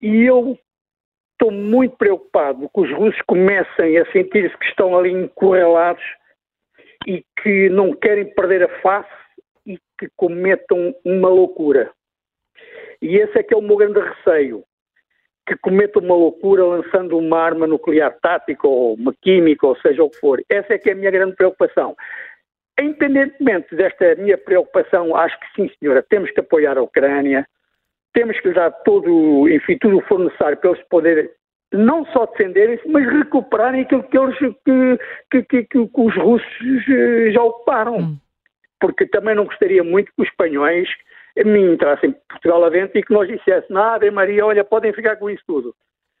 E 0.00 0.24
eu 0.24 0.58
estou 1.32 1.52
muito 1.52 1.98
preocupado 1.98 2.66
que 2.74 2.80
os 2.80 2.90
russos 2.92 3.20
comecem 3.26 3.98
a 3.98 4.10
sentir-se 4.10 4.56
que 4.56 4.64
estão 4.64 4.96
ali 4.96 5.12
encurralados 5.12 6.02
e 7.06 7.22
que 7.42 7.68
não 7.68 7.92
querem 7.92 8.32
perder 8.32 8.62
a 8.62 8.80
face 8.80 9.17
que 9.98 10.08
cometam 10.16 10.94
uma 11.04 11.28
loucura. 11.28 11.90
E 13.00 13.16
esse 13.16 13.38
é 13.38 13.42
que 13.42 13.54
é 13.54 13.56
o 13.56 13.62
meu 13.62 13.76
grande 13.76 14.00
receio, 14.00 14.64
que 15.46 15.56
cometam 15.56 16.02
uma 16.02 16.14
loucura 16.14 16.64
lançando 16.64 17.16
uma 17.16 17.38
arma 17.38 17.66
nuclear 17.66 18.16
tática 18.20 18.66
ou 18.66 18.94
uma 18.94 19.14
química, 19.22 19.66
ou 19.66 19.76
seja 19.76 20.02
o 20.02 20.10
que 20.10 20.18
for. 20.18 20.42
Essa 20.48 20.74
é 20.74 20.78
que 20.78 20.90
é 20.90 20.92
a 20.92 20.96
minha 20.96 21.10
grande 21.10 21.36
preocupação. 21.36 21.96
Independentemente 22.80 23.74
desta 23.74 24.14
minha 24.16 24.38
preocupação, 24.38 25.16
acho 25.16 25.38
que 25.40 25.46
sim, 25.56 25.70
senhora, 25.78 26.02
temos 26.02 26.30
que 26.30 26.40
apoiar 26.40 26.78
a 26.78 26.82
Ucrânia, 26.82 27.46
temos 28.12 28.38
que 28.40 28.52
dar 28.52 28.70
todo, 28.70 29.48
enfim, 29.48 29.78
tudo 29.78 29.98
o 29.98 30.02
que 30.02 30.08
for 30.08 30.20
necessário 30.20 30.58
para 30.58 30.70
eles 30.70 30.82
poderem 30.88 31.28
não 31.72 32.04
só 32.06 32.26
defenderem-se, 32.26 32.88
mas 32.88 33.04
recuperarem 33.04 33.82
aquilo 33.82 34.02
que 34.04 34.18
eles 34.18 34.38
que, 34.38 34.98
que, 35.30 35.42
que, 35.42 35.64
que 35.64 35.78
os 35.78 36.16
russos 36.16 36.88
eh, 36.88 37.30
já 37.30 37.42
ocuparam. 37.42 37.98
Hum. 37.98 38.16
Porque 38.80 39.06
também 39.06 39.34
não 39.34 39.44
gostaria 39.44 39.82
muito 39.82 40.12
que 40.14 40.22
os 40.22 40.28
espanhóis 40.28 40.88
me 41.44 41.60
entrassem 41.60 42.14
Portugal 42.28 42.64
a 42.64 42.70
dentro 42.70 42.98
e 42.98 43.02
que 43.02 43.12
nós 43.12 43.28
dissessem, 43.28 43.70
nada, 43.70 44.10
Maria, 44.10 44.44
olha, 44.44 44.64
podem 44.64 44.92
ficar 44.92 45.16
com 45.16 45.30
isso 45.30 45.42
tudo. 45.46 45.74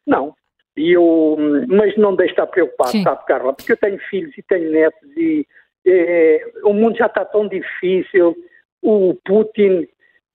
Não. 0.06 0.34
E 0.76 0.92
eu, 0.92 1.36
mas 1.68 1.96
não 1.96 2.14
deixe 2.14 2.34
de 2.34 2.40
estar 2.40 2.46
preocupado, 2.46 2.92
Sim. 2.92 3.02
sabe, 3.02 3.24
Carla? 3.26 3.52
Porque 3.52 3.72
eu 3.72 3.76
tenho 3.76 3.98
filhos 4.10 4.36
e 4.38 4.42
tenho 4.42 4.70
netos 4.70 5.16
e 5.16 5.46
é, 5.86 6.52
o 6.64 6.72
mundo 6.72 6.96
já 6.96 7.06
está 7.06 7.24
tão 7.24 7.48
difícil. 7.48 8.36
O 8.80 9.14
Putin, 9.24 9.88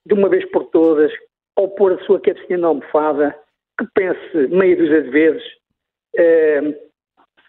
de 0.05 0.13
uma 0.13 0.27
vez 0.27 0.43
por 0.51 0.65
todas, 0.65 1.11
ao 1.55 1.69
pôr 1.69 1.93
a 1.93 2.03
sua 2.05 2.19
cabecinha 2.19 2.57
na 2.57 2.67
almofada, 2.67 3.37
que 3.79 3.87
pense 3.93 4.47
meio 4.49 4.77
dúzia 4.77 5.01
de 5.01 5.09
vezes 5.09 5.43
é, 6.17 6.61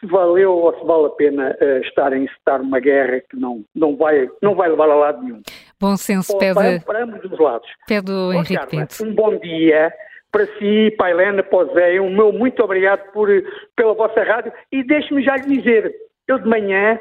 se 0.05 0.11
valeu 0.11 0.52
ou 0.52 0.78
se 0.78 0.84
vale 0.84 1.07
a 1.07 1.11
pena 1.11 1.57
é, 1.61 1.80
estar 1.80 2.12
a 2.12 2.18
incitar 2.18 2.61
uma 2.61 2.78
guerra 2.78 3.20
que 3.20 3.36
não, 3.36 3.64
não, 3.74 3.96
vai, 3.96 4.28
não 4.42 4.55
vai 4.55 4.68
levar 4.68 4.90
a 4.90 4.94
lado 4.94 5.22
nenhum. 5.22 5.42
Bom 5.80 5.96
senso 5.96 6.36
pede... 6.38 6.55
Para, 6.55 6.80
para 6.80 7.05
ambos 7.05 7.24
os 7.24 7.38
lados. 7.38 7.68
Pede 7.86 8.12
o 8.12 8.32
Henrique 8.32 8.55
Carla, 8.55 8.70
Pinto. 8.70 9.05
Um 9.05 9.14
bom 9.14 9.36
dia 9.38 9.92
para 10.30 10.46
si, 10.59 10.92
para 10.98 11.07
a 11.07 11.11
Helena, 11.11 11.42
para 11.44 11.59
o 11.59 11.74
Zé, 11.74 12.00
um 12.00 12.11
meu 12.11 12.32
muito 12.32 12.61
obrigado 12.61 13.12
por, 13.12 13.28
pela 13.76 13.94
vossa 13.94 14.20
rádio 14.24 14.52
e 14.72 14.82
deixe-me 14.82 15.22
já 15.22 15.36
lhe 15.36 15.59
dizer, 15.59 15.94
eu 16.26 16.40
de 16.40 16.48
manhã 16.48 16.98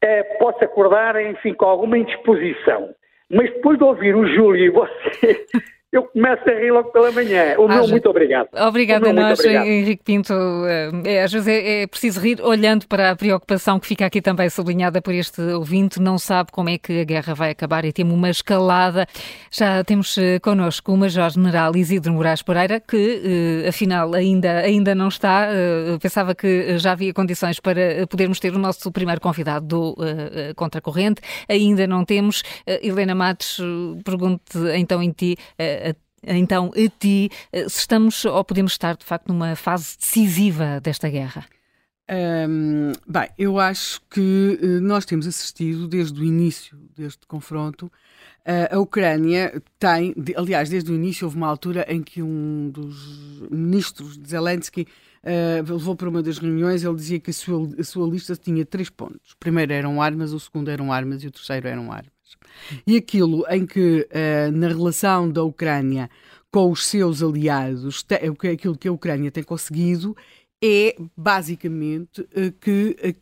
eh, 0.00 0.22
posso 0.38 0.64
acordar, 0.64 1.20
enfim, 1.20 1.52
com 1.52 1.66
alguma 1.66 1.98
indisposição, 1.98 2.94
mas 3.30 3.52
depois 3.52 3.76
de 3.76 3.84
ouvir 3.84 4.16
o 4.16 4.26
Júlio 4.26 4.64
e 4.64 4.70
você 4.70 5.44
eu 5.90 6.02
começo 6.02 6.42
a 6.46 6.52
rir 6.52 6.70
logo 6.70 6.90
pela 6.90 7.10
manhã. 7.10 7.54
O 7.58 7.66
meu 7.66 7.88
muito 7.88 8.10
obrigado. 8.10 8.48
Obrigada 8.54 9.08
a 9.08 9.12
nós, 9.12 9.42
Henrique 9.42 10.04
Pinto. 10.04 10.34
Eh, 10.66 10.90
é, 11.04 11.22
às 11.22 11.32
vezes 11.32 11.48
é, 11.48 11.82
é, 11.82 11.86
preciso 11.86 12.20
rir 12.20 12.42
olhando 12.42 12.86
para 12.86 13.10
a 13.10 13.16
preocupação 13.16 13.80
que 13.80 13.86
fica 13.86 14.04
aqui 14.04 14.20
também 14.20 14.50
sublinhada 14.50 15.00
por 15.00 15.14
este 15.14 15.40
ouvinte. 15.40 15.98
Não 15.98 16.18
sabe 16.18 16.52
como 16.52 16.68
é 16.68 16.76
que 16.76 17.00
a 17.00 17.04
guerra 17.04 17.34
vai 17.34 17.50
acabar 17.50 17.86
e 17.86 17.92
temos 17.92 18.12
uma 18.12 18.28
escalada. 18.28 19.06
Já 19.50 19.82
temos 19.82 20.18
eh, 20.18 20.38
connosco 20.40 20.92
o 20.92 20.96
Major-General 20.96 21.74
Isidro 21.74 22.12
Moraes 22.12 22.42
Pereira, 22.42 22.80
que 22.80 23.62
eh, 23.64 23.68
afinal 23.68 24.14
ainda, 24.14 24.58
ainda 24.58 24.94
não 24.94 25.08
está. 25.08 25.48
Pensava 26.02 26.34
que 26.34 26.76
já 26.76 26.92
havia 26.92 27.14
condições 27.14 27.60
para 27.60 28.06
podermos 28.10 28.38
ter 28.38 28.54
o 28.54 28.58
nosso 28.58 28.92
primeiro 28.92 29.22
convidado 29.22 29.66
do 29.66 29.96
Contracorrente. 30.54 31.22
Ainda 31.48 31.86
não 31.86 32.04
temos. 32.04 32.42
Helena 32.66 33.14
Matos, 33.14 33.58
pergunto 34.04 34.68
então 34.74 35.02
em 35.02 35.10
ti 35.10 35.36
então 36.22 36.70
a 36.74 36.98
ti, 36.98 37.30
eh, 37.52 37.68
se 37.68 37.80
estamos 37.80 38.24
ou 38.24 38.44
podemos 38.44 38.72
estar 38.72 38.96
de 38.96 39.04
facto 39.04 39.28
numa 39.28 39.54
fase 39.56 39.96
decisiva 39.98 40.80
desta 40.80 41.08
guerra? 41.08 41.44
Bem, 43.06 43.28
eu 43.36 43.58
acho 43.58 44.00
que 44.10 44.58
eh, 44.62 44.66
nós 44.80 45.04
temos 45.04 45.26
assistido 45.26 45.86
desde 45.86 46.20
o 46.20 46.24
início 46.24 46.78
deste 46.96 47.26
confronto. 47.26 47.90
A 48.70 48.78
Ucrânia 48.78 49.62
tem, 49.78 50.14
aliás, 50.34 50.70
desde 50.70 50.90
o 50.90 50.94
início 50.94 51.26
houve 51.26 51.36
uma 51.36 51.46
altura 51.48 51.84
em 51.86 52.02
que 52.02 52.22
um 52.22 52.70
dos 52.70 53.42
ministros 53.50 54.16
de 54.16 54.26
Zelensky 54.26 54.86
uh, 55.22 55.72
levou 55.72 55.96
para 55.96 56.08
uma 56.08 56.22
das 56.22 56.38
reuniões, 56.38 56.84
ele 56.84 56.94
dizia 56.94 57.20
que 57.20 57.30
a 57.30 57.34
sua, 57.34 57.68
a 57.78 57.84
sua 57.84 58.08
lista 58.08 58.34
tinha 58.36 58.64
três 58.64 58.90
pontos. 58.90 59.32
O 59.32 59.36
primeiro 59.38 59.72
eram 59.72 60.00
armas, 60.00 60.32
o 60.32 60.40
segundo 60.40 60.70
eram 60.70 60.92
armas 60.92 61.22
e 61.22 61.26
o 61.26 61.30
terceiro 61.30 61.68
eram 61.68 61.92
armas. 61.92 62.17
E 62.86 62.96
aquilo 62.96 63.44
em 63.48 63.66
que, 63.66 64.08
uh, 64.10 64.52
na 64.52 64.68
relação 64.68 65.30
da 65.30 65.42
Ucrânia 65.42 66.10
com 66.50 66.70
os 66.70 66.86
seus 66.86 67.22
aliados, 67.22 68.02
aquilo 68.52 68.76
que 68.76 68.88
a 68.88 68.92
Ucrânia 68.92 69.30
tem 69.30 69.42
conseguido 69.42 70.16
é 70.62 70.96
basicamente 71.16 72.28
eh, 72.34 72.52
que 72.60 73.16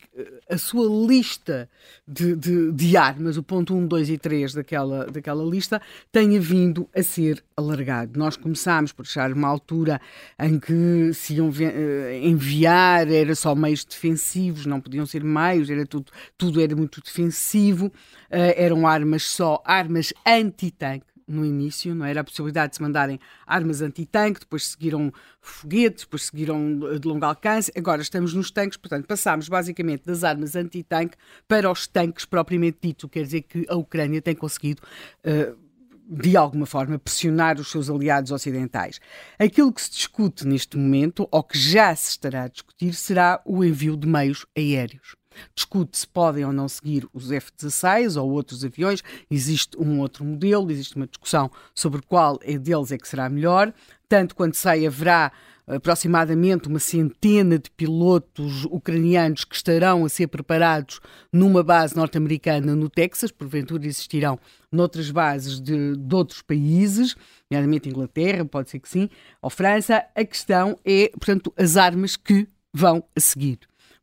a, 0.48 0.54
a 0.54 0.58
sua 0.58 0.86
lista 1.06 1.68
de, 2.08 2.34
de, 2.34 2.72
de, 2.72 2.96
armas, 2.96 3.36
o 3.36 3.42
ponto 3.42 3.74
1, 3.74 3.86
2 3.86 4.10
e 4.10 4.18
3 4.18 4.54
daquela, 4.54 5.06
daquela 5.06 5.44
lista, 5.44 5.80
tenha 6.10 6.40
vindo 6.40 6.88
a 6.94 7.02
ser 7.02 7.44
alargado. 7.54 8.18
Nós 8.18 8.36
começámos 8.36 8.90
por 8.90 9.02
achar 9.02 9.32
uma 9.32 9.48
altura 9.48 10.00
em 10.38 10.58
que 10.58 11.12
se 11.12 11.34
iam 11.34 11.50
eh, 11.60 12.20
enviar 12.22 13.10
era 13.10 13.34
só 13.34 13.54
meios 13.54 13.84
defensivos, 13.84 14.64
não 14.64 14.80
podiam 14.80 15.04
ser 15.04 15.22
meios, 15.22 15.68
era 15.68 15.84
tudo, 15.86 16.10
tudo 16.38 16.60
era 16.60 16.74
muito 16.74 17.02
defensivo, 17.02 17.92
eram 18.30 18.86
armas 18.86 19.22
só, 19.22 19.62
armas 19.64 20.12
anti-tanque 20.26 21.15
no 21.26 21.44
início, 21.44 21.94
não 21.94 22.06
era 22.06 22.20
a 22.20 22.24
possibilidade 22.24 22.70
de 22.70 22.76
se 22.76 22.82
mandarem 22.82 23.18
armas 23.46 23.82
anti-tanque, 23.82 24.40
depois 24.40 24.66
seguiram 24.68 25.12
foguetes, 25.40 26.04
depois 26.04 26.26
seguiram 26.26 26.98
de 26.98 27.06
longo 27.06 27.24
alcance, 27.24 27.72
agora 27.76 28.00
estamos 28.00 28.32
nos 28.32 28.50
tanques, 28.50 28.76
portanto 28.76 29.06
passámos 29.06 29.48
basicamente 29.48 30.04
das 30.04 30.22
armas 30.22 30.54
anti-tanque 30.54 31.16
para 31.48 31.70
os 31.70 31.86
tanques 31.86 32.24
propriamente 32.24 32.78
ditos, 32.80 33.10
quer 33.10 33.22
dizer 33.22 33.42
que 33.42 33.66
a 33.68 33.76
Ucrânia 33.76 34.22
tem 34.22 34.34
conseguido 34.34 34.82
uh, 35.24 35.66
de 36.08 36.36
alguma 36.36 36.66
forma, 36.66 36.98
pressionar 37.00 37.58
os 37.58 37.68
seus 37.68 37.90
aliados 37.90 38.30
ocidentais. 38.30 39.00
Aquilo 39.38 39.72
que 39.72 39.82
se 39.82 39.90
discute 39.90 40.46
neste 40.46 40.76
momento, 40.76 41.26
ou 41.32 41.42
que 41.42 41.58
já 41.58 41.94
se 41.96 42.10
estará 42.10 42.44
a 42.44 42.48
discutir, 42.48 42.94
será 42.94 43.42
o 43.44 43.64
envio 43.64 43.96
de 43.96 44.06
meios 44.06 44.46
aéreos 44.56 45.16
discute 45.54 45.98
se 45.98 46.06
podem 46.06 46.44
ou 46.44 46.52
não 46.52 46.68
seguir 46.68 47.06
os 47.12 47.30
F-16 47.30 48.20
ou 48.20 48.30
outros 48.30 48.64
aviões. 48.64 49.02
Existe 49.30 49.76
um 49.78 50.00
outro 50.00 50.24
modelo, 50.24 50.70
existe 50.70 50.96
uma 50.96 51.06
discussão 51.06 51.50
sobre 51.74 52.02
qual 52.02 52.38
é 52.42 52.58
deles 52.58 52.92
é 52.92 52.98
que 52.98 53.08
será 53.08 53.28
melhor. 53.28 53.72
Tanto 54.08 54.34
quanto 54.34 54.56
sei, 54.56 54.86
haverá 54.86 55.32
aproximadamente 55.66 56.68
uma 56.68 56.78
centena 56.78 57.58
de 57.58 57.70
pilotos 57.70 58.64
ucranianos 58.66 59.44
que 59.44 59.56
estarão 59.56 60.04
a 60.04 60.08
ser 60.08 60.28
preparados 60.28 61.00
numa 61.32 61.62
base 61.62 61.96
norte-americana 61.96 62.76
no 62.76 62.88
Texas, 62.88 63.32
porventura 63.32 63.84
existirão 63.84 64.38
noutras 64.70 65.10
bases 65.10 65.60
de, 65.60 65.96
de 65.96 66.14
outros 66.14 66.40
países, 66.40 67.16
nomeadamente 67.50 67.88
Inglaterra, 67.88 68.44
pode 68.44 68.70
ser 68.70 68.78
que 68.78 68.88
sim, 68.88 69.10
ou 69.42 69.50
França. 69.50 70.04
A 70.14 70.24
questão 70.24 70.78
é, 70.84 71.08
portanto, 71.08 71.52
as 71.56 71.76
armas 71.76 72.16
que 72.16 72.46
vão 72.72 73.02
a 73.16 73.20
seguir 73.20 73.58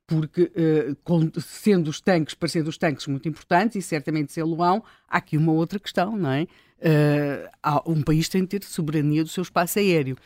porque 0.05 0.51
uh, 0.55 1.41
sendo 1.41 1.89
os 1.89 2.01
tanques, 2.01 2.35
parecendo 2.35 2.69
os 2.69 2.77
tanques 2.77 3.07
muito 3.07 3.27
importantes, 3.27 3.77
e 3.77 3.81
certamente 3.81 4.33
se 4.33 4.41
há 4.41 4.45
aqui 5.07 5.37
uma 5.37 5.51
outra 5.51 5.79
questão, 5.79 6.17
não 6.17 6.31
é? 6.31 6.43
Uh, 6.43 7.91
um 7.91 8.01
país 8.01 8.27
tem 8.27 8.41
de 8.41 8.59
ter 8.59 8.63
soberania 8.63 9.23
do 9.23 9.29
seu 9.29 9.43
espaço 9.43 9.79
aéreo. 9.79 10.17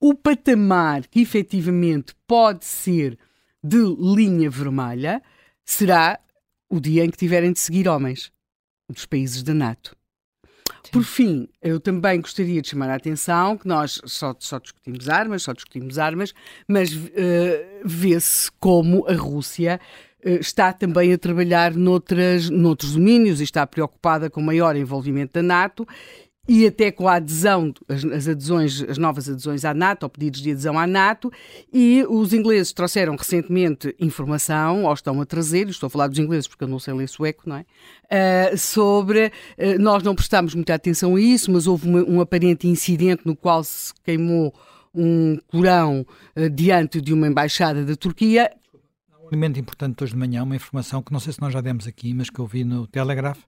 O 0.00 0.14
patamar 0.14 1.06
que 1.06 1.20
efetivamente 1.20 2.14
pode 2.26 2.64
ser 2.64 3.18
de 3.62 3.78
linha 3.98 4.50
vermelha 4.50 5.22
será 5.64 6.18
o 6.68 6.80
dia 6.80 7.04
em 7.04 7.10
que 7.10 7.18
tiverem 7.18 7.52
de 7.52 7.60
seguir 7.60 7.86
homens 7.86 8.32
dos 8.88 9.06
países 9.06 9.42
da 9.42 9.54
NATO. 9.54 9.96
Por 10.90 11.04
fim, 11.04 11.48
eu 11.62 11.78
também 11.78 12.20
gostaria 12.20 12.60
de 12.60 12.68
chamar 12.68 12.90
a 12.90 12.96
atenção 12.96 13.56
que 13.56 13.66
nós 13.66 14.00
só, 14.04 14.34
só 14.38 14.58
discutimos 14.58 15.08
armas, 15.08 15.42
só 15.42 15.52
discutimos 15.52 15.98
armas, 15.98 16.34
mas 16.66 16.92
uh, 16.94 17.08
vê-se 17.84 18.50
como 18.58 19.06
a 19.06 19.14
Rússia 19.14 19.80
uh, 20.24 20.30
está 20.30 20.72
também 20.72 21.12
a 21.12 21.18
trabalhar 21.18 21.74
noutras, 21.74 22.50
noutros 22.50 22.94
domínios 22.94 23.40
e 23.40 23.44
está 23.44 23.66
preocupada 23.66 24.28
com 24.28 24.40
maior 24.40 24.74
envolvimento 24.76 25.34
da 25.34 25.42
NATO 25.42 25.86
e 26.52 26.66
até 26.66 26.90
com 26.90 27.06
a 27.06 27.14
adesão, 27.14 27.72
as, 27.88 28.26
adesões, 28.26 28.82
as 28.82 28.98
novas 28.98 29.28
adesões 29.28 29.64
à 29.64 29.72
NATO, 29.72 30.02
ou 30.02 30.10
pedidos 30.10 30.42
de 30.42 30.50
adesão 30.50 30.76
à 30.76 30.84
NATO, 30.84 31.32
e 31.72 32.04
os 32.08 32.32
ingleses 32.32 32.72
trouxeram 32.72 33.14
recentemente 33.14 33.94
informação, 34.00 34.82
ou 34.82 34.92
estão 34.92 35.20
a 35.20 35.24
trazer, 35.24 35.68
estou 35.68 35.86
a 35.86 35.90
falar 35.90 36.08
dos 36.08 36.18
ingleses 36.18 36.48
porque 36.48 36.64
eu 36.64 36.68
não 36.68 36.80
sei 36.80 36.92
ler 36.92 37.08
sueco, 37.08 37.48
não 37.48 37.54
é? 37.54 37.64
Uh, 38.52 38.58
sobre, 38.58 39.26
uh, 39.26 39.78
nós 39.78 40.02
não 40.02 40.12
prestámos 40.12 40.52
muita 40.52 40.74
atenção 40.74 41.14
a 41.14 41.20
isso, 41.20 41.52
mas 41.52 41.68
houve 41.68 41.88
uma, 41.88 42.02
um 42.02 42.20
aparente 42.20 42.66
incidente 42.66 43.22
no 43.24 43.36
qual 43.36 43.62
se 43.62 43.94
queimou 44.02 44.52
um 44.92 45.38
corão 45.46 46.04
uh, 46.36 46.50
diante 46.50 47.00
de 47.00 47.12
uma 47.12 47.28
embaixada 47.28 47.84
da 47.84 47.94
Turquia. 47.94 48.50
Um 49.22 49.28
elemento 49.28 49.60
importante 49.60 50.02
hoje 50.02 50.14
de 50.14 50.18
manhã, 50.18 50.42
uma 50.42 50.56
informação 50.56 51.00
que 51.00 51.12
não 51.12 51.20
sei 51.20 51.32
se 51.32 51.40
nós 51.40 51.52
já 51.52 51.60
demos 51.60 51.86
aqui, 51.86 52.12
mas 52.12 52.28
que 52.28 52.40
eu 52.40 52.46
vi 52.48 52.64
no 52.64 52.88
Telegraph, 52.88 53.38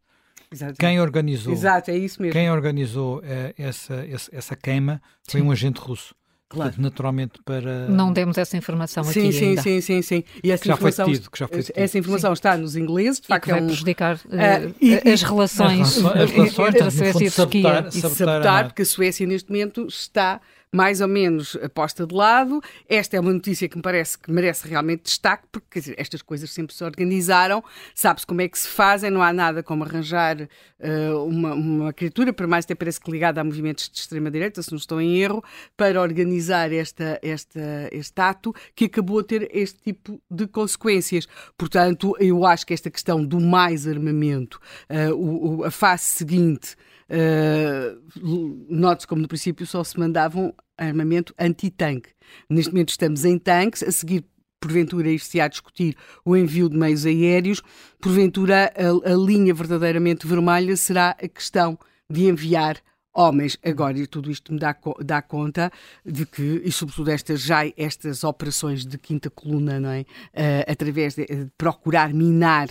quem 0.79 1.01
organizou, 1.01 1.53
Exato, 1.53 1.91
é 1.91 1.97
isso 1.97 2.21
mesmo. 2.21 2.33
Quem 2.33 2.51
organizou 2.51 3.19
uh, 3.19 3.23
essa, 3.57 3.95
essa, 4.11 4.31
essa, 4.33 4.57
queima 4.57 5.01
foi 5.29 5.41
sim. 5.41 5.47
um 5.47 5.51
agente 5.51 5.81
russo. 5.81 6.15
Claro. 6.49 6.71
Portanto, 6.71 6.85
naturalmente 6.85 7.41
para... 7.45 7.89
Não 7.89 8.13
demos 8.13 8.37
essa 8.37 8.57
informação 8.59 9.03
sim, 9.05 9.21
aqui 9.21 9.33
sim, 9.33 9.49
ainda. 9.49 9.63
Sim, 9.63 9.81
sim, 9.81 10.03
sim. 10.03 10.25
E 10.45 10.53
essa 10.53 10.63
que 10.63 10.69
já 10.69 10.75
informação, 10.75 11.07
foi 11.07 11.15
tido, 11.15 11.31
que 11.31 11.39
já 11.39 11.49
foi 11.49 11.63
tido. 11.63 11.73
Essa 11.75 11.99
informação 11.99 12.31
sim. 12.31 12.33
está 12.35 12.57
nos 12.59 12.77
ingleses, 12.77 13.21
de 13.21 13.27
facto. 13.27 13.45
E 13.45 13.47
que 13.47 13.51
vai 13.53 13.61
é 13.61 13.63
um... 13.63 13.67
prejudicar 13.67 14.17
uh, 14.17 14.75
e, 14.79 15.11
as 15.11 15.23
relações, 15.23 16.05
as 16.05 16.31
relações 16.31 16.69
entre 16.75 16.83
a 16.83 16.91
Suécia 16.91 17.25
e 17.25 17.29
a 17.29 17.31
Turquia. 17.31 17.63
Sabotar, 17.63 17.89
e 17.89 18.01
sabotar, 18.01 18.65
porque 18.67 18.83
a 18.83 18.87
Suécia 18.87 19.27
neste 19.27 19.49
momento 19.49 19.87
está 19.87 20.41
mais 20.73 21.03
ou 21.03 21.09
menos 21.09 21.57
posta 21.75 22.07
de 22.07 22.15
lado. 22.15 22.61
Esta 22.89 23.17
é 23.17 23.21
uma 23.21 23.33
notícia 23.33 23.69
que 23.69 23.77
me 23.77 23.83
parece 23.83 24.19
que 24.19 24.33
merece 24.33 24.67
realmente 24.67 25.03
destaque, 25.05 25.45
porque 25.53 25.81
dizer, 25.81 25.95
estas 25.99 26.23
coisas 26.23 26.51
sempre 26.51 26.75
se 26.75 26.83
organizaram, 26.83 27.63
sabe-se 27.95 28.27
como 28.27 28.41
é 28.41 28.49
que 28.49 28.59
se 28.59 28.69
fazem, 28.69 29.11
não 29.11 29.23
há 29.23 29.33
nada 29.33 29.63
como 29.63 29.85
arranjar 29.85 30.41
uh, 30.41 31.25
uma, 31.27 31.55
uma 31.55 31.93
criatura, 31.93 32.33
para 32.33 32.47
mais 32.47 32.65
até 32.65 32.75
parece 32.75 32.99
que 32.99 33.11
ligada 33.11 33.41
a 33.41 33.45
movimentos 33.45 33.91
de 33.91 33.99
extrema-direita, 33.99 34.63
se 34.63 34.71
não 34.71 34.79
estou 34.79 35.01
em 35.01 35.19
erro, 35.19 35.45
para 35.77 36.01
organizar 36.01 36.73
esta, 36.73 37.19
esta, 37.23 37.89
este 37.93 38.21
ato 38.21 38.55
que 38.75 38.87
acabou 38.87 39.19
a 39.19 39.25
ter 39.25 39.51
este 39.53 39.79
tipo 39.83 40.21
de 40.31 40.47
consequências. 40.47 41.29
Portanto, 41.59 42.17
eu 42.19 42.47
acho 42.47 42.67
que 42.67 42.73
esta 42.73 42.91
questão 42.91 43.23
do 43.23 43.39
mais 43.39 43.87
armamento, 43.87 44.59
uh, 44.89 45.15
o, 45.15 45.59
o, 45.59 45.65
a 45.65 45.71
fase 45.71 46.05
seguinte 46.05 46.77
Uh, 47.13 48.65
Note-se 48.71 49.07
como 49.07 49.21
no 49.21 49.29
princípio 49.29 49.67
só 49.67 49.85
se 49.85 49.99
mandavam 49.99 50.55
armamento 50.79 51.35
anti-tanque. 51.39 52.11
Neste 52.49 52.73
momento 52.73 52.89
estamos 52.89 53.25
em 53.25 53.39
tanques, 53.39 53.83
a 53.83 53.93
seguir 53.93 54.25
porventura 54.59 55.11
isto 55.11 55.31
se 55.31 55.41
a 55.41 55.49
discutir 55.49 55.97
o 56.25 56.37
envio 56.37 56.69
de 56.69 56.77
meios 56.77 57.05
aéreos, 57.05 57.61
porventura 58.01 58.73
a, 58.77 59.13
a 59.13 59.15
linha 59.15 59.53
verdadeiramente 59.53 60.27
vermelha 60.27 60.77
será 60.77 61.11
a 61.11 61.29
questão 61.29 61.79
de 62.09 62.29
enviar 62.29 62.77
homens. 63.13 63.59
Agora, 63.63 63.99
e 63.99 64.07
tudo 64.07 64.31
isto 64.31 64.53
me 64.53 64.59
dá, 64.59 64.75
dá 65.05 65.21
conta 65.21 65.71
de 66.05 66.25
que, 66.25 66.63
e 66.65 66.73
sobretudo 66.73 67.11
estas, 67.11 67.43
já 67.43 67.63
estas 67.77 68.25
operações 68.25 68.87
de 68.87 68.97
quinta 68.97 69.29
coluna, 69.29 69.79
não 69.79 69.91
é? 69.91 70.01
Uh, 70.01 70.71
através 70.71 71.15
de, 71.15 71.27
de, 71.27 71.51
procurar 71.59 72.15
minar 72.15 72.69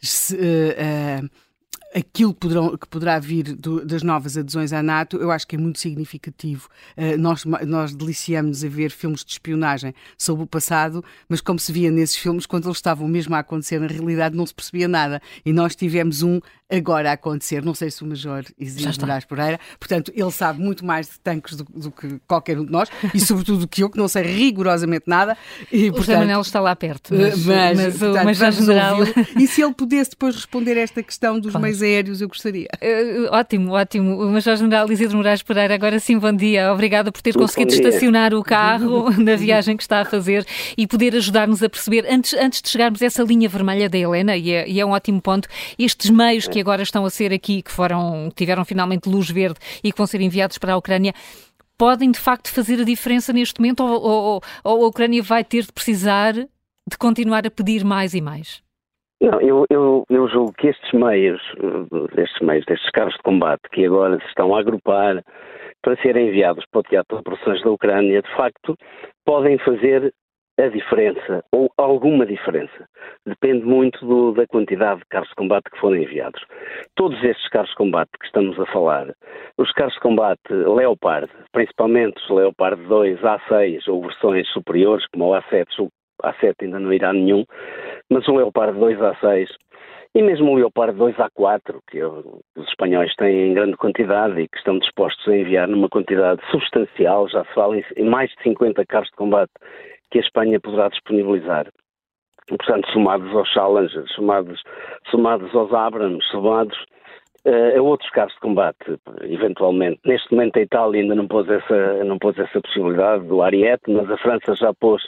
se, 0.00 0.34
uh, 0.34 0.38
uh, 0.38 1.30
aquilo 1.94 2.34
que, 2.34 2.40
poderão, 2.40 2.76
que 2.76 2.88
poderá 2.88 3.18
vir 3.18 3.54
do, 3.54 3.84
das 3.84 4.02
novas 4.02 4.36
adesões 4.36 4.72
à 4.72 4.82
NATO, 4.82 5.16
eu 5.16 5.30
acho 5.30 5.46
que 5.46 5.54
é 5.54 5.58
muito 5.58 5.78
significativo. 5.78 6.68
Uh, 6.96 7.16
nós, 7.16 7.44
nós 7.44 7.94
deliciamos 7.94 8.64
a 8.64 8.68
ver 8.68 8.90
filmes 8.90 9.24
de 9.24 9.32
espionagem 9.32 9.94
sobre 10.18 10.42
o 10.42 10.46
passado, 10.46 11.04
mas 11.28 11.40
como 11.40 11.58
se 11.58 11.70
via 11.70 11.90
nesses 11.90 12.16
filmes, 12.16 12.46
quando 12.46 12.66
eles 12.66 12.78
estavam 12.78 13.06
mesmo 13.06 13.34
a 13.34 13.38
acontecer, 13.38 13.78
na 13.78 13.86
realidade 13.86 14.36
não 14.36 14.44
se 14.44 14.54
percebia 14.54 14.88
nada. 14.88 15.22
E 15.46 15.52
nós 15.52 15.76
tivemos 15.76 16.22
um 16.22 16.40
agora 16.74 17.10
a 17.10 17.12
acontecer. 17.14 17.62
Não 17.62 17.74
sei 17.74 17.90
se 17.90 18.02
o 18.02 18.06
Major 18.06 18.44
Isidro 18.58 19.00
Moraes 19.00 19.24
Pereira, 19.24 19.60
portanto, 19.78 20.12
ele 20.14 20.30
sabe 20.30 20.60
muito 20.60 20.84
mais 20.84 21.08
de 21.08 21.20
tanques 21.20 21.56
do, 21.56 21.64
do, 21.64 21.90
que 21.90 22.20
qualquer 22.26 22.58
um 22.58 22.64
de 22.64 22.72
nós 22.72 22.88
e, 23.12 23.20
sobretudo, 23.20 23.60
do 23.60 23.68
que 23.68 23.82
eu, 23.82 23.90
que 23.90 23.98
não 23.98 24.08
sei 24.08 24.22
rigorosamente 24.22 25.04
nada. 25.06 25.36
E, 25.70 25.88
o 25.88 25.92
portanto, 25.92 26.06
José 26.06 26.18
Manuel 26.18 26.40
está 26.40 26.60
lá 26.60 26.76
perto, 26.76 27.14
mas, 27.14 27.44
mas, 27.44 27.76
mas, 27.76 27.98
portanto, 27.98 28.22
o 28.22 28.24
Major 28.24 28.52
General. 28.52 28.98
E 29.38 29.46
se 29.46 29.62
ele 29.62 29.74
pudesse 29.74 30.10
depois 30.10 30.34
responder 30.34 30.76
esta 30.76 31.02
questão 31.02 31.38
dos 31.38 31.52
claro. 31.52 31.62
meios 31.62 31.82
aéreos, 31.82 32.20
eu 32.20 32.28
gostaria. 32.28 32.68
Uh, 32.82 33.34
ótimo, 33.34 33.72
ótimo. 33.72 34.22
O 34.22 34.30
Major 34.30 34.56
General 34.56 34.90
Isidro 34.90 35.16
Moraes 35.16 35.42
Pereira, 35.42 35.74
agora 35.74 35.98
sim, 35.98 36.18
bom 36.18 36.32
dia. 36.32 36.72
Obrigada 36.72 37.10
por 37.10 37.20
ter 37.20 37.34
muito 37.34 37.46
conseguido 37.46 37.74
estacionar 37.74 38.34
o 38.34 38.42
carro 38.42 39.10
na 39.18 39.36
viagem 39.36 39.76
que 39.76 39.82
está 39.82 40.00
a 40.00 40.04
fazer 40.04 40.46
e 40.76 40.86
poder 40.86 41.14
ajudar-nos 41.16 41.62
a 41.62 41.68
perceber, 41.68 42.06
antes, 42.08 42.34
antes 42.34 42.62
de 42.62 42.68
chegarmos 42.68 43.02
a 43.02 43.06
essa 43.06 43.22
linha 43.22 43.48
vermelha 43.48 43.88
da 43.88 43.98
Helena, 43.98 44.36
e 44.36 44.52
é, 44.52 44.68
e 44.68 44.80
é 44.80 44.86
um 44.86 44.90
ótimo 44.90 45.20
ponto, 45.20 45.48
estes 45.78 46.10
meios 46.10 46.48
que 46.48 46.58
agora 46.64 46.82
estão 46.82 47.04
a 47.04 47.10
ser 47.10 47.30
aqui, 47.30 47.62
que 47.62 47.70
foram, 47.70 48.30
tiveram 48.34 48.64
finalmente 48.64 49.06
luz 49.06 49.30
verde 49.30 49.60
e 49.84 49.92
que 49.92 49.98
vão 49.98 50.06
ser 50.06 50.22
enviados 50.22 50.56
para 50.56 50.72
a 50.72 50.76
Ucrânia, 50.78 51.12
podem 51.78 52.10
de 52.10 52.18
facto 52.18 52.50
fazer 52.50 52.80
a 52.80 52.84
diferença 52.84 53.34
neste 53.34 53.60
momento 53.60 53.84
ou, 53.84 54.02
ou, 54.02 54.40
ou 54.64 54.84
a 54.84 54.88
Ucrânia 54.88 55.22
vai 55.22 55.44
ter 55.44 55.62
de 55.62 55.72
precisar 55.72 56.32
de 56.32 56.98
continuar 56.98 57.46
a 57.46 57.50
pedir 57.50 57.84
mais 57.84 58.14
e 58.14 58.20
mais? 58.22 58.62
Não, 59.20 59.40
eu, 59.40 59.64
eu, 59.70 60.04
eu 60.08 60.28
julgo 60.28 60.52
que 60.52 60.68
estes 60.68 60.92
meios, 60.92 61.40
estes 62.16 62.40
meios, 62.40 62.64
destes 62.66 62.90
carros 62.90 63.14
de 63.14 63.22
combate 63.22 63.62
que 63.72 63.84
agora 63.84 64.18
se 64.18 64.26
estão 64.26 64.54
a 64.54 64.60
agrupar 64.60 65.22
para 65.82 65.96
serem 66.02 66.28
enviados 66.28 66.64
para 66.70 66.80
o 66.80 66.82
Teatro 66.82 67.16
de 67.16 67.20
Operações 67.20 67.62
da 67.62 67.70
Ucrânia, 67.70 68.22
de 68.22 68.36
facto, 68.36 68.74
podem 69.24 69.58
fazer 69.58 70.12
a 70.58 70.68
diferença, 70.68 71.44
ou 71.52 71.70
alguma 71.76 72.24
diferença. 72.24 72.88
Depende 73.26 73.64
muito 73.64 74.04
do, 74.06 74.32
da 74.32 74.46
quantidade 74.46 75.00
de 75.00 75.06
carros 75.06 75.28
de 75.28 75.34
combate 75.34 75.70
que 75.70 75.80
forem 75.80 76.04
enviados. 76.04 76.40
Todos 76.94 77.22
estes 77.24 77.48
carros 77.48 77.70
de 77.70 77.76
combate 77.76 78.10
que 78.18 78.26
estamos 78.26 78.58
a 78.60 78.66
falar, 78.66 79.14
os 79.58 79.72
carros 79.72 79.94
de 79.94 80.00
combate 80.00 80.52
Leopard, 80.52 81.28
principalmente 81.52 82.22
os 82.22 82.30
Leopard 82.30 82.80
2, 82.84 83.20
A6 83.20 83.88
ou 83.88 84.02
versões 84.02 84.48
superiores, 84.48 85.06
como 85.12 85.30
o 85.30 85.32
A7, 85.32 85.66
o 85.80 85.88
A7 86.22 86.54
ainda 86.62 86.78
não 86.78 86.92
irá 86.92 87.12
nenhum, 87.12 87.44
mas 88.10 88.26
o 88.28 88.36
Leopard 88.36 88.78
2 88.78 88.98
A6 88.98 89.48
e 90.16 90.22
mesmo 90.22 90.52
o 90.52 90.54
Leopard 90.54 90.96
2 90.96 91.16
A4, 91.16 91.80
que 91.90 92.00
os 92.00 92.68
espanhóis 92.68 93.12
têm 93.16 93.48
em 93.48 93.54
grande 93.54 93.76
quantidade 93.76 94.40
e 94.40 94.46
que 94.46 94.58
estão 94.58 94.78
dispostos 94.78 95.26
a 95.26 95.36
enviar 95.36 95.66
numa 95.66 95.88
quantidade 95.88 96.40
substancial, 96.52 97.28
já 97.28 97.44
se 97.44 97.52
fala 97.52 97.76
em 97.96 98.08
mais 98.08 98.30
de 98.30 98.40
50 98.44 98.86
carros 98.86 99.08
de 99.08 99.16
combate 99.16 99.50
que 100.14 100.18
a 100.18 100.22
Espanha 100.22 100.60
poderá 100.60 100.88
disponibilizar. 100.90 101.66
Portanto, 102.46 102.88
somados 102.92 103.34
aos 103.34 103.48
Challengers, 103.48 104.12
somados, 104.14 104.62
somados 105.10 105.52
aos 105.52 105.72
Abrams, 105.72 106.24
somados 106.30 106.78
uh, 107.44 107.76
a 107.76 107.82
outros 107.82 108.08
carros 108.10 108.32
de 108.34 108.38
combate, 108.38 108.96
eventualmente. 109.22 109.98
Neste 110.04 110.30
momento 110.30 110.56
a 110.58 110.62
Itália 110.62 111.02
ainda 111.02 111.16
não 111.16 111.26
pôs 111.26 111.48
essa, 111.48 112.04
não 112.04 112.16
pôs 112.16 112.38
essa 112.38 112.60
possibilidade 112.60 113.24
do 113.24 113.42
Ariete, 113.42 113.90
mas 113.90 114.08
a 114.08 114.16
França 114.18 114.54
já 114.54 114.72
pôs 114.74 115.02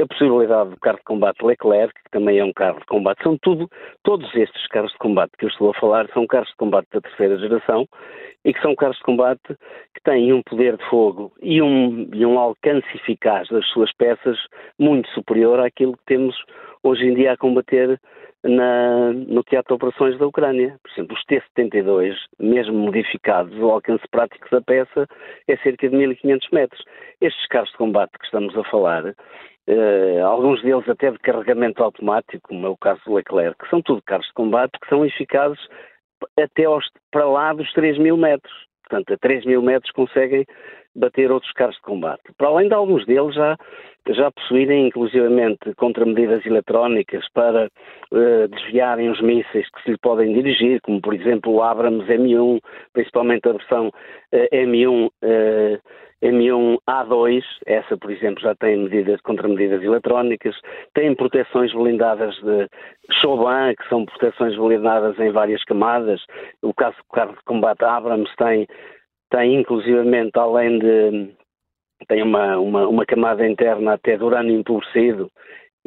a 0.00 0.06
possibilidade 0.06 0.70
do 0.70 0.76
carro 0.76 0.98
de 0.98 1.04
combate 1.04 1.44
Leclerc, 1.44 1.92
que 2.04 2.10
também 2.12 2.38
é 2.38 2.44
um 2.44 2.52
carro 2.52 2.78
de 2.78 2.86
combate. 2.86 3.24
São 3.24 3.36
tudo, 3.38 3.68
todos 4.04 4.32
estes 4.36 4.68
carros 4.68 4.92
de 4.92 4.98
combate 4.98 5.32
que 5.36 5.46
eu 5.46 5.48
estou 5.48 5.70
a 5.70 5.74
falar 5.74 6.06
são 6.12 6.24
carros 6.24 6.50
de 6.50 6.56
combate 6.56 6.86
da 6.92 7.00
terceira 7.00 7.36
geração 7.38 7.84
e 8.46 8.54
que 8.54 8.62
são 8.62 8.76
carros 8.76 8.96
de 8.96 9.02
combate 9.02 9.42
que 9.92 10.02
têm 10.04 10.32
um 10.32 10.40
poder 10.40 10.76
de 10.76 10.88
fogo 10.88 11.32
e 11.42 11.60
um, 11.60 12.08
e 12.14 12.24
um 12.24 12.38
alcance 12.38 12.86
eficaz 12.94 13.48
das 13.48 13.66
suas 13.70 13.92
peças 13.94 14.38
muito 14.78 15.10
superior 15.10 15.58
àquilo 15.58 15.96
que 15.96 16.04
temos 16.06 16.36
hoje 16.84 17.04
em 17.06 17.14
dia 17.14 17.32
a 17.32 17.36
combater 17.36 18.00
na, 18.44 19.12
no 19.12 19.42
teatro 19.42 19.76
de 19.76 19.84
operações 19.84 20.16
da 20.18 20.26
Ucrânia. 20.28 20.78
Por 20.80 20.92
exemplo, 20.92 21.16
os 21.16 21.24
T-72, 21.24 22.14
mesmo 22.38 22.74
modificados, 22.74 23.52
o 23.58 23.68
alcance 23.68 24.04
prático 24.12 24.48
da 24.48 24.60
peça 24.60 25.08
é 25.48 25.56
cerca 25.56 25.88
de 25.88 25.96
1500 25.96 26.48
metros. 26.50 26.84
Estes 27.20 27.46
carros 27.48 27.70
de 27.70 27.76
combate 27.78 28.12
que 28.16 28.26
estamos 28.26 28.56
a 28.56 28.62
falar, 28.64 29.12
eh, 29.66 30.20
alguns 30.20 30.62
deles 30.62 30.88
até 30.88 31.10
de 31.10 31.18
carregamento 31.18 31.82
automático, 31.82 32.48
como 32.48 32.64
é 32.64 32.70
o 32.70 32.76
caso 32.76 33.00
do 33.06 33.14
Leclerc, 33.14 33.58
que 33.58 33.70
são 33.70 33.82
tudo 33.82 34.00
carros 34.02 34.26
de 34.26 34.34
combate 34.34 34.78
que 34.80 34.88
são 34.88 35.04
eficazes 35.04 35.58
até 36.38 36.64
aos, 36.64 36.86
para 37.10 37.26
lá 37.26 37.52
dos 37.52 37.72
3 37.72 37.98
mil 37.98 38.16
metros. 38.16 38.52
Portanto, 38.88 39.14
a 39.14 39.18
3 39.18 39.44
mil 39.44 39.62
metros 39.62 39.90
conseguem 39.92 40.44
bater 40.96 41.30
outros 41.30 41.52
carros 41.52 41.76
de 41.76 41.82
combate. 41.82 42.22
Para 42.36 42.48
além 42.48 42.68
de 42.68 42.74
alguns 42.74 43.04
deles 43.06 43.34
já, 43.34 43.56
já 44.08 44.30
possuírem 44.30 44.88
inclusivamente 44.88 45.74
contramedidas 45.76 46.44
eletrónicas 46.46 47.24
para 47.32 47.66
uh, 47.66 48.48
desviarem 48.48 49.10
os 49.10 49.20
mísseis 49.20 49.68
que 49.70 49.82
se 49.82 49.90
lhe 49.92 49.98
podem 49.98 50.32
dirigir, 50.32 50.80
como 50.80 51.00
por 51.00 51.14
exemplo 51.14 51.52
o 51.52 51.62
Abrams 51.62 52.06
M1, 52.06 52.60
principalmente 52.92 53.48
a 53.48 53.52
versão 53.52 53.88
uh, 53.88 54.56
M1 54.56 55.06
uh, 55.06 55.80
M1A2, 56.22 57.42
essa, 57.66 57.96
por 57.96 58.10
exemplo, 58.10 58.42
já 58.42 58.54
tem 58.54 58.76
medidas, 58.78 59.20
contramedidas 59.20 59.82
eletrónicas, 59.82 60.56
tem 60.94 61.14
proteções 61.14 61.72
blindadas 61.72 62.34
de 62.36 62.68
Chauvin, 63.20 63.74
que 63.78 63.88
são 63.88 64.06
proteções 64.06 64.56
blindadas 64.56 65.18
em 65.18 65.30
várias 65.30 65.62
camadas. 65.64 66.22
O 66.62 66.72
caso 66.72 66.96
do 66.96 67.14
carro 67.14 67.32
de 67.32 67.44
combate 67.44 67.84
Abrams 67.84 68.30
tem, 68.36 68.66
tem 69.30 69.60
inclusivamente, 69.60 70.38
além 70.38 70.78
de 70.78 71.34
tem 72.08 72.22
uma, 72.22 72.58
uma, 72.58 72.86
uma 72.86 73.06
camada 73.06 73.46
interna 73.48 73.94
até 73.94 74.16
de 74.16 74.22
urânio 74.22 74.58
empobrecido 74.58 75.30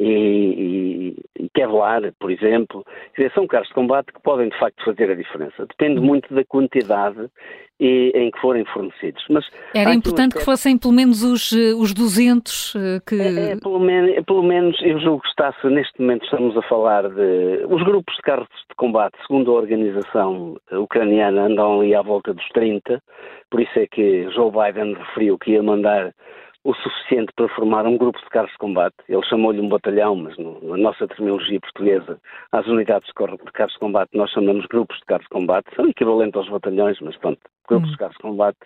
e, 0.00 1.14
e, 1.38 1.44
e 1.44 1.48
Kevlar, 1.50 2.12
por 2.18 2.30
exemplo. 2.30 2.84
Dizer, 3.16 3.30
são 3.34 3.46
carros 3.46 3.68
de 3.68 3.74
combate 3.74 4.12
que 4.12 4.22
podem 4.22 4.48
de 4.48 4.58
facto 4.58 4.82
fazer 4.82 5.10
a 5.10 5.14
diferença. 5.14 5.66
Depende 5.66 6.00
muito 6.00 6.32
da 6.34 6.42
quantidade 6.44 7.28
e, 7.78 8.10
em 8.14 8.30
que 8.30 8.40
forem 8.40 8.64
fornecidos. 8.64 9.22
Mas 9.28 9.44
Era 9.74 9.92
importante 9.92 10.36
que 10.36 10.44
fossem 10.44 10.78
pelo 10.78 10.94
menos 10.94 11.22
os, 11.22 11.52
eh, 11.52 11.74
os 11.74 11.92
200 11.92 12.74
eh, 12.76 13.00
que... 13.06 13.20
É, 13.20 13.52
é, 13.52 13.56
pelo, 13.56 13.78
menos, 13.78 14.16
é, 14.16 14.22
pelo 14.22 14.42
menos, 14.42 14.80
eu 14.82 14.98
julgo 15.00 15.22
que 15.22 15.28
está-se, 15.28 15.66
neste 15.68 16.00
momento 16.00 16.24
estamos 16.24 16.56
a 16.56 16.62
falar 16.62 17.08
de... 17.08 17.66
Os 17.68 17.82
grupos 17.82 18.16
de 18.16 18.22
carros 18.22 18.48
de 18.68 18.74
combate, 18.76 19.18
segundo 19.26 19.50
a 19.50 19.54
organização 19.54 20.56
ucraniana, 20.72 21.42
andam 21.42 21.80
ali 21.80 21.94
à 21.94 22.00
volta 22.00 22.32
dos 22.32 22.48
30, 22.48 23.02
por 23.50 23.60
isso 23.60 23.78
é 23.78 23.86
que 23.86 24.30
Joe 24.30 24.50
Biden 24.50 24.94
referiu 24.94 25.38
que 25.38 25.52
ia 25.52 25.62
mandar 25.62 26.14
o 26.62 26.74
suficiente 26.74 27.32
para 27.34 27.48
formar 27.48 27.86
um 27.86 27.96
grupo 27.96 28.18
de 28.18 28.28
carros 28.28 28.50
de 28.50 28.58
combate. 28.58 28.96
Ele 29.08 29.24
chamou-lhe 29.24 29.60
um 29.60 29.68
batalhão, 29.68 30.14
mas 30.14 30.36
no, 30.36 30.60
na 30.62 30.76
nossa 30.76 31.08
terminologia 31.08 31.58
portuguesa, 31.60 32.20
às 32.52 32.66
unidades 32.66 33.08
de 33.08 33.14
carros 33.14 33.72
de 33.72 33.78
combate, 33.78 34.10
nós 34.14 34.30
chamamos 34.30 34.66
grupos 34.66 34.98
de 34.98 35.04
carros 35.06 35.24
de 35.24 35.30
combate. 35.30 35.74
São 35.74 35.88
equivalentes 35.88 36.36
aos 36.36 36.48
batalhões, 36.48 36.98
mas 37.00 37.16
pronto, 37.16 37.40
grupos 37.66 37.88
hum. 37.88 37.92
de 37.92 37.98
carros 37.98 38.16
de 38.16 38.22
combate. 38.22 38.58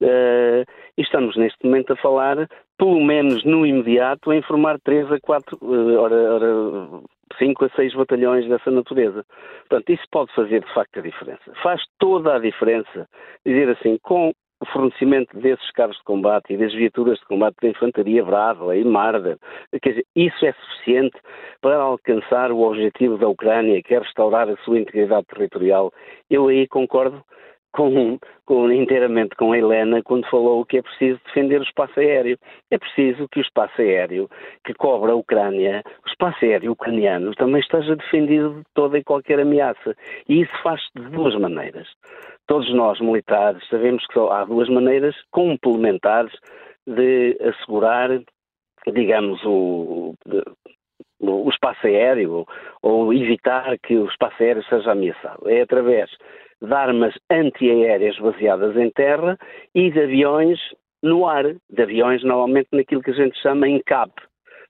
Uh, 0.00 0.62
e 0.98 1.02
estamos 1.02 1.36
neste 1.36 1.64
momento 1.64 1.94
a 1.94 1.96
falar, 1.96 2.48
pelo 2.78 3.02
menos 3.02 3.42
no 3.44 3.64
imediato, 3.64 4.30
a 4.30 4.36
informar 4.36 4.78
3 4.84 5.10
a 5.10 5.18
4, 5.18 5.58
uh, 5.62 5.98
ora, 5.98 6.34
ora, 6.34 7.00
5 7.38 7.64
a 7.64 7.68
6 7.70 7.94
batalhões 7.94 8.46
dessa 8.46 8.70
natureza. 8.70 9.24
Portanto, 9.68 9.90
isso 9.90 10.04
pode 10.10 10.32
fazer 10.34 10.60
de 10.60 10.74
facto 10.74 10.98
a 10.98 11.02
diferença. 11.02 11.52
Faz 11.62 11.80
toda 11.98 12.36
a 12.36 12.38
diferença 12.38 13.08
dizer 13.44 13.70
assim, 13.70 13.98
com 14.02 14.32
o 14.60 14.66
fornecimento 14.66 15.38
desses 15.38 15.70
carros 15.72 15.96
de 15.96 16.04
combate 16.04 16.52
e 16.52 16.56
das 16.56 16.72
viaturas 16.72 17.18
de 17.18 17.24
combate 17.26 17.56
da 17.60 17.68
infantaria 17.68 18.24
Brava 18.24 18.76
e 18.76 18.84
Marder, 18.84 19.36
quer 19.82 19.90
dizer, 19.90 20.06
isso 20.14 20.46
é 20.46 20.52
suficiente 20.52 21.18
para 21.60 21.76
alcançar 21.76 22.50
o 22.50 22.60
objetivo 22.60 23.18
da 23.18 23.28
Ucrânia, 23.28 23.82
que 23.82 23.94
é 23.94 23.98
restaurar 23.98 24.48
a 24.48 24.56
sua 24.58 24.78
integridade 24.78 25.26
territorial. 25.26 25.92
Eu 26.30 26.48
aí 26.48 26.66
concordo 26.66 27.22
com, 27.76 28.18
com, 28.46 28.72
inteiramente 28.72 29.36
com 29.36 29.52
a 29.52 29.58
Helena 29.58 30.02
quando 30.02 30.28
falou 30.30 30.64
que 30.64 30.78
é 30.78 30.82
preciso 30.82 31.20
defender 31.26 31.60
o 31.60 31.64
espaço 31.64 32.00
aéreo. 32.00 32.38
É 32.70 32.78
preciso 32.78 33.28
que 33.28 33.38
o 33.38 33.42
espaço 33.42 33.80
aéreo 33.82 34.30
que 34.64 34.72
cobra 34.72 35.12
a 35.12 35.16
Ucrânia, 35.16 35.82
o 36.04 36.08
espaço 36.08 36.42
aéreo 36.42 36.72
ucraniano, 36.72 37.34
também 37.34 37.60
esteja 37.60 37.94
defendido 37.94 38.54
de 38.54 38.64
toda 38.72 38.98
e 38.98 39.04
qualquer 39.04 39.38
ameaça. 39.38 39.94
E 40.26 40.40
isso 40.40 40.62
faz 40.62 40.80
de 40.96 41.02
duas 41.10 41.34
maneiras. 41.38 41.86
Todos 42.46 42.72
nós 42.74 43.00
militares 43.00 43.66
sabemos 43.68 44.06
que 44.06 44.18
há 44.18 44.44
duas 44.44 44.68
maneiras 44.68 45.14
complementares 45.30 46.32
de 46.86 47.36
assegurar, 47.40 48.10
digamos, 48.92 49.42
o, 49.44 50.14
o 51.20 51.48
espaço 51.50 51.86
aéreo 51.86 52.46
ou 52.82 53.12
evitar 53.12 53.76
que 53.78 53.96
o 53.96 54.06
espaço 54.06 54.42
aéreo 54.42 54.64
seja 54.64 54.92
ameaçado. 54.92 55.48
É 55.48 55.62
através 55.62 56.10
de 56.62 56.72
armas 56.72 57.14
antiaéreas 57.30 58.18
baseadas 58.18 58.76
em 58.76 58.90
terra 58.90 59.36
e 59.74 59.90
de 59.90 60.00
aviões 60.00 60.58
no 61.02 61.26
ar, 61.26 61.44
de 61.44 61.82
aviões 61.82 62.22
normalmente 62.22 62.68
naquilo 62.72 63.02
que 63.02 63.10
a 63.10 63.14
gente 63.14 63.40
chama 63.40 63.68
em 63.68 63.80
CAP. 63.82 64.10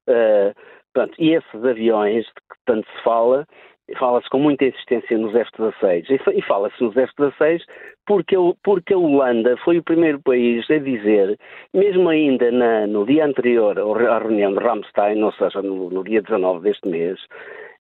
Uh, 0.08 0.54
portanto, 0.92 1.14
e 1.18 1.34
esses 1.34 1.64
aviões 1.64 2.24
de 2.24 2.32
que 2.32 2.56
tanto 2.64 2.86
se 2.90 3.02
fala, 3.02 3.46
fala-se 3.94 4.28
com 4.30 4.38
muita 4.38 4.64
insistência 4.64 5.16
nos 5.16 5.34
F-16 5.34 6.20
e, 6.34 6.42
fala-se 6.42 6.82
nos 6.82 6.96
F-16 6.96 7.62
porque, 8.06 8.36
porque 8.64 8.94
a 8.94 8.98
Holanda 8.98 9.56
foi 9.58 9.78
o 9.78 9.82
primeiro 9.82 10.20
país 10.20 10.68
a 10.70 10.78
dizer, 10.78 11.38
mesmo 11.72 12.08
ainda 12.08 12.50
na, 12.50 12.86
no 12.86 13.06
dia 13.06 13.24
anterior 13.24 13.78
à 14.08 14.18
reunião 14.18 14.52
de 14.52 14.58
Ramstein, 14.58 15.22
ou 15.22 15.32
seja, 15.32 15.62
no, 15.62 15.90
no 15.90 16.04
dia 16.04 16.22
19 16.22 16.60
deste 16.60 16.88
mês, 16.88 17.18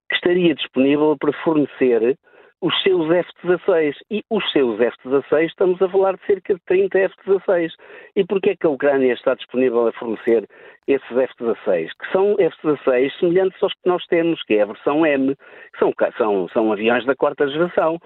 que 0.08 0.14
estaria 0.14 0.54
disponível 0.54 1.16
para 1.18 1.32
fornecer 1.44 2.16
os 2.66 2.82
seus 2.82 3.08
F-16. 3.08 3.94
E 4.10 4.24
os 4.28 4.50
seus 4.50 4.80
F-16, 4.80 5.46
estamos 5.46 5.80
a 5.80 5.88
falar 5.88 6.16
de 6.16 6.26
cerca 6.26 6.54
de 6.54 6.60
30 6.66 6.98
F-16. 6.98 7.70
E 8.16 8.24
porquê 8.24 8.50
é 8.50 8.56
que 8.56 8.66
a 8.66 8.70
Ucrânia 8.70 9.12
está 9.12 9.34
disponível 9.34 9.86
a 9.86 9.92
fornecer 9.92 10.48
esses 10.88 11.16
F-16? 11.16 11.90
Que 12.00 12.12
são 12.12 12.34
F-16 12.38 13.12
semelhantes 13.20 13.62
aos 13.62 13.72
que 13.72 13.88
nós 13.88 14.04
temos, 14.06 14.42
que 14.42 14.54
é 14.54 14.62
a 14.62 14.66
versão 14.66 15.06
M, 15.06 15.36
que 15.36 15.78
são, 15.78 15.94
são, 16.18 16.48
são 16.48 16.72
aviões 16.72 17.06
da 17.06 17.14
quarta 17.14 17.48
geração. 17.48 17.98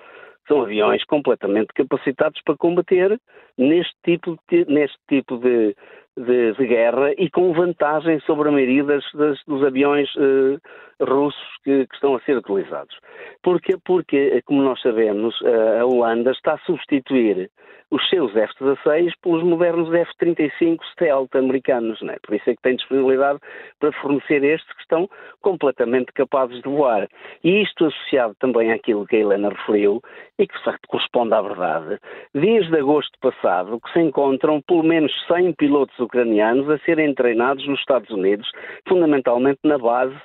São 0.46 0.62
aviões 0.62 1.04
completamente 1.04 1.68
capacitados 1.74 2.40
para 2.44 2.56
combater 2.56 3.18
neste 3.56 3.94
tipo 4.04 4.36
de, 4.50 4.64
neste 4.66 4.98
tipo 5.08 5.38
de, 5.38 5.76
de, 6.16 6.52
de 6.52 6.66
guerra 6.66 7.12
e 7.16 7.30
com 7.30 7.52
vantagem 7.52 8.18
sobre 8.20 8.48
a 8.48 8.52
maioria 8.52 8.82
das, 8.82 9.04
das, 9.14 9.38
dos 9.46 9.62
aviões 9.64 10.12
uh, 10.16 10.58
russos 11.00 11.56
que, 11.64 11.86
que, 11.86 11.94
estão 11.94 12.14
a 12.14 12.20
ser 12.20 12.36
utilizados. 12.36 12.96
Porque, 13.42 13.76
porque 13.84 14.42
como 14.42 14.62
nós 14.62 14.80
sabemos, 14.80 15.34
a 15.80 15.84
Holanda 15.84 16.30
está 16.30 16.54
a 16.54 16.58
substituir 16.58 17.50
os 17.90 18.08
seus 18.08 18.34
F-16 18.36 19.12
pelos 19.20 19.42
modernos 19.42 19.92
F-35 19.92 20.78
stealth 20.92 21.34
americanos, 21.34 22.00
né? 22.02 22.16
por 22.24 22.36
isso 22.36 22.48
é 22.48 22.54
que 22.54 22.62
tem 22.62 22.76
disponibilidade 22.76 23.40
para 23.80 23.92
fornecer 24.00 24.44
estes 24.44 24.72
que 24.74 24.82
estão 24.82 25.08
completamente 25.40 26.12
capazes 26.12 26.62
de 26.62 26.68
voar. 26.68 27.08
E 27.42 27.62
isto 27.62 27.86
associado 27.86 28.36
também 28.38 28.72
àquilo 28.72 29.06
que 29.06 29.16
a 29.16 29.20
Helena 29.20 29.48
referiu, 29.48 30.00
e 30.38 30.46
que 30.46 30.56
de 30.56 30.64
facto 30.64 30.86
corresponde 30.86 31.34
à 31.34 31.42
verdade, 31.42 31.98
desde 32.32 32.76
agosto 32.76 33.18
passado 33.20 33.80
que 33.80 33.92
se 33.92 34.00
encontram 34.00 34.62
pelo 34.62 34.84
menos 34.84 35.12
100 35.26 35.54
pilotos 35.54 35.98
ucranianos 35.98 36.70
a 36.70 36.78
serem 36.78 37.12
treinados 37.14 37.66
nos 37.66 37.80
Estados 37.80 38.10
Unidos, 38.10 38.48
fundamentalmente 38.88 39.60
na 39.64 39.78
base 39.78 40.16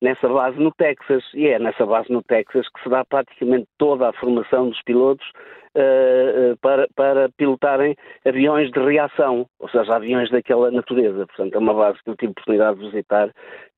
nessa 0.00 0.28
base 0.28 0.58
no 0.58 0.72
Texas, 0.72 1.24
e 1.34 1.48
é 1.48 1.58
nessa 1.58 1.84
base 1.84 2.10
no 2.12 2.22
Texas 2.22 2.68
que 2.68 2.82
se 2.82 2.88
dá 2.88 3.04
praticamente 3.04 3.66
toda 3.78 4.08
a 4.08 4.12
formação 4.12 4.68
dos 4.68 4.82
pilotos 4.82 5.26
uh, 5.74 6.56
para, 6.60 6.86
para 6.94 7.28
pilotarem 7.36 7.96
aviões 8.24 8.70
de 8.70 8.78
reação, 8.78 9.46
ou 9.58 9.68
seja, 9.68 9.94
aviões 9.94 10.30
daquela 10.30 10.70
natureza. 10.70 11.26
Portanto, 11.26 11.54
é 11.54 11.58
uma 11.58 11.74
base 11.74 12.02
que 12.02 12.10
eu 12.10 12.16
tive 12.16 12.32
oportunidade 12.32 12.78
de 12.78 12.86
visitar 12.86 13.30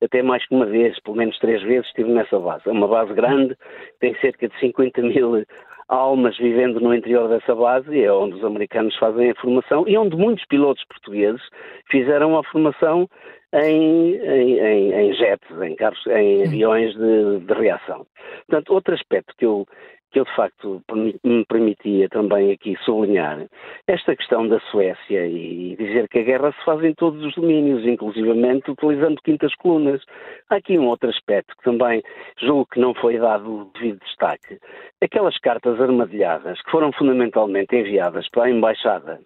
até 0.03 0.21
mais 0.21 0.45
que 0.47 0.55
uma 0.55 0.65
vez, 0.65 0.99
pelo 1.01 1.17
menos 1.17 1.37
três 1.39 1.61
vezes 1.63 1.87
estive 1.87 2.11
nessa 2.11 2.39
base. 2.39 2.63
É 2.67 2.71
uma 2.71 2.87
base 2.87 3.13
grande, 3.13 3.55
tem 3.99 4.15
cerca 4.19 4.47
de 4.47 4.59
50 4.59 5.01
mil 5.01 5.43
almas 5.91 6.37
vivendo 6.37 6.79
no 6.79 6.95
interior 6.95 7.27
dessa 7.27 7.53
base, 7.53 8.01
é 8.01 8.11
onde 8.11 8.35
os 8.35 8.45
americanos 8.45 8.95
fazem 8.95 9.29
a 9.29 9.35
formação 9.35 9.83
e 9.87 9.97
onde 9.97 10.15
muitos 10.15 10.45
pilotos 10.45 10.83
portugueses 10.85 11.41
fizeram 11.89 12.37
a 12.37 12.43
formação 12.45 13.09
em, 13.53 14.15
em, 14.15 14.93
em 14.93 15.13
jets, 15.13 15.61
em, 15.61 15.75
carros, 15.75 16.01
em 16.07 16.43
aviões 16.47 16.93
de, 16.95 17.39
de, 17.41 17.53
reação. 17.53 18.07
Portanto, 18.47 18.73
outro 18.73 18.93
aspecto 18.93 19.35
que 19.37 19.45
eu, 19.45 19.67
que 20.11 20.19
eu 20.19 20.25
de 20.25 20.35
facto 20.35 20.81
me 21.23 21.45
permitia 21.45 22.09
também 22.09 22.51
aqui 22.51 22.75
sublinhar, 22.83 23.47
esta 23.87 24.15
questão 24.15 24.47
da 24.47 24.59
Suécia 24.71 25.25
e 25.25 25.75
dizer 25.77 26.07
que 26.09 26.19
a 26.19 26.23
guerra 26.23 26.51
se 26.51 26.65
faz 26.65 26.83
em 26.83 26.93
todos 26.93 27.23
os 27.23 27.33
domínios, 27.35 27.85
inclusivamente 27.85 28.69
utilizando 28.71 29.21
quintas 29.23 29.55
colunas. 29.55 30.01
Há 30.49 30.55
aqui 30.57 30.77
um 30.77 30.87
outro 30.87 31.09
aspecto 31.09 31.55
que 31.57 31.63
também 31.63 32.03
julgo 32.41 32.67
que 32.67 32.79
não 32.79 32.93
foi 32.93 33.17
dado 33.17 33.71
devido 33.73 33.99
destaque. 33.99 34.59
Aquelas 35.01 35.37
cartas 35.39 35.79
armadilhadas 35.79 36.61
que 36.61 36.71
foram 36.71 36.91
fundamentalmente 36.91 37.75
enviadas 37.75 38.29
para 38.29 38.43
a 38.43 38.49
Embaixada 38.49 39.19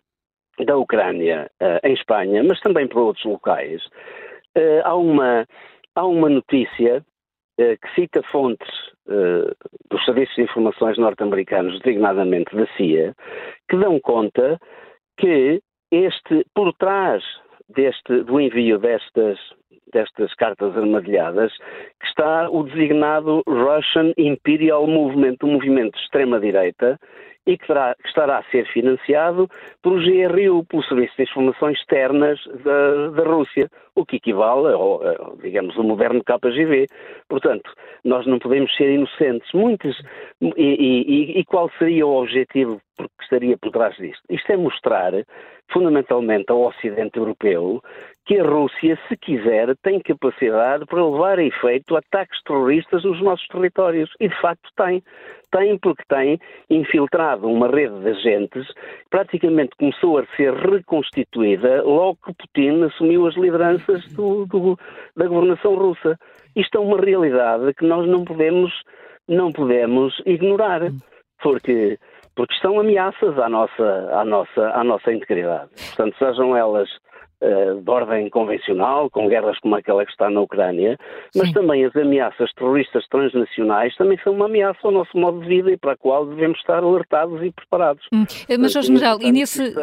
da 0.64 0.78
Ucrânia 0.78 1.50
uh, 1.62 1.86
em 1.86 1.94
Espanha, 1.94 2.44
mas 2.44 2.60
também 2.62 2.88
para 2.88 3.02
outros 3.02 3.26
locais, 3.26 3.84
uh, 4.58 4.82
há, 4.84 4.96
uma, 4.96 5.46
há 5.96 6.06
uma 6.06 6.30
notícia 6.30 7.04
que 7.58 7.96
cita 7.96 8.22
fontes 8.32 8.68
dos 9.90 10.04
serviços 10.04 10.36
de 10.36 10.44
informações 10.44 10.98
norte-americanos, 10.98 11.80
designadamente 11.80 12.56
da 12.56 12.68
CIA, 12.76 13.16
que 13.70 13.78
dão 13.78 14.00
conta 14.00 14.60
que 15.18 15.62
este, 15.92 16.46
por 16.54 16.74
trás 16.74 17.24
deste, 17.70 18.24
do 18.24 18.40
envio 18.40 18.78
destas, 18.78 19.40
destas 19.92 20.34
cartas 20.36 20.76
armadilhadas, 20.76 21.52
que 22.00 22.08
está 22.08 22.50
o 22.50 22.64
designado 22.64 23.44
Russian 23.48 24.14
Imperial 24.18 24.88
Movement, 24.88 25.38
um 25.44 25.54
movimento 25.54 25.96
de 25.96 26.04
extrema-direita, 26.04 27.00
e 27.48 27.58
que, 27.58 27.68
terá, 27.68 27.96
que, 28.02 28.08
estará 28.08 28.40
a 28.40 28.44
ser 28.46 28.66
financiado 28.68 29.48
pelo 29.82 30.02
GRU, 30.02 30.66
pelo 30.66 30.84
Serviço 30.84 31.16
de 31.16 31.24
Informações 31.24 31.78
Externas 31.78 32.40
da, 32.64 33.10
da 33.10 33.24
Rússia, 33.24 33.70
o 33.94 34.06
que 34.06 34.16
equivale 34.16 34.74
ao, 34.74 35.38
digamos, 35.42 35.78
o 35.78 35.84
moderno 35.84 36.24
KGB. 36.24 36.88
Portanto, 37.30 37.72
nós 38.04 38.26
não 38.26 38.40
podemos 38.40 38.76
ser 38.76 38.90
inocentes. 38.92 39.48
Muitos, 39.54 39.96
e, 40.42 40.54
e, 40.58 41.40
e 41.40 41.46
qual 41.46 41.70
seria 41.78 42.06
o 42.06 42.22
objetivo 42.22 42.82
que 42.98 43.24
estaria 43.24 43.58
por 43.58 43.72
trás 43.72 43.96
disto? 43.98 44.24
Isto 44.30 44.52
é 44.52 44.58
mostrar, 44.58 45.14
fundamentalmente 45.72 46.52
ao 46.52 46.68
Ocidente 46.68 47.18
Europeu, 47.18 47.82
que 48.26 48.40
a 48.40 48.44
Rússia, 48.44 48.98
se 49.08 49.16
quiser, 49.18 49.76
tem 49.84 50.00
capacidade 50.00 50.86
para 50.86 51.06
levar 51.06 51.38
a 51.38 51.44
efeito 51.44 51.96
ataques 51.96 52.42
terroristas 52.44 53.04
nos 53.04 53.22
nossos 53.22 53.48
territórios. 53.48 54.10
E, 54.20 54.28
de 54.28 54.42
facto, 54.42 54.70
tem. 54.76 55.04
Tem 55.52 55.78
porque 55.78 56.04
tem 56.10 56.40
infiltrado 56.70 57.48
uma 57.48 57.70
rede 57.70 57.98
de 58.00 58.10
agentes 58.10 58.68
praticamente 59.10 59.76
começou 59.78 60.18
a 60.18 60.26
ser 60.36 60.54
reconstituída 60.54 61.82
logo 61.84 62.18
que 62.26 62.34
Putin 62.34 62.84
assumiu 62.84 63.26
as 63.28 63.36
lideranças 63.36 64.06
do, 64.14 64.46
do, 64.48 64.78
da 65.16 65.28
governação 65.28 65.76
russa. 65.76 66.20
Isto 66.56 66.78
é 66.78 66.82
uma 66.82 67.00
realidade 67.00 67.74
que 67.76 67.86
nós 67.86 68.06
não 68.06 68.26
podemos, 68.26 68.74
não 69.30 69.52
podemos 69.52 70.22
ignorar, 70.26 70.82
porque 71.42 71.98
porque 72.36 72.56
são 72.62 72.80
ameaças 72.80 73.38
à 73.40 73.50
nossa, 73.50 74.10
à 74.12 74.26
nossa, 74.26 74.70
à 74.70 74.84
nossa 74.84 75.12
integridade. 75.12 75.70
Portanto, 75.96 76.16
sejam 76.20 76.56
elas 76.56 76.90
uh, 77.42 77.82
de 77.82 77.90
ordem 77.90 78.30
convencional, 78.30 79.10
com 79.10 79.28
guerras 79.28 79.58
como 79.60 79.76
aquela 79.76 80.06
que 80.06 80.12
está 80.12 80.30
na 80.30 80.42
Ucrânia, 80.42 80.98
mas 81.36 81.48
Sim. 81.48 81.54
também 81.54 81.86
as 81.86 81.96
ameaças 81.96 82.52
terroristas 82.54 83.08
transnacionais 83.08 83.96
também 83.96 84.20
são 84.24 84.34
uma 84.34 84.46
ameaça 84.46 84.80
ao 84.84 84.92
nosso 84.92 85.18
modo 85.18 85.40
de 85.42 85.48
vida 85.48 85.72
e 85.72 85.78
para 85.78 85.94
a 85.94 85.98
qual 85.98 86.26
devemos 86.26 86.60
estar 86.60 86.84
alertados 86.84 87.42
e 87.44 87.52
preparados. 87.52 88.06
Hum. 88.14 88.26
Eh, 88.50 88.58
mas, 88.58 88.74
Jorge 88.74 88.88
General, 88.88 89.18
e 89.22 89.32
nesse, 89.32 89.74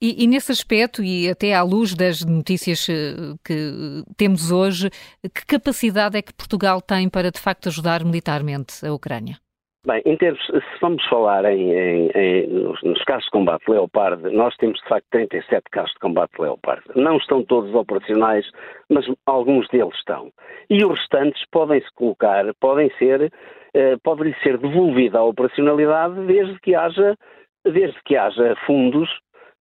e, 0.00 0.24
e 0.24 0.26
nesse 0.26 0.52
aspecto, 0.52 1.02
e 1.02 1.28
até 1.28 1.54
à 1.54 1.62
luz 1.62 1.94
das 1.94 2.24
notícias 2.24 2.88
eh, 2.88 3.34
que 3.44 4.02
temos 4.16 4.50
hoje, 4.50 4.90
que 5.34 5.46
capacidade 5.46 6.16
é 6.16 6.22
que 6.22 6.34
Portugal 6.34 6.80
tem 6.80 7.08
para 7.08 7.30
de 7.30 7.40
facto 7.40 7.68
ajudar 7.68 8.04
militarmente 8.04 8.84
a 8.84 8.92
Ucrânia? 8.92 9.41
Bem, 9.84 10.00
em 10.06 10.16
termos, 10.16 10.40
se 10.46 10.80
vamos 10.80 11.04
falar 11.08 11.44
em, 11.44 11.72
em, 11.72 12.10
em 12.14 12.46
nos, 12.46 12.80
nos, 12.84 13.02
carros 13.02 13.24
de 13.24 13.30
combate 13.32 13.68
Leopard, 13.68 14.22
nós 14.32 14.54
temos 14.58 14.78
de 14.80 14.88
facto 14.88 15.06
37 15.10 15.64
carros 15.72 15.90
de 15.90 15.98
combate 15.98 16.40
Leopard. 16.40 16.84
Não 16.94 17.16
estão 17.16 17.42
todos 17.42 17.74
operacionais, 17.74 18.48
mas 18.88 19.04
alguns 19.26 19.68
deles 19.70 19.92
estão. 19.96 20.30
E 20.70 20.84
os 20.84 20.96
restantes 20.96 21.42
podem-se 21.50 21.90
colocar, 21.96 22.44
podem 22.60 22.92
ser, 22.96 23.32
eh, 23.74 23.96
pode-lhe 24.04 24.32
ser 24.44 24.56
devolvida 24.56 25.18
a 25.18 25.24
operacionalidade 25.24 26.26
desde 26.26 26.60
que 26.60 26.76
haja, 26.76 27.16
desde 27.64 28.00
que 28.04 28.16
haja 28.16 28.54
fundos 28.64 29.10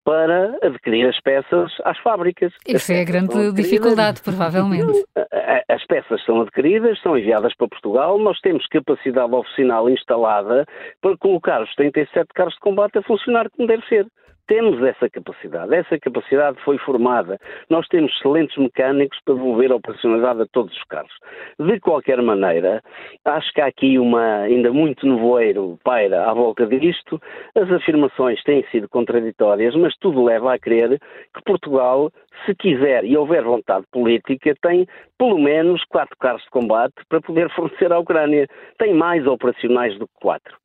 para 0.05 0.57
adquirir 0.63 1.07
as 1.07 1.21
peças 1.21 1.73
às 1.85 1.99
fábricas. 1.99 2.53
Isso 2.67 2.93
é 2.93 3.01
a 3.01 3.05
grande 3.05 3.53
dificuldade, 3.53 4.23
provavelmente. 4.23 5.05
As 5.69 5.87
peças 5.87 6.23
são 6.25 6.41
adquiridas, 6.41 7.01
são 7.01 7.17
enviadas 7.17 7.55
para 7.55 7.69
Portugal, 7.69 8.19
nós 8.19 8.39
temos 8.41 8.67
capacidade 8.67 9.33
oficinal 9.33 9.89
instalada 9.89 10.67
para 11.01 11.17
colocar 11.17 11.63
os 11.63 11.73
37 11.77 12.27
carros 12.35 12.55
de 12.55 12.61
combate 12.61 12.99
a 12.99 13.03
funcionar 13.03 13.49
como 13.51 13.69
deve 13.69 13.87
ser. 13.87 14.07
Temos 14.51 14.83
essa 14.83 15.09
capacidade. 15.09 15.73
Essa 15.73 15.97
capacidade 15.97 16.61
foi 16.65 16.77
formada. 16.79 17.39
Nós 17.71 17.87
temos 17.87 18.11
excelentes 18.17 18.57
mecânicos 18.57 19.17
para 19.25 19.35
devolver 19.35 19.71
a 19.71 19.77
operacionalidade 19.77 20.43
a 20.43 20.47
todos 20.47 20.77
os 20.77 20.83
carros. 20.89 21.13
De 21.57 21.79
qualquer 21.79 22.21
maneira, 22.21 22.83
acho 23.25 23.53
que 23.53 23.61
há 23.61 23.67
aqui 23.67 23.97
uma 23.97 24.41
ainda 24.41 24.73
muito 24.73 25.07
nevoeiro 25.07 25.79
paira 25.85 26.29
à 26.29 26.35
volta 26.35 26.67
disto. 26.67 27.23
As 27.55 27.71
afirmações 27.71 28.43
têm 28.43 28.67
sido 28.73 28.89
contraditórias, 28.89 29.77
mas 29.77 29.97
tudo 29.99 30.25
leva 30.25 30.53
a 30.53 30.59
crer 30.59 30.99
que 30.99 31.45
Portugal, 31.47 32.11
se 32.45 32.53
quiser 32.57 33.05
e 33.05 33.17
houver 33.17 33.45
vontade 33.45 33.87
política, 33.93 34.53
tem 34.61 34.85
pelo 35.17 35.39
menos 35.39 35.85
quatro 35.85 36.17
carros 36.19 36.43
de 36.43 36.51
combate 36.51 36.95
para 37.09 37.21
poder 37.21 37.49
fornecer 37.55 37.93
à 37.93 38.01
Ucrânia. 38.01 38.49
Tem 38.79 38.93
mais 38.93 39.25
operacionais 39.29 39.97
do 39.97 40.09
que 40.09 40.15
quatro. 40.21 40.59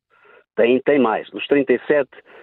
Tem, 0.56 0.80
tem 0.80 0.98
mais. 0.98 1.30
Dos 1.30 1.46
37 1.46 2.08
eh, 2.10 2.36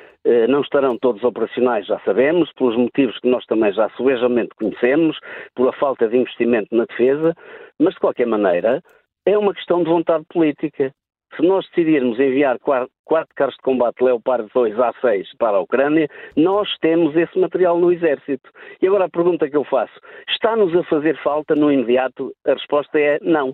não 0.48 0.62
estarão 0.62 0.98
todos 0.98 1.24
operacionais, 1.24 1.86
já 1.86 2.00
sabemos, 2.00 2.52
pelos 2.54 2.78
motivos 2.78 3.18
que 3.20 3.30
nós 3.30 3.46
também 3.46 3.74
já 3.74 3.90
subejamente 3.92 4.56
conhecemos, 4.56 5.18
pela 5.56 5.74
falta 5.74 6.08
de 6.08 6.18
investimento 6.18 6.76
na 6.76 6.86
defesa, 6.86 7.36
mas 7.80 7.94
de 7.94 8.00
qualquer 8.00 8.28
maneira 8.28 8.82
é 9.26 9.38
uma 9.38 9.54
questão 9.54 9.84
de 9.84 9.90
vontade 9.90 10.26
política. 10.30 10.94
Se 11.36 11.42
nós 11.42 11.66
decidirmos 11.70 12.20
enviar 12.20 12.60
quatro, 12.60 12.92
quatro 13.04 13.34
carros 13.36 13.56
de 13.56 13.62
combate 13.62 14.04
Leopard 14.04 14.48
2 14.54 14.76
A6 14.76 15.26
para 15.40 15.58
a 15.58 15.62
Ucrânia, 15.62 16.08
nós 16.36 16.70
temos 16.80 17.16
esse 17.16 17.40
material 17.40 17.80
no 17.80 17.92
Exército. 17.92 18.50
E 18.82 18.88
agora 18.88 19.06
a 19.06 19.10
pergunta 19.10 19.50
que 19.50 19.58
eu 19.58 19.64
faço: 19.64 19.94
está-nos 20.30 20.76
a 20.76 20.84
fazer 20.84 21.18
falta 21.24 21.56
no 21.56 21.72
imediato? 21.72 22.32
A 22.46 22.54
resposta 22.54 23.00
é 23.00 23.18
não. 23.22 23.54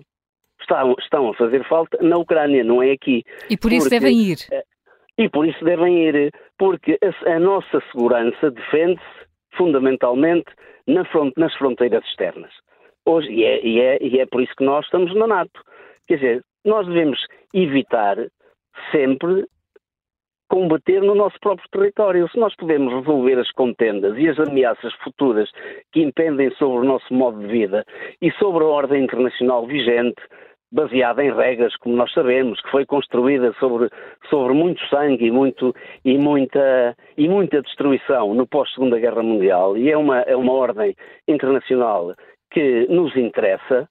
Estão, 0.60 0.94
estão 0.98 1.30
a 1.30 1.34
fazer 1.34 1.66
falta 1.66 1.96
na 2.02 2.18
Ucrânia, 2.18 2.62
não 2.62 2.82
é 2.82 2.90
aqui. 2.90 3.24
E 3.48 3.56
por 3.56 3.72
isso 3.72 3.88
Porque, 3.88 3.98
devem 3.98 4.14
ir. 4.14 4.36
E 5.18 5.28
por 5.28 5.46
isso 5.46 5.64
devem 5.64 6.08
ir, 6.08 6.32
porque 6.58 6.98
a, 7.02 7.32
a 7.32 7.38
nossa 7.38 7.82
segurança 7.92 8.50
defende-se 8.50 9.26
fundamentalmente 9.56 10.50
na 10.86 11.04
front, 11.04 11.32
nas 11.36 11.54
fronteiras 11.54 12.04
externas. 12.04 12.52
Hoje, 13.06 13.30
e 13.30 13.44
é, 13.44 13.66
e, 13.66 13.80
é, 13.80 13.98
e 14.02 14.20
é 14.20 14.26
por 14.26 14.42
isso 14.42 14.54
que 14.56 14.64
nós 14.64 14.84
estamos 14.84 15.14
na 15.14 15.26
NATO. 15.26 15.60
Quer 16.06 16.16
dizer, 16.16 16.44
nós 16.64 16.86
devemos 16.86 17.18
evitar 17.54 18.16
sempre 18.92 19.46
combater 20.48 21.00
no 21.00 21.14
nosso 21.14 21.38
próprio 21.40 21.66
território. 21.70 22.28
Se 22.28 22.38
nós 22.38 22.54
podemos 22.56 22.92
resolver 22.92 23.38
as 23.38 23.50
contendas 23.52 24.18
e 24.18 24.28
as 24.28 24.38
ameaças 24.38 24.92
futuras 24.94 25.50
que 25.92 26.02
impendem 26.02 26.50
sobre 26.56 26.84
o 26.84 26.88
nosso 26.88 27.14
modo 27.14 27.38
de 27.40 27.46
vida 27.46 27.84
e 28.20 28.30
sobre 28.32 28.64
a 28.64 28.66
ordem 28.66 29.04
internacional 29.04 29.66
vigente, 29.66 30.20
baseada 30.72 31.22
em 31.24 31.32
regras, 31.32 31.74
como 31.76 31.96
nós 31.96 32.12
sabemos, 32.12 32.60
que 32.60 32.70
foi 32.70 32.86
construída 32.86 33.52
sobre, 33.58 33.88
sobre 34.28 34.54
muito 34.54 34.80
sangue 34.88 35.26
e, 35.26 35.30
muito, 35.30 35.74
e, 36.04 36.16
muita, 36.16 36.96
e 37.16 37.28
muita 37.28 37.62
destruição 37.62 38.34
no 38.34 38.46
pós-Segunda 38.46 38.98
Guerra 38.98 39.22
Mundial, 39.22 39.76
e 39.76 39.90
é 39.90 39.96
uma, 39.96 40.20
é 40.20 40.36
uma 40.36 40.52
ordem 40.52 40.94
internacional 41.26 42.14
que 42.50 42.86
nos 42.88 43.16
interessa, 43.16 43.88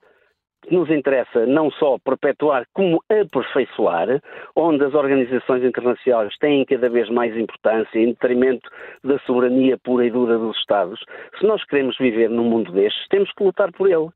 nos 0.70 0.90
interessa 0.90 1.46
não 1.46 1.72
só 1.72 1.98
perpetuar, 2.04 2.66
como 2.74 3.02
aperfeiçoar, 3.10 4.22
onde 4.56 4.84
as 4.84 4.94
organizações 4.94 5.64
internacionais 5.64 6.38
têm 6.38 6.66
cada 6.66 6.90
vez 6.90 7.10
mais 7.10 7.36
importância 7.36 8.00
em 8.00 8.08
detrimento 8.08 8.70
da 9.04 9.18
soberania 9.20 9.78
pura 9.78 10.06
e 10.06 10.12
dura 10.12 10.38
dos 10.38 10.58
Estados. 10.58 11.00
Se 11.40 11.46
nós 11.46 11.64
queremos 11.66 11.98
viver 11.98 12.30
num 12.30 12.44
mundo 12.44 12.72
destes, 12.72 13.08
temos 13.10 13.32
que 13.34 13.44
lutar 13.44 13.72
por 13.72 13.90
ele. 13.90 14.10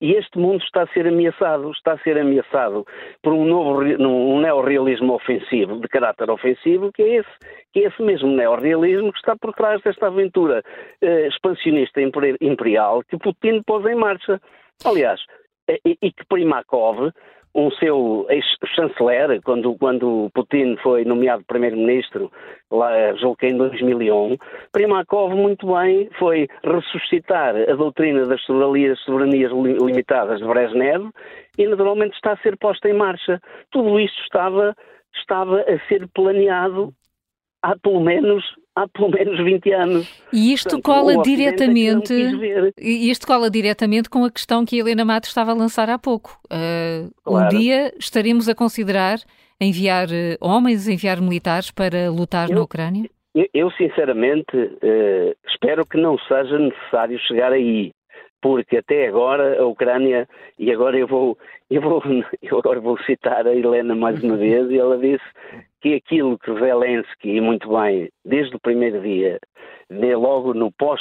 E 0.00 0.12
este 0.12 0.38
mundo 0.38 0.62
está 0.62 0.82
a 0.82 0.86
ser 0.88 1.06
ameaçado, 1.06 1.70
está 1.70 1.92
a 1.92 1.98
ser 1.98 2.18
ameaçado 2.18 2.84
por 3.22 3.32
um 3.32 3.46
novo 3.46 3.80
um 3.82 4.40
neorrealismo 4.40 5.14
ofensivo, 5.14 5.80
de 5.80 5.88
caráter 5.88 6.30
ofensivo, 6.30 6.92
que 6.92 7.02
é 7.02 7.16
esse, 7.16 7.30
que 7.72 7.80
é 7.80 7.88
esse 7.88 8.02
mesmo 8.02 8.28
neorrealismo 8.28 9.10
que 9.10 9.18
está 9.18 9.34
por 9.36 9.54
trás 9.54 9.80
desta 9.82 10.08
aventura 10.08 10.62
eh, 11.00 11.28
expansionista 11.28 12.00
imperial 12.42 13.02
que 13.08 13.16
Putin 13.16 13.62
pôs 13.66 13.86
em 13.86 13.94
marcha. 13.94 14.38
Aliás, 14.84 15.18
e, 15.68 15.96
e 16.02 16.12
que 16.12 16.24
Primakov 16.28 17.10
um 17.56 17.70
seu 17.72 18.26
ex-chanceler, 18.28 19.40
quando, 19.42 19.74
quando 19.76 20.30
Putin 20.34 20.76
foi 20.82 21.04
nomeado 21.04 21.42
primeiro-ministro, 21.46 22.30
lá 22.70 23.14
julgo 23.14 23.36
que 23.36 23.46
em 23.46 23.56
2001, 23.56 24.36
Primakov 24.72 25.34
muito 25.34 25.74
bem 25.74 26.10
foi 26.18 26.46
ressuscitar 26.62 27.56
a 27.56 27.74
doutrina 27.74 28.26
das 28.26 28.42
soberanias, 28.42 29.00
soberanias 29.00 29.50
limitadas 29.50 30.38
de 30.38 30.46
Brezhnev 30.46 31.10
e 31.56 31.66
naturalmente 31.66 32.14
está 32.14 32.32
a 32.32 32.38
ser 32.38 32.58
posta 32.58 32.90
em 32.90 32.92
marcha. 32.92 33.40
Tudo 33.70 33.98
isto 33.98 34.20
estava, 34.22 34.76
estava 35.14 35.62
a 35.62 35.88
ser 35.88 36.06
planeado 36.08 36.92
há 37.62 37.74
pelo 37.78 38.00
menos 38.00 38.44
há 38.76 38.86
pelo 38.86 39.10
menos 39.10 39.42
20 39.42 39.72
anos. 39.72 40.22
E 40.32 40.52
isto 40.52 40.78
Portanto, 40.80 40.84
cola 40.84 41.14
é 41.14 41.22
diretamente 41.22 42.12
e 42.78 43.10
isto 43.10 43.26
cola 43.26 43.50
diretamente 43.50 44.10
com 44.10 44.24
a 44.24 44.30
questão 44.30 44.64
que 44.64 44.76
a 44.76 44.78
Helena 44.80 45.04
Matos 45.04 45.30
estava 45.30 45.52
a 45.52 45.54
lançar 45.54 45.88
há 45.88 45.98
pouco. 45.98 46.38
Uh, 46.44 47.10
claro. 47.24 47.46
Um 47.46 47.58
dia 47.58 47.92
estaremos 47.98 48.48
a 48.48 48.54
considerar 48.54 49.18
enviar 49.60 50.08
uh, 50.08 50.36
homens, 50.40 50.86
enviar 50.86 51.20
militares 51.20 51.70
para 51.70 52.10
lutar 52.10 52.50
eu, 52.50 52.56
na 52.56 52.62
Ucrânia? 52.62 53.08
Eu, 53.34 53.46
eu 53.54 53.70
sinceramente 53.72 54.56
uh, 54.56 55.34
espero 55.48 55.86
que 55.86 55.96
não 55.96 56.18
seja 56.18 56.58
necessário 56.58 57.18
chegar 57.20 57.52
aí 57.52 57.92
porque 58.46 58.76
até 58.76 59.08
agora 59.08 59.60
a 59.60 59.66
Ucrânia, 59.66 60.28
e 60.56 60.70
agora 60.70 60.96
eu 60.96 61.08
vou, 61.08 61.36
eu 61.68 61.82
vou, 61.82 62.00
eu 62.40 62.58
agora 62.58 62.78
vou 62.80 62.96
citar 62.98 63.44
a 63.44 63.52
Helena 63.52 63.92
mais 63.96 64.22
uma 64.22 64.36
vez, 64.36 64.70
e 64.70 64.78
ela 64.78 64.96
disse 64.96 65.24
que 65.80 65.94
aquilo 65.94 66.38
que 66.38 66.54
Zelensky, 66.54 67.30
e 67.30 67.40
muito 67.40 67.68
bem, 67.68 68.08
desde 68.24 68.54
o 68.54 68.60
primeiro 68.60 69.00
dia, 69.00 69.40
logo 69.90 70.54
no 70.54 70.70
pós 70.70 71.00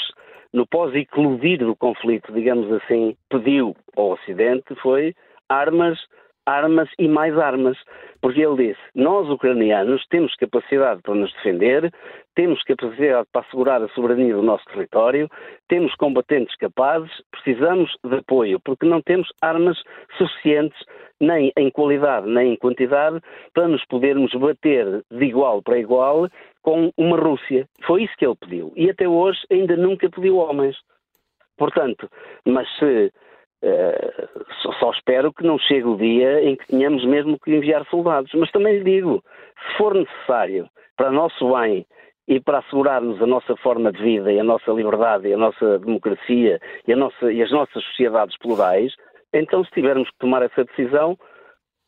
no 0.52 0.66
pós-eclodir 0.66 1.60
do 1.60 1.76
conflito, 1.76 2.34
digamos 2.34 2.72
assim, 2.72 3.16
pediu 3.30 3.76
ao 3.96 4.14
Ocidente 4.14 4.74
foi 4.82 5.14
armas 5.48 6.00
armas 6.46 6.90
e 7.00 7.08
mais 7.08 7.38
armas. 7.38 7.78
Porque 8.22 8.42
ele 8.42 8.70
disse: 8.70 8.82
nós, 8.96 9.30
ucranianos, 9.30 10.06
temos 10.10 10.34
capacidade 10.36 11.02
para 11.02 11.16
nos 11.16 11.32
defender, 11.34 11.92
temos 12.36 12.62
capacidade 12.64 13.28
para 13.32 13.42
assegurar 13.42 13.82
a 13.82 13.88
soberania 13.90 14.36
do 14.36 14.42
nosso 14.42 14.66
território, 14.66 15.30
temos 15.68 15.94
combatentes 15.96 16.56
capazes, 16.58 17.12
precisamos 17.32 17.92
de 18.04 18.16
apoio, 18.16 18.60
porque 18.64 18.86
não 18.86 19.02
temos 19.02 19.28
armas 19.42 19.78
suficientes, 20.18 20.78
nem 21.20 21.52
em 21.58 21.70
qualidade 21.70 22.28
nem 22.28 22.54
em 22.54 22.56
quantidade, 22.56 23.22
para 23.54 23.68
nos 23.68 23.84
podermos 23.86 24.34
bater 24.34 25.04
de 25.12 25.26
igual 25.26 25.62
para 25.62 25.80
igual 25.80 26.28
com 26.62 26.92
uma 26.98 27.18
Rússia. 27.18 27.68
Foi 27.86 28.04
isso 28.04 28.14
que 28.18 28.26
ele 28.26 28.36
pediu. 28.36 28.74
E 28.76 28.90
até 28.90 29.08
hoje 29.08 29.40
ainda 29.52 29.78
nunca 29.78 30.10
pediu 30.10 30.38
homens. 30.38 30.76
Portanto, 31.58 32.10
mas 32.46 32.68
se 32.78 33.12
eh, 33.68 34.28
só, 34.62 34.72
só, 34.74 34.92
espero 34.92 35.34
que 35.34 35.44
não 35.44 35.58
chegue 35.58 35.88
o 35.88 35.98
dia 35.98 36.44
em 36.44 36.56
que 36.56 36.68
tenhamos 36.68 37.04
mesmo 37.04 37.40
que 37.40 37.52
enviar 37.52 37.84
soldados. 37.90 38.32
Mas 38.36 38.52
também 38.52 38.78
lhe 38.78 38.84
digo, 38.84 39.24
se 39.66 39.78
for 39.78 39.96
necessário 39.96 40.70
para 40.96 41.12
nosso 41.12 41.52
bem 41.52 41.84
e 42.28 42.40
para 42.40 42.60
assegurarmos 42.60 43.20
a 43.22 43.26
nossa 43.26 43.56
forma 43.58 43.92
de 43.92 44.02
vida 44.04 44.32
e 44.32 44.40
a 44.40 44.44
nossa 44.44 44.72
liberdade 44.72 45.28
e 45.28 45.34
a 45.34 45.38
nossa 45.38 45.80
democracia 45.80 46.60
e, 46.88 46.94
a 46.94 46.96
nossa, 46.96 47.32
e 47.32 47.42
as 47.42 47.52
nossas 47.52 47.84
sociedades 47.86 48.38
plurais, 48.38 48.94
então 49.34 49.64
se 49.66 49.72
tivermos 49.72 50.10
que 50.12 50.18
tomar 50.20 50.44
essa 50.44 50.64
decisão, 50.64 51.18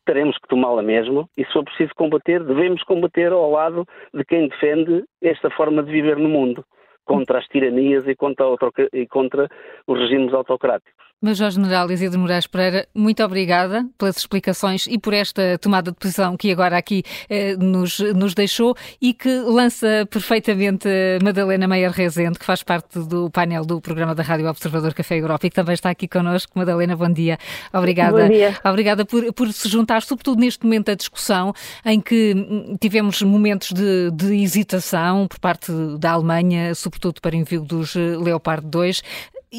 teremos 0.03 0.35
que 0.39 0.47
tomá-la 0.47 0.81
mesmo 0.81 1.29
e 1.37 1.45
se 1.45 1.53
for 1.53 1.63
preciso 1.63 1.93
combater, 1.95 2.43
devemos 2.43 2.81
combater 2.83 3.31
ao 3.31 3.51
lado 3.51 3.85
de 4.11 4.25
quem 4.25 4.47
defende 4.47 5.03
esta 5.21 5.51
forma 5.51 5.83
de 5.83 5.91
viver 5.91 6.17
no 6.17 6.29
mundo, 6.29 6.65
contra 7.05 7.37
as 7.37 7.45
tiranias 7.45 8.07
e 8.07 8.15
contra, 8.15 8.45
e 8.93 9.05
contra 9.05 9.47
os 9.85 9.99
regimes 9.99 10.33
autocráticos. 10.33 11.07
Major 11.19 11.49
General 11.49 11.89
Isidro 11.89 12.19
Moraes 12.19 12.45
Pereira, 12.45 12.87
muito 12.93 13.23
obrigada 13.23 13.89
pelas 13.97 14.17
explicações 14.17 14.85
e 14.85 14.99
por 14.99 15.15
esta 15.15 15.57
tomada 15.57 15.89
de 15.89 15.97
posição 15.97 16.37
que 16.37 16.51
agora 16.51 16.77
aqui 16.77 17.01
eh, 17.27 17.55
nos, 17.55 17.97
nos 17.99 18.35
deixou 18.35 18.75
e 19.01 19.15
que 19.15 19.27
lança 19.39 20.07
perfeitamente 20.11 20.87
Madalena 21.23 21.67
Meyer 21.67 21.89
Rezende, 21.89 22.37
que 22.37 22.45
faz 22.45 22.61
parte 22.61 22.99
do 22.99 23.31
painel 23.31 23.65
do 23.65 23.81
programa 23.81 24.13
da 24.13 24.21
Rádio 24.21 24.47
Observador 24.47 24.93
Café 24.93 25.17
Europa 25.17 25.47
e 25.47 25.49
que 25.49 25.55
também 25.55 25.73
está 25.73 25.89
aqui 25.89 26.07
connosco. 26.07 26.51
Madalena, 26.53 26.95
bom 26.95 27.11
dia. 27.11 27.39
Obrigada. 27.73 28.21
Bom 28.21 28.29
dia. 28.29 28.55
Obrigada 28.63 29.03
por, 29.03 29.33
por 29.33 29.51
se 29.51 29.67
juntar, 29.67 30.03
sobretudo 30.03 30.39
neste 30.39 30.63
momento 30.65 30.85
da 30.85 30.93
discussão, 30.93 31.51
em 31.83 31.99
que 31.99 32.35
hum, 32.35 32.77
tivemos 32.79 33.23
momentos 33.23 33.71
de, 33.71 34.11
de 34.11 34.35
hesitação 34.35 35.27
por 35.27 35.39
parte 35.39 35.71
da 35.97 36.11
Alemanha, 36.11 36.75
sobretudo 36.75 37.19
para 37.21 37.35
envio 37.35 37.61
dos 37.61 37.95
eh, 37.95 38.15
Leopard 38.17 38.67
2 38.67 39.01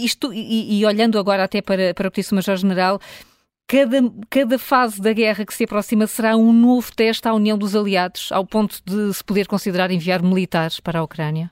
isto, 0.05 0.33
e, 0.33 0.81
e, 0.81 0.87
olhando 0.87 1.19
agora 1.19 1.45
até 1.45 1.63
para, 1.63 1.95
para 1.95 2.09
o 2.09 2.11
que 2.11 2.21
disse 2.21 2.33
o 2.33 2.37
Major-General, 2.37 2.99
cada, 3.69 3.99
cada 4.31 4.59
fase 4.59 5.01
da 5.01 5.13
guerra 5.13 5.45
que 5.45 5.53
se 5.55 5.65
aproxima 5.65 6.07
será 6.07 6.37
um 6.37 6.53
novo 6.53 6.89
teste 6.97 7.29
à 7.29 7.35
união 7.35 7.59
dos 7.59 7.77
aliados, 7.77 8.33
ao 8.33 8.47
ponto 8.47 8.77
de 8.85 9.13
se 9.13 9.25
poder 9.25 9.47
considerar 9.47 9.91
enviar 9.91 10.23
militares 10.23 10.81
para 10.81 11.01
a 11.01 11.03
Ucrânia? 11.03 11.51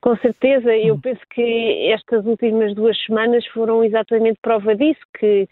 Com 0.00 0.16
certeza, 0.16 0.74
eu 0.76 0.94
hum. 0.94 1.00
penso 1.00 1.20
que 1.30 1.92
estas 1.92 2.24
últimas 2.24 2.74
duas 2.74 2.98
semanas 3.04 3.46
foram 3.48 3.84
exatamente 3.84 4.38
prova 4.40 4.74
disso, 4.74 5.00
que 5.18 5.46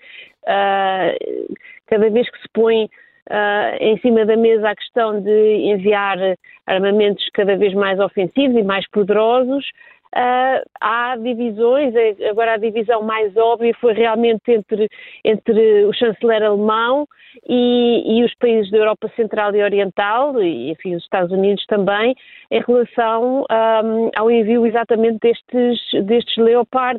uh, 0.44 1.54
cada 1.86 2.10
vez 2.10 2.30
que 2.30 2.38
se 2.38 2.48
põe 2.54 2.84
uh, 2.84 3.76
em 3.80 3.98
cima 3.98 4.24
da 4.24 4.36
mesa 4.36 4.70
a 4.70 4.76
questão 4.76 5.20
de 5.20 5.54
enviar 5.70 6.18
armamentos 6.66 7.28
cada 7.34 7.56
vez 7.56 7.74
mais 7.74 8.00
ofensivos 8.00 8.56
e 8.56 8.62
mais 8.62 8.88
poderosos. 8.90 9.64
Uh, 10.16 10.64
há 10.80 11.16
divisões, 11.16 11.94
é, 11.94 12.30
agora 12.30 12.54
a 12.54 12.56
divisão 12.56 13.02
mais 13.02 13.36
óbvia 13.36 13.74
foi 13.78 13.92
realmente 13.92 14.50
entre, 14.50 14.88
entre 15.22 15.84
o 15.84 15.92
chanceler 15.92 16.42
alemão 16.42 17.06
e, 17.46 18.18
e, 18.18 18.24
os 18.24 18.34
países 18.36 18.70
da 18.70 18.78
Europa 18.78 19.10
Central 19.14 19.54
e 19.54 19.62
Oriental, 19.62 20.42
e 20.42 20.70
enfim, 20.70 20.94
os 20.96 21.02
Estados 21.02 21.30
Unidos 21.30 21.64
também, 21.66 22.16
em 22.50 22.62
relação 22.66 23.44
um, 23.50 24.10
ao 24.16 24.30
envio 24.30 24.66
exatamente 24.66 25.18
destes, 25.20 25.78
destes 26.04 26.36
Leopard. 26.38 26.98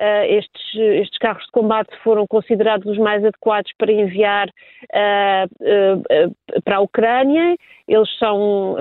Uh, 0.00 0.24
estes, 0.26 0.74
estes, 0.74 1.18
carros 1.18 1.44
de 1.44 1.52
combate 1.52 1.96
foram 2.02 2.26
considerados 2.26 2.84
os 2.90 2.98
mais 2.98 3.24
adequados 3.24 3.70
para 3.78 3.92
enviar 3.92 4.48
uh, 4.48 5.46
uh, 5.60 6.62
para 6.64 6.76
a 6.76 6.80
Ucrânia. 6.80 7.56
Eles 7.86 8.08
são, 8.18 8.76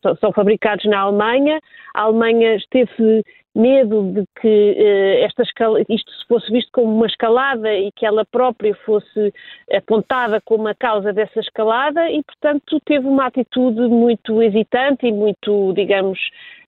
são, 0.00 0.16
são, 0.16 0.32
fabricados 0.32 0.84
na 0.86 1.00
Alemanha. 1.00 1.60
A 1.92 2.02
Alemanha 2.02 2.54
esteve 2.54 3.24
medo 3.54 4.12
de 4.12 4.24
que 4.40 5.20
esta 5.20 5.42
escala, 5.42 5.80
isto 5.88 6.10
se 6.10 6.26
fosse 6.28 6.50
visto 6.50 6.70
como 6.72 6.94
uma 6.94 7.06
escalada 7.06 7.74
e 7.74 7.90
que 7.92 8.06
ela 8.06 8.24
própria 8.24 8.74
fosse 8.84 9.34
apontada 9.72 10.40
como 10.44 10.68
a 10.68 10.74
causa 10.74 11.12
dessa 11.12 11.40
escalada 11.40 12.08
e, 12.08 12.22
portanto, 12.22 12.80
teve 12.84 13.06
uma 13.06 13.26
atitude 13.26 13.80
muito 13.88 14.40
hesitante 14.40 15.06
e 15.06 15.12
muito, 15.12 15.72
digamos, 15.74 16.18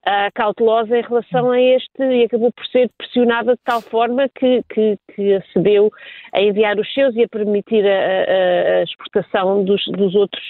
uh, 0.08 0.32
cautelosa 0.34 0.98
em 0.98 1.02
relação 1.02 1.52
a 1.52 1.60
este 1.60 2.04
e 2.04 2.24
acabou 2.24 2.52
por 2.52 2.66
ser 2.68 2.90
pressionada 2.98 3.54
de 3.54 3.62
tal 3.64 3.82
forma 3.82 4.30
que, 4.30 4.64
que, 4.70 4.98
que 5.14 5.34
acedeu 5.34 5.92
a 6.34 6.42
enviar 6.42 6.80
os 6.80 6.94
seus 6.94 7.16
e 7.16 7.24
a 7.24 7.28
permitir 7.28 7.86
a, 7.86 7.90
a, 7.90 8.80
a 8.80 8.84
exportação 8.84 9.64
dos, 9.64 9.84
dos 9.88 10.16
outros 10.16 10.44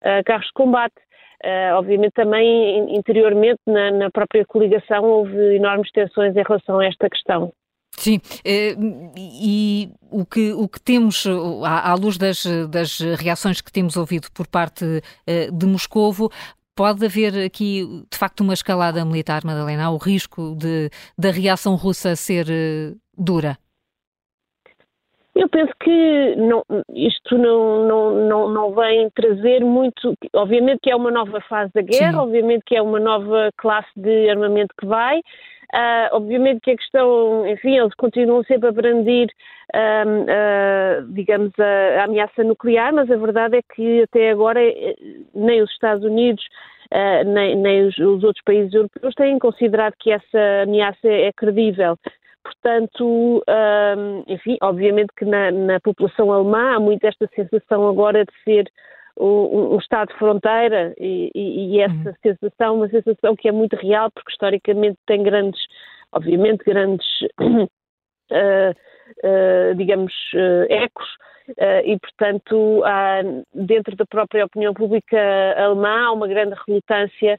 uh, 0.00 0.24
carros 0.24 0.46
de 0.46 0.52
combate. 0.54 0.94
Uh, 1.44 1.74
obviamente 1.74 2.12
também 2.12 2.96
interiormente 2.96 3.58
na, 3.66 3.90
na, 3.90 4.10
própria 4.12 4.44
coligação 4.46 5.02
houve 5.02 5.56
enormes 5.56 5.90
tensões 5.90 6.36
em 6.36 6.42
relação 6.42 6.78
a 6.78 6.86
esta 6.86 7.10
questão. 7.10 7.52
Sim, 7.94 8.20
e 8.44 9.90
o 10.10 10.24
que, 10.24 10.52
o 10.52 10.66
que 10.66 10.80
temos, 10.80 11.26
à, 11.62 11.94
luz 11.94 12.16
das, 12.16 12.46
das 12.70 13.00
reações 13.20 13.60
que 13.60 13.70
temos 13.70 13.98
ouvido 13.98 14.28
por 14.32 14.46
parte 14.46 14.84
de 15.52 15.66
Moscovo, 15.66 16.30
Pode 16.74 17.04
haver 17.04 17.44
aqui, 17.44 17.84
de 18.10 18.16
facto, 18.16 18.40
uma 18.40 18.54
escalada 18.54 19.04
militar, 19.04 19.44
Madalena? 19.44 19.84
Há 19.86 19.90
o 19.90 19.98
risco 19.98 20.56
de, 20.56 20.90
da 21.18 21.30
reação 21.30 21.74
russa 21.74 22.16
ser 22.16 22.46
uh, 22.48 22.98
dura? 23.16 23.58
Eu 25.34 25.48
penso 25.48 25.72
que 25.80 26.36
não, 26.36 26.62
isto 26.94 27.38
não, 27.38 27.86
não, 27.86 28.10
não, 28.28 28.48
não 28.50 28.74
vem 28.74 29.08
trazer 29.10 29.64
muito. 29.64 30.14
Obviamente 30.34 30.80
que 30.82 30.90
é 30.90 30.96
uma 30.96 31.10
nova 31.10 31.40
fase 31.42 31.72
da 31.74 31.80
guerra, 31.80 32.12
Sim. 32.12 32.18
obviamente 32.18 32.62
que 32.66 32.76
é 32.76 32.82
uma 32.82 33.00
nova 33.00 33.50
classe 33.56 33.90
de 33.96 34.28
armamento 34.28 34.74
que 34.78 34.86
vai. 34.86 35.20
Uh, 35.74 36.12
obviamente 36.12 36.60
que 36.60 36.70
a 36.72 36.76
questão, 36.76 37.46
enfim, 37.46 37.78
eles 37.78 37.94
continuam 37.94 38.44
sempre 38.44 38.68
a 38.68 38.72
brandir, 38.72 39.28
uh, 39.74 41.00
uh, 41.00 41.12
digamos, 41.14 41.50
a, 41.58 42.02
a, 42.02 42.04
ameaça 42.04 42.44
nuclear, 42.44 42.92
mas 42.92 43.10
a 43.10 43.16
verdade 43.16 43.56
é 43.56 43.62
que 43.74 44.02
até 44.02 44.30
agora 44.32 44.62
eh, 44.62 44.94
nem 45.34 45.62
os 45.62 45.70
Estados 45.70 46.04
Unidos 46.04 46.44
nem, 47.24 47.56
nem 47.56 47.86
os, 47.86 47.96
os, 47.96 48.22
outros 48.22 48.44
países 48.44 48.74
europeus 48.74 49.14
têm 49.14 49.38
considerado 49.38 49.94
que 49.98 50.12
essa 50.12 50.62
ameaça 50.64 51.08
é 51.08 51.32
credível. 51.32 51.96
Portanto, 52.42 53.42
enfim, 54.26 54.56
obviamente 54.62 55.12
que 55.16 55.24
na, 55.24 55.50
na, 55.50 55.80
população 55.80 56.32
alemã 56.32 56.76
há 56.76 56.80
muito 56.80 57.04
esta 57.04 57.28
sensação 57.34 57.88
agora 57.88 58.24
de 58.24 58.32
ser 58.44 58.70
um, 59.18 59.74
um 59.74 59.78
Estado 59.78 60.08
de 60.08 60.18
fronteira 60.18 60.94
e, 60.98 61.30
e, 61.34 61.76
e 61.76 61.80
essa 61.80 62.08
uhum. 62.08 62.14
sensação, 62.22 62.76
uma 62.76 62.88
sensação 62.88 63.36
que 63.36 63.48
é 63.48 63.52
muito 63.52 63.76
real 63.76 64.10
porque 64.10 64.32
historicamente 64.32 64.98
tem 65.06 65.22
grandes, 65.22 65.60
obviamente 66.12 66.64
grandes, 66.64 67.06
uh, 67.40 68.74
digamos, 69.76 70.12
uh, 70.34 70.72
ecos 70.72 71.06
Uh, 71.50 71.82
e, 71.84 71.98
portanto, 71.98 72.82
há, 72.84 73.20
dentro 73.52 73.96
da 73.96 74.06
própria 74.06 74.44
opinião 74.44 74.72
pública 74.72 75.18
alemã 75.56 76.06
há 76.06 76.12
uma 76.12 76.28
grande 76.28 76.54
relutância 76.66 77.38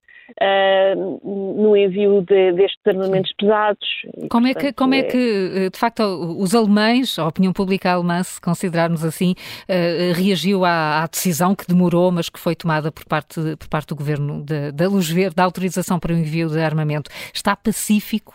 no 1.24 1.76
envio 1.76 2.22
de, 2.22 2.52
destes 2.52 2.82
armamentos 2.86 3.34
pesados. 3.40 3.88
E, 4.18 4.28
como, 4.28 4.46
portanto, 4.46 4.58
é 4.58 4.68
que, 4.68 4.74
como 4.74 4.94
é... 4.94 5.00
é... 5.00 5.04
que, 5.04 5.70
de 5.72 5.80
facto, 5.80 6.02
os 6.38 6.54
alemães, 6.54 7.18
a 7.18 7.28
opinião 7.28 7.54
pública 7.54 7.92
alemã, 7.92 8.22
se 8.24 8.42
considerarmos 8.42 9.06
assim, 9.06 9.36
reagiu 10.16 10.66
à, 10.66 11.04
à, 11.04 11.08
decisão 11.08 11.56
que 11.56 11.66
demorou, 11.66 12.12
mas 12.12 12.30
que 12.30 12.40
foi 12.40 12.56
tomada 12.56 12.92
por 12.92 13.06
parte, 13.06 13.40
por 13.58 13.70
parte 13.70 13.88
do 13.90 13.96
governo 13.96 14.44
da 14.74 14.88
Luz 14.88 15.10
Verde, 15.10 15.36
da 15.36 15.44
autorização 15.44 16.00
para 16.00 16.14
o 16.14 16.18
envio 16.18 16.50
de 16.50 16.60
armamento? 16.60 17.10
Está 17.34 17.56
pacífico 17.56 18.34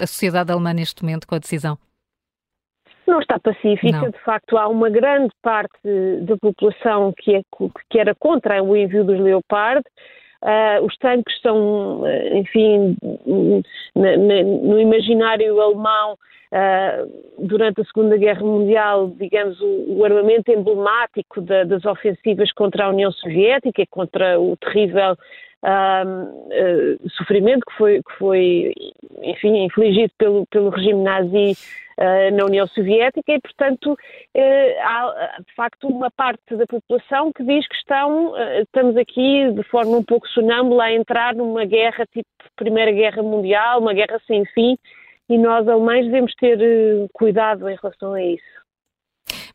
a 0.00 0.06
sociedade 0.06 0.52
alemã 0.52 0.72
neste 0.72 1.02
momento 1.02 1.26
com 1.26 1.34
a 1.34 1.38
decisão? 1.38 1.78
Não 3.06 3.20
está 3.20 3.38
pacífica, 3.38 4.00
não. 4.00 4.10
de 4.10 4.18
facto 4.18 4.56
há 4.56 4.68
uma 4.68 4.90
grande 4.90 5.32
parte 5.42 5.78
da 6.22 6.36
população 6.36 7.12
que, 7.16 7.36
é, 7.36 7.42
que 7.88 7.98
era 7.98 8.14
contra 8.14 8.62
o 8.62 8.76
envio 8.76 9.04
dos 9.04 9.18
Leopard. 9.20 9.82
Uh, 10.42 10.84
os 10.84 10.96
tanques 10.98 11.40
são, 11.40 12.02
enfim, 12.32 12.96
no 13.94 14.78
imaginário 14.78 15.60
alemão, 15.60 16.16
durante 17.38 17.80
a 17.80 17.84
Segunda 17.84 18.16
Guerra 18.16 18.42
Mundial, 18.42 19.12
digamos, 19.18 19.58
o, 19.60 20.04
armamento 20.04 20.50
emblemático 20.50 21.40
da, 21.40 21.64
das 21.64 21.84
ofensivas 21.84 22.52
contra 22.52 22.84
a 22.84 22.90
União 22.90 23.10
Soviética 23.12 23.84
contra 23.90 24.38
o 24.40 24.56
terrível 24.56 25.16
uh, 25.66 27.08
sofrimento 27.10 27.64
que 27.66 27.76
foi, 27.76 28.02
que 28.02 28.18
foi, 28.18 28.72
enfim, 29.22 29.64
infligido 29.64 30.12
pelo, 30.18 30.46
pelo 30.46 30.70
regime 30.70 31.02
nazi 31.02 31.52
uh, 31.98 32.36
na 32.36 32.44
União 32.44 32.66
Soviética 32.68 33.32
e, 33.32 33.40
portanto, 33.40 33.92
uh, 33.92 34.80
há 34.82 35.38
de 35.46 35.54
facto 35.54 35.88
uma 35.88 36.10
parte 36.10 36.56
da 36.56 36.66
população 36.66 37.32
que 37.32 37.42
diz 37.42 37.66
que 37.66 37.76
estão, 37.76 38.34
estamos 38.60 38.96
aqui 38.96 39.50
de 39.52 39.62
forma 39.64 39.96
um 39.96 40.04
pouco 40.04 40.28
sonâmbula 40.28 40.84
a 40.84 40.92
entrar 40.92 41.34
numa 41.34 41.64
guerra 41.64 42.06
tipo 42.06 42.28
Primeira 42.56 42.92
Guerra 42.92 43.22
Mundial, 43.22 43.80
uma 43.80 43.92
guerra 43.92 44.20
sem 44.26 44.44
fim, 44.46 44.78
e 45.28 45.38
nós 45.38 45.66
alemães 45.68 46.06
devemos 46.06 46.34
ter 46.34 46.58
cuidado 47.12 47.68
em 47.68 47.76
relação 47.76 48.12
a 48.14 48.22
isso. 48.22 48.65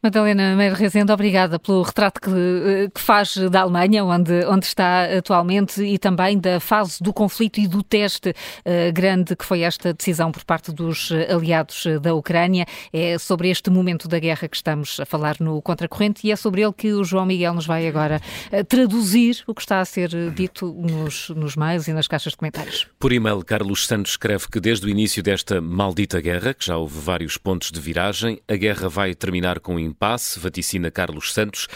Madalena 0.04 0.56
Meire 0.56 0.74
Rezende, 0.74 1.12
obrigada 1.12 1.60
pelo 1.60 1.84
retrato 1.84 2.20
que, 2.20 2.32
eh, 2.32 2.89
que, 2.91 2.99
faz 2.99 3.38
da 3.38 3.62
Alemanha, 3.62 4.04
onde, 4.04 4.43
onde 4.47 4.66
está 4.66 5.04
atualmente, 5.04 5.84
e 5.84 5.99
também 5.99 6.39
da 6.39 6.60
fase 6.60 7.04
do 7.04 7.14
conflito 7.14 7.60
e 7.60 7.68
do 7.68 7.84
teste 7.84 8.30
uh, 8.30 8.91
grande 8.91 9.36
que 9.36 9.45
foi 9.45 9.62
esta 9.62 9.93
decisão 9.93 10.32
por 10.32 10.43
parte 10.43 10.72
dos 10.72 11.12
eh, 11.12 11.32
aliados 11.32 11.86
da 12.02 12.16
Ucrânia. 12.16 12.66
É 12.91 13.20
sobre 13.20 13.52
este 13.52 13.70
momento 13.70 14.08
da 14.08 14.18
guerra 14.18 14.47
que 14.47 14.56
estamos 14.56 14.99
a 14.99 15.06
falar 15.06 15.36
no 15.39 15.62
Contracorrente 15.62 16.26
e 16.26 16.32
é 16.32 16.36
sobre 16.36 16.64
ele 16.64 16.74
que 16.74 16.93
o 16.93 17.04
João 17.04 17.28
Miguel 17.28 17.54
nos 17.54 17.68
vai 17.68 17.88
agora 17.88 18.20
uh, 18.52 18.64
traduzir 18.64 19.43
o 19.45 19.54
que 19.54 19.62
está 19.62 19.82
a 19.82 19.86
ser 19.86 20.10
dito 20.32 20.74
nos, 20.74 21.30
nos 21.30 21.56
mails 21.56 21.88
e 21.88 21.93
nas 21.93 22.08
caixas 22.08 22.34
de 22.34 22.38
comentários. 22.38 22.88
Por 22.97 23.14
e-mail, 23.14 23.45
Carlos 23.45 23.86
Santos 23.86 24.14
escreve 24.14 24.47
que 24.52 24.60
desde 24.60 24.88
o 24.88 24.89
início 24.89 25.22
desta 25.22 25.62
maldita 25.62 26.20
guerra, 26.20 26.56
que 26.56 26.66
já 26.66 26.76
houve 26.76 26.99
vários 26.99 27.38
pontos 27.38 27.72
de 27.72 27.80
viragem, 27.80 28.41
a 28.47 28.56
guerra 28.56 28.89
vai 28.89 29.14
terminar 29.14 29.60
com 29.60 29.91
impasse, 29.92 30.39
vaticina 30.39 30.89
Carlos 30.89 31.34
Santos. 31.34 31.68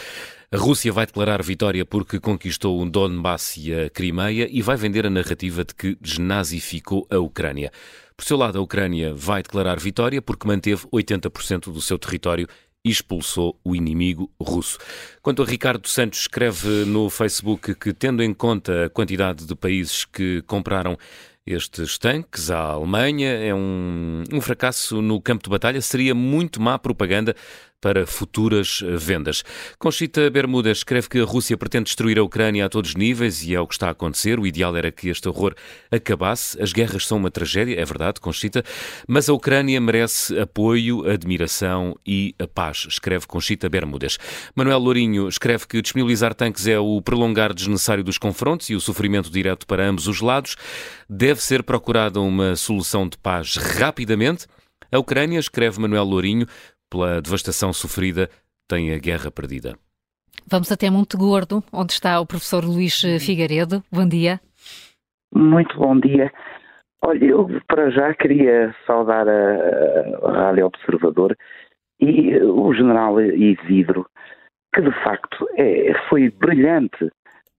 A 0.50 0.56
Rússia 0.56 0.92
vai 0.92 1.06
declarar 1.06 1.42
vitória 1.42 1.84
porque 1.84 2.18
conquistou 2.18 2.80
o 2.80 2.88
Donbass 2.88 3.56
e 3.56 3.74
a 3.74 3.90
Crimeia 3.90 4.48
e 4.50 4.62
vai 4.62 4.76
vender 4.76 5.06
a 5.06 5.10
narrativa 5.10 5.64
de 5.64 5.74
que 5.74 5.96
desnazificou 6.00 7.06
a 7.10 7.18
Ucrânia. 7.18 7.70
Por 8.16 8.24
seu 8.24 8.36
lado, 8.36 8.58
a 8.58 8.62
Ucrânia 8.62 9.12
vai 9.14 9.42
declarar 9.42 9.78
vitória 9.78 10.22
porque 10.22 10.46
manteve 10.46 10.86
80% 10.86 11.72
do 11.72 11.80
seu 11.82 11.98
território 11.98 12.48
e 12.84 12.90
expulsou 12.90 13.58
o 13.64 13.74
inimigo 13.74 14.30
russo. 14.40 14.78
Quanto 15.20 15.42
a 15.42 15.44
Ricardo 15.44 15.88
Santos, 15.88 16.20
escreve 16.20 16.84
no 16.86 17.10
Facebook 17.10 17.74
que, 17.74 17.92
tendo 17.92 18.22
em 18.22 18.32
conta 18.32 18.86
a 18.86 18.88
quantidade 18.88 19.44
de 19.44 19.54
países 19.56 20.04
que 20.04 20.42
compraram 20.46 20.96
estes 21.44 21.98
tanques 21.98 22.50
à 22.50 22.58
Alemanha, 22.58 23.28
é 23.28 23.54
um, 23.54 24.24
um 24.32 24.40
fracasso 24.40 25.02
no 25.02 25.20
campo 25.20 25.44
de 25.44 25.50
batalha, 25.50 25.80
seria 25.80 26.14
muito 26.14 26.60
má 26.60 26.78
propaganda 26.78 27.34
para 27.86 28.04
futuras 28.04 28.82
vendas. 28.98 29.44
Conchita 29.78 30.28
Bermuda 30.28 30.72
escreve 30.72 31.08
que 31.08 31.20
a 31.20 31.24
Rússia 31.24 31.56
pretende 31.56 31.84
destruir 31.84 32.18
a 32.18 32.22
Ucrânia 32.24 32.66
a 32.66 32.68
todos 32.68 32.90
os 32.90 32.96
níveis 32.96 33.44
e 33.44 33.54
é 33.54 33.60
o 33.60 33.66
que 33.68 33.74
está 33.74 33.86
a 33.86 33.90
acontecer. 33.90 34.40
O 34.40 34.46
ideal 34.46 34.76
era 34.76 34.90
que 34.90 35.08
este 35.08 35.28
horror 35.28 35.54
acabasse. 35.88 36.60
As 36.60 36.72
guerras 36.72 37.06
são 37.06 37.16
uma 37.16 37.30
tragédia, 37.30 37.80
é 37.80 37.84
verdade, 37.84 38.20
Conchita, 38.20 38.64
mas 39.06 39.28
a 39.28 39.32
Ucrânia 39.32 39.80
merece 39.80 40.36
apoio, 40.36 41.08
admiração 41.08 41.96
e 42.04 42.34
a 42.40 42.48
paz, 42.48 42.86
escreve 42.88 43.24
Conchita 43.28 43.68
Bermudas. 43.68 44.18
Manuel 44.56 44.80
Lourinho 44.80 45.28
escreve 45.28 45.68
que 45.68 45.80
disponibilizar 45.80 46.34
tanques 46.34 46.66
é 46.66 46.80
o 46.80 47.00
prolongar 47.00 47.54
desnecessário 47.54 48.02
dos 48.02 48.18
confrontos 48.18 48.68
e 48.68 48.74
o 48.74 48.80
sofrimento 48.80 49.30
direto 49.30 49.64
para 49.64 49.86
ambos 49.86 50.08
os 50.08 50.20
lados. 50.20 50.56
Deve 51.08 51.40
ser 51.40 51.62
procurada 51.62 52.20
uma 52.20 52.56
solução 52.56 53.08
de 53.08 53.16
paz 53.16 53.54
rapidamente. 53.54 54.48
A 54.90 54.98
Ucrânia, 54.98 55.38
escreve 55.38 55.80
Manuel 55.80 56.04
Lourinho, 56.04 56.46
pela 56.90 57.20
devastação 57.20 57.72
sofrida, 57.72 58.28
tem 58.68 58.92
a 58.92 58.98
guerra 58.98 59.30
perdida. 59.30 59.76
Vamos 60.46 60.70
até 60.70 60.90
Monte 60.90 61.16
Gordo, 61.16 61.62
onde 61.72 61.92
está 61.92 62.20
o 62.20 62.26
professor 62.26 62.64
Luís 62.64 63.00
Figueiredo. 63.20 63.82
Bom 63.90 64.06
dia. 64.06 64.40
Muito 65.34 65.76
bom 65.76 65.98
dia. 65.98 66.32
Olha, 67.04 67.24
eu 67.24 67.48
para 67.68 67.90
já 67.90 68.14
queria 68.14 68.74
saudar 68.86 69.28
a, 69.28 70.28
a 70.28 70.32
Rádio 70.32 70.66
Observador 70.66 71.36
e 72.00 72.36
o 72.38 72.72
general 72.74 73.20
Isidro, 73.20 74.06
que 74.74 74.82
de 74.82 74.92
facto 75.02 75.48
é, 75.56 75.92
foi 76.08 76.30
brilhante 76.30 77.10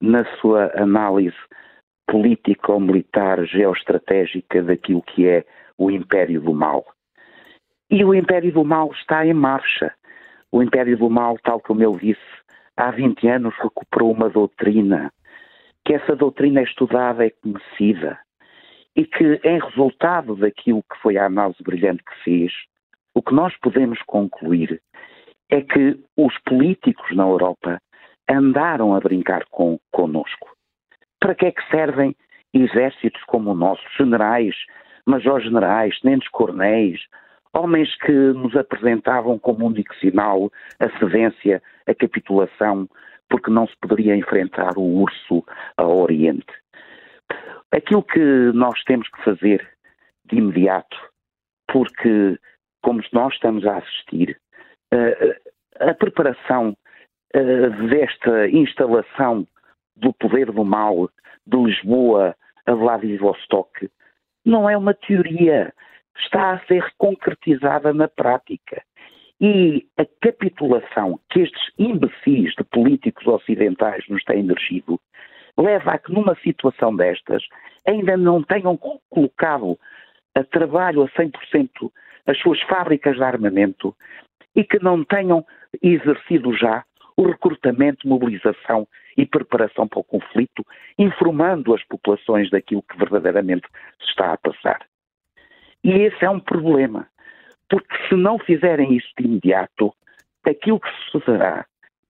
na 0.02 0.26
sua 0.40 0.72
análise 0.76 1.38
político-militar 2.10 3.46
geoestratégica 3.46 4.62
daquilo 4.64 5.02
que 5.02 5.28
é 5.28 5.46
o 5.78 5.92
Império 5.92 6.42
do 6.42 6.54
Mal. 6.54 6.86
E 7.90 8.04
o 8.04 8.14
Império 8.14 8.52
do 8.52 8.66
Mal 8.66 8.92
está 8.92 9.26
em 9.26 9.34
marcha. 9.34 9.94
O 10.52 10.62
Império 10.62 10.98
do 10.98 11.10
Mal, 11.10 11.38
tal 11.44 11.62
como 11.62 11.82
ele 11.82 11.98
disse, 11.98 12.38
há 12.76 12.92
20 12.92 13.28
anos 13.28 13.56
recuperou 13.62 14.12
uma 14.12 14.30
doutrina, 14.30 15.12
que 15.86 15.94
essa 15.94 16.16
doutrina 16.16 16.60
é 16.60 16.64
estudada, 16.64 17.26
é 17.26 17.30
conhecida, 17.30 18.20
e 18.94 19.06
que, 19.06 19.40
em 19.44 19.60
resultado 19.60 20.36
daquilo 20.36 20.84
que 20.84 21.00
foi 21.02 21.18
a 21.18 21.28
análise 21.28 21.64
brilhante 21.64 22.04
que 22.04 22.24
fez, 22.24 22.52
o 23.14 23.22
que 23.22 23.34
nós 23.34 23.56
podemos 23.62 24.02
concluir 24.02 24.82
é 25.50 25.62
que 25.62 25.98
os 26.18 26.38
políticos 26.40 27.16
na 27.16 27.24
Europa 27.24 27.80
andaram 28.30 28.94
a 28.94 29.00
brincar 29.00 29.46
com, 29.50 29.80
conosco. 29.92 30.50
Para 31.22 31.34
que 31.36 31.46
é 31.46 31.52
que 31.52 31.70
servem 31.70 32.16
exércitos 32.54 33.22
como 33.28 33.52
o 33.52 33.56
nosso, 33.56 33.82
generais, 33.98 34.56
major-generais, 35.06 35.98
tenentes 36.02 36.28
coronéis, 36.30 37.00
homens 37.54 37.96
que 37.98 38.12
nos 38.12 38.56
apresentavam 38.56 39.38
como 39.40 39.66
único 39.66 39.96
sinal 39.96 40.52
a 40.80 40.90
cedência, 41.00 41.62
a 41.88 41.94
capitulação, 41.94 42.88
porque 43.30 43.52
não 43.52 43.68
se 43.68 43.76
poderia 43.82 44.16
enfrentar 44.16 44.78
o 44.78 45.02
urso 45.02 45.44
ao 45.76 45.98
Oriente. 45.98 46.54
Aquilo 47.72 48.04
que 48.04 48.52
nós 48.54 48.82
temos 48.84 49.08
que 49.10 49.24
fazer 49.24 49.68
de 50.26 50.38
imediato, 50.38 50.98
porque, 51.68 52.38
como 52.82 53.02
nós 53.12 53.34
estamos 53.34 53.66
a 53.66 53.78
assistir, 53.78 54.40
a, 55.80 55.94
preparação 55.94 56.76
desta 57.90 58.48
instalação 58.50 59.46
do 59.96 60.14
poder 60.14 60.52
do 60.52 60.64
mal 60.64 61.10
de 61.46 61.58
Lisboa 61.58 62.36
a 62.66 62.74
Vladivostok 62.74 63.90
não 64.46 64.70
é 64.70 64.78
uma 64.78 64.94
teoria, 64.94 65.74
está 66.20 66.54
a 66.54 66.60
ser 66.66 66.86
concretizada 66.98 67.94
na 67.94 68.08
prática. 68.08 68.82
E 69.40 69.86
a 69.98 70.06
capitulação 70.22 71.20
que 71.30 71.42
estes 71.42 71.62
imbecis 71.78 72.54
de 72.56 72.64
políticos 72.64 73.28
ocidentais 73.28 74.04
nos 74.10 74.24
têm 74.24 74.46
dirigido 74.48 75.00
leva 75.58 75.92
a 75.92 75.98
que 75.98 76.12
numa 76.12 76.36
situação 76.36 76.96
destas 76.96 77.44
ainda 77.86 78.18
não 78.18 78.44
tenham 78.44 78.78
colocado 79.10 79.78
a 80.36 80.44
trabalho 80.44 81.04
a 81.04 81.10
100% 81.10 81.92
as 82.28 82.38
suas 82.40 82.62
fábricas 82.64 83.16
de 83.16 83.24
armamento 83.24 83.96
e 84.56 84.64
que 84.64 84.84
não 84.84 85.04
tenham 85.04 85.46
exercido 85.82 86.54
já 86.54 86.84
o 87.16 87.24
recrutamento, 87.26 88.08
mobilização 88.08 88.88
e 89.18 89.26
preparação 89.26 89.88
para 89.88 90.00
o 90.00 90.04
conflito, 90.04 90.64
informando 91.00 91.74
as 91.74 91.84
populações 91.86 92.50
daquilo 92.52 92.84
que 92.84 92.98
verdadeiramente 92.98 93.68
se 94.00 94.10
está 94.10 94.34
a 94.34 94.38
passar. 94.38 94.87
E 95.84 95.92
esse 95.92 96.24
é 96.24 96.30
um 96.30 96.40
problema, 96.40 97.08
porque 97.70 97.96
se 98.08 98.16
não 98.16 98.40
fizerem 98.40 98.96
isso 98.96 99.08
de 99.18 99.26
imediato, 99.26 99.94
aquilo 100.46 100.80
que 100.80 100.90
sucederá 101.12 101.66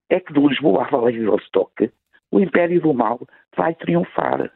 é 0.08 0.20
que 0.20 0.32
de 0.32 0.40
Lisboa 0.40 0.84
a 0.84 0.88
Vladivostok 0.88 1.90
o 2.30 2.40
Império 2.40 2.80
do 2.80 2.94
Mal 2.94 3.20
vai 3.56 3.74
triunfar. 3.74 4.50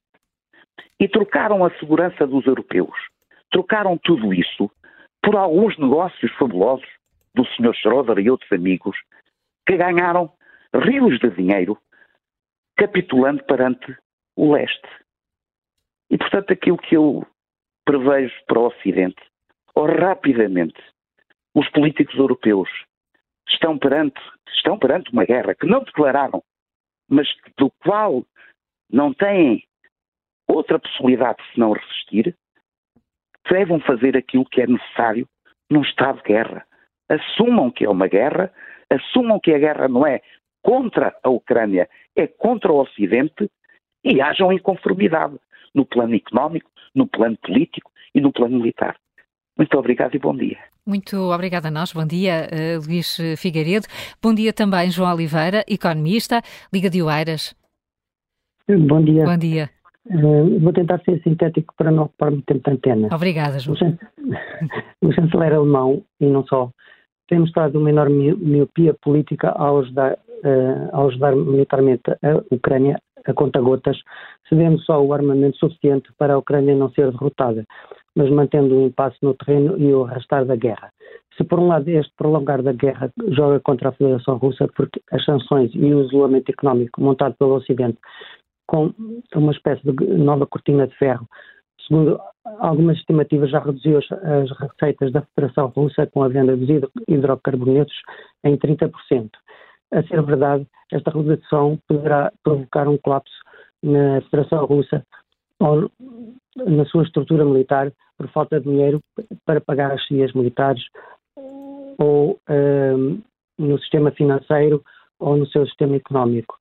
E 0.98 1.08
trocaram 1.08 1.64
a 1.64 1.70
segurança 1.78 2.26
dos 2.26 2.46
europeus, 2.46 2.94
trocaram 3.50 3.98
tudo 3.98 4.32
isso 4.32 4.70
por 5.22 5.36
alguns 5.36 5.76
negócios 5.78 6.32
fabulosos 6.32 6.86
do 7.34 7.44
Sr. 7.44 7.74
Schroeder 7.74 8.18
e 8.18 8.30
outros 8.30 8.50
amigos 8.52 8.96
que 9.66 9.76
ganharam 9.76 10.32
rios 10.74 11.18
de 11.18 11.30
dinheiro 11.30 11.78
capitulando 12.76 13.44
perante 13.44 13.96
o 14.36 14.52
leste. 14.52 14.88
E, 16.10 16.18
portanto, 16.18 16.52
aquilo 16.52 16.78
que 16.78 16.96
eu 16.96 17.26
prevejo 17.92 18.34
para 18.46 18.58
o 18.58 18.66
Ocidente, 18.68 19.22
ou 19.74 19.84
rapidamente, 19.84 20.82
os 21.54 21.68
políticos 21.68 22.16
europeus 22.16 22.70
estão 23.46 23.76
perante, 23.76 24.18
estão 24.54 24.78
perante 24.78 25.12
uma 25.12 25.26
guerra 25.26 25.54
que 25.54 25.66
não 25.66 25.84
declararam, 25.84 26.42
mas 27.06 27.28
do 27.58 27.70
qual 27.84 28.24
não 28.90 29.12
têm 29.12 29.62
outra 30.48 30.78
possibilidade 30.78 31.42
senão 31.52 31.72
resistir, 31.72 32.34
devem 33.50 33.78
fazer 33.80 34.16
aquilo 34.16 34.46
que 34.46 34.62
é 34.62 34.66
necessário 34.66 35.28
num 35.70 35.82
estado 35.82 36.16
de 36.22 36.28
guerra. 36.28 36.66
Assumam 37.10 37.70
que 37.70 37.84
é 37.84 37.90
uma 37.90 38.08
guerra, 38.08 38.50
assumam 38.88 39.38
que 39.38 39.52
a 39.52 39.58
guerra 39.58 39.86
não 39.86 40.06
é 40.06 40.22
contra 40.62 41.14
a 41.22 41.28
Ucrânia, 41.28 41.90
é 42.16 42.26
contra 42.26 42.72
o 42.72 42.80
Ocidente 42.80 43.50
e 44.02 44.22
hajam 44.22 44.50
inconformidade 44.50 45.38
no 45.74 45.84
plano 45.84 46.14
económico, 46.14 46.70
no 46.94 47.06
plano 47.06 47.36
político 47.42 47.90
e 48.14 48.20
no 48.20 48.32
plano 48.32 48.58
militar. 48.58 48.96
Muito 49.56 49.76
obrigado 49.78 50.14
e 50.14 50.18
bom 50.18 50.34
dia. 50.34 50.58
Muito 50.86 51.16
obrigada 51.16 51.68
a 51.68 51.70
nós. 51.70 51.92
Bom 51.92 52.06
dia, 52.06 52.48
uh, 52.50 52.86
Luís 52.86 53.16
Figueiredo. 53.36 53.86
Bom 54.20 54.34
dia 54.34 54.52
também, 54.52 54.90
João 54.90 55.14
Oliveira, 55.14 55.64
economista, 55.68 56.42
Liga 56.72 56.90
de 56.90 57.02
Oeiras. 57.02 57.54
Bom 58.68 59.02
dia. 59.02 59.24
Bom 59.24 59.36
dia. 59.36 59.70
Uh, 60.06 60.58
vou 60.58 60.72
tentar 60.72 61.00
ser 61.04 61.22
sintético 61.22 61.72
para 61.76 61.92
não 61.92 62.04
ocupar 62.04 62.30
muito 62.30 62.44
tempo 62.44 62.68
de 62.68 62.76
antena. 62.76 63.08
Obrigada, 63.12 63.58
João. 63.58 63.76
O 65.02 65.12
chanceler 65.12 65.52
alemão, 65.52 66.04
e 66.20 66.26
não 66.26 66.44
só, 66.46 66.70
tem 67.28 67.38
mostrado 67.38 67.78
uma 67.78 67.90
enorme 67.90 68.34
miopia 68.34 68.94
política 68.94 69.50
ao 69.50 69.80
ajudar, 69.80 70.12
uh, 70.12 70.88
ao 70.92 71.08
ajudar 71.08 71.34
militarmente 71.34 72.10
a 72.10 72.42
Ucrânia 72.54 73.00
a 73.26 73.32
conta-gotas, 73.32 73.98
cedendo 74.48 74.78
só 74.80 75.02
o 75.02 75.12
armamento 75.12 75.56
suficiente 75.58 76.10
para 76.18 76.34
a 76.34 76.38
Ucrânia 76.38 76.74
não 76.74 76.90
ser 76.90 77.10
derrotada, 77.10 77.64
mas 78.14 78.30
mantendo 78.30 78.76
o 78.76 78.86
impasse 78.86 79.16
no 79.22 79.34
terreno 79.34 79.78
e 79.78 79.92
o 79.92 80.04
arrastar 80.04 80.44
da 80.44 80.56
guerra. 80.56 80.90
Se 81.36 81.44
por 81.44 81.58
um 81.58 81.68
lado 81.68 81.88
este 81.88 82.12
prolongar 82.16 82.62
da 82.62 82.72
guerra 82.72 83.10
joga 83.28 83.58
contra 83.60 83.88
a 83.88 83.92
Federação 83.92 84.36
Russa, 84.36 84.68
porque 84.76 85.00
as 85.10 85.24
sanções 85.24 85.70
e 85.74 85.94
o 85.94 86.04
isolamento 86.04 86.50
económico 86.50 87.00
montado 87.00 87.34
pelo 87.38 87.54
Ocidente 87.54 87.98
com 88.66 88.92
uma 89.34 89.52
espécie 89.52 89.82
de 89.82 90.06
nova 90.06 90.46
cortina 90.46 90.86
de 90.86 90.96
ferro 90.96 91.26
Segundo 91.86 92.20
algumas 92.60 92.96
estimativas, 92.98 93.50
já 93.50 93.58
reduziu 93.58 93.98
as, 93.98 94.12
as 94.12 94.50
receitas 94.58 95.12
da 95.12 95.22
Federação 95.34 95.68
Russa 95.68 96.06
com 96.06 96.22
a 96.22 96.28
venda 96.28 96.56
dos 96.56 96.68
hidrocarbonetos 97.08 97.94
em 98.44 98.56
30%. 98.56 98.90
A 99.92 100.02
ser 100.04 100.22
verdade, 100.22 100.66
esta 100.90 101.10
redução 101.10 101.78
poderá 101.86 102.32
provocar 102.42 102.88
um 102.88 102.96
colapso 102.98 103.34
na 103.82 104.20
Federação 104.22 104.64
Russa 104.64 105.04
ou 105.60 105.90
na 106.56 106.84
sua 106.86 107.04
estrutura 107.04 107.44
militar 107.44 107.92
por 108.16 108.28
falta 108.28 108.58
de 108.58 108.68
dinheiro 108.68 109.00
para 109.44 109.60
pagar 109.60 109.92
as 109.92 110.06
cias 110.06 110.32
militares 110.32 110.82
ou 111.98 112.38
um, 112.48 113.20
no 113.58 113.78
sistema 113.78 114.10
financeiro 114.12 114.82
ou 115.18 115.36
no 115.36 115.46
seu 115.46 115.66
sistema 115.66 115.96
económico 115.96 116.56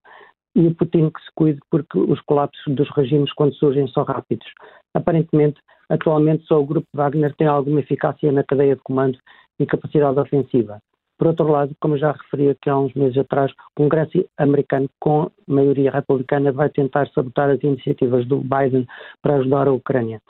e 0.54 0.66
o 0.66 0.74
Putin 0.74 1.10
que 1.10 1.20
se 1.20 1.30
cuide 1.34 1.60
porque 1.70 1.98
os 1.98 2.20
colapsos 2.22 2.74
dos 2.74 2.88
regimes 2.90 3.32
quando 3.32 3.54
surgem 3.54 3.88
são 3.88 4.04
rápidos. 4.04 4.46
Aparentemente, 4.94 5.60
atualmente 5.88 6.44
só 6.44 6.60
o 6.60 6.66
grupo 6.66 6.86
Wagner 6.94 7.34
tem 7.36 7.46
alguma 7.46 7.80
eficácia 7.80 8.30
na 8.30 8.44
cadeia 8.44 8.76
de 8.76 8.82
comando 8.82 9.18
e 9.58 9.66
capacidade 9.66 10.18
ofensiva. 10.18 10.80
Por 11.22 11.28
outro 11.28 11.46
lado, 11.46 11.72
como 11.80 11.96
já 11.96 12.10
referi 12.10 12.50
aqui 12.50 12.68
há 12.68 12.76
uns 12.76 12.92
meses 12.94 13.16
atrás, 13.16 13.52
o 13.52 13.54
Congresso 13.76 14.28
americano, 14.36 14.90
com 14.98 15.30
maioria 15.46 15.92
republicana, 15.92 16.50
vai 16.50 16.68
tentar 16.68 17.08
sabotar 17.10 17.48
as 17.48 17.62
iniciativas 17.62 18.26
do 18.26 18.38
Biden 18.38 18.88
para 19.22 19.36
ajudar 19.36 19.68
a 19.68 19.72
Ucrânia. 19.72 20.20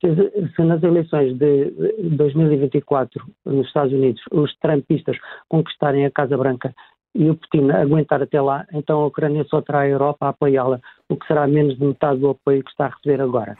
Se 0.00 0.62
nas 0.62 0.80
eleições 0.84 1.36
de 1.36 1.72
2024 2.16 3.26
nos 3.44 3.66
Estados 3.66 3.92
Unidos 3.92 4.22
os 4.30 4.56
trumpistas 4.58 5.16
conquistarem 5.48 6.06
a 6.06 6.10
Casa 6.12 6.36
Branca 6.36 6.72
e 7.16 7.28
o 7.28 7.34
Putin 7.34 7.72
aguentar 7.72 8.22
até 8.22 8.40
lá, 8.40 8.64
então 8.72 9.00
a 9.00 9.06
Ucrânia 9.06 9.44
só 9.50 9.60
terá 9.60 9.80
a 9.80 9.88
Europa 9.88 10.26
a 10.26 10.28
apoiá-la, 10.28 10.78
o 11.08 11.16
que 11.16 11.26
será 11.26 11.48
menos 11.48 11.76
de 11.76 11.84
metade 11.84 12.20
do 12.20 12.30
apoio 12.30 12.62
que 12.62 12.70
está 12.70 12.86
a 12.86 12.90
receber 12.90 13.20
agora. 13.20 13.56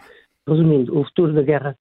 Resumindo, 0.48 0.96
o 0.96 1.02
futuro 1.06 1.32
da 1.32 1.42
guerra 1.42 1.76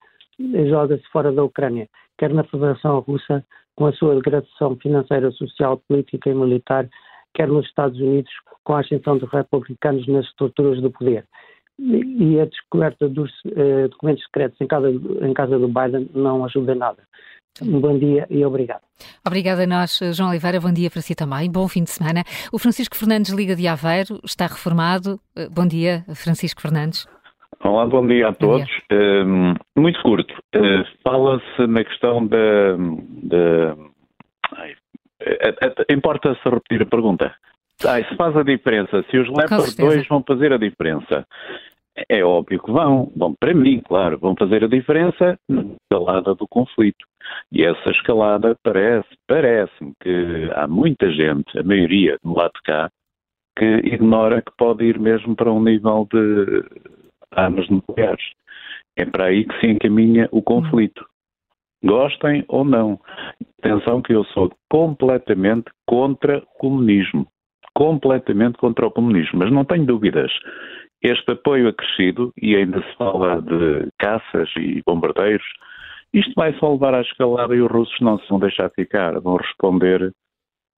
joga-se 0.68 1.08
fora 1.12 1.32
da 1.32 1.44
Ucrânia, 1.44 1.88
quer 2.18 2.34
na 2.34 2.44
Federação 2.46 2.98
Russa, 3.02 3.46
com 3.78 3.86
a 3.86 3.94
sua 3.94 4.16
degradação 4.16 4.76
financeira, 4.82 5.32
social, 5.32 5.82
política 5.88 6.30
e 6.30 6.34
militar, 6.34 6.90
quer 7.34 7.48
nos 7.48 7.66
Estados 7.68 7.98
Unidos, 8.00 8.32
com 8.64 8.74
a 8.74 8.82
ascensão 8.82 9.18
dos 9.18 9.32
republicanos 9.32 10.06
nas 10.08 10.26
estruturas 10.26 10.82
do 10.82 10.92
poder. 10.92 11.24
E 11.80 12.40
a 12.40 12.46
descoberta 12.46 13.08
dos 13.08 13.32
eh, 13.56 13.88
documentos 13.88 14.24
secretos 14.24 14.60
em 14.60 14.66
casa, 14.66 14.90
em 14.90 15.34
casa 15.34 15.60
do 15.60 15.68
Biden 15.68 16.10
não 16.16 16.44
ajuda 16.44 16.74
nada. 16.74 17.04
Um 17.62 17.80
bom 17.80 17.98
dia 17.98 18.26
e 18.32 18.44
obrigado. 18.44 18.82
Obrigada 19.26 19.64
a 19.64 19.68
nós, 19.68 20.00
João 20.12 20.30
Oliveira. 20.30 20.60
Bom 20.60 20.72
dia 20.72 20.90
para 20.90 21.02
si 21.02 21.14
também. 21.14 21.50
Bom 21.50 21.68
fim 21.68 21.84
de 21.84 21.92
semana. 21.92 22.24
O 22.52 22.58
Francisco 22.58 22.96
Fernandes 22.96 23.32
Liga 23.32 23.56
de 23.56 23.68
Aveiro 23.68 24.20
está 24.24 24.48
reformado. 24.48 25.20
Eh, 25.36 25.48
bom 25.50 25.68
dia, 25.68 26.04
Francisco 26.16 26.62
Fernandes. 26.62 27.08
Olá, 27.64 27.86
bom 27.88 28.06
dia 28.06 28.30
a 28.30 28.34
todos. 28.34 28.68
Dia. 28.90 29.24
Uh, 29.26 29.56
muito 29.80 30.02
curto. 30.02 30.34
Uh, 30.56 30.86
Fala-se 31.04 31.68
na 31.68 31.84
questão 31.84 32.26
da. 32.28 32.78
Importa-se 35.90 36.40
repetir 36.48 36.84
a 36.84 36.86
pergunta. 36.86 37.34
Se 37.80 38.16
faz 38.16 38.36
a 38.36 38.44
diferença, 38.44 39.04
se 39.10 39.18
os 39.18 39.28
Leopard 39.28 39.76
2 39.76 40.08
vão 40.08 40.24
fazer 40.26 40.54
a 40.54 40.58
diferença. 40.58 41.26
É 42.10 42.24
óbvio 42.24 42.62
que 42.62 42.72
vão, 42.72 43.12
vão 43.16 43.34
para 43.40 43.56
mim, 43.56 43.82
claro, 43.84 44.20
vão 44.20 44.36
fazer 44.38 44.64
a 44.64 44.68
diferença 44.68 45.38
na 45.50 45.64
escalada 45.64 46.36
do 46.36 46.48
conflito. 46.48 47.06
E 47.52 47.64
essa 47.64 47.90
escalada 47.90 48.56
parece, 48.64 49.10
parece-me 49.28 49.94
que 50.00 50.50
há 50.54 50.68
muita 50.68 51.12
gente, 51.12 51.58
a 51.58 51.64
maioria 51.64 52.18
do 52.24 52.36
lado 52.36 52.52
de 52.54 52.62
cá, 52.62 52.90
que 53.58 53.66
ignora 53.66 54.44
que 54.44 54.52
pode 54.56 54.86
ir 54.86 55.00
mesmo 55.00 55.36
para 55.36 55.52
um 55.52 55.62
nível 55.62 56.08
de 56.12 56.64
armas 57.32 57.70
nucleares. 57.70 58.24
É 58.98 59.06
para 59.06 59.26
aí 59.26 59.46
que 59.46 59.60
se 59.60 59.68
encaminha 59.68 60.28
o 60.32 60.42
conflito. 60.42 61.06
Gostem 61.84 62.44
ou 62.48 62.66
não. 62.66 63.00
Atenção 63.60 64.02
que 64.02 64.14
eu 64.14 64.24
sou 64.26 64.52
completamente 64.70 65.72
contra 65.86 66.40
o 66.40 66.60
comunismo. 66.60 67.28
Completamente 67.76 68.58
contra 68.58 68.88
o 68.88 68.92
comunismo. 68.92 69.40
Mas 69.40 69.52
não 69.52 69.64
tenho 69.64 69.86
dúvidas. 69.86 70.32
Este 71.02 71.32
apoio 71.32 71.68
acrescido, 71.68 72.34
e 72.42 72.56
ainda 72.56 72.82
se 72.82 72.96
fala 72.98 73.40
de 73.40 73.88
caças 74.00 74.50
e 74.58 74.82
bombardeiros, 74.84 75.46
isto 76.12 76.34
vai 76.36 76.54
só 76.54 76.72
levar 76.72 76.96
à 76.96 77.02
escalada 77.02 77.56
e 77.56 77.62
os 77.62 77.72
russos 77.72 78.00
não 78.02 78.18
se 78.18 78.28
vão 78.30 78.40
deixar 78.40 78.72
ficar, 78.72 79.20
vão 79.20 79.36
responder 79.36 80.12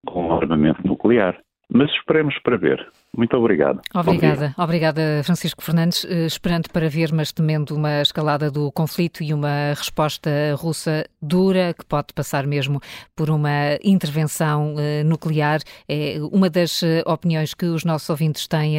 com 0.05 0.33
armamento 0.33 0.85
nuclear. 0.85 1.39
Mas 1.71 1.89
esperemos 1.91 2.37
para 2.39 2.57
ver. 2.57 2.85
Muito 3.17 3.35
obrigado. 3.35 3.81
Obrigada, 3.93 4.53
obrigada 4.55 5.01
Francisco 5.23 5.63
Fernandes. 5.63 6.05
Eh, 6.05 6.27
esperando 6.27 6.69
para 6.69 6.87
ver, 6.87 7.11
mas 7.11 7.31
temendo 7.31 7.75
uma 7.75 8.01
escalada 8.01 8.51
do 8.51 8.71
conflito 8.71 9.23
e 9.23 9.33
uma 9.33 9.73
resposta 9.75 10.29
russa 10.55 11.05
dura, 11.19 11.73
que 11.73 11.83
pode 11.85 12.13
passar 12.13 12.45
mesmo 12.45 12.79
por 13.15 13.31
uma 13.31 13.77
intervenção 13.83 14.75
uh, 14.75 15.03
nuclear. 15.03 15.59
É 15.87 16.17
uma 16.31 16.49
das 16.51 16.83
uh, 16.83 17.01
opiniões 17.05 17.55
que 17.55 17.65
os 17.65 17.83
nossos 17.83 18.09
ouvintes 18.09 18.47
têm 18.47 18.77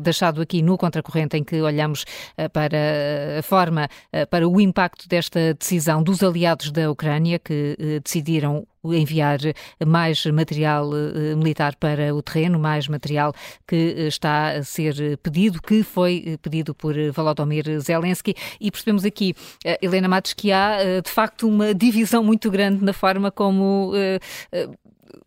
deixado 0.00 0.40
aqui 0.40 0.62
no 0.62 0.78
Contracorrente, 0.78 1.36
em 1.36 1.42
que 1.44 1.60
olhamos 1.60 2.04
para 2.52 3.38
a 3.38 3.42
forma, 3.42 3.88
para 4.30 4.48
o 4.48 4.60
impacto 4.60 5.08
desta 5.08 5.54
decisão 5.54 6.02
dos 6.02 6.22
aliados 6.22 6.70
da 6.70 6.90
Ucrânia, 6.90 7.38
que 7.38 7.76
decidiram 8.02 8.66
enviar 8.84 9.38
mais 9.86 10.24
material 10.26 10.90
militar 11.36 11.76
para 11.76 12.14
o 12.14 12.22
terreno, 12.22 12.58
mais 12.58 12.88
material 12.88 13.32
que 13.66 13.76
eh, 13.76 14.06
está 14.06 14.50
a 14.50 14.62
ser 14.62 15.00
eh, 15.00 15.16
pedido, 15.16 15.60
que 15.60 15.82
foi 15.82 16.24
eh, 16.26 16.36
pedido 16.36 16.74
por 16.74 16.94
Volodymyr 17.12 17.80
Zelensky, 17.80 18.34
e 18.60 18.70
percebemos 18.70 19.04
aqui, 19.04 19.34
Helena 19.82 20.08
Matos, 20.08 20.34
que 20.34 20.52
há 20.52 21.00
de 21.00 21.10
facto 21.10 21.48
uma 21.48 21.74
divisão 21.74 22.22
muito 22.22 22.50
grande 22.50 22.84
na 22.84 22.92
forma 22.92 23.30
como 23.30 23.92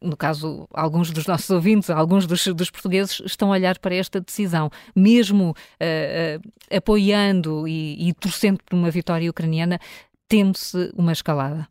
no 0.02 0.18
caso, 0.18 0.68
alguns 0.74 1.12
dos 1.12 1.26
nossos 1.26 1.50
ouvintes, 1.50 1.90
alguns 1.90 2.28
dos, 2.28 2.46
dos, 2.48 2.70
portugueses 2.70 3.22
estão 3.26 3.50
a 3.50 3.56
olhar 3.56 3.80
para 3.80 3.96
esta 3.96 4.20
decisão, 4.20 4.70
mesmo 4.96 5.52
uh, 5.52 5.54
uh, 5.54 6.76
apoiando 6.76 7.68
e, 7.68 8.10
e, 8.10 8.14
torcendo 8.14 8.60
por 8.64 8.76
uma 8.76 8.92
vitória 8.92 9.30
ucraniana, 9.30 9.80
teme-se 10.28 10.92
uma 10.96 11.12
escalada. 11.12 11.68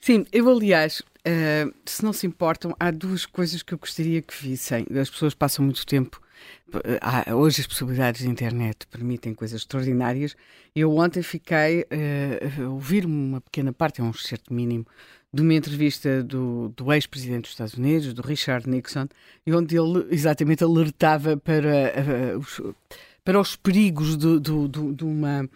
Sim, 0.00 0.24
eu 0.32 0.48
aliás, 0.48 1.02
uh, 1.28 1.74
se 1.84 2.02
não 2.02 2.12
se 2.12 2.26
importam, 2.26 2.74
há 2.80 2.90
duas 2.90 3.26
coisas 3.26 3.62
que 3.62 3.74
eu 3.74 3.78
gostaria 3.78 4.22
que 4.22 4.34
vissem. 4.34 4.86
As 5.00 5.10
pessoas 5.10 5.34
passam 5.34 5.64
muito 5.64 5.84
tempo. 5.86 6.20
Uh, 6.68 7.34
hoje 7.34 7.60
as 7.60 7.66
possibilidades 7.66 8.22
de 8.22 8.28
internet 8.28 8.86
permitem 8.86 9.34
coisas 9.34 9.60
extraordinárias. 9.60 10.36
Eu 10.74 10.96
ontem 10.96 11.22
fiquei 11.22 11.82
uh, 11.82 12.64
a 12.64 12.68
ouvir 12.68 13.04
uma 13.04 13.40
pequena 13.40 13.72
parte, 13.72 14.00
é 14.00 14.04
um 14.04 14.10
excerto 14.10 14.52
mínimo, 14.52 14.86
de 15.32 15.42
uma 15.42 15.54
entrevista 15.54 16.22
do, 16.22 16.72
do 16.74 16.92
ex-presidente 16.92 17.42
dos 17.42 17.50
Estados 17.50 17.74
Unidos, 17.74 18.14
do 18.14 18.22
Richard 18.22 18.68
Nixon, 18.68 19.08
e 19.46 19.52
onde 19.52 19.76
ele 19.76 20.06
exatamente 20.10 20.64
alertava 20.64 21.36
para, 21.36 22.38
os, 22.38 22.60
para 23.22 23.38
os 23.38 23.54
perigos 23.54 24.16
de, 24.16 24.40
de, 24.40 24.68
de, 24.68 24.94
de 24.94 25.04
uma 25.04 25.48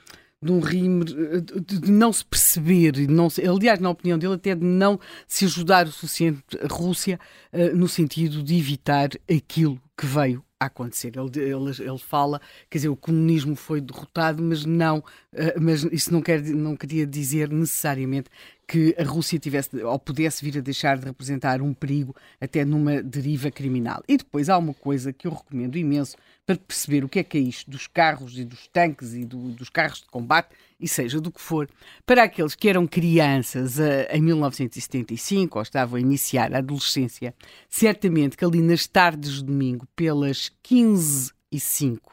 de 0.42 0.50
um 0.50 0.60
rime 0.60 1.04
de 1.04 1.90
não 1.90 2.12
se 2.12 2.24
perceber, 2.24 3.08
não 3.08 3.30
se, 3.30 3.46
aliás, 3.46 3.78
na 3.78 3.90
opinião 3.90 4.18
dele, 4.18 4.34
até 4.34 4.54
de 4.54 4.64
não 4.64 4.98
se 5.26 5.44
ajudar 5.44 5.86
o 5.86 5.92
suficiente 5.92 6.42
a 6.60 6.66
Rússia 6.66 7.20
uh, 7.52 7.76
no 7.76 7.86
sentido 7.88 8.42
de 8.42 8.58
evitar 8.58 9.10
aquilo 9.30 9.80
que 9.96 10.04
veio 10.04 10.44
a 10.58 10.66
acontecer. 10.66 11.12
Ele, 11.16 11.40
ele, 11.40 11.70
ele 11.78 11.98
fala, 11.98 12.40
quer 12.68 12.78
dizer, 12.78 12.88
o 12.88 12.96
comunismo 12.96 13.54
foi 13.54 13.80
derrotado, 13.80 14.42
mas 14.42 14.64
não, 14.64 14.98
uh, 14.98 15.60
mas 15.60 15.84
isso 15.84 16.12
não, 16.12 16.20
quer, 16.20 16.42
não 16.42 16.76
queria 16.76 17.06
dizer 17.06 17.48
necessariamente 17.48 18.28
que 18.66 18.94
a 18.98 19.04
Rússia 19.04 19.38
tivesse 19.38 19.76
ou 19.82 19.98
pudesse 19.98 20.44
vir 20.44 20.58
a 20.58 20.60
deixar 20.60 20.96
de 20.98 21.04
representar 21.04 21.60
um 21.60 21.74
perigo 21.74 22.16
até 22.40 22.64
numa 22.64 23.02
deriva 23.02 23.50
criminal. 23.50 24.02
E 24.08 24.16
depois 24.16 24.48
há 24.48 24.56
uma 24.56 24.74
coisa 24.74 25.12
que 25.12 25.26
eu 25.26 25.32
recomendo 25.32 25.76
imenso 25.76 26.16
para 26.56 26.66
perceber 26.66 27.04
o 27.04 27.08
que 27.08 27.18
é 27.18 27.24
que 27.24 27.38
é 27.38 27.40
isto 27.40 27.70
dos 27.70 27.86
carros 27.86 28.38
e 28.38 28.44
dos 28.44 28.66
tanques 28.68 29.14
e 29.14 29.24
do, 29.24 29.50
dos 29.50 29.68
carros 29.68 30.00
de 30.00 30.06
combate, 30.06 30.50
e 30.78 30.88
seja 30.88 31.20
do 31.20 31.30
que 31.30 31.40
for, 31.40 31.68
para 32.04 32.24
aqueles 32.24 32.54
que 32.54 32.68
eram 32.68 32.86
crianças 32.86 33.78
uh, 33.78 34.06
em 34.10 34.20
1975 34.20 35.58
ou 35.58 35.62
estavam 35.62 35.96
a 35.96 36.00
iniciar 36.00 36.52
a 36.52 36.58
adolescência, 36.58 37.34
certamente 37.68 38.36
que 38.36 38.44
ali 38.44 38.60
nas 38.60 38.86
tardes 38.86 39.34
de 39.34 39.44
domingo, 39.44 39.86
pelas 39.94 40.50
15 40.62 41.32
e 41.50 41.60
5 41.60 42.12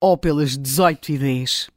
ou 0.00 0.16
pelas 0.16 0.56
18 0.56 1.12
e 1.12 1.18
10, 1.18 1.68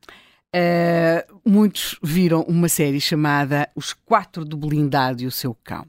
uh, 0.55 1.39
muitos 1.43 1.97
viram 2.03 2.41
uma 2.43 2.69
série 2.69 3.01
chamada 3.01 3.68
Os 3.76 3.93
Quatro 3.93 4.45
do 4.45 4.55
Blindado 4.55 5.23
e 5.23 5.26
o 5.26 5.31
Seu 5.31 5.55
Cão. 5.63 5.88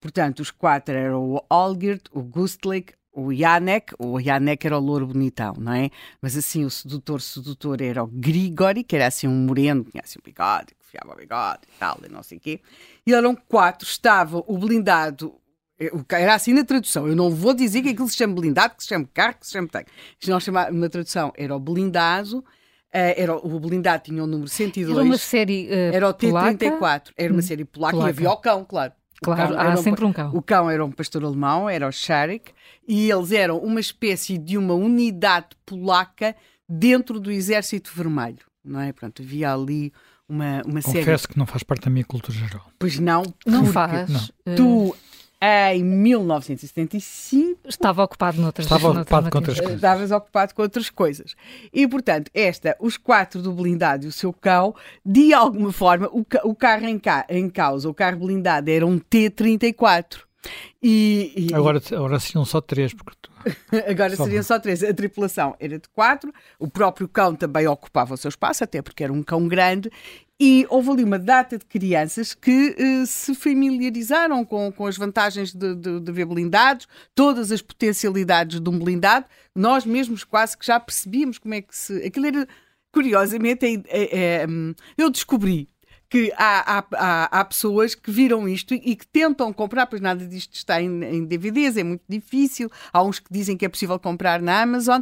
Portanto, 0.00 0.40
os 0.40 0.50
quatro 0.50 0.92
eram 0.96 1.22
o 1.22 1.44
Olgert, 1.48 2.02
o 2.10 2.20
Gustlik, 2.20 2.92
o 3.12 3.32
Janek, 3.32 3.94
o 3.98 4.18
Janek 4.20 4.66
era 4.66 4.78
o 4.78 4.80
louro 4.80 5.06
bonitão, 5.06 5.54
não 5.58 5.72
é? 5.72 5.90
Mas 6.20 6.36
assim, 6.36 6.64
o 6.64 6.70
sedutor, 6.70 7.20
sedutor 7.20 7.82
era 7.82 8.02
o 8.02 8.06
Grigori, 8.06 8.82
que 8.82 8.96
era 8.96 9.06
assim 9.06 9.28
um 9.28 9.46
moreno, 9.46 9.84
tinha 9.84 10.02
assim 10.02 10.18
um 10.18 10.24
bigode, 10.24 10.74
que 10.78 10.86
fiava 10.86 11.12
o 11.12 11.16
bigode 11.16 11.60
e 11.68 11.78
tal, 11.78 11.98
e 12.04 12.08
não 12.08 12.22
sei 12.22 12.38
o 12.38 12.40
quê. 12.40 12.60
E 13.06 13.12
eram 13.12 13.36
quatro, 13.36 13.86
estava 13.86 14.42
o 14.46 14.58
blindado, 14.58 15.34
eh, 15.78 15.90
era 16.10 16.34
assim 16.34 16.54
na 16.54 16.64
tradução, 16.64 17.06
eu 17.06 17.14
não 17.14 17.30
vou 17.30 17.52
dizer 17.52 17.82
que 17.82 17.90
aquilo 17.90 18.08
se 18.08 18.16
chama 18.16 18.34
blindado, 18.34 18.76
que 18.76 18.82
se 18.82 18.88
chama 18.88 19.08
carro, 19.12 19.36
que 19.38 19.46
se 19.46 19.52
chama 19.52 19.68
tanque. 19.68 19.90
Nós 20.26 20.42
chamávamos 20.42 20.80
na 20.80 20.88
tradução, 20.88 21.32
era 21.36 21.54
o 21.54 21.60
blindado, 21.60 22.44
Uh, 22.94 23.16
era, 23.16 23.34
o 23.34 23.58
blindado 23.58 24.02
tinha 24.02 24.22
o 24.22 24.26
número 24.26 24.50
102. 24.50 24.94
Era 24.94 25.02
uma 25.02 25.16
série 25.16 25.66
uh, 25.66 25.94
Era 25.94 26.08
o 26.10 26.12
T-34, 26.12 27.12
era 27.16 27.32
uma 27.32 27.38
hum, 27.38 27.42
série 27.42 27.64
polaca, 27.64 27.96
polaca, 27.96 28.10
e 28.10 28.12
havia 28.12 28.30
o 28.30 28.36
cão, 28.36 28.66
claro. 28.66 28.92
Claro, 29.22 29.58
há 29.58 29.76
sempre 29.76 30.04
um 30.04 30.12
cão. 30.12 30.30
O 30.34 30.42
cão 30.42 30.70
era 30.70 30.84
um 30.84 30.90
pastor 30.90 31.24
alemão, 31.24 31.68
era 31.68 31.86
o 31.88 31.92
Sharik, 31.92 32.52
e 32.86 33.10
eles 33.10 33.32
eram 33.32 33.58
uma 33.58 33.80
espécie 33.80 34.36
de 34.36 34.58
uma 34.58 34.74
unidade 34.74 35.48
polaca 35.64 36.34
dentro 36.68 37.20
do 37.20 37.30
Exército 37.30 37.92
Vermelho, 37.94 38.44
não 38.64 38.80
é? 38.80 38.92
Pronto, 38.92 39.22
havia 39.22 39.52
ali 39.52 39.92
uma, 40.28 40.62
uma 40.66 40.80
série... 40.80 40.98
Confesso 40.98 41.28
que 41.28 41.38
não 41.38 41.46
faz 41.46 41.62
parte 41.62 41.84
da 41.84 41.90
minha 41.90 42.04
cultura 42.04 42.36
geral. 42.36 42.66
Pois 42.78 42.98
não. 42.98 43.22
Não 43.46 43.66
faz. 43.66 44.32
Não. 44.46 44.56
Tu 44.56 44.96
em 45.44 45.82
1975. 45.82 47.68
Estava 47.68 48.04
ocupado 48.04 48.40
noutras 48.40 48.64
Estava 48.64 48.90
ocupado 48.92 49.28
com 49.28 49.38
outras 49.38 49.58
coisas. 49.58 49.74
Estavas 49.74 50.10
ocupado 50.12 50.54
com 50.54 50.62
outras 50.62 50.88
coisas. 50.88 51.34
E, 51.72 51.88
portanto, 51.88 52.30
esta, 52.32 52.76
os 52.78 52.96
quatro 52.96 53.42
do 53.42 53.52
blindado 53.52 54.04
e 54.04 54.08
o 54.08 54.12
seu 54.12 54.32
cão, 54.32 54.72
de 55.04 55.34
alguma 55.34 55.72
forma, 55.72 56.08
o, 56.12 56.24
o 56.44 56.54
carro 56.54 56.86
em, 56.86 56.96
ca, 56.96 57.26
em 57.28 57.50
causa, 57.50 57.88
o 57.88 57.94
carro 57.94 58.18
blindado, 58.18 58.70
era 58.70 58.86
um 58.86 59.00
T-34. 59.00 60.20
E, 60.82 61.48
e, 61.50 61.54
agora, 61.54 61.80
agora 61.92 62.18
seriam 62.20 62.44
só 62.44 62.60
três, 62.60 62.92
porque 62.92 63.16
tu... 63.20 63.30
agora 63.88 64.14
só 64.16 64.24
seriam 64.24 64.42
só 64.42 64.58
três. 64.60 64.82
A 64.82 64.94
tripulação 64.94 65.56
era 65.58 65.78
de 65.78 65.88
quatro, 65.88 66.32
o 66.58 66.68
próprio 66.68 67.08
cão 67.08 67.34
também 67.34 67.66
ocupava 67.66 68.14
o 68.14 68.16
seu 68.16 68.28
espaço, 68.28 68.62
até 68.62 68.80
porque 68.82 69.02
era 69.04 69.12
um 69.12 69.22
cão 69.22 69.46
grande, 69.48 69.90
e 70.44 70.66
houve 70.68 70.90
ali 70.90 71.04
uma 71.04 71.20
data 71.20 71.56
de 71.56 71.64
crianças 71.64 72.34
que 72.34 72.74
uh, 72.76 73.06
se 73.06 73.32
familiarizaram 73.32 74.44
com, 74.44 74.72
com 74.72 74.86
as 74.88 74.96
vantagens 74.96 75.54
de, 75.54 75.72
de, 75.76 76.00
de 76.00 76.10
ver 76.10 76.24
blindados, 76.24 76.88
todas 77.14 77.52
as 77.52 77.62
potencialidades 77.62 78.58
de 78.60 78.68
um 78.68 78.76
blindado. 78.76 79.24
Nós 79.54 79.86
mesmos 79.86 80.24
quase 80.24 80.58
que 80.58 80.66
já 80.66 80.80
percebíamos 80.80 81.38
como 81.38 81.54
é 81.54 81.62
que 81.62 81.76
se. 81.76 82.04
Aquilo 82.04 82.26
era, 82.26 82.48
curiosamente, 82.90 83.64
é, 83.64 83.74
é, 83.88 84.16
é, 84.42 84.46
eu 84.98 85.10
descobri 85.10 85.68
que 86.12 86.30
há, 86.36 86.78
há, 86.78 86.84
há, 86.92 87.40
há, 87.40 87.44
pessoas 87.46 87.94
que 87.94 88.10
viram 88.10 88.46
isto 88.46 88.74
e 88.74 88.94
que 88.94 89.06
tentam 89.06 89.50
comprar, 89.50 89.86
pois 89.86 89.98
nada 89.98 90.26
disto 90.26 90.52
está 90.52 90.78
em, 90.78 91.02
em, 91.04 91.24
DVDs, 91.24 91.78
é 91.78 91.82
muito 91.82 92.02
difícil. 92.06 92.70
Há 92.92 93.02
uns 93.02 93.18
que 93.18 93.32
dizem 93.32 93.56
que 93.56 93.64
é 93.64 93.68
possível 93.70 93.98
comprar 93.98 94.42
na 94.42 94.60
Amazon. 94.60 95.00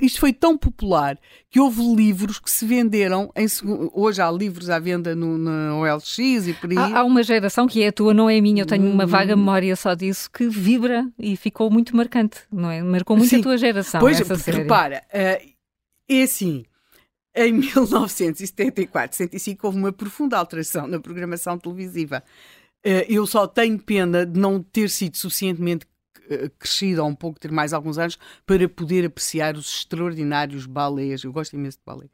Isto 0.00 0.20
foi 0.20 0.32
tão 0.32 0.56
popular 0.56 1.18
que 1.50 1.58
houve 1.58 1.82
livros 1.96 2.38
que 2.38 2.48
se 2.48 2.64
venderam. 2.64 3.32
Em, 3.34 3.46
hoje 3.92 4.22
há 4.22 4.30
livros 4.30 4.70
à 4.70 4.78
venda 4.78 5.16
no, 5.16 5.36
no 5.36 5.80
OLX 5.80 6.16
e 6.16 6.54
por 6.60 6.70
aí. 6.70 6.78
Há, 6.78 7.00
há, 7.00 7.04
uma 7.04 7.24
geração 7.24 7.66
que 7.66 7.82
é 7.82 7.88
a 7.88 7.92
tua, 7.92 8.14
não 8.14 8.30
é 8.30 8.38
a 8.38 8.42
minha. 8.42 8.62
Eu 8.62 8.66
tenho 8.66 8.88
uma 8.88 9.06
vaga 9.06 9.34
memória 9.34 9.74
só 9.74 9.94
disso 9.94 10.30
que 10.30 10.46
vibra 10.46 11.10
e 11.18 11.36
ficou 11.36 11.68
muito 11.72 11.96
marcante, 11.96 12.38
não 12.52 12.70
é? 12.70 12.80
Marcou 12.84 13.16
muito 13.16 13.30
Sim. 13.30 13.40
a 13.40 13.42
tua 13.42 13.58
geração. 13.58 14.00
Pois, 14.00 14.20
essa 14.20 14.32
porque 14.32 14.44
série. 14.44 14.58
repara, 14.58 15.02
uh, 15.12 15.54
é 16.08 16.22
assim 16.22 16.64
em 17.34 17.52
1974, 17.52 19.16
75, 19.16 19.66
houve 19.66 19.78
uma 19.78 19.92
profunda 19.92 20.38
alteração 20.38 20.86
na 20.86 21.00
programação 21.00 21.58
televisiva. 21.58 22.22
Eh, 22.84 23.06
eu 23.08 23.26
só 23.26 23.46
tenho 23.46 23.78
pena 23.78 24.24
de 24.24 24.38
não 24.38 24.62
ter 24.62 24.88
sido 24.88 25.16
suficientemente 25.16 25.86
eh, 26.30 26.50
crescida 26.58 27.02
ou 27.02 27.08
um 27.08 27.14
pouco, 27.14 27.40
ter 27.40 27.50
mais 27.50 27.72
alguns 27.72 27.98
anos, 27.98 28.18
para 28.46 28.68
poder 28.68 29.04
apreciar 29.06 29.56
os 29.56 29.78
extraordinários 29.78 30.64
balés. 30.64 31.24
Eu 31.24 31.32
gosto 31.32 31.54
imenso 31.54 31.78
de 31.78 31.84
balé. 31.84 32.06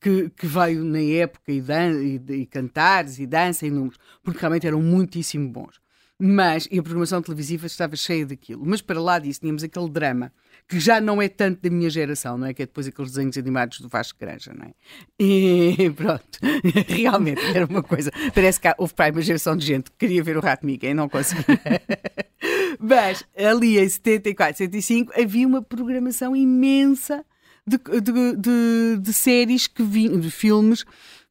Que, 0.00 0.28
que 0.30 0.46
veio 0.46 0.84
na 0.84 1.00
época 1.00 1.50
e, 1.52 1.60
dan 1.60 2.02
e, 2.02 2.20
e 2.42 2.46
cantares 2.46 3.18
e 3.18 3.26
dança 3.26 3.66
e 3.66 3.70
números, 3.70 3.98
porque 4.22 4.40
realmente 4.40 4.66
eram 4.66 4.82
muitíssimo 4.82 5.48
bons. 5.48 5.80
Mas, 6.18 6.68
e 6.70 6.78
a 6.78 6.82
programação 6.82 7.22
televisiva 7.22 7.66
estava 7.66 7.96
cheia 7.96 8.26
daquilo. 8.26 8.64
Mas 8.64 8.80
para 8.82 9.00
lá 9.00 9.18
disso, 9.18 9.40
tínhamos 9.40 9.62
aquele 9.62 9.88
drama 9.88 10.32
que 10.68 10.80
já 10.80 11.00
não 11.00 11.22
é 11.22 11.28
tanto 11.28 11.62
da 11.62 11.70
minha 11.70 11.88
geração, 11.88 12.36
não 12.36 12.46
é? 12.46 12.54
Que 12.54 12.62
é 12.62 12.66
depois 12.66 12.86
aqueles 12.86 13.12
desenhos 13.12 13.38
animados 13.38 13.80
do 13.80 13.88
Vasco 13.88 14.18
Granja, 14.18 14.52
não 14.52 14.66
é? 14.66 14.72
E 15.18 15.90
pronto, 15.94 16.24
realmente 16.88 17.40
era 17.54 17.66
uma 17.66 17.82
coisa. 17.82 18.10
Parece 18.34 18.60
que 18.60 18.74
houve 18.76 18.92
para 18.92 19.06
aí 19.06 19.12
uma 19.12 19.22
geração 19.22 19.56
de 19.56 19.64
gente 19.64 19.90
que 19.90 19.96
queria 19.98 20.22
ver 20.22 20.36
o 20.36 20.40
Rato 20.40 20.66
Mickey 20.66 20.88
e 20.88 20.94
não 20.94 21.08
conseguia. 21.08 21.44
Mas 22.80 23.24
ali 23.36 23.78
em 23.78 23.88
74, 23.88 24.58
75 24.58 25.12
havia 25.18 25.46
uma 25.46 25.62
programação 25.62 26.34
imensa 26.34 27.24
de, 27.66 27.78
de, 27.78 28.36
de, 28.36 28.98
de 29.00 29.12
séries 29.12 29.66
que 29.66 29.82
vinham, 29.82 30.18
de 30.18 30.30
filmes 30.30 30.84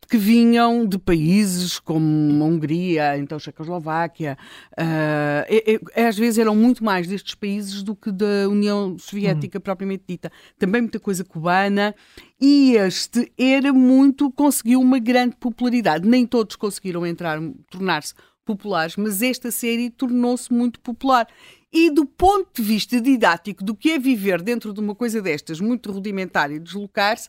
que 0.09 0.17
vinham 0.17 0.85
de 0.85 0.97
países 0.97 1.79
como 1.79 2.43
a 2.43 2.47
Hungria, 2.47 3.17
então 3.17 3.39
Checoslováquia, 3.39 4.37
uh, 4.73 6.07
às 6.07 6.17
vezes 6.17 6.37
eram 6.37 6.55
muito 6.55 6.83
mais 6.83 7.07
destes 7.07 7.35
países 7.35 7.83
do 7.83 7.95
que 7.95 8.11
da 8.11 8.47
União 8.49 8.97
Soviética 8.97 9.57
hum. 9.57 9.61
propriamente 9.61 10.03
dita. 10.07 10.31
Também 10.57 10.81
muita 10.81 10.99
coisa 10.99 11.23
cubana. 11.23 11.95
E 12.39 12.75
este 12.75 13.31
era 13.37 13.71
muito, 13.71 14.29
conseguiu 14.31 14.81
uma 14.81 14.99
grande 14.99 15.35
popularidade. 15.37 16.07
Nem 16.07 16.25
todos 16.25 16.55
conseguiram 16.55 17.05
entrar, 17.05 17.39
tornar-se 17.69 18.13
populares, 18.45 18.95
mas 18.95 19.21
esta 19.21 19.49
série 19.51 19.89
tornou-se 19.89 20.53
muito 20.53 20.79
popular. 20.79 21.27
E 21.73 21.89
do 21.89 22.05
ponto 22.05 22.61
de 22.61 22.61
vista 22.61 23.01
didático 23.01 23.63
do 23.63 23.75
que 23.75 23.91
é 23.91 23.99
viver 23.99 24.41
dentro 24.41 24.71
de 24.71 24.79
uma 24.79 24.95
coisa 24.95 25.21
destas, 25.21 25.59
muito 25.59 25.91
rudimentar 25.91 26.51
e 26.51 26.59
deslocar-se, 26.59 27.27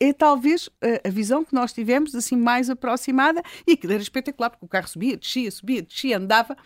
é 0.00 0.12
talvez 0.12 0.68
a, 0.80 1.08
a, 1.08 1.10
visão 1.10 1.44
que 1.44 1.54
nós 1.54 1.72
tivemos 1.72 2.14
assim 2.14 2.36
mais 2.36 2.70
aproximada 2.70 3.42
e 3.66 3.76
que 3.76 3.86
era 3.86 4.00
espetacular, 4.00 4.50
porque 4.50 4.64
o 4.64 4.68
carro 4.68 4.88
subia, 4.88 5.16
descia, 5.16 5.50
subia, 5.50 5.82
descia, 5.82 6.16
andava 6.16 6.56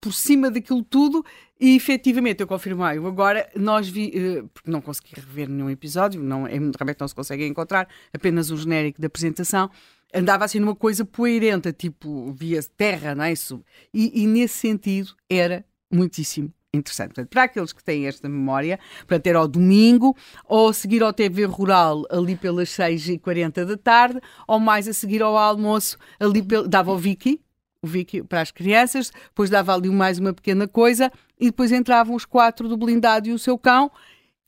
por 0.00 0.12
cima 0.14 0.50
daquilo 0.50 0.82
tudo 0.82 1.24
e 1.60 1.76
efetivamente 1.76 2.40
eu 2.40 2.46
confirmei. 2.46 2.98
Agora 2.98 3.48
nós 3.54 3.88
vi, 3.88 4.10
eh, 4.14 4.44
porque 4.52 4.70
não 4.70 4.80
consegui 4.80 5.14
rever 5.14 5.48
nenhum 5.48 5.68
episódio, 5.68 6.22
não, 6.22 6.46
é, 6.46 6.52
realmente 6.52 7.00
não 7.00 7.08
se 7.08 7.14
consegue 7.14 7.46
encontrar, 7.46 7.86
apenas 8.12 8.50
o 8.50 8.56
genérico 8.56 9.00
da 9.00 9.08
apresentação. 9.08 9.70
Andava 10.12 10.44
assim 10.44 10.58
numa 10.58 10.74
coisa 10.74 11.04
poeirenta, 11.04 11.72
tipo 11.72 12.32
via 12.32 12.60
terra, 12.76 13.14
não 13.14 13.24
é? 13.24 13.32
Isso. 13.32 13.62
E, 13.94 14.22
e 14.22 14.26
nesse 14.26 14.54
sentido 14.54 15.14
era 15.28 15.64
muitíssimo 15.92 16.52
interessante. 16.72 17.08
Portanto, 17.08 17.28
para 17.28 17.42
aqueles 17.44 17.72
que 17.72 17.82
têm 17.82 18.06
esta 18.06 18.28
memória, 18.28 18.78
para 19.06 19.18
ter 19.18 19.34
ao 19.36 19.48
domingo, 19.48 20.16
ou 20.44 20.68
a 20.68 20.72
seguir 20.72 21.02
ao 21.02 21.12
TV 21.12 21.44
Rural 21.44 22.04
ali 22.10 22.36
pelas 22.36 22.68
6h40 22.70 23.64
da 23.64 23.76
tarde, 23.76 24.20
ou 24.46 24.60
mais 24.60 24.86
a 24.86 24.92
seguir 24.92 25.22
ao 25.22 25.36
almoço 25.36 25.98
ali 26.18 26.42
pel... 26.42 26.68
dava 26.68 26.92
o 26.92 26.98
Vicky, 26.98 27.40
o 27.82 27.86
Vicky 27.86 28.22
para 28.22 28.40
as 28.40 28.50
crianças, 28.50 29.10
depois 29.28 29.50
dava 29.50 29.74
ali 29.74 29.90
mais 29.90 30.18
uma 30.18 30.32
pequena 30.32 30.68
coisa 30.68 31.10
e 31.38 31.46
depois 31.46 31.72
entravam 31.72 32.14
os 32.14 32.24
quatro 32.24 32.68
do 32.68 32.76
blindado 32.76 33.28
e 33.28 33.32
o 33.32 33.38
seu 33.38 33.58
cão 33.58 33.90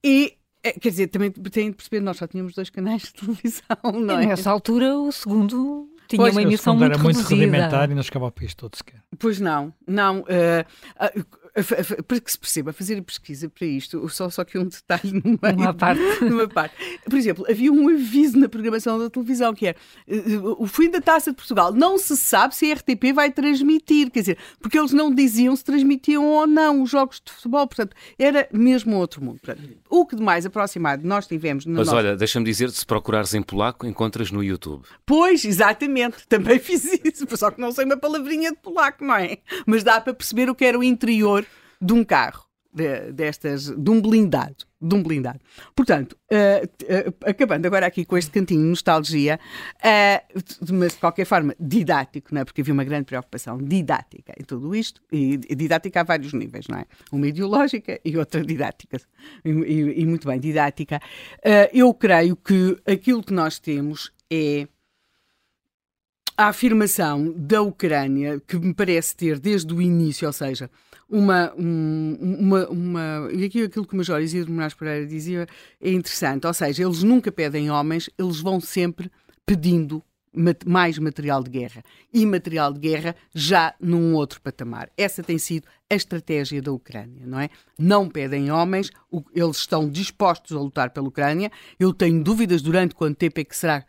e 0.04 0.36
é, 0.64 0.72
quer 0.72 0.90
dizer, 0.90 1.08
também 1.08 1.30
tem 1.30 1.70
de 1.70 1.76
perceber, 1.76 2.00
nós 2.00 2.16
só 2.18 2.26
tínhamos 2.26 2.54
dois 2.54 2.70
canais 2.70 3.02
de 3.02 3.14
televisão, 3.14 4.00
não 4.00 4.18
é? 4.18 4.24
E 4.24 4.26
nessa 4.26 4.50
altura 4.50 4.96
o 4.96 5.10
segundo 5.10 5.88
tinha 6.06 6.22
pois, 6.22 6.34
uma 6.34 6.42
emissão 6.42 6.76
muito 6.76 6.92
era 6.92 7.02
muito 7.02 7.20
rudimentar 7.20 7.90
e 7.90 7.94
não 7.94 8.02
chegava 8.02 8.26
ao 8.26 8.30
país 8.30 8.54
todo 8.54 8.76
sequer. 8.76 9.02
Pois 9.18 9.40
não, 9.40 9.72
não. 9.86 10.20
Uh, 10.20 10.64
uh, 11.18 11.41
para 11.52 12.20
que 12.20 12.32
se 12.32 12.38
perceba, 12.38 12.72
fazer 12.72 12.98
a 12.98 13.02
pesquisa 13.02 13.48
para 13.48 13.66
isto, 13.66 14.08
só, 14.08 14.30
só 14.30 14.42
que 14.42 14.56
um 14.56 14.64
detalhe 14.64 15.12
numa 15.12 15.52
Uma 15.52 15.74
parte. 15.74 16.00
numa 16.24 16.48
parte. 16.48 16.74
Por 17.04 17.18
exemplo, 17.18 17.44
havia 17.48 17.70
um 17.70 17.90
aviso 17.90 18.38
na 18.38 18.48
programação 18.48 18.98
da 18.98 19.10
televisão 19.10 19.52
que 19.52 19.66
é 19.66 19.74
o 20.56 20.66
fim 20.66 20.90
da 20.90 21.00
taça 21.00 21.30
de 21.30 21.36
Portugal. 21.36 21.72
Não 21.72 21.98
se 21.98 22.16
sabe 22.16 22.56
se 22.56 22.70
a 22.70 22.74
RTP 22.74 23.12
vai 23.14 23.30
transmitir, 23.30 24.10
quer 24.10 24.20
dizer, 24.20 24.38
porque 24.60 24.78
eles 24.78 24.92
não 24.92 25.14
diziam 25.14 25.54
se 25.54 25.62
transmitiam 25.62 26.24
ou 26.24 26.46
não 26.46 26.82
os 26.82 26.90
jogos 26.90 27.20
de 27.22 27.30
futebol, 27.30 27.66
portanto, 27.66 27.94
era 28.18 28.48
mesmo 28.50 28.96
outro 28.96 29.22
mundo. 29.22 29.38
Portanto, 29.40 29.68
o 29.90 30.06
que 30.06 30.16
de 30.16 30.22
mais 30.22 30.46
aproximado 30.46 31.06
nós 31.06 31.26
tivemos. 31.26 31.66
Mas 31.66 31.86
nossa... 31.86 31.96
olha, 31.96 32.16
deixa-me 32.16 32.46
dizer, 32.46 32.70
se 32.70 32.86
procurares 32.86 33.34
em 33.34 33.42
polaco, 33.42 33.86
encontras 33.86 34.30
no 34.30 34.42
YouTube. 34.42 34.84
Pois, 35.04 35.44
exatamente, 35.44 36.26
também 36.28 36.58
fiz 36.60 36.84
isso, 37.04 37.26
só 37.36 37.50
que 37.50 37.60
não 37.60 37.72
sei 37.72 37.84
uma 37.84 37.96
palavrinha 37.98 38.52
de 38.52 38.56
polaco, 38.56 39.04
não 39.04 39.16
é? 39.16 39.38
Mas 39.66 39.84
dá 39.84 40.00
para 40.00 40.14
perceber 40.14 40.48
o 40.48 40.54
que 40.54 40.64
era 40.64 40.78
o 40.78 40.82
interior 40.82 41.41
de 41.82 41.92
um 41.92 42.04
carro, 42.04 42.46
de, 42.72 43.12
destas, 43.12 43.66
de 43.66 43.90
um 43.90 44.00
blindado. 44.00 44.64
De 44.80 44.94
um 44.94 45.02
blindado. 45.02 45.38
Portanto, 45.76 46.16
uh, 46.32 46.64
uh, 46.64 47.14
acabando 47.24 47.66
agora 47.66 47.86
aqui 47.86 48.04
com 48.04 48.16
este 48.16 48.30
cantinho 48.30 48.62
de 48.62 48.68
nostalgia, 48.68 49.38
uh, 49.76 50.72
mas 50.72 50.92
de 50.92 50.98
qualquer 50.98 51.24
forma 51.24 51.54
didático, 51.60 52.34
não 52.34 52.40
é? 52.40 52.44
porque 52.44 52.62
havia 52.62 52.72
uma 52.72 52.82
grande 52.82 53.04
preocupação 53.04 53.58
didática 53.58 54.32
em 54.38 54.42
tudo 54.42 54.74
isto, 54.74 55.00
e, 55.12 55.34
e 55.48 55.54
didática 55.54 56.00
a 56.00 56.04
vários 56.04 56.32
níveis, 56.32 56.66
não 56.68 56.78
é? 56.78 56.86
Uma 57.12 57.28
ideológica 57.28 58.00
e 58.04 58.16
outra 58.16 58.42
didática, 58.44 58.98
e, 59.44 59.50
e, 59.50 60.00
e 60.00 60.06
muito 60.06 60.26
bem, 60.26 60.40
didática. 60.40 61.00
eu 61.72 61.92
creio 61.94 62.34
que 62.34 62.76
aquilo 62.86 63.22
que 63.22 63.32
nós 63.32 63.58
temos 63.58 64.12
é 64.30 64.66
a 66.42 66.48
afirmação 66.48 67.32
da 67.36 67.62
Ucrânia, 67.62 68.40
que 68.46 68.56
me 68.58 68.74
parece 68.74 69.14
ter 69.14 69.38
desde 69.38 69.72
o 69.72 69.80
início, 69.80 70.26
ou 70.26 70.32
seja, 70.32 70.68
uma, 71.08 71.52
um, 71.56 72.18
uma, 72.20 72.68
uma. 72.68 73.28
E 73.32 73.44
aqui 73.44 73.62
aquilo 73.62 73.86
que 73.86 73.94
o 73.94 73.96
Major 73.96 74.20
Isidro 74.20 74.52
Moraes 74.52 74.74
Pereira 74.74 75.06
dizia 75.06 75.46
é 75.80 75.92
interessante, 75.92 76.46
ou 76.46 76.52
seja, 76.52 76.82
eles 76.82 77.02
nunca 77.04 77.30
pedem 77.30 77.70
homens, 77.70 78.10
eles 78.18 78.40
vão 78.40 78.60
sempre 78.60 79.10
pedindo 79.46 80.02
mais 80.66 80.98
material 80.98 81.42
de 81.44 81.50
guerra 81.50 81.84
e 82.12 82.24
material 82.24 82.72
de 82.72 82.80
guerra 82.80 83.14
já 83.34 83.74
num 83.78 84.14
outro 84.14 84.40
patamar. 84.40 84.90
Essa 84.96 85.22
tem 85.22 85.38
sido 85.38 85.68
a 85.90 85.94
estratégia 85.94 86.60
da 86.60 86.72
Ucrânia, 86.72 87.24
não 87.24 87.38
é? 87.38 87.50
Não 87.78 88.08
pedem 88.08 88.50
homens, 88.50 88.90
eles 89.34 89.58
estão 89.58 89.88
dispostos 89.88 90.56
a 90.56 90.60
lutar 90.60 90.90
pela 90.90 91.06
Ucrânia. 91.06 91.52
Eu 91.78 91.92
tenho 91.92 92.24
dúvidas 92.24 92.62
durante 92.62 92.94
quanto 92.94 93.18
tempo 93.18 93.38
é 93.38 93.44
que 93.44 93.56
será 93.56 93.84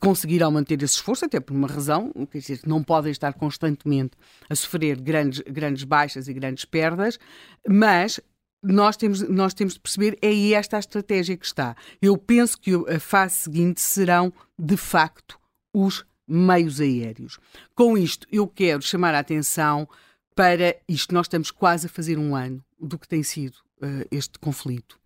conseguirão 0.00 0.50
manter 0.50 0.82
esse 0.82 0.94
esforço, 0.94 1.24
até 1.24 1.40
por 1.40 1.54
uma 1.54 1.68
razão, 1.68 2.12
quer 2.30 2.38
dizer, 2.38 2.60
não 2.66 2.82
podem 2.82 3.12
estar 3.12 3.32
constantemente 3.34 4.12
a 4.48 4.54
sofrer 4.54 5.00
grandes, 5.00 5.40
grandes 5.40 5.84
baixas 5.84 6.28
e 6.28 6.32
grandes 6.32 6.64
perdas, 6.64 7.18
mas 7.66 8.20
nós 8.62 8.96
temos, 8.96 9.22
nós 9.28 9.54
temos 9.54 9.74
de 9.74 9.80
perceber, 9.80 10.18
é 10.20 10.50
esta 10.52 10.76
a 10.76 10.80
estratégia 10.80 11.36
que 11.36 11.46
está. 11.46 11.76
Eu 12.02 12.16
penso 12.16 12.58
que 12.60 12.74
a 12.74 12.98
fase 12.98 13.36
seguinte 13.36 13.80
serão, 13.80 14.32
de 14.58 14.76
facto, 14.76 15.38
os 15.72 16.04
meios 16.26 16.80
aéreos. 16.80 17.38
Com 17.74 17.96
isto, 17.96 18.26
eu 18.30 18.46
quero 18.46 18.82
chamar 18.82 19.14
a 19.14 19.20
atenção 19.20 19.88
para 20.34 20.76
isto. 20.88 21.14
Nós 21.14 21.26
estamos 21.26 21.50
quase 21.50 21.86
a 21.86 21.90
fazer 21.90 22.18
um 22.18 22.34
ano 22.34 22.62
do 22.80 22.98
que 22.98 23.08
tem 23.08 23.22
sido 23.22 23.54
uh, 23.82 24.06
este 24.10 24.38
conflito. 24.38 24.97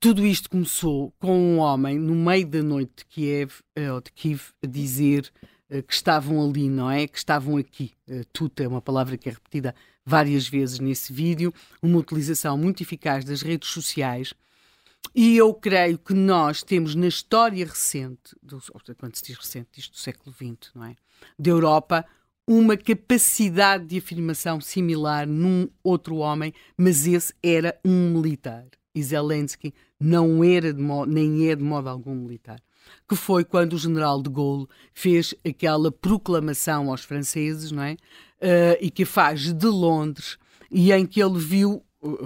Tudo 0.00 0.26
isto 0.26 0.50
começou 0.50 1.12
com 1.18 1.38
um 1.38 1.58
homem 1.58 1.98
no 1.98 2.14
meio 2.14 2.46
da 2.46 2.62
noite 2.62 2.92
de 2.98 3.04
Kiev, 3.06 3.52
eh, 3.74 3.90
ou 3.90 4.00
de 4.00 4.12
Kiev, 4.12 4.50
a 4.62 4.66
dizer 4.66 5.32
eh, 5.70 5.82
que 5.82 5.94
estavam 5.94 6.46
ali, 6.46 6.68
não 6.68 6.90
é? 6.90 7.06
Que 7.06 7.16
estavam 7.16 7.56
aqui. 7.56 7.92
Eh, 8.06 8.22
tuta 8.32 8.62
é 8.62 8.68
uma 8.68 8.82
palavra 8.82 9.16
que 9.16 9.28
é 9.28 9.32
repetida 9.32 9.74
várias 10.04 10.46
vezes 10.46 10.78
nesse 10.78 11.12
vídeo, 11.12 11.52
uma 11.82 11.98
utilização 11.98 12.58
muito 12.58 12.82
eficaz 12.82 13.24
das 13.24 13.40
redes 13.40 13.70
sociais. 13.70 14.34
E 15.14 15.36
eu 15.36 15.54
creio 15.54 15.98
que 15.98 16.12
nós 16.12 16.62
temos 16.62 16.94
na 16.94 17.06
história 17.06 17.64
recente, 17.64 18.36
do, 18.42 18.60
quando 18.98 19.16
se 19.16 19.24
diz 19.24 19.36
recente, 19.36 19.78
isto 19.78 19.92
do 19.92 19.98
século 19.98 20.34
XX, 20.34 20.70
não 20.74 20.84
é? 20.84 20.96
Da 21.38 21.50
Europa, 21.50 22.04
uma 22.46 22.76
capacidade 22.76 23.86
de 23.86 23.98
afirmação 23.98 24.60
similar 24.60 25.26
num 25.26 25.68
outro 25.82 26.16
homem, 26.16 26.52
mas 26.76 27.06
esse 27.06 27.32
era 27.42 27.78
um 27.84 28.10
militar. 28.10 28.66
E 28.94 29.02
Zelensky 29.02 29.74
não 29.98 30.44
era 30.44 30.72
modo, 30.74 31.10
nem 31.10 31.48
é 31.48 31.56
de 31.56 31.62
modo 31.62 31.88
algum 31.88 32.14
militar. 32.14 32.60
que 33.08 33.16
foi 33.16 33.44
quando 33.44 33.72
o 33.72 33.78
general 33.78 34.22
de 34.22 34.30
Gaulle 34.30 34.68
fez 34.92 35.34
aquela 35.46 35.90
proclamação 35.90 36.90
aos 36.90 37.02
franceses, 37.02 37.72
não 37.72 37.82
é? 37.82 37.94
Uh, 37.94 38.76
e 38.80 38.90
que 38.90 39.04
faz 39.04 39.52
de 39.52 39.66
Londres, 39.66 40.38
e 40.70 40.92
em 40.92 41.06
que 41.06 41.22
ele 41.22 41.38
viu 41.38 41.82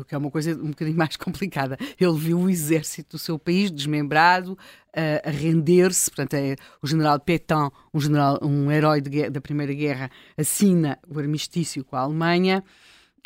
que 0.07 0.15
é 0.15 0.19
uma 0.19 0.31
coisa 0.31 0.53
um 0.55 0.71
bocadinho 0.71 0.97
mais 0.97 1.15
complicada. 1.17 1.77
Ele 1.99 2.19
viu 2.19 2.41
o 2.41 2.51
exército 2.51 3.17
do 3.17 3.19
seu 3.19 3.39
país 3.39 3.71
desmembrado, 3.71 4.53
uh, 4.53 5.29
a 5.29 5.31
render-se. 5.31 6.11
Portanto, 6.11 6.35
é, 6.35 6.57
o 6.83 6.87
general 6.87 7.21
Pétain, 7.21 7.71
um, 7.93 8.01
general, 8.01 8.39
um 8.43 8.71
herói 8.71 9.01
da 9.01 9.41
Primeira 9.41 9.73
Guerra, 9.73 10.11
assina 10.37 10.99
o 11.09 11.19
armistício 11.19 11.85
com 11.85 11.97
a 11.97 12.01
Alemanha 12.01 12.65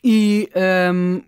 e, 0.04 0.50
um, 0.92 1.22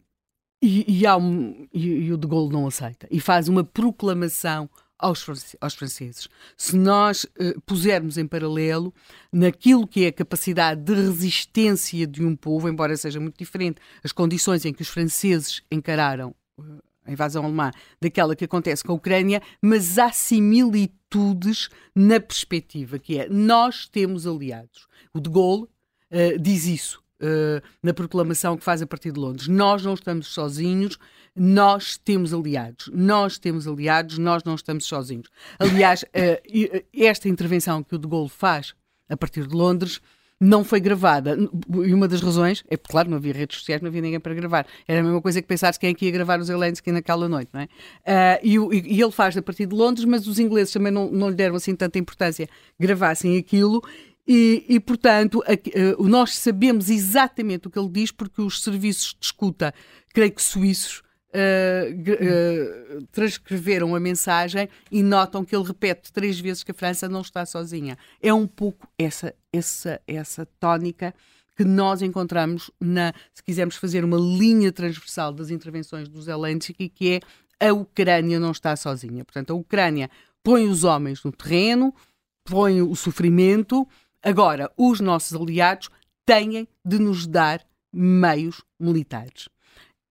e, 0.64 1.02
e, 1.02 1.08
um, 1.08 1.68
e, 1.74 1.86
e 1.86 2.12
o 2.12 2.16
de 2.16 2.26
Gaulle 2.26 2.50
não 2.50 2.66
aceita. 2.66 3.06
E 3.10 3.20
faz 3.20 3.48
uma 3.48 3.62
proclamação 3.62 4.70
aos, 4.98 5.26
aos 5.60 5.74
franceses. 5.74 6.26
Se 6.56 6.74
nós 6.74 7.24
uh, 7.24 7.60
pusermos 7.66 8.16
em 8.16 8.26
paralelo 8.26 8.94
naquilo 9.30 9.86
que 9.86 10.04
é 10.04 10.08
a 10.08 10.12
capacidade 10.12 10.80
de 10.80 10.94
resistência 10.94 12.06
de 12.06 12.24
um 12.24 12.34
povo, 12.34 12.66
embora 12.66 12.96
seja 12.96 13.20
muito 13.20 13.36
diferente 13.36 13.78
as 14.02 14.10
condições 14.10 14.64
em 14.64 14.72
que 14.72 14.80
os 14.80 14.88
franceses 14.88 15.62
encararam 15.70 16.34
uh, 16.58 16.82
a 17.04 17.12
invasão 17.12 17.44
alemã 17.44 17.70
daquela 18.00 18.34
que 18.34 18.46
acontece 18.46 18.82
com 18.82 18.92
a 18.92 18.96
Ucrânia, 18.96 19.42
mas 19.60 19.98
há 19.98 20.10
similitudes 20.10 21.68
na 21.94 22.18
perspectiva, 22.18 22.98
que 22.98 23.18
é 23.18 23.28
nós 23.28 23.86
temos 23.86 24.26
aliados. 24.26 24.88
O 25.12 25.20
de 25.20 25.28
Gaulle 25.28 25.64
uh, 25.64 26.38
diz 26.40 26.64
isso. 26.64 27.03
Uh, 27.22 27.62
na 27.80 27.94
proclamação 27.94 28.56
que 28.56 28.64
faz 28.64 28.82
a 28.82 28.86
partir 28.86 29.12
de 29.12 29.20
Londres. 29.20 29.46
Nós 29.46 29.84
não 29.84 29.94
estamos 29.94 30.26
sozinhos, 30.26 30.98
nós 31.34 31.96
temos 31.96 32.34
aliados, 32.34 32.90
nós 32.92 33.38
temos 33.38 33.68
aliados, 33.68 34.18
nós 34.18 34.42
não 34.42 34.56
estamos 34.56 34.84
sozinhos. 34.84 35.28
Aliás, 35.58 36.04
eh, 36.12 36.84
esta 36.92 37.28
intervenção 37.28 37.82
que 37.82 37.94
o 37.94 37.98
de 37.98 38.08
Gaulle 38.08 38.28
faz 38.28 38.74
a 39.08 39.16
partir 39.16 39.46
de 39.46 39.54
Londres 39.54 40.00
não 40.40 40.64
foi 40.64 40.80
gravada. 40.80 41.36
E 41.84 41.94
uma 41.94 42.06
das 42.06 42.20
razões 42.20 42.64
é 42.68 42.76
porque, 42.76 42.92
claro, 42.92 43.08
não 43.08 43.16
havia 43.16 43.32
redes 43.32 43.58
sociais, 43.58 43.80
não 43.80 43.88
havia 43.88 44.02
ninguém 44.02 44.20
para 44.20 44.34
gravar. 44.34 44.66
Era 44.86 45.00
a 45.00 45.02
mesma 45.02 45.22
coisa 45.22 45.40
que 45.40 45.48
pensares 45.48 45.78
quem 45.78 45.90
é 45.90 45.94
que 45.94 46.04
ia 46.04 46.10
gravar 46.10 46.38
os 46.38 46.46
Zelensky 46.46 46.92
naquela 46.92 47.28
noite, 47.28 47.50
não 47.52 47.60
é? 47.60 47.64
Uh, 47.64 48.40
e, 48.42 48.96
e, 48.96 49.02
ele 49.02 49.10
faz 49.10 49.36
a 49.36 49.42
partir 49.42 49.66
de 49.66 49.74
Londres, 49.74 50.04
mas 50.04 50.26
os 50.26 50.38
ingleses 50.38 50.72
também 50.72 50.92
não, 50.92 51.10
não 51.10 51.30
lhe 51.30 51.34
deram 51.34 51.56
assim 51.56 51.74
tanta 51.74 51.98
importância 51.98 52.48
gravassem 52.78 53.38
aquilo. 53.38 53.82
E, 54.26 54.64
e 54.68 54.80
portanto, 54.80 55.42
a, 55.46 55.52
uh, 55.52 56.08
nós 56.08 56.34
sabemos 56.36 56.88
exatamente 56.88 57.68
o 57.68 57.70
que 57.70 57.78
ele 57.78 57.90
diz, 57.90 58.10
porque 58.10 58.40
os 58.40 58.62
serviços 58.62 59.14
de 59.18 59.26
escuta, 59.26 59.74
creio 60.12 60.32
que 60.32 60.42
suíços, 60.42 61.02
uh, 61.34 63.00
uh, 63.00 63.06
transcreveram 63.12 63.94
a 63.94 64.00
mensagem 64.00 64.68
e 64.90 65.02
notam 65.02 65.44
que 65.44 65.54
ele 65.54 65.64
repete 65.64 66.12
três 66.12 66.40
vezes 66.40 66.62
que 66.62 66.70
a 66.70 66.74
França 66.74 67.08
não 67.08 67.20
está 67.20 67.44
sozinha. 67.44 67.98
É 68.22 68.32
um 68.32 68.46
pouco 68.46 68.88
essa, 68.98 69.34
essa, 69.52 70.00
essa 70.06 70.46
tónica 70.58 71.14
que 71.56 71.64
nós 71.64 72.02
encontramos 72.02 72.70
na, 72.80 73.12
se 73.32 73.42
quisermos 73.42 73.76
fazer 73.76 74.04
uma 74.04 74.18
linha 74.18 74.72
transversal 74.72 75.32
das 75.32 75.50
intervenções 75.50 76.08
do 76.08 76.20
Zelensky, 76.20 76.88
que 76.88 77.20
é 77.60 77.68
a 77.68 77.72
Ucrânia 77.72 78.40
não 78.40 78.50
está 78.50 78.74
sozinha. 78.74 79.24
Portanto, 79.24 79.52
a 79.52 79.54
Ucrânia 79.54 80.10
põe 80.42 80.66
os 80.66 80.82
homens 80.82 81.22
no 81.22 81.30
terreno, 81.30 81.94
põe 82.44 82.82
o 82.82 82.94
sofrimento. 82.94 83.86
Agora, 84.24 84.72
os 84.76 85.00
nossos 85.00 85.38
aliados 85.38 85.90
têm 86.24 86.66
de 86.84 86.98
nos 86.98 87.26
dar 87.26 87.60
meios 87.92 88.62
militares. 88.80 89.48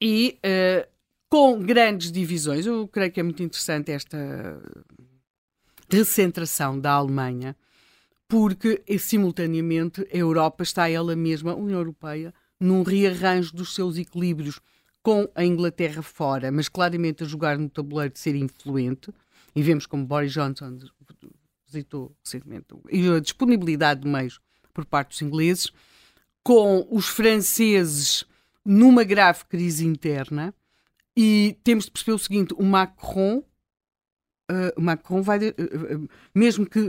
E 0.02 0.40
uh, 0.45 0.94
com 1.34 1.60
grandes 1.60 2.11
divisões. 2.11 2.68
Eu 2.68 2.88
creio 2.88 3.11
que 3.11 3.19
é 3.19 3.23
muito 3.23 3.41
interessante 3.41 3.91
esta 3.91 4.61
recentração 5.90 6.80
da 6.80 6.91
Alemanha, 6.91 7.56
porque 8.27 8.84
simultaneamente 8.99 10.07
a 10.14 10.15
Europa 10.15 10.61
está 10.61 10.88
ela 10.88 11.15
mesma, 11.15 11.53
a 11.53 11.56
União 11.56 11.80
Europeia, 11.80 12.31
num 12.60 12.84
rearranjo 12.84 13.52
dos 13.52 13.73
seus 13.73 13.98
equilíbrios 13.98 14.60
com 15.02 15.27
a 15.34 15.44
Inglaterra 15.44 16.03
fora, 16.03 16.52
mas 16.52 16.69
claramente 16.69 17.23
a 17.23 17.26
jogar 17.26 17.57
no 17.57 17.68
tabuleiro 17.68 18.14
de 18.14 18.19
ser 18.19 18.35
influente. 18.35 19.11
E 19.56 19.64
vemos 19.64 19.88
como 19.88 20.06
Boris 20.06 20.34
Johnson 20.34 20.77
visitou 21.74 22.16
recentemente 22.24 22.68
e 22.91 23.10
a 23.10 23.20
disponibilidade 23.20 24.02
de 24.02 24.08
meios 24.08 24.40
por 24.74 24.86
parte 24.86 25.10
dos 25.10 25.22
ingleses, 25.22 25.72
com 26.44 26.88
os 26.90 27.08
franceses 27.08 28.26
numa 28.66 29.04
grave 29.04 29.45
crise 29.45 29.86
interna 29.86 30.54
e 31.16 31.58
temos 31.64 31.86
de 31.86 31.91
perceber 31.91 32.14
o 32.14 32.20
seguinte: 32.20 32.54
o 32.58 32.64
Macron. 32.64 33.44
Uh, 34.52 34.82
Macron 34.82 35.22
vai, 35.22 35.40
de, 35.40 35.50
uh, 35.50 36.10
mesmo 36.36 36.66
que 36.66 36.80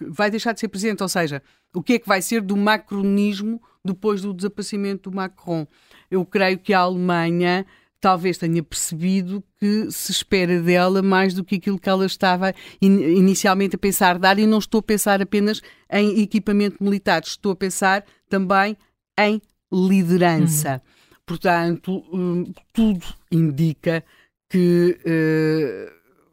vai 0.00 0.30
deixar 0.30 0.52
de 0.52 0.58
ser 0.58 0.66
presidente, 0.66 1.00
ou 1.00 1.08
seja, 1.08 1.40
o 1.72 1.80
que 1.80 1.94
é 1.94 1.98
que 1.98 2.08
vai 2.08 2.20
ser 2.20 2.42
do 2.42 2.56
macronismo 2.56 3.62
depois 3.84 4.22
do 4.22 4.34
desaparecimento 4.34 5.08
do 5.08 5.16
Macron? 5.16 5.64
Eu 6.10 6.26
creio 6.26 6.58
que 6.58 6.74
a 6.74 6.80
Alemanha 6.80 7.64
talvez 8.04 8.36
tenha 8.36 8.62
percebido 8.62 9.42
que 9.58 9.90
se 9.90 10.12
espera 10.12 10.60
dela 10.60 11.00
mais 11.00 11.32
do 11.32 11.42
que 11.42 11.54
aquilo 11.54 11.78
que 11.78 11.88
ela 11.88 12.04
estava 12.04 12.52
in, 12.82 13.00
inicialmente 13.00 13.76
a 13.76 13.78
pensar 13.78 14.18
dar, 14.18 14.38
e 14.38 14.46
não 14.46 14.58
estou 14.58 14.80
a 14.80 14.82
pensar 14.82 15.22
apenas 15.22 15.62
em 15.90 16.20
equipamento 16.20 16.84
militar, 16.84 17.22
estou 17.24 17.52
a 17.52 17.56
pensar 17.56 18.04
também 18.28 18.76
em 19.18 19.40
liderança. 19.72 20.74
Uhum. 20.74 21.14
Portanto, 21.24 22.04
hum, 22.12 22.52
tudo 22.74 23.06
indica 23.32 24.04
que, 24.50 24.98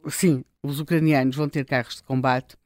uh, 0.04 0.12
sim, 0.12 0.44
os 0.62 0.82
ucranianos 0.82 1.38
vão 1.38 1.48
ter 1.48 1.64
carros 1.64 1.96
de 1.96 2.04
combate 2.04 2.58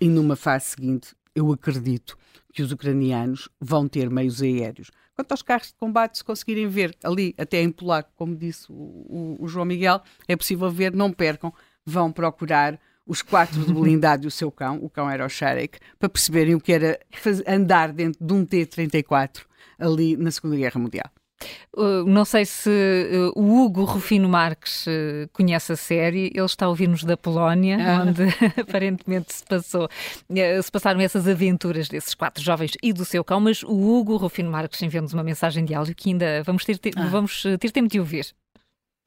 e 0.00 0.06
numa 0.06 0.36
fase 0.36 0.66
seguinte, 0.66 1.16
eu 1.34 1.50
acredito 1.50 2.16
que 2.54 2.62
os 2.62 2.70
ucranianos 2.70 3.48
vão 3.60 3.88
ter 3.88 4.08
meios 4.08 4.40
aéreos. 4.40 4.92
Quanto 5.22 5.30
aos 5.30 5.42
carros 5.42 5.68
de 5.68 5.74
combate, 5.74 6.18
se 6.18 6.24
conseguirem 6.24 6.66
ver 6.66 6.96
ali, 7.00 7.32
até 7.38 7.62
em 7.62 7.70
polaco, 7.70 8.10
como 8.16 8.34
disse 8.34 8.66
o, 8.68 8.74
o, 8.74 9.36
o 9.38 9.46
João 9.46 9.64
Miguel, 9.64 10.02
é 10.26 10.34
possível 10.34 10.68
ver, 10.68 10.92
não 10.92 11.12
percam, 11.12 11.54
vão 11.86 12.10
procurar 12.10 12.76
os 13.06 13.22
quatro 13.22 13.64
do 13.64 13.72
blindado 13.80 14.24
e 14.24 14.26
o 14.26 14.32
seu 14.32 14.50
cão, 14.50 14.82
o 14.82 14.90
cão 14.90 15.08
era 15.08 15.24
o 15.24 15.28
Sharek, 15.28 15.78
para 15.96 16.08
perceberem 16.08 16.56
o 16.56 16.60
que 16.60 16.72
era 16.72 16.98
andar 17.46 17.92
dentro 17.92 18.18
de 18.20 18.32
um 18.32 18.44
T-34 18.44 19.42
ali 19.78 20.16
na 20.16 20.32
Segunda 20.32 20.56
Guerra 20.56 20.80
Mundial. 20.80 21.08
Uh, 21.74 22.04
não 22.04 22.24
sei 22.24 22.44
se 22.44 22.68
uh, 22.68 23.32
o 23.34 23.64
Hugo 23.64 23.84
Rufino 23.84 24.28
Marques 24.28 24.86
uh, 24.86 25.28
conhece 25.32 25.72
a 25.72 25.76
série, 25.76 26.30
ele 26.34 26.44
está 26.44 26.66
a 26.66 26.68
ouvir-nos 26.68 27.02
da 27.02 27.16
Polónia, 27.16 27.78
ah. 27.80 28.02
onde 28.02 28.24
aparentemente 28.60 29.32
se 29.32 29.44
passou, 29.44 29.88
se 30.28 30.70
passaram 30.70 31.00
essas 31.00 31.26
aventuras 31.26 31.88
desses 31.88 32.14
quatro 32.14 32.42
jovens 32.42 32.72
e 32.82 32.92
do 32.92 33.06
seu 33.06 33.24
cão, 33.24 33.40
mas 33.40 33.62
o 33.62 33.72
Hugo 33.72 34.16
Rufino 34.16 34.50
Marques 34.50 34.82
enviou-nos 34.82 35.14
uma 35.14 35.22
mensagem 35.22 35.64
de 35.64 35.74
áudio 35.74 35.94
que 35.94 36.10
ainda 36.10 36.42
vamos 36.42 36.64
ter, 36.64 36.76
ter 36.76 36.92
ah. 36.96 37.08
vamos 37.08 37.42
ter 37.58 37.70
tempo 37.70 37.88
de 37.88 37.98
ouvir. 37.98 38.26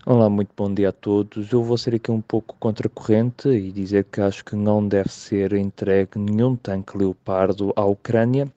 Olá, 0.03 0.29
muito 0.29 0.51
bom 0.55 0.71
dia 0.71 0.89
a 0.89 0.91
todos. 0.91 1.51
Eu 1.51 1.63
vou 1.63 1.77
ser 1.77 1.95
aqui 1.95 2.11
um 2.11 2.21
pouco 2.21 2.55
contracorrente 2.59 3.47
e 3.49 3.71
dizer 3.71 4.05
que 4.05 4.21
acho 4.21 4.45
que 4.45 4.55
não 4.55 4.87
deve 4.87 5.09
ser 5.09 5.53
entregue 5.53 6.19
nenhum 6.19 6.55
tanque 6.55 6.97
Leopardo 6.97 7.73
à 7.75 7.85
Ucrânia 7.85 8.47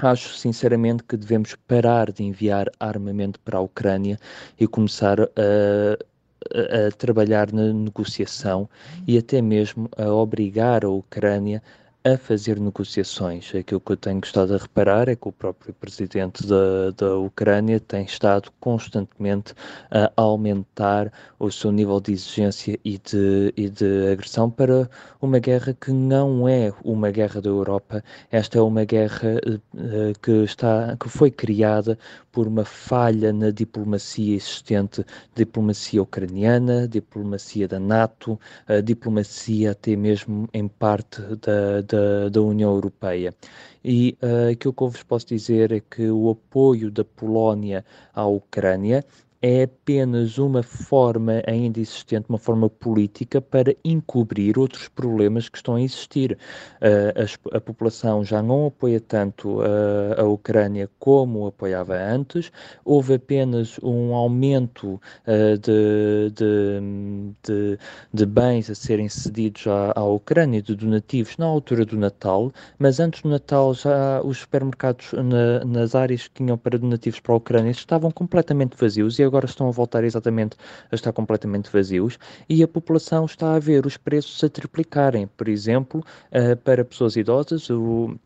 Acho 0.00 0.32
sinceramente 0.34 1.02
que 1.02 1.16
devemos 1.16 1.56
parar 1.66 2.12
de 2.12 2.22
enviar 2.22 2.70
armamento 2.78 3.40
para 3.40 3.58
a 3.58 3.60
Ucrânia 3.60 4.16
e 4.58 4.66
começar 4.66 5.20
a, 5.20 5.26
a, 6.54 6.86
a 6.86 6.92
trabalhar 6.92 7.52
na 7.52 7.72
negociação 7.72 8.68
e 9.08 9.18
até 9.18 9.42
mesmo 9.42 9.88
a 9.96 10.06
obrigar 10.12 10.84
a 10.84 10.88
Ucrânia 10.88 11.60
a 12.14 12.18
fazer 12.18 12.58
negociações. 12.58 13.54
Aquilo 13.54 13.80
que 13.80 13.92
eu 13.92 13.96
tenho 13.96 14.20
gostado 14.20 14.56
de 14.56 14.62
reparar 14.62 15.08
é 15.08 15.16
que 15.16 15.28
o 15.28 15.32
próprio 15.32 15.74
presidente 15.74 16.46
da, 16.46 16.90
da 16.96 17.16
Ucrânia 17.16 17.78
tem 17.80 18.04
estado 18.04 18.50
constantemente 18.60 19.54
a 19.90 20.10
aumentar 20.16 21.12
o 21.38 21.50
seu 21.50 21.70
nível 21.70 22.00
de 22.00 22.12
exigência 22.12 22.78
e 22.84 22.98
de, 22.98 23.52
e 23.56 23.68
de 23.68 24.08
agressão 24.12 24.50
para 24.50 24.88
uma 25.20 25.38
guerra 25.38 25.76
que 25.78 25.90
não 25.92 26.48
é 26.48 26.72
uma 26.84 27.10
guerra 27.10 27.40
da 27.40 27.48
Europa. 27.48 28.02
Esta 28.30 28.58
é 28.58 28.62
uma 28.62 28.84
guerra 28.84 29.40
uh, 29.46 30.18
que, 30.22 30.30
está, 30.44 30.96
que 30.98 31.08
foi 31.08 31.30
criada 31.30 31.98
por 32.32 32.46
uma 32.46 32.64
falha 32.64 33.32
na 33.32 33.50
diplomacia 33.50 34.36
existente, 34.36 35.04
diplomacia 35.34 36.00
ucraniana, 36.00 36.86
diplomacia 36.86 37.66
da 37.66 37.80
NATO, 37.80 38.38
diplomacia 38.84 39.72
até 39.72 39.96
mesmo 39.96 40.48
em 40.52 40.68
parte 40.68 41.20
da, 41.20 41.80
da, 41.80 41.97
da 42.30 42.40
União 42.40 42.72
Europeia. 42.72 43.34
E 43.84 44.16
uh, 44.22 44.52
aquilo 44.52 44.72
que 44.72 44.82
eu 44.82 44.88
vos 44.88 45.02
posso 45.02 45.26
dizer 45.26 45.72
é 45.72 45.80
que 45.80 46.10
o 46.10 46.30
apoio 46.30 46.90
da 46.90 47.04
Polónia 47.04 47.84
à 48.12 48.26
Ucrânia 48.26 49.04
é 49.40 49.62
apenas 49.62 50.38
uma 50.38 50.62
forma 50.62 51.42
ainda 51.46 51.78
existente, 51.78 52.26
uma 52.28 52.38
forma 52.38 52.68
política 52.68 53.40
para 53.40 53.74
encobrir 53.84 54.58
outros 54.58 54.88
problemas 54.88 55.48
que 55.48 55.56
estão 55.56 55.76
a 55.76 55.82
existir. 55.82 56.36
Uh, 56.80 57.52
a, 57.52 57.56
a, 57.56 57.60
população 57.60 58.24
já 58.24 58.42
não 58.42 58.66
apoia 58.66 59.00
tanto 59.00 59.60
uh, 59.60 60.20
a 60.20 60.24
Ucrânia 60.24 60.90
como 60.98 61.46
apoiava 61.46 61.96
antes, 61.96 62.50
houve 62.84 63.14
apenas 63.14 63.78
um 63.82 64.12
aumento 64.12 64.94
uh, 64.94 65.58
de, 65.58 66.30
de, 66.34 66.80
de, 67.44 67.78
de, 68.12 68.26
bens 68.26 68.68
a 68.70 68.74
serem 68.74 69.08
cedidos 69.08 69.66
à, 69.66 69.92
à 69.94 70.04
Ucrânia, 70.04 70.60
de 70.60 70.74
donativos, 70.74 71.36
na 71.36 71.46
altura 71.46 71.84
do 71.84 71.96
Natal, 71.96 72.52
mas 72.78 72.98
antes 72.98 73.22
do 73.22 73.28
Natal 73.28 73.72
já 73.72 74.20
os 74.22 74.38
supermercados 74.38 75.12
na, 75.12 75.64
nas 75.64 75.94
áreas 75.94 76.26
que 76.26 76.34
tinham 76.34 76.58
para 76.58 76.78
donativos 76.78 77.20
para 77.20 77.34
a 77.34 77.36
Ucrânia 77.36 77.70
estavam 77.70 78.10
completamente 78.10 78.76
vazios 78.76 79.18
e 79.18 79.27
agora 79.28 79.46
estão 79.46 79.68
a 79.68 79.70
voltar 79.70 80.04
exatamente 80.04 80.56
a 80.90 80.94
estar 80.94 81.12
completamente 81.12 81.70
vazios 81.70 82.18
e 82.48 82.62
a 82.62 82.68
população 82.68 83.24
está 83.24 83.54
a 83.54 83.58
ver 83.58 83.86
os 83.86 83.96
preços 83.96 84.42
a 84.42 84.48
triplicarem. 84.48 85.26
Por 85.26 85.48
exemplo, 85.48 86.04
uh, 86.32 86.56
para 86.56 86.84
pessoas 86.84 87.16
idosas, 87.16 87.70
o, 87.70 88.18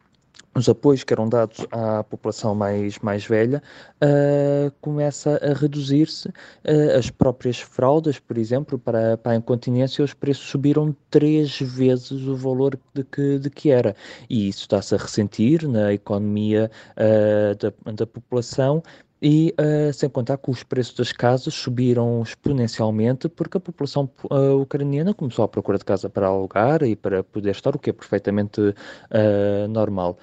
os 0.55 0.69
apoios 0.69 1.03
que 1.03 1.13
eram 1.13 1.29
dados 1.29 1.67
à 1.71 2.05
população 2.05 2.55
mais, 2.55 2.99
mais 2.99 3.25
velha 3.25 3.63
uh, 4.03 4.71
começa 4.81 5.41
a 5.43 5.55
reduzir-se. 5.55 6.29
Uh, 6.29 6.99
as 6.99 7.09
próprias 7.09 7.59
fraldas, 7.59 8.19
por 8.19 8.37
exemplo, 8.37 8.79
para, 8.79 9.17
para 9.17 9.33
a 9.33 9.37
incontinência, 9.37 10.05
os 10.05 10.13
preços 10.13 10.47
subiram 10.47 10.95
três 11.11 11.59
vezes 11.59 12.27
o 12.27 12.37
valor 12.37 12.79
de 12.95 13.03
que, 13.05 13.39
de 13.39 13.49
que 13.49 13.71
era. 13.71 13.97
E 14.29 14.49
isso 14.49 14.61
está-se 14.61 14.95
a 14.95 14.99
ressentir 14.99 15.67
na 15.67 15.93
economia 15.93 16.71
uh, 16.97 17.57
da, 17.57 17.93
da 17.93 18.07
população 18.07 18.83
e 19.23 19.55
uh, 19.61 19.93
sem 19.93 20.09
contar 20.09 20.37
que 20.37 20.51
os 20.51 20.65
preços 20.65 20.97
das 20.97 21.13
casas 21.13 21.55
subiram 21.55 22.21
exponencialmente 22.23 23.29
porque 23.29 23.57
a 23.57 23.61
população 23.61 24.11
uh, 24.25 24.61
ucraniana 24.61 25.15
começou 25.15 25.45
a 25.45 25.49
procura 25.49 25.79
de 25.79 25.85
casa 25.85 26.11
para 26.11 26.27
alugar 26.27 26.83
e 26.83 26.97
para 26.97 27.23
poder 27.23 27.53
estar, 27.53 27.77
o 27.77 27.79
que 27.79 27.91
é 27.91 27.93
perfeitamente 27.93 28.61
uh, 28.61 29.69
normal. 29.69 30.19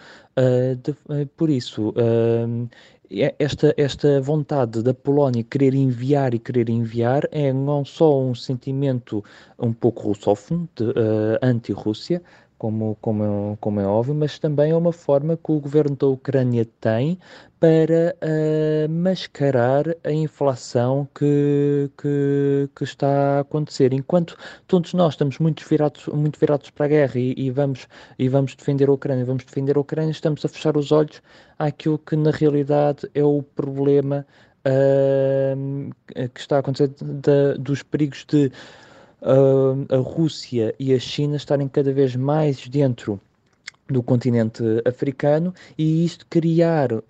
De, 0.81 1.25
por 1.35 1.49
isso, 1.49 1.93
esta, 3.37 3.73
esta 3.75 4.21
vontade 4.21 4.81
da 4.81 4.93
Polónia 4.93 5.43
querer 5.43 5.73
enviar 5.73 6.33
e 6.33 6.39
querer 6.39 6.69
enviar 6.69 7.27
é 7.29 7.51
não 7.51 7.83
só 7.83 8.21
um 8.21 8.33
sentimento 8.33 9.21
um 9.57 9.73
pouco 9.73 10.03
russófono, 10.03 10.69
anti-Rússia, 11.41 12.21
como, 12.59 12.97
como, 13.01 13.23
é, 13.23 13.57
como 13.59 13.79
é 13.79 13.87
óbvio, 13.87 14.13
mas 14.13 14.37
também 14.37 14.71
é 14.71 14.75
uma 14.75 14.91
forma 14.91 15.37
que 15.37 15.51
o 15.51 15.59
governo 15.59 15.95
da 15.95 16.07
Ucrânia 16.07 16.65
tem 16.79 17.17
para 17.59 18.15
uh, 18.21 18.89
mascarar 18.89 19.85
a 20.03 20.11
inflação 20.11 21.07
que, 21.15 21.89
que, 21.97 22.69
que, 22.75 22.83
está 22.83 23.37
a 23.37 23.39
acontecer. 23.39 23.93
Enquanto 23.93 24.37
todos 24.67 24.93
nós 24.93 25.13
estamos 25.13 25.39
muito 25.39 25.65
virados, 25.67 26.05
muito 26.07 26.37
virados 26.37 26.69
para 26.69 26.85
a 26.85 26.89
guerra 26.89 27.17
e, 27.19 27.33
e, 27.37 27.49
vamos, 27.49 27.87
e 28.19 28.27
vamos 28.27 28.55
defender 28.55 28.89
a 28.89 28.93
Ucrânia, 28.93 29.25
vamos 29.25 29.45
defender 29.45 29.77
a 29.77 29.79
Ucrânia, 29.79 30.11
estamos 30.11 30.43
a 30.43 30.49
fechar 30.49 30.75
os 30.77 30.91
olhos 30.91 31.21
àquilo 31.57 31.97
que 31.97 32.15
na 32.17 32.31
realidade 32.31 33.09
é 33.15 33.23
o 33.23 33.41
problema 33.41 34.27
uh, 34.67 35.89
que 36.33 36.39
está 36.39 36.57
a 36.57 36.59
acontecer 36.59 36.91
dos 37.57 37.83
perigos 37.83 38.25
de 38.25 38.51
a 39.21 39.97
Rússia 39.97 40.73
e 40.79 40.93
a 40.93 40.99
China 40.99 41.35
estarem 41.35 41.67
cada 41.67 41.91
vez 41.91 42.15
mais 42.15 42.67
dentro 42.67 43.19
do 43.89 44.03
continente 44.03 44.63
africano 44.85 45.53
e 45.77 46.05
isto 46.05 46.25
criar 46.29 46.93
uh, 46.93 47.01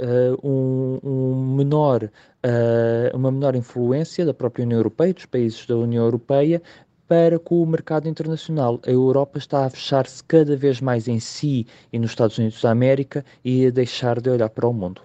um, 0.42 1.00
um, 1.04 1.56
menor, 1.56 2.04
uh, 2.04 3.16
uma 3.18 3.32
menor 3.32 3.56
influência 3.56 4.26
da 4.26 4.34
própria 4.34 4.64
União 4.64 4.80
Europeia, 4.80 5.14
dos 5.14 5.26
países 5.26 5.66
da 5.66 5.76
União 5.76 6.04
Europeia, 6.04 6.62
para 7.08 7.40
com 7.40 7.62
o 7.62 7.66
mercado 7.66 8.08
internacional. 8.08 8.80
A 8.86 8.92
Europa 8.92 9.38
está 9.38 9.66
a 9.66 9.70
fechar-se 9.70 10.24
cada 10.24 10.56
vez 10.56 10.80
mais 10.80 11.08
em 11.08 11.20
si 11.20 11.66
e 11.92 12.00
nos 12.00 12.12
Estados 12.12 12.38
Unidos 12.38 12.62
da 12.62 12.72
América 12.72 13.26
e 13.44 13.66
a 13.66 13.72
deixar 13.72 14.22
de 14.22 14.30
olhar 14.30 14.50
para 14.50 14.68
o 14.68 14.74
mundo. 14.74 15.02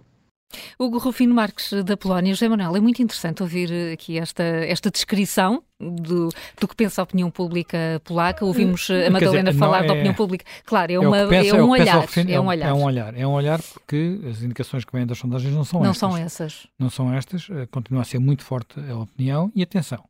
Hugo 0.78 0.98
Rufino 0.98 1.34
Marques, 1.34 1.72
da 1.84 1.96
Polónia. 1.96 2.32
José 2.32 2.48
Manuel, 2.48 2.76
é 2.76 2.80
muito 2.80 3.02
interessante 3.02 3.42
ouvir 3.42 3.92
aqui 3.92 4.18
esta, 4.18 4.42
esta 4.42 4.90
descrição 4.90 5.62
do, 5.80 6.28
do 6.60 6.68
que 6.68 6.76
pensa 6.76 7.02
a 7.02 7.04
opinião 7.04 7.30
pública 7.30 8.00
polaca. 8.04 8.44
Ouvimos 8.44 8.88
a 8.90 9.10
Madalena 9.10 9.50
dizer, 9.50 9.58
falar 9.58 9.84
é, 9.84 9.86
da 9.86 9.92
opinião 9.92 10.14
pública. 10.14 10.44
Claro, 10.64 10.92
é, 10.92 10.98
uma, 10.98 11.18
é, 11.18 11.26
pensa, 11.26 11.56
é 11.56 11.62
um 11.62 11.70
olhar. 11.70 12.06
é, 12.28 12.40
um 12.40 12.46
olhar. 12.46 12.68
É 12.68 12.72
um 12.72 12.82
olhar. 12.82 13.18
É 13.18 13.26
um 13.26 13.32
olhar 13.32 13.60
porque 13.62 14.20
as 14.30 14.42
indicações 14.42 14.84
que 14.84 14.92
vêm 14.92 15.06
das 15.06 15.18
sondagens 15.18 15.52
não 15.52 15.64
são 15.64 15.80
não 15.80 15.90
estas. 15.90 16.02
Não 16.02 16.10
são 16.10 16.18
essas. 16.18 16.66
Não 16.78 16.90
são 16.90 17.12
estas. 17.12 17.48
Eh, 17.50 17.66
continua 17.66 18.02
a 18.02 18.04
ser 18.04 18.18
muito 18.18 18.44
forte 18.44 18.78
a 18.80 18.96
opinião. 18.96 19.50
E 19.54 19.62
atenção, 19.62 20.04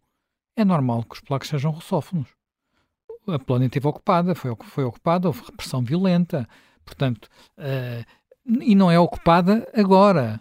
é 0.56 0.64
normal 0.64 1.02
que 1.04 1.14
os 1.14 1.20
polacos 1.20 1.48
sejam 1.48 1.70
russófonos. 1.70 2.28
A 3.26 3.38
Polónia 3.38 3.66
esteve 3.66 3.86
ocupada, 3.88 4.34
foi, 4.34 4.54
foi 4.64 4.84
ocupada, 4.84 5.28
houve 5.28 5.42
repressão 5.46 5.82
violenta. 5.82 6.46
Portanto, 6.84 7.28
uh, 7.58 8.04
e 8.46 8.74
não 8.74 8.90
é 8.90 8.98
ocupada 8.98 9.68
agora. 9.74 10.40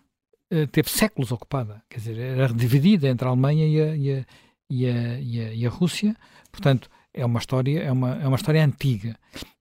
Uh, 0.51 0.67
teve 0.67 0.89
séculos 0.89 1.31
ocupada. 1.31 1.81
Quer 1.89 1.97
dizer, 1.97 2.19
era 2.19 2.53
dividida 2.53 3.07
entre 3.07 3.27
a 3.27 3.31
Alemanha 3.31 3.65
e 3.65 3.81
a, 3.81 3.95
e 3.95 4.11
a, 4.11 4.25
e 4.69 4.87
a, 4.87 5.19
e 5.19 5.39
a, 5.39 5.53
e 5.53 5.65
a 5.65 5.69
Rússia. 5.69 6.15
Portanto, 6.51 6.89
é 7.13 7.25
uma 7.25 7.39
história, 7.39 7.79
é 7.81 7.91
uma, 7.91 8.15
é 8.21 8.27
uma 8.27 8.35
história 8.35 8.63
antiga. 8.63 9.17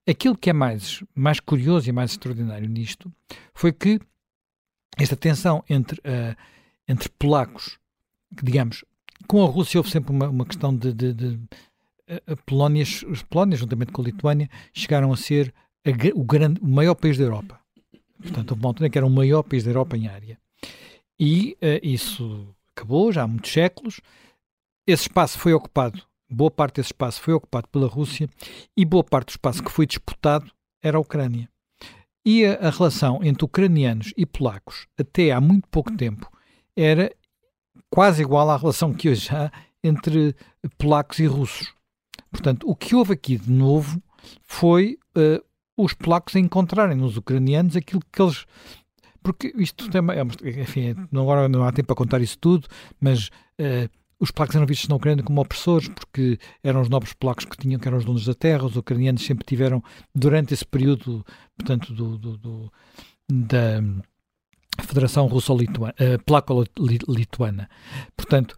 Aquilo 0.06 0.36
que 0.36 0.51
é 0.51 0.52
mais, 0.52 1.02
mais 1.14 1.40
curioso 1.40 1.89
e 1.89 1.93
mais 1.93 2.10
extraordinário 2.12 2.69
nisto 2.69 3.12
foi 3.55 3.73
que 3.73 4.01
esta 4.98 5.16
tensão 5.16 5.64
entre, 5.69 5.98
uh, 6.01 6.36
entre 6.86 7.09
polacos, 7.10 7.78
que, 8.36 8.44
digamos, 8.44 8.85
com 9.27 9.43
a 9.43 9.48
Rússia 9.48 9.78
houve 9.78 9.90
sempre 9.90 10.12
uma, 10.12 10.28
uma 10.28 10.44
questão 10.44 10.77
de, 10.77 10.93
de, 10.93 11.14
de 11.14 11.40
a 12.27 12.36
Polónia, 12.44 12.82
os 12.82 13.23
Polónia, 13.23 13.56
juntamente 13.56 13.93
com 13.93 14.02
a 14.02 14.05
Lituânia, 14.05 14.51
chegaram 14.73 15.12
a 15.12 15.16
ser 15.16 15.55
a, 15.86 15.90
o, 16.19 16.24
grande, 16.24 16.60
o 16.60 16.69
maior 16.69 16.94
país 16.94 17.16
da 17.16 17.24
Europa. 17.24 17.60
Portanto, 18.23 18.53
uma 18.53 18.69
altura 18.69 18.89
que 18.89 18.97
era 18.97 19.07
o 19.07 19.11
maior 19.11 19.43
país 19.43 19.65
da 19.65 19.70
Europa 19.70 19.97
em 19.97 20.09
área. 20.09 20.39
E 21.19 21.57
uh, 21.62 21.81
isso 21.82 22.55
acabou 22.74 23.12
já 23.12 23.23
há 23.23 23.27
muitos 23.27 23.53
séculos. 23.53 24.01
Esse 24.86 25.03
espaço 25.03 25.39
foi 25.39 25.53
ocupado, 25.53 26.03
boa 26.31 26.51
parte 26.51 26.77
desse 26.77 26.89
espaço 26.89 27.20
foi 27.20 27.35
ocupado 27.35 27.69
pela 27.69 27.86
Rússia 27.86 28.28
e 28.77 28.85
boa 28.85 29.05
parte 29.05 29.28
do 29.28 29.31
espaço 29.31 29.62
que 29.62 29.70
foi 29.70 29.86
disputado 29.86 30.51
era 30.82 30.97
a 30.97 31.01
Ucrânia. 31.01 31.49
E 32.24 32.44
a, 32.44 32.55
a 32.69 32.70
relação 32.70 33.20
entre 33.23 33.44
ucranianos 33.44 34.12
e 34.16 34.24
polacos, 34.24 34.86
até 34.99 35.32
há 35.32 35.40
muito 35.40 35.69
pouco 35.69 35.97
tempo, 35.97 36.31
era 36.77 37.15
quase 37.90 38.23
igual 38.23 38.49
à 38.51 38.57
relação 38.57 38.94
que 38.94 39.09
hoje 39.09 39.28
há 39.35 39.53
entre 39.85 40.35
polacos 40.78 41.19
e 41.19 41.27
russos. 41.27 41.74
Portanto, 42.31 42.69
o 42.69 42.74
que 42.74 42.94
houve 42.94 43.12
aqui 43.12 43.36
de 43.36 43.51
novo 43.51 44.03
foi 44.44 44.99
uh, 45.16 45.44
os 45.77 45.94
polacos 45.94 46.35
encontrarem 46.36 46.97
nos 46.97 47.16
ucranianos 47.16 47.77
aquilo 47.77 48.03
que 48.12 48.23
eles. 48.23 48.44
Porque 49.23 49.53
isto 49.57 49.89
tem, 49.89 50.01
é, 50.01 50.61
enfim, 50.61 50.94
agora 51.12 51.49
não 51.49 51.65
há 51.65 51.73
tempo 51.73 51.89
para 51.89 51.97
contar 51.97 52.20
isso 52.20 52.36
tudo, 52.39 52.66
mas 53.01 53.28
uh, 53.28 53.89
os 54.19 54.31
polacos 54.31 54.57
eram 54.57 54.66
vistos 54.66 54.89
na 54.89 54.97
Ucrânia 54.97 55.23
como 55.24 55.40
opressores 55.40 55.89
porque 55.89 56.39
eram 56.62 56.81
os 56.81 56.89
nobres 56.89 57.12
polacos 57.12 57.44
que 57.44 57.57
tinham, 57.57 57.78
que 57.78 57.86
eram 57.86 57.99
os 57.99 58.05
donos 58.05 58.24
da 58.24 58.35
terra, 58.35 58.65
os 58.65 58.77
ucranianos 58.77 59.24
sempre 59.24 59.44
tiveram, 59.44 59.82
durante 60.15 60.55
esse 60.55 60.65
período, 60.66 61.24
portanto, 61.57 61.93
do, 61.93 62.19
do, 62.19 62.36
do 62.36 62.73
da 63.31 63.81
Federação 64.81 65.27
Russo-Lituana, 65.27 65.94
uh, 66.01 66.23
Polaco-Lituana. 66.24 67.69
Portanto, 68.16 68.57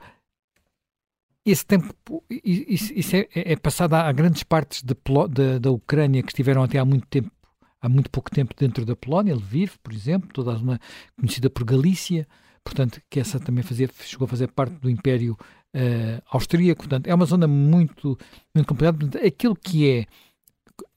esse 1.45 1.67
tempo, 1.67 1.95
isso, 2.31 2.93
isso 2.95 3.17
é, 3.17 3.29
é, 3.35 3.57
passado 3.57 3.95
a, 3.95 4.11
grandes 4.13 4.43
partes 4.43 4.83
de, 4.83 4.95
de, 5.31 5.59
da 5.59 5.71
Ucrânia 5.71 6.23
que 6.23 6.31
estiveram 6.31 6.63
até 6.63 6.79
há 6.79 6.85
muito 6.85 7.07
tempo, 7.07 7.31
há 7.81 7.89
muito 7.89 8.11
pouco 8.11 8.31
tempo 8.31 8.55
dentro 8.59 8.85
da 8.85 8.97
Polónia, 8.97 9.35
Lviv, 9.35 9.73
por 9.83 9.93
exemplo, 9.93 10.31
toda 10.33 10.53
a 10.53 10.57
zona 10.57 10.81
conhecida 11.19 11.51
por 11.51 11.65
Galícia, 11.65 12.27
portanto, 12.65 13.01
que 13.11 13.21
essa 13.21 13.39
também 13.39 13.63
fazia, 13.63 13.89
chegou 14.05 14.25
a 14.25 14.29
fazer 14.29 14.49
parte 14.49 14.75
do 14.77 14.89
Império 14.89 15.37
uh, 15.75 16.23
Austríaco, 16.31 16.83
portanto, 16.83 17.07
é 17.07 17.15
uma 17.15 17.27
zona 17.27 17.47
muito, 17.47 18.19
muito 18.55 18.67
complicada. 18.67 18.97
Portanto, 18.97 19.27
aquilo 19.27 19.55
que 19.55 19.91
é 19.91 20.07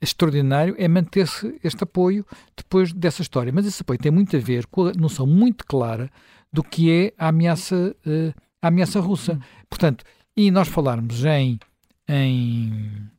extraordinário 0.02 0.76
é 0.78 0.88
manter-se 0.88 1.60
este 1.64 1.84
apoio 1.84 2.26
depois 2.56 2.94
dessa 2.94 3.22
história. 3.22 3.52
Mas 3.52 3.65
esse 3.65 3.82
apoio 3.82 3.99
tem 3.99 4.11
muito 4.11 4.36
a 4.36 4.40
ver 4.40 4.65
com 4.68 4.88
a 4.88 4.94
noção 4.94 5.28
muito 5.28 5.65
clara 5.65 6.10
do 6.52 6.64
que 6.64 6.91
é 6.91 7.14
a 7.18 7.28
ameaça, 7.28 7.95
uh, 8.06 8.34
a 8.61 8.68
ameaça 8.69 8.99
russa. 8.99 9.40
Portanto, 9.69 10.06
e 10.38 10.51
nós 10.51 10.68
falarmos 10.68 11.26
em, 11.26 11.59
em 12.07 13.09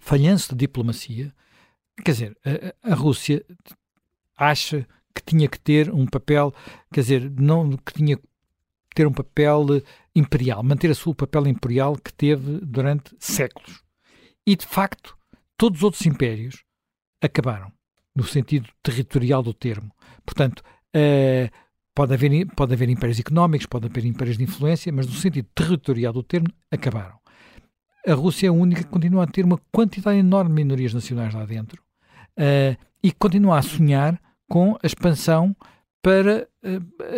falhanço 0.00 0.54
de 0.54 0.60
diplomacia, 0.60 1.30
quer 2.02 2.12
dizer, 2.12 2.38
a, 2.82 2.90
a, 2.90 2.94
Rússia 2.94 3.44
acha 4.34 4.88
que 5.14 5.22
tinha 5.22 5.46
que 5.46 5.60
ter 5.60 5.92
um 5.92 6.06
papel, 6.06 6.54
quer 6.90 7.02
dizer, 7.02 7.30
não 7.30 7.76
que 7.76 7.92
tinha 7.92 8.16
que 8.16 8.24
ter 8.94 9.06
um 9.06 9.12
papel 9.12 9.66
imperial, 10.16 10.62
manter 10.62 10.90
a 10.90 10.94
seu 10.94 11.14
papel 11.14 11.46
imperial 11.48 11.96
que 11.96 12.12
teve 12.14 12.60
durante 12.62 13.14
séculos. 13.18 13.82
E 14.46 14.56
de 14.56 14.66
facto, 14.66 15.14
todos 15.54 15.80
os 15.80 15.84
outros 15.84 16.06
impérios 16.06 16.64
acabaram, 17.20 17.70
no 18.16 18.24
sentido 18.24 18.70
territorial 18.82 19.42
do 19.42 19.52
termo. 19.52 19.92
Portanto, 20.24 20.62
uh, 20.96 21.63
Pode 21.94 22.12
haver, 22.12 22.46
pode 22.56 22.74
haver 22.74 22.88
impérios 22.88 23.20
económicos, 23.20 23.66
pode 23.66 23.86
haver 23.86 24.04
impérios 24.04 24.36
de 24.36 24.42
influência, 24.42 24.92
mas 24.92 25.06
no 25.06 25.12
sentido 25.12 25.48
territorial 25.54 26.12
do 26.12 26.22
termo, 26.22 26.48
acabaram. 26.70 27.16
A 28.06 28.14
Rússia 28.14 28.48
é 28.48 28.50
a 28.50 28.52
única 28.52 28.82
que 28.82 28.90
continua 28.90 29.24
a 29.24 29.26
ter 29.26 29.44
uma 29.44 29.58
quantidade 29.72 30.18
enorme 30.18 30.50
de 30.50 30.56
minorias 30.56 30.92
nacionais 30.92 31.32
lá 31.32 31.44
dentro 31.46 31.82
uh, 32.38 32.76
e 33.02 33.12
continua 33.12 33.58
a 33.58 33.62
sonhar 33.62 34.20
com 34.48 34.76
a 34.82 34.86
expansão 34.86 35.56
para 36.02 36.46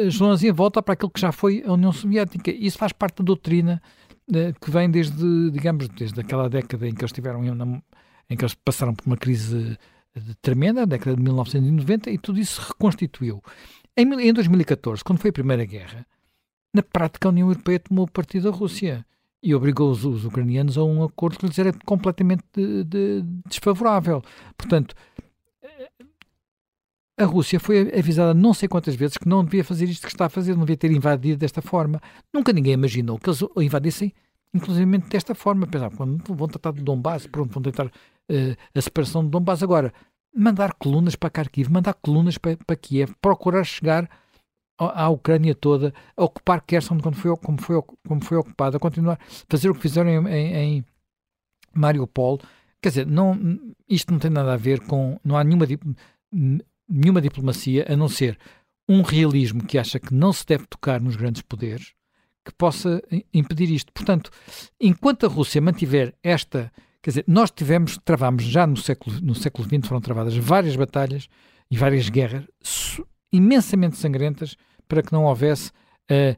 as 0.04 0.14
zonas 0.14 0.44
em 0.44 0.52
volta 0.52 0.80
para 0.80 0.92
aquilo 0.92 1.10
que 1.10 1.20
já 1.20 1.32
foi 1.32 1.64
a 1.66 1.72
União 1.72 1.90
Soviética. 1.90 2.52
Isso 2.52 2.78
faz 2.78 2.92
parte 2.92 3.16
da 3.16 3.24
doutrina 3.24 3.82
uh, 4.28 4.60
que 4.60 4.70
vem 4.70 4.88
desde, 4.88 5.50
digamos, 5.50 5.88
desde 5.88 6.20
aquela 6.20 6.48
década 6.48 6.86
em 6.86 6.94
que 6.94 7.02
eles 7.02 7.12
tiveram 7.12 7.42
em 7.44 8.36
que 8.36 8.44
eles 8.44 8.54
passaram 8.54 8.94
por 8.94 9.06
uma 9.06 9.16
crise 9.16 9.76
tremenda, 10.40 10.82
a 10.82 10.86
década 10.86 11.16
de 11.16 11.22
1990, 11.22 12.10
e 12.10 12.18
tudo 12.18 12.38
isso 12.38 12.60
se 12.60 12.68
reconstituiu. 12.68 13.42
Em, 13.96 14.28
em 14.28 14.32
2014, 14.32 15.02
quando 15.02 15.18
foi 15.18 15.30
a 15.30 15.32
Primeira 15.32 15.64
Guerra, 15.64 16.06
na 16.74 16.82
prática 16.82 17.28
a 17.28 17.30
União 17.30 17.48
Europeia 17.48 17.80
tomou 17.80 18.06
partido 18.06 18.50
da 18.50 18.56
Rússia 18.56 19.06
e 19.42 19.54
obrigou 19.54 19.90
os, 19.90 20.04
os, 20.04 20.24
ucranianos 20.24 20.76
a 20.76 20.84
um 20.84 21.02
acordo 21.02 21.38
que 21.38 21.46
lhes 21.46 21.58
era 21.58 21.72
completamente 21.84 22.42
de, 22.52 22.84
de, 22.84 23.22
desfavorável. 23.46 24.22
Portanto, 24.56 24.94
a 27.16 27.24
Rússia 27.24 27.58
foi 27.58 27.90
avisada 27.98 28.34
não 28.34 28.52
sei 28.52 28.68
quantas 28.68 28.94
vezes 28.94 29.16
que 29.16 29.26
não 29.26 29.42
devia 29.42 29.64
fazer 29.64 29.86
isto 29.86 30.06
que 30.06 30.12
está 30.12 30.26
a 30.26 30.28
fazer, 30.28 30.54
não 30.54 30.64
devia 30.64 30.76
ter 30.76 30.90
invadido 30.90 31.38
desta 31.38 31.62
forma. 31.62 32.00
Nunca 32.32 32.52
ninguém 32.52 32.74
imaginou 32.74 33.18
que 33.18 33.30
eles 33.30 33.40
invadissem, 33.56 34.12
inclusive 34.52 34.98
desta 34.98 35.34
forma. 35.34 35.66
Quando 35.96 36.34
vão 36.34 36.48
tratar 36.48 36.72
de 36.72 36.82
Donbass, 36.82 37.26
pronto, 37.26 37.52
vão 37.52 37.62
tentar 37.62 37.86
uh, 37.86 38.56
a 38.74 38.80
separação 38.82 39.24
de 39.24 39.30
Donbass. 39.30 39.62
Agora, 39.62 39.94
mandar 40.36 40.74
colunas 40.74 41.16
para 41.16 41.30
Kharkiv, 41.30 41.70
mandar 41.70 41.94
colunas 41.94 42.36
para, 42.36 42.56
para 42.56 42.76
Kiev, 42.76 43.14
procurar 43.20 43.64
chegar 43.64 44.08
à 44.78 45.08
Ucrânia 45.08 45.54
toda, 45.54 45.94
ocupar 46.16 46.60
Kherson 46.60 47.00
quando 47.00 47.14
foi, 47.16 47.34
como, 47.38 47.60
foi, 47.60 47.82
como 48.06 48.22
foi 48.22 48.36
ocupada, 48.36 48.78
continuar 48.78 49.18
fazer 49.48 49.70
o 49.70 49.74
que 49.74 49.80
fizeram 49.80 50.10
em, 50.10 50.28
em, 50.28 50.54
em 50.54 50.84
Mariupol. 51.74 52.38
Quer 52.82 52.90
dizer, 52.90 53.06
não, 53.06 53.38
isto 53.88 54.12
não 54.12 54.18
tem 54.18 54.30
nada 54.30 54.52
a 54.52 54.56
ver 54.56 54.80
com. 54.80 55.18
Não 55.24 55.36
há 55.36 55.42
nenhuma, 55.42 55.66
nenhuma 56.88 57.20
diplomacia 57.22 57.86
a 57.88 57.96
não 57.96 58.08
ser 58.08 58.38
um 58.88 59.02
realismo 59.02 59.64
que 59.64 59.78
acha 59.78 59.98
que 59.98 60.14
não 60.14 60.32
se 60.32 60.44
deve 60.46 60.66
tocar 60.66 61.00
nos 61.00 61.16
grandes 61.16 61.42
poderes 61.42 61.94
que 62.44 62.52
possa 62.52 63.02
impedir 63.34 63.70
isto. 63.70 63.92
Portanto, 63.92 64.30
enquanto 64.80 65.26
a 65.26 65.28
Rússia 65.28 65.60
mantiver 65.60 66.14
esta 66.22 66.70
Quer 67.06 67.10
dizer, 67.10 67.24
nós 67.28 67.52
tivemos, 67.52 68.00
travámos 68.04 68.42
já 68.42 68.66
no 68.66 68.76
século, 68.76 69.20
no 69.20 69.32
século 69.32 69.64
XX, 69.64 69.86
foram 69.86 70.00
travadas 70.00 70.36
várias 70.36 70.74
batalhas 70.74 71.28
e 71.70 71.76
várias 71.76 72.08
guerras 72.08 72.44
imensamente 73.32 73.96
sangrentas 73.96 74.56
para 74.88 75.04
que 75.04 75.12
não 75.12 75.22
houvesse 75.22 75.70
uh, 76.10 76.36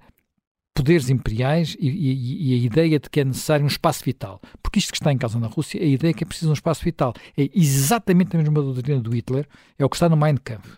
poderes 0.75 1.09
imperiais 1.09 1.75
e, 1.81 1.89
e, 1.89 2.51
e, 2.51 2.55
a 2.55 2.67
ideia 2.67 3.01
de 3.01 3.09
que 3.09 3.19
é 3.19 3.25
necessário 3.25 3.65
um 3.65 3.67
espaço 3.67 4.05
vital. 4.05 4.43
Porque 4.63 4.79
isto 4.79 4.93
que 4.93 4.99
está 4.99 5.11
em 5.11 5.17
causa 5.17 5.41
na 5.41 5.47
Rússia, 5.47 5.81
a 5.81 5.87
ideia 5.87 6.11
é 6.11 6.13
que 6.13 6.23
é 6.23 6.27
preciso 6.27 6.51
um 6.51 6.53
espaço 6.53 6.85
vital. 6.85 7.15
É 7.35 7.49
exatamente 7.55 8.37
a 8.37 8.39
mesma 8.39 8.61
doutrina 8.61 9.01
do 9.01 9.17
Hitler, 9.17 9.49
é 9.79 9.87
o 9.87 9.89
que 9.89 9.97
está 9.97 10.07
no 10.07 10.19
Mein 10.19 10.37
Kampf. 10.37 10.69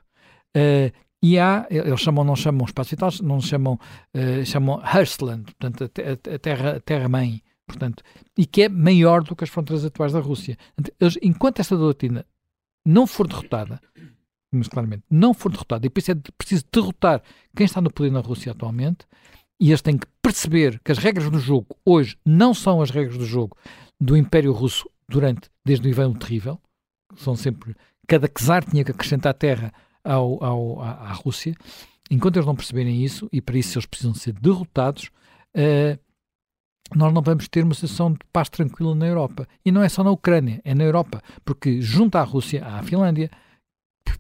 Uh, 0.56 0.94
e 1.20 1.36
há, 1.36 1.66
eles 1.68 2.00
chamam, 2.00 2.22
não 2.22 2.36
chamam 2.36 2.64
espaço 2.64 2.90
vital, 2.90 3.10
não 3.24 3.40
chamam, 3.40 3.76
uh, 4.14 4.46
chamam 4.46 4.80
Hearstland, 4.84 5.52
portanto, 5.58 5.90
a 5.92 6.78
terra-mãe 6.78 7.42
portanto, 7.70 8.02
e 8.36 8.44
que 8.44 8.62
é 8.62 8.68
maior 8.68 9.22
do 9.22 9.36
que 9.36 9.44
as 9.44 9.51
fronteiras 9.51 9.84
atuais 9.84 10.12
da 10.12 10.20
Rússia. 10.20 10.59
Enquanto 11.22 11.60
esta 11.60 11.76
doutrina 11.76 12.26
não 12.84 13.06
for 13.06 13.28
derrotada, 13.28 13.80
mas 14.52 14.68
claramente, 14.68 15.05
não 15.09 15.32
for 15.32 15.51
derrotada, 15.52 15.86
e 15.86 15.90
por 15.90 16.01
isso 16.01 16.10
é 16.10 16.16
preciso 16.36 16.64
derrotar 16.72 17.22
quem 17.55 17.64
está 17.64 17.80
no 17.80 17.92
poder 17.92 18.10
na 18.10 18.20
Rússia 18.20 18.52
atualmente, 18.52 19.06
e 19.60 19.68
eles 19.68 19.82
têm 19.82 19.97
que 19.97 20.06
perceber 20.22 20.80
que 20.82 20.90
as 20.90 20.98
regras 20.98 21.30
do 21.30 21.38
jogo 21.38 21.76
hoje 21.84 22.16
não 22.24 22.52
são 22.52 22.82
as 22.82 22.90
regras 22.90 23.16
do 23.16 23.26
jogo 23.26 23.56
do 24.01 24.16
Império 24.16 24.52
Russo 24.52 24.88
durante, 25.09 25.51
desde 25.64 25.86
o 25.86 25.90
Ivan 25.90 26.14
Terrível, 26.14 26.59
são 27.16 27.36
sempre, 27.36 27.76
cada 28.09 28.28
czar 28.28 28.64
tinha 28.64 28.84
que 28.84 28.90
acrescentar 28.90 29.34
terra 29.34 29.72
ao, 30.02 30.42
ao, 30.42 30.80
à, 30.80 30.90
à, 30.90 31.12
Rússia, 31.12 31.55
enquanto 32.10 32.36
eles 32.36 32.47
não 32.47 32.56
perceberem 32.56 33.05
isso, 33.05 33.28
e 33.30 33.40
para 33.40 33.59
isso 33.59 33.76
eles 33.76 33.86
precisam 33.86 34.14
ser 34.14 34.32
derrotados, 34.32 35.10
uh, 35.55 35.98
nós 36.94 37.12
não 37.12 37.23
vamos 37.23 37.48
ter 37.48 37.65
uma 37.65 37.74
situação 37.74 38.12
de 38.12 38.19
paz 38.32 38.48
tranquila 38.48 38.94
na 38.94 39.07
Europa. 39.07 39.47
E 39.65 39.70
não 39.70 39.82
é 39.82 39.89
só 39.89 40.02
na 40.02 40.11
Ucrânia, 40.11 40.61
é 40.65 40.74
na 40.74 40.85
Europa. 40.85 41.23
Porque 41.44 41.81
junto 41.81 42.16
à 42.16 42.23
Rússia 42.23 42.65
há 42.65 42.78
a 42.78 42.82
Finlândia, 42.82 43.31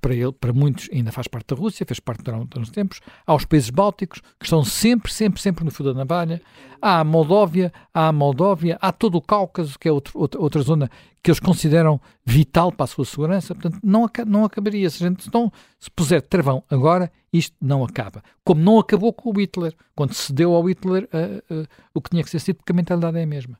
para, 0.00 0.14
ele, 0.14 0.32
para 0.32 0.52
muitos 0.52 0.88
ainda 0.92 1.12
faz 1.12 1.28
parte 1.28 1.54
da 1.54 1.56
Rússia, 1.60 1.86
fez 1.86 2.00
parte 2.00 2.22
durante 2.22 2.58
uns 2.58 2.70
tempos, 2.70 3.00
há 3.26 3.34
os 3.34 3.44
países 3.44 3.70
bálticos, 3.70 4.20
que 4.38 4.46
estão 4.46 4.64
sempre, 4.64 5.12
sempre, 5.12 5.40
sempre 5.40 5.64
no 5.64 5.70
fio 5.70 5.84
da 5.84 5.94
navalha, 5.94 6.40
há 6.80 7.00
a 7.00 7.04
Moldóvia, 7.04 7.72
há 7.92 8.08
a 8.08 8.12
Moldóvia, 8.12 8.78
há 8.80 8.92
todo 8.92 9.16
o 9.16 9.22
Cáucaso, 9.22 9.78
que 9.78 9.88
é 9.88 9.92
outro, 9.92 10.18
outra, 10.18 10.40
outra 10.40 10.62
zona 10.62 10.90
que 11.22 11.30
eles 11.30 11.40
consideram 11.40 12.00
vital 12.24 12.72
para 12.72 12.84
a 12.84 12.86
sua 12.86 13.04
segurança. 13.04 13.54
Portanto, 13.54 13.78
não, 13.82 14.08
não 14.26 14.44
acabaria. 14.44 14.88
Se 14.88 15.04
a 15.04 15.08
gente 15.08 15.28
então, 15.28 15.52
se 15.78 15.90
puser 15.90 16.22
travão 16.22 16.64
agora, 16.70 17.12
isto 17.32 17.54
não 17.60 17.84
acaba. 17.84 18.22
Como 18.42 18.62
não 18.62 18.78
acabou 18.78 19.12
com 19.12 19.30
o 19.30 19.38
Hitler, 19.38 19.74
quando 19.94 20.14
se 20.14 20.32
deu 20.32 20.54
ao 20.54 20.66
Hitler 20.66 21.08
uh, 21.12 21.54
uh, 21.54 21.66
o 21.92 22.00
que 22.00 22.10
tinha 22.10 22.24
que 22.24 22.30
ser 22.30 22.38
sido, 22.38 22.56
porque 22.56 22.72
a 22.72 22.74
mentalidade 22.74 23.18
é 23.18 23.22
a 23.22 23.26
mesma. 23.26 23.58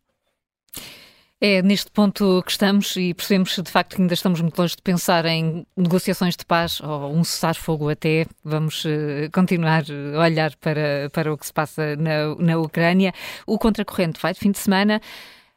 É 1.43 1.63
neste 1.63 1.91
ponto 1.91 2.43
que 2.45 2.51
estamos 2.51 2.95
e 2.97 3.15
percebemos 3.15 3.57
de 3.57 3.71
facto 3.71 3.97
que 3.97 4.03
ainda 4.03 4.13
estamos 4.13 4.43
muito 4.43 4.59
longe 4.59 4.77
de 4.77 4.83
pensar 4.83 5.25
em 5.25 5.67
negociações 5.75 6.37
de 6.37 6.45
paz 6.45 6.81
ou 6.83 7.17
um 7.17 7.25
cessar-fogo 7.25 7.89
até. 7.89 8.27
Vamos 8.45 8.85
uh, 8.85 9.31
continuar 9.33 9.85
a 10.17 10.21
olhar 10.21 10.55
para, 10.57 11.09
para 11.11 11.33
o 11.33 11.39
que 11.39 11.47
se 11.47 11.53
passa 11.53 11.97
na, 11.97 12.35
na 12.39 12.59
Ucrânia. 12.59 13.15
O 13.47 13.59
Contracorrente 13.59 14.21
vai 14.21 14.35
de 14.35 14.39
fim 14.39 14.51
de 14.51 14.59
semana. 14.59 15.01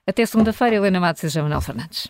Até 0.07 0.25
segunda-feira, 0.25 0.77
Helena 0.77 1.01
Matos 1.01 1.23
e 1.23 1.29
João 1.29 1.45
Manuel 1.45 1.61
Fernandes. 1.61 2.09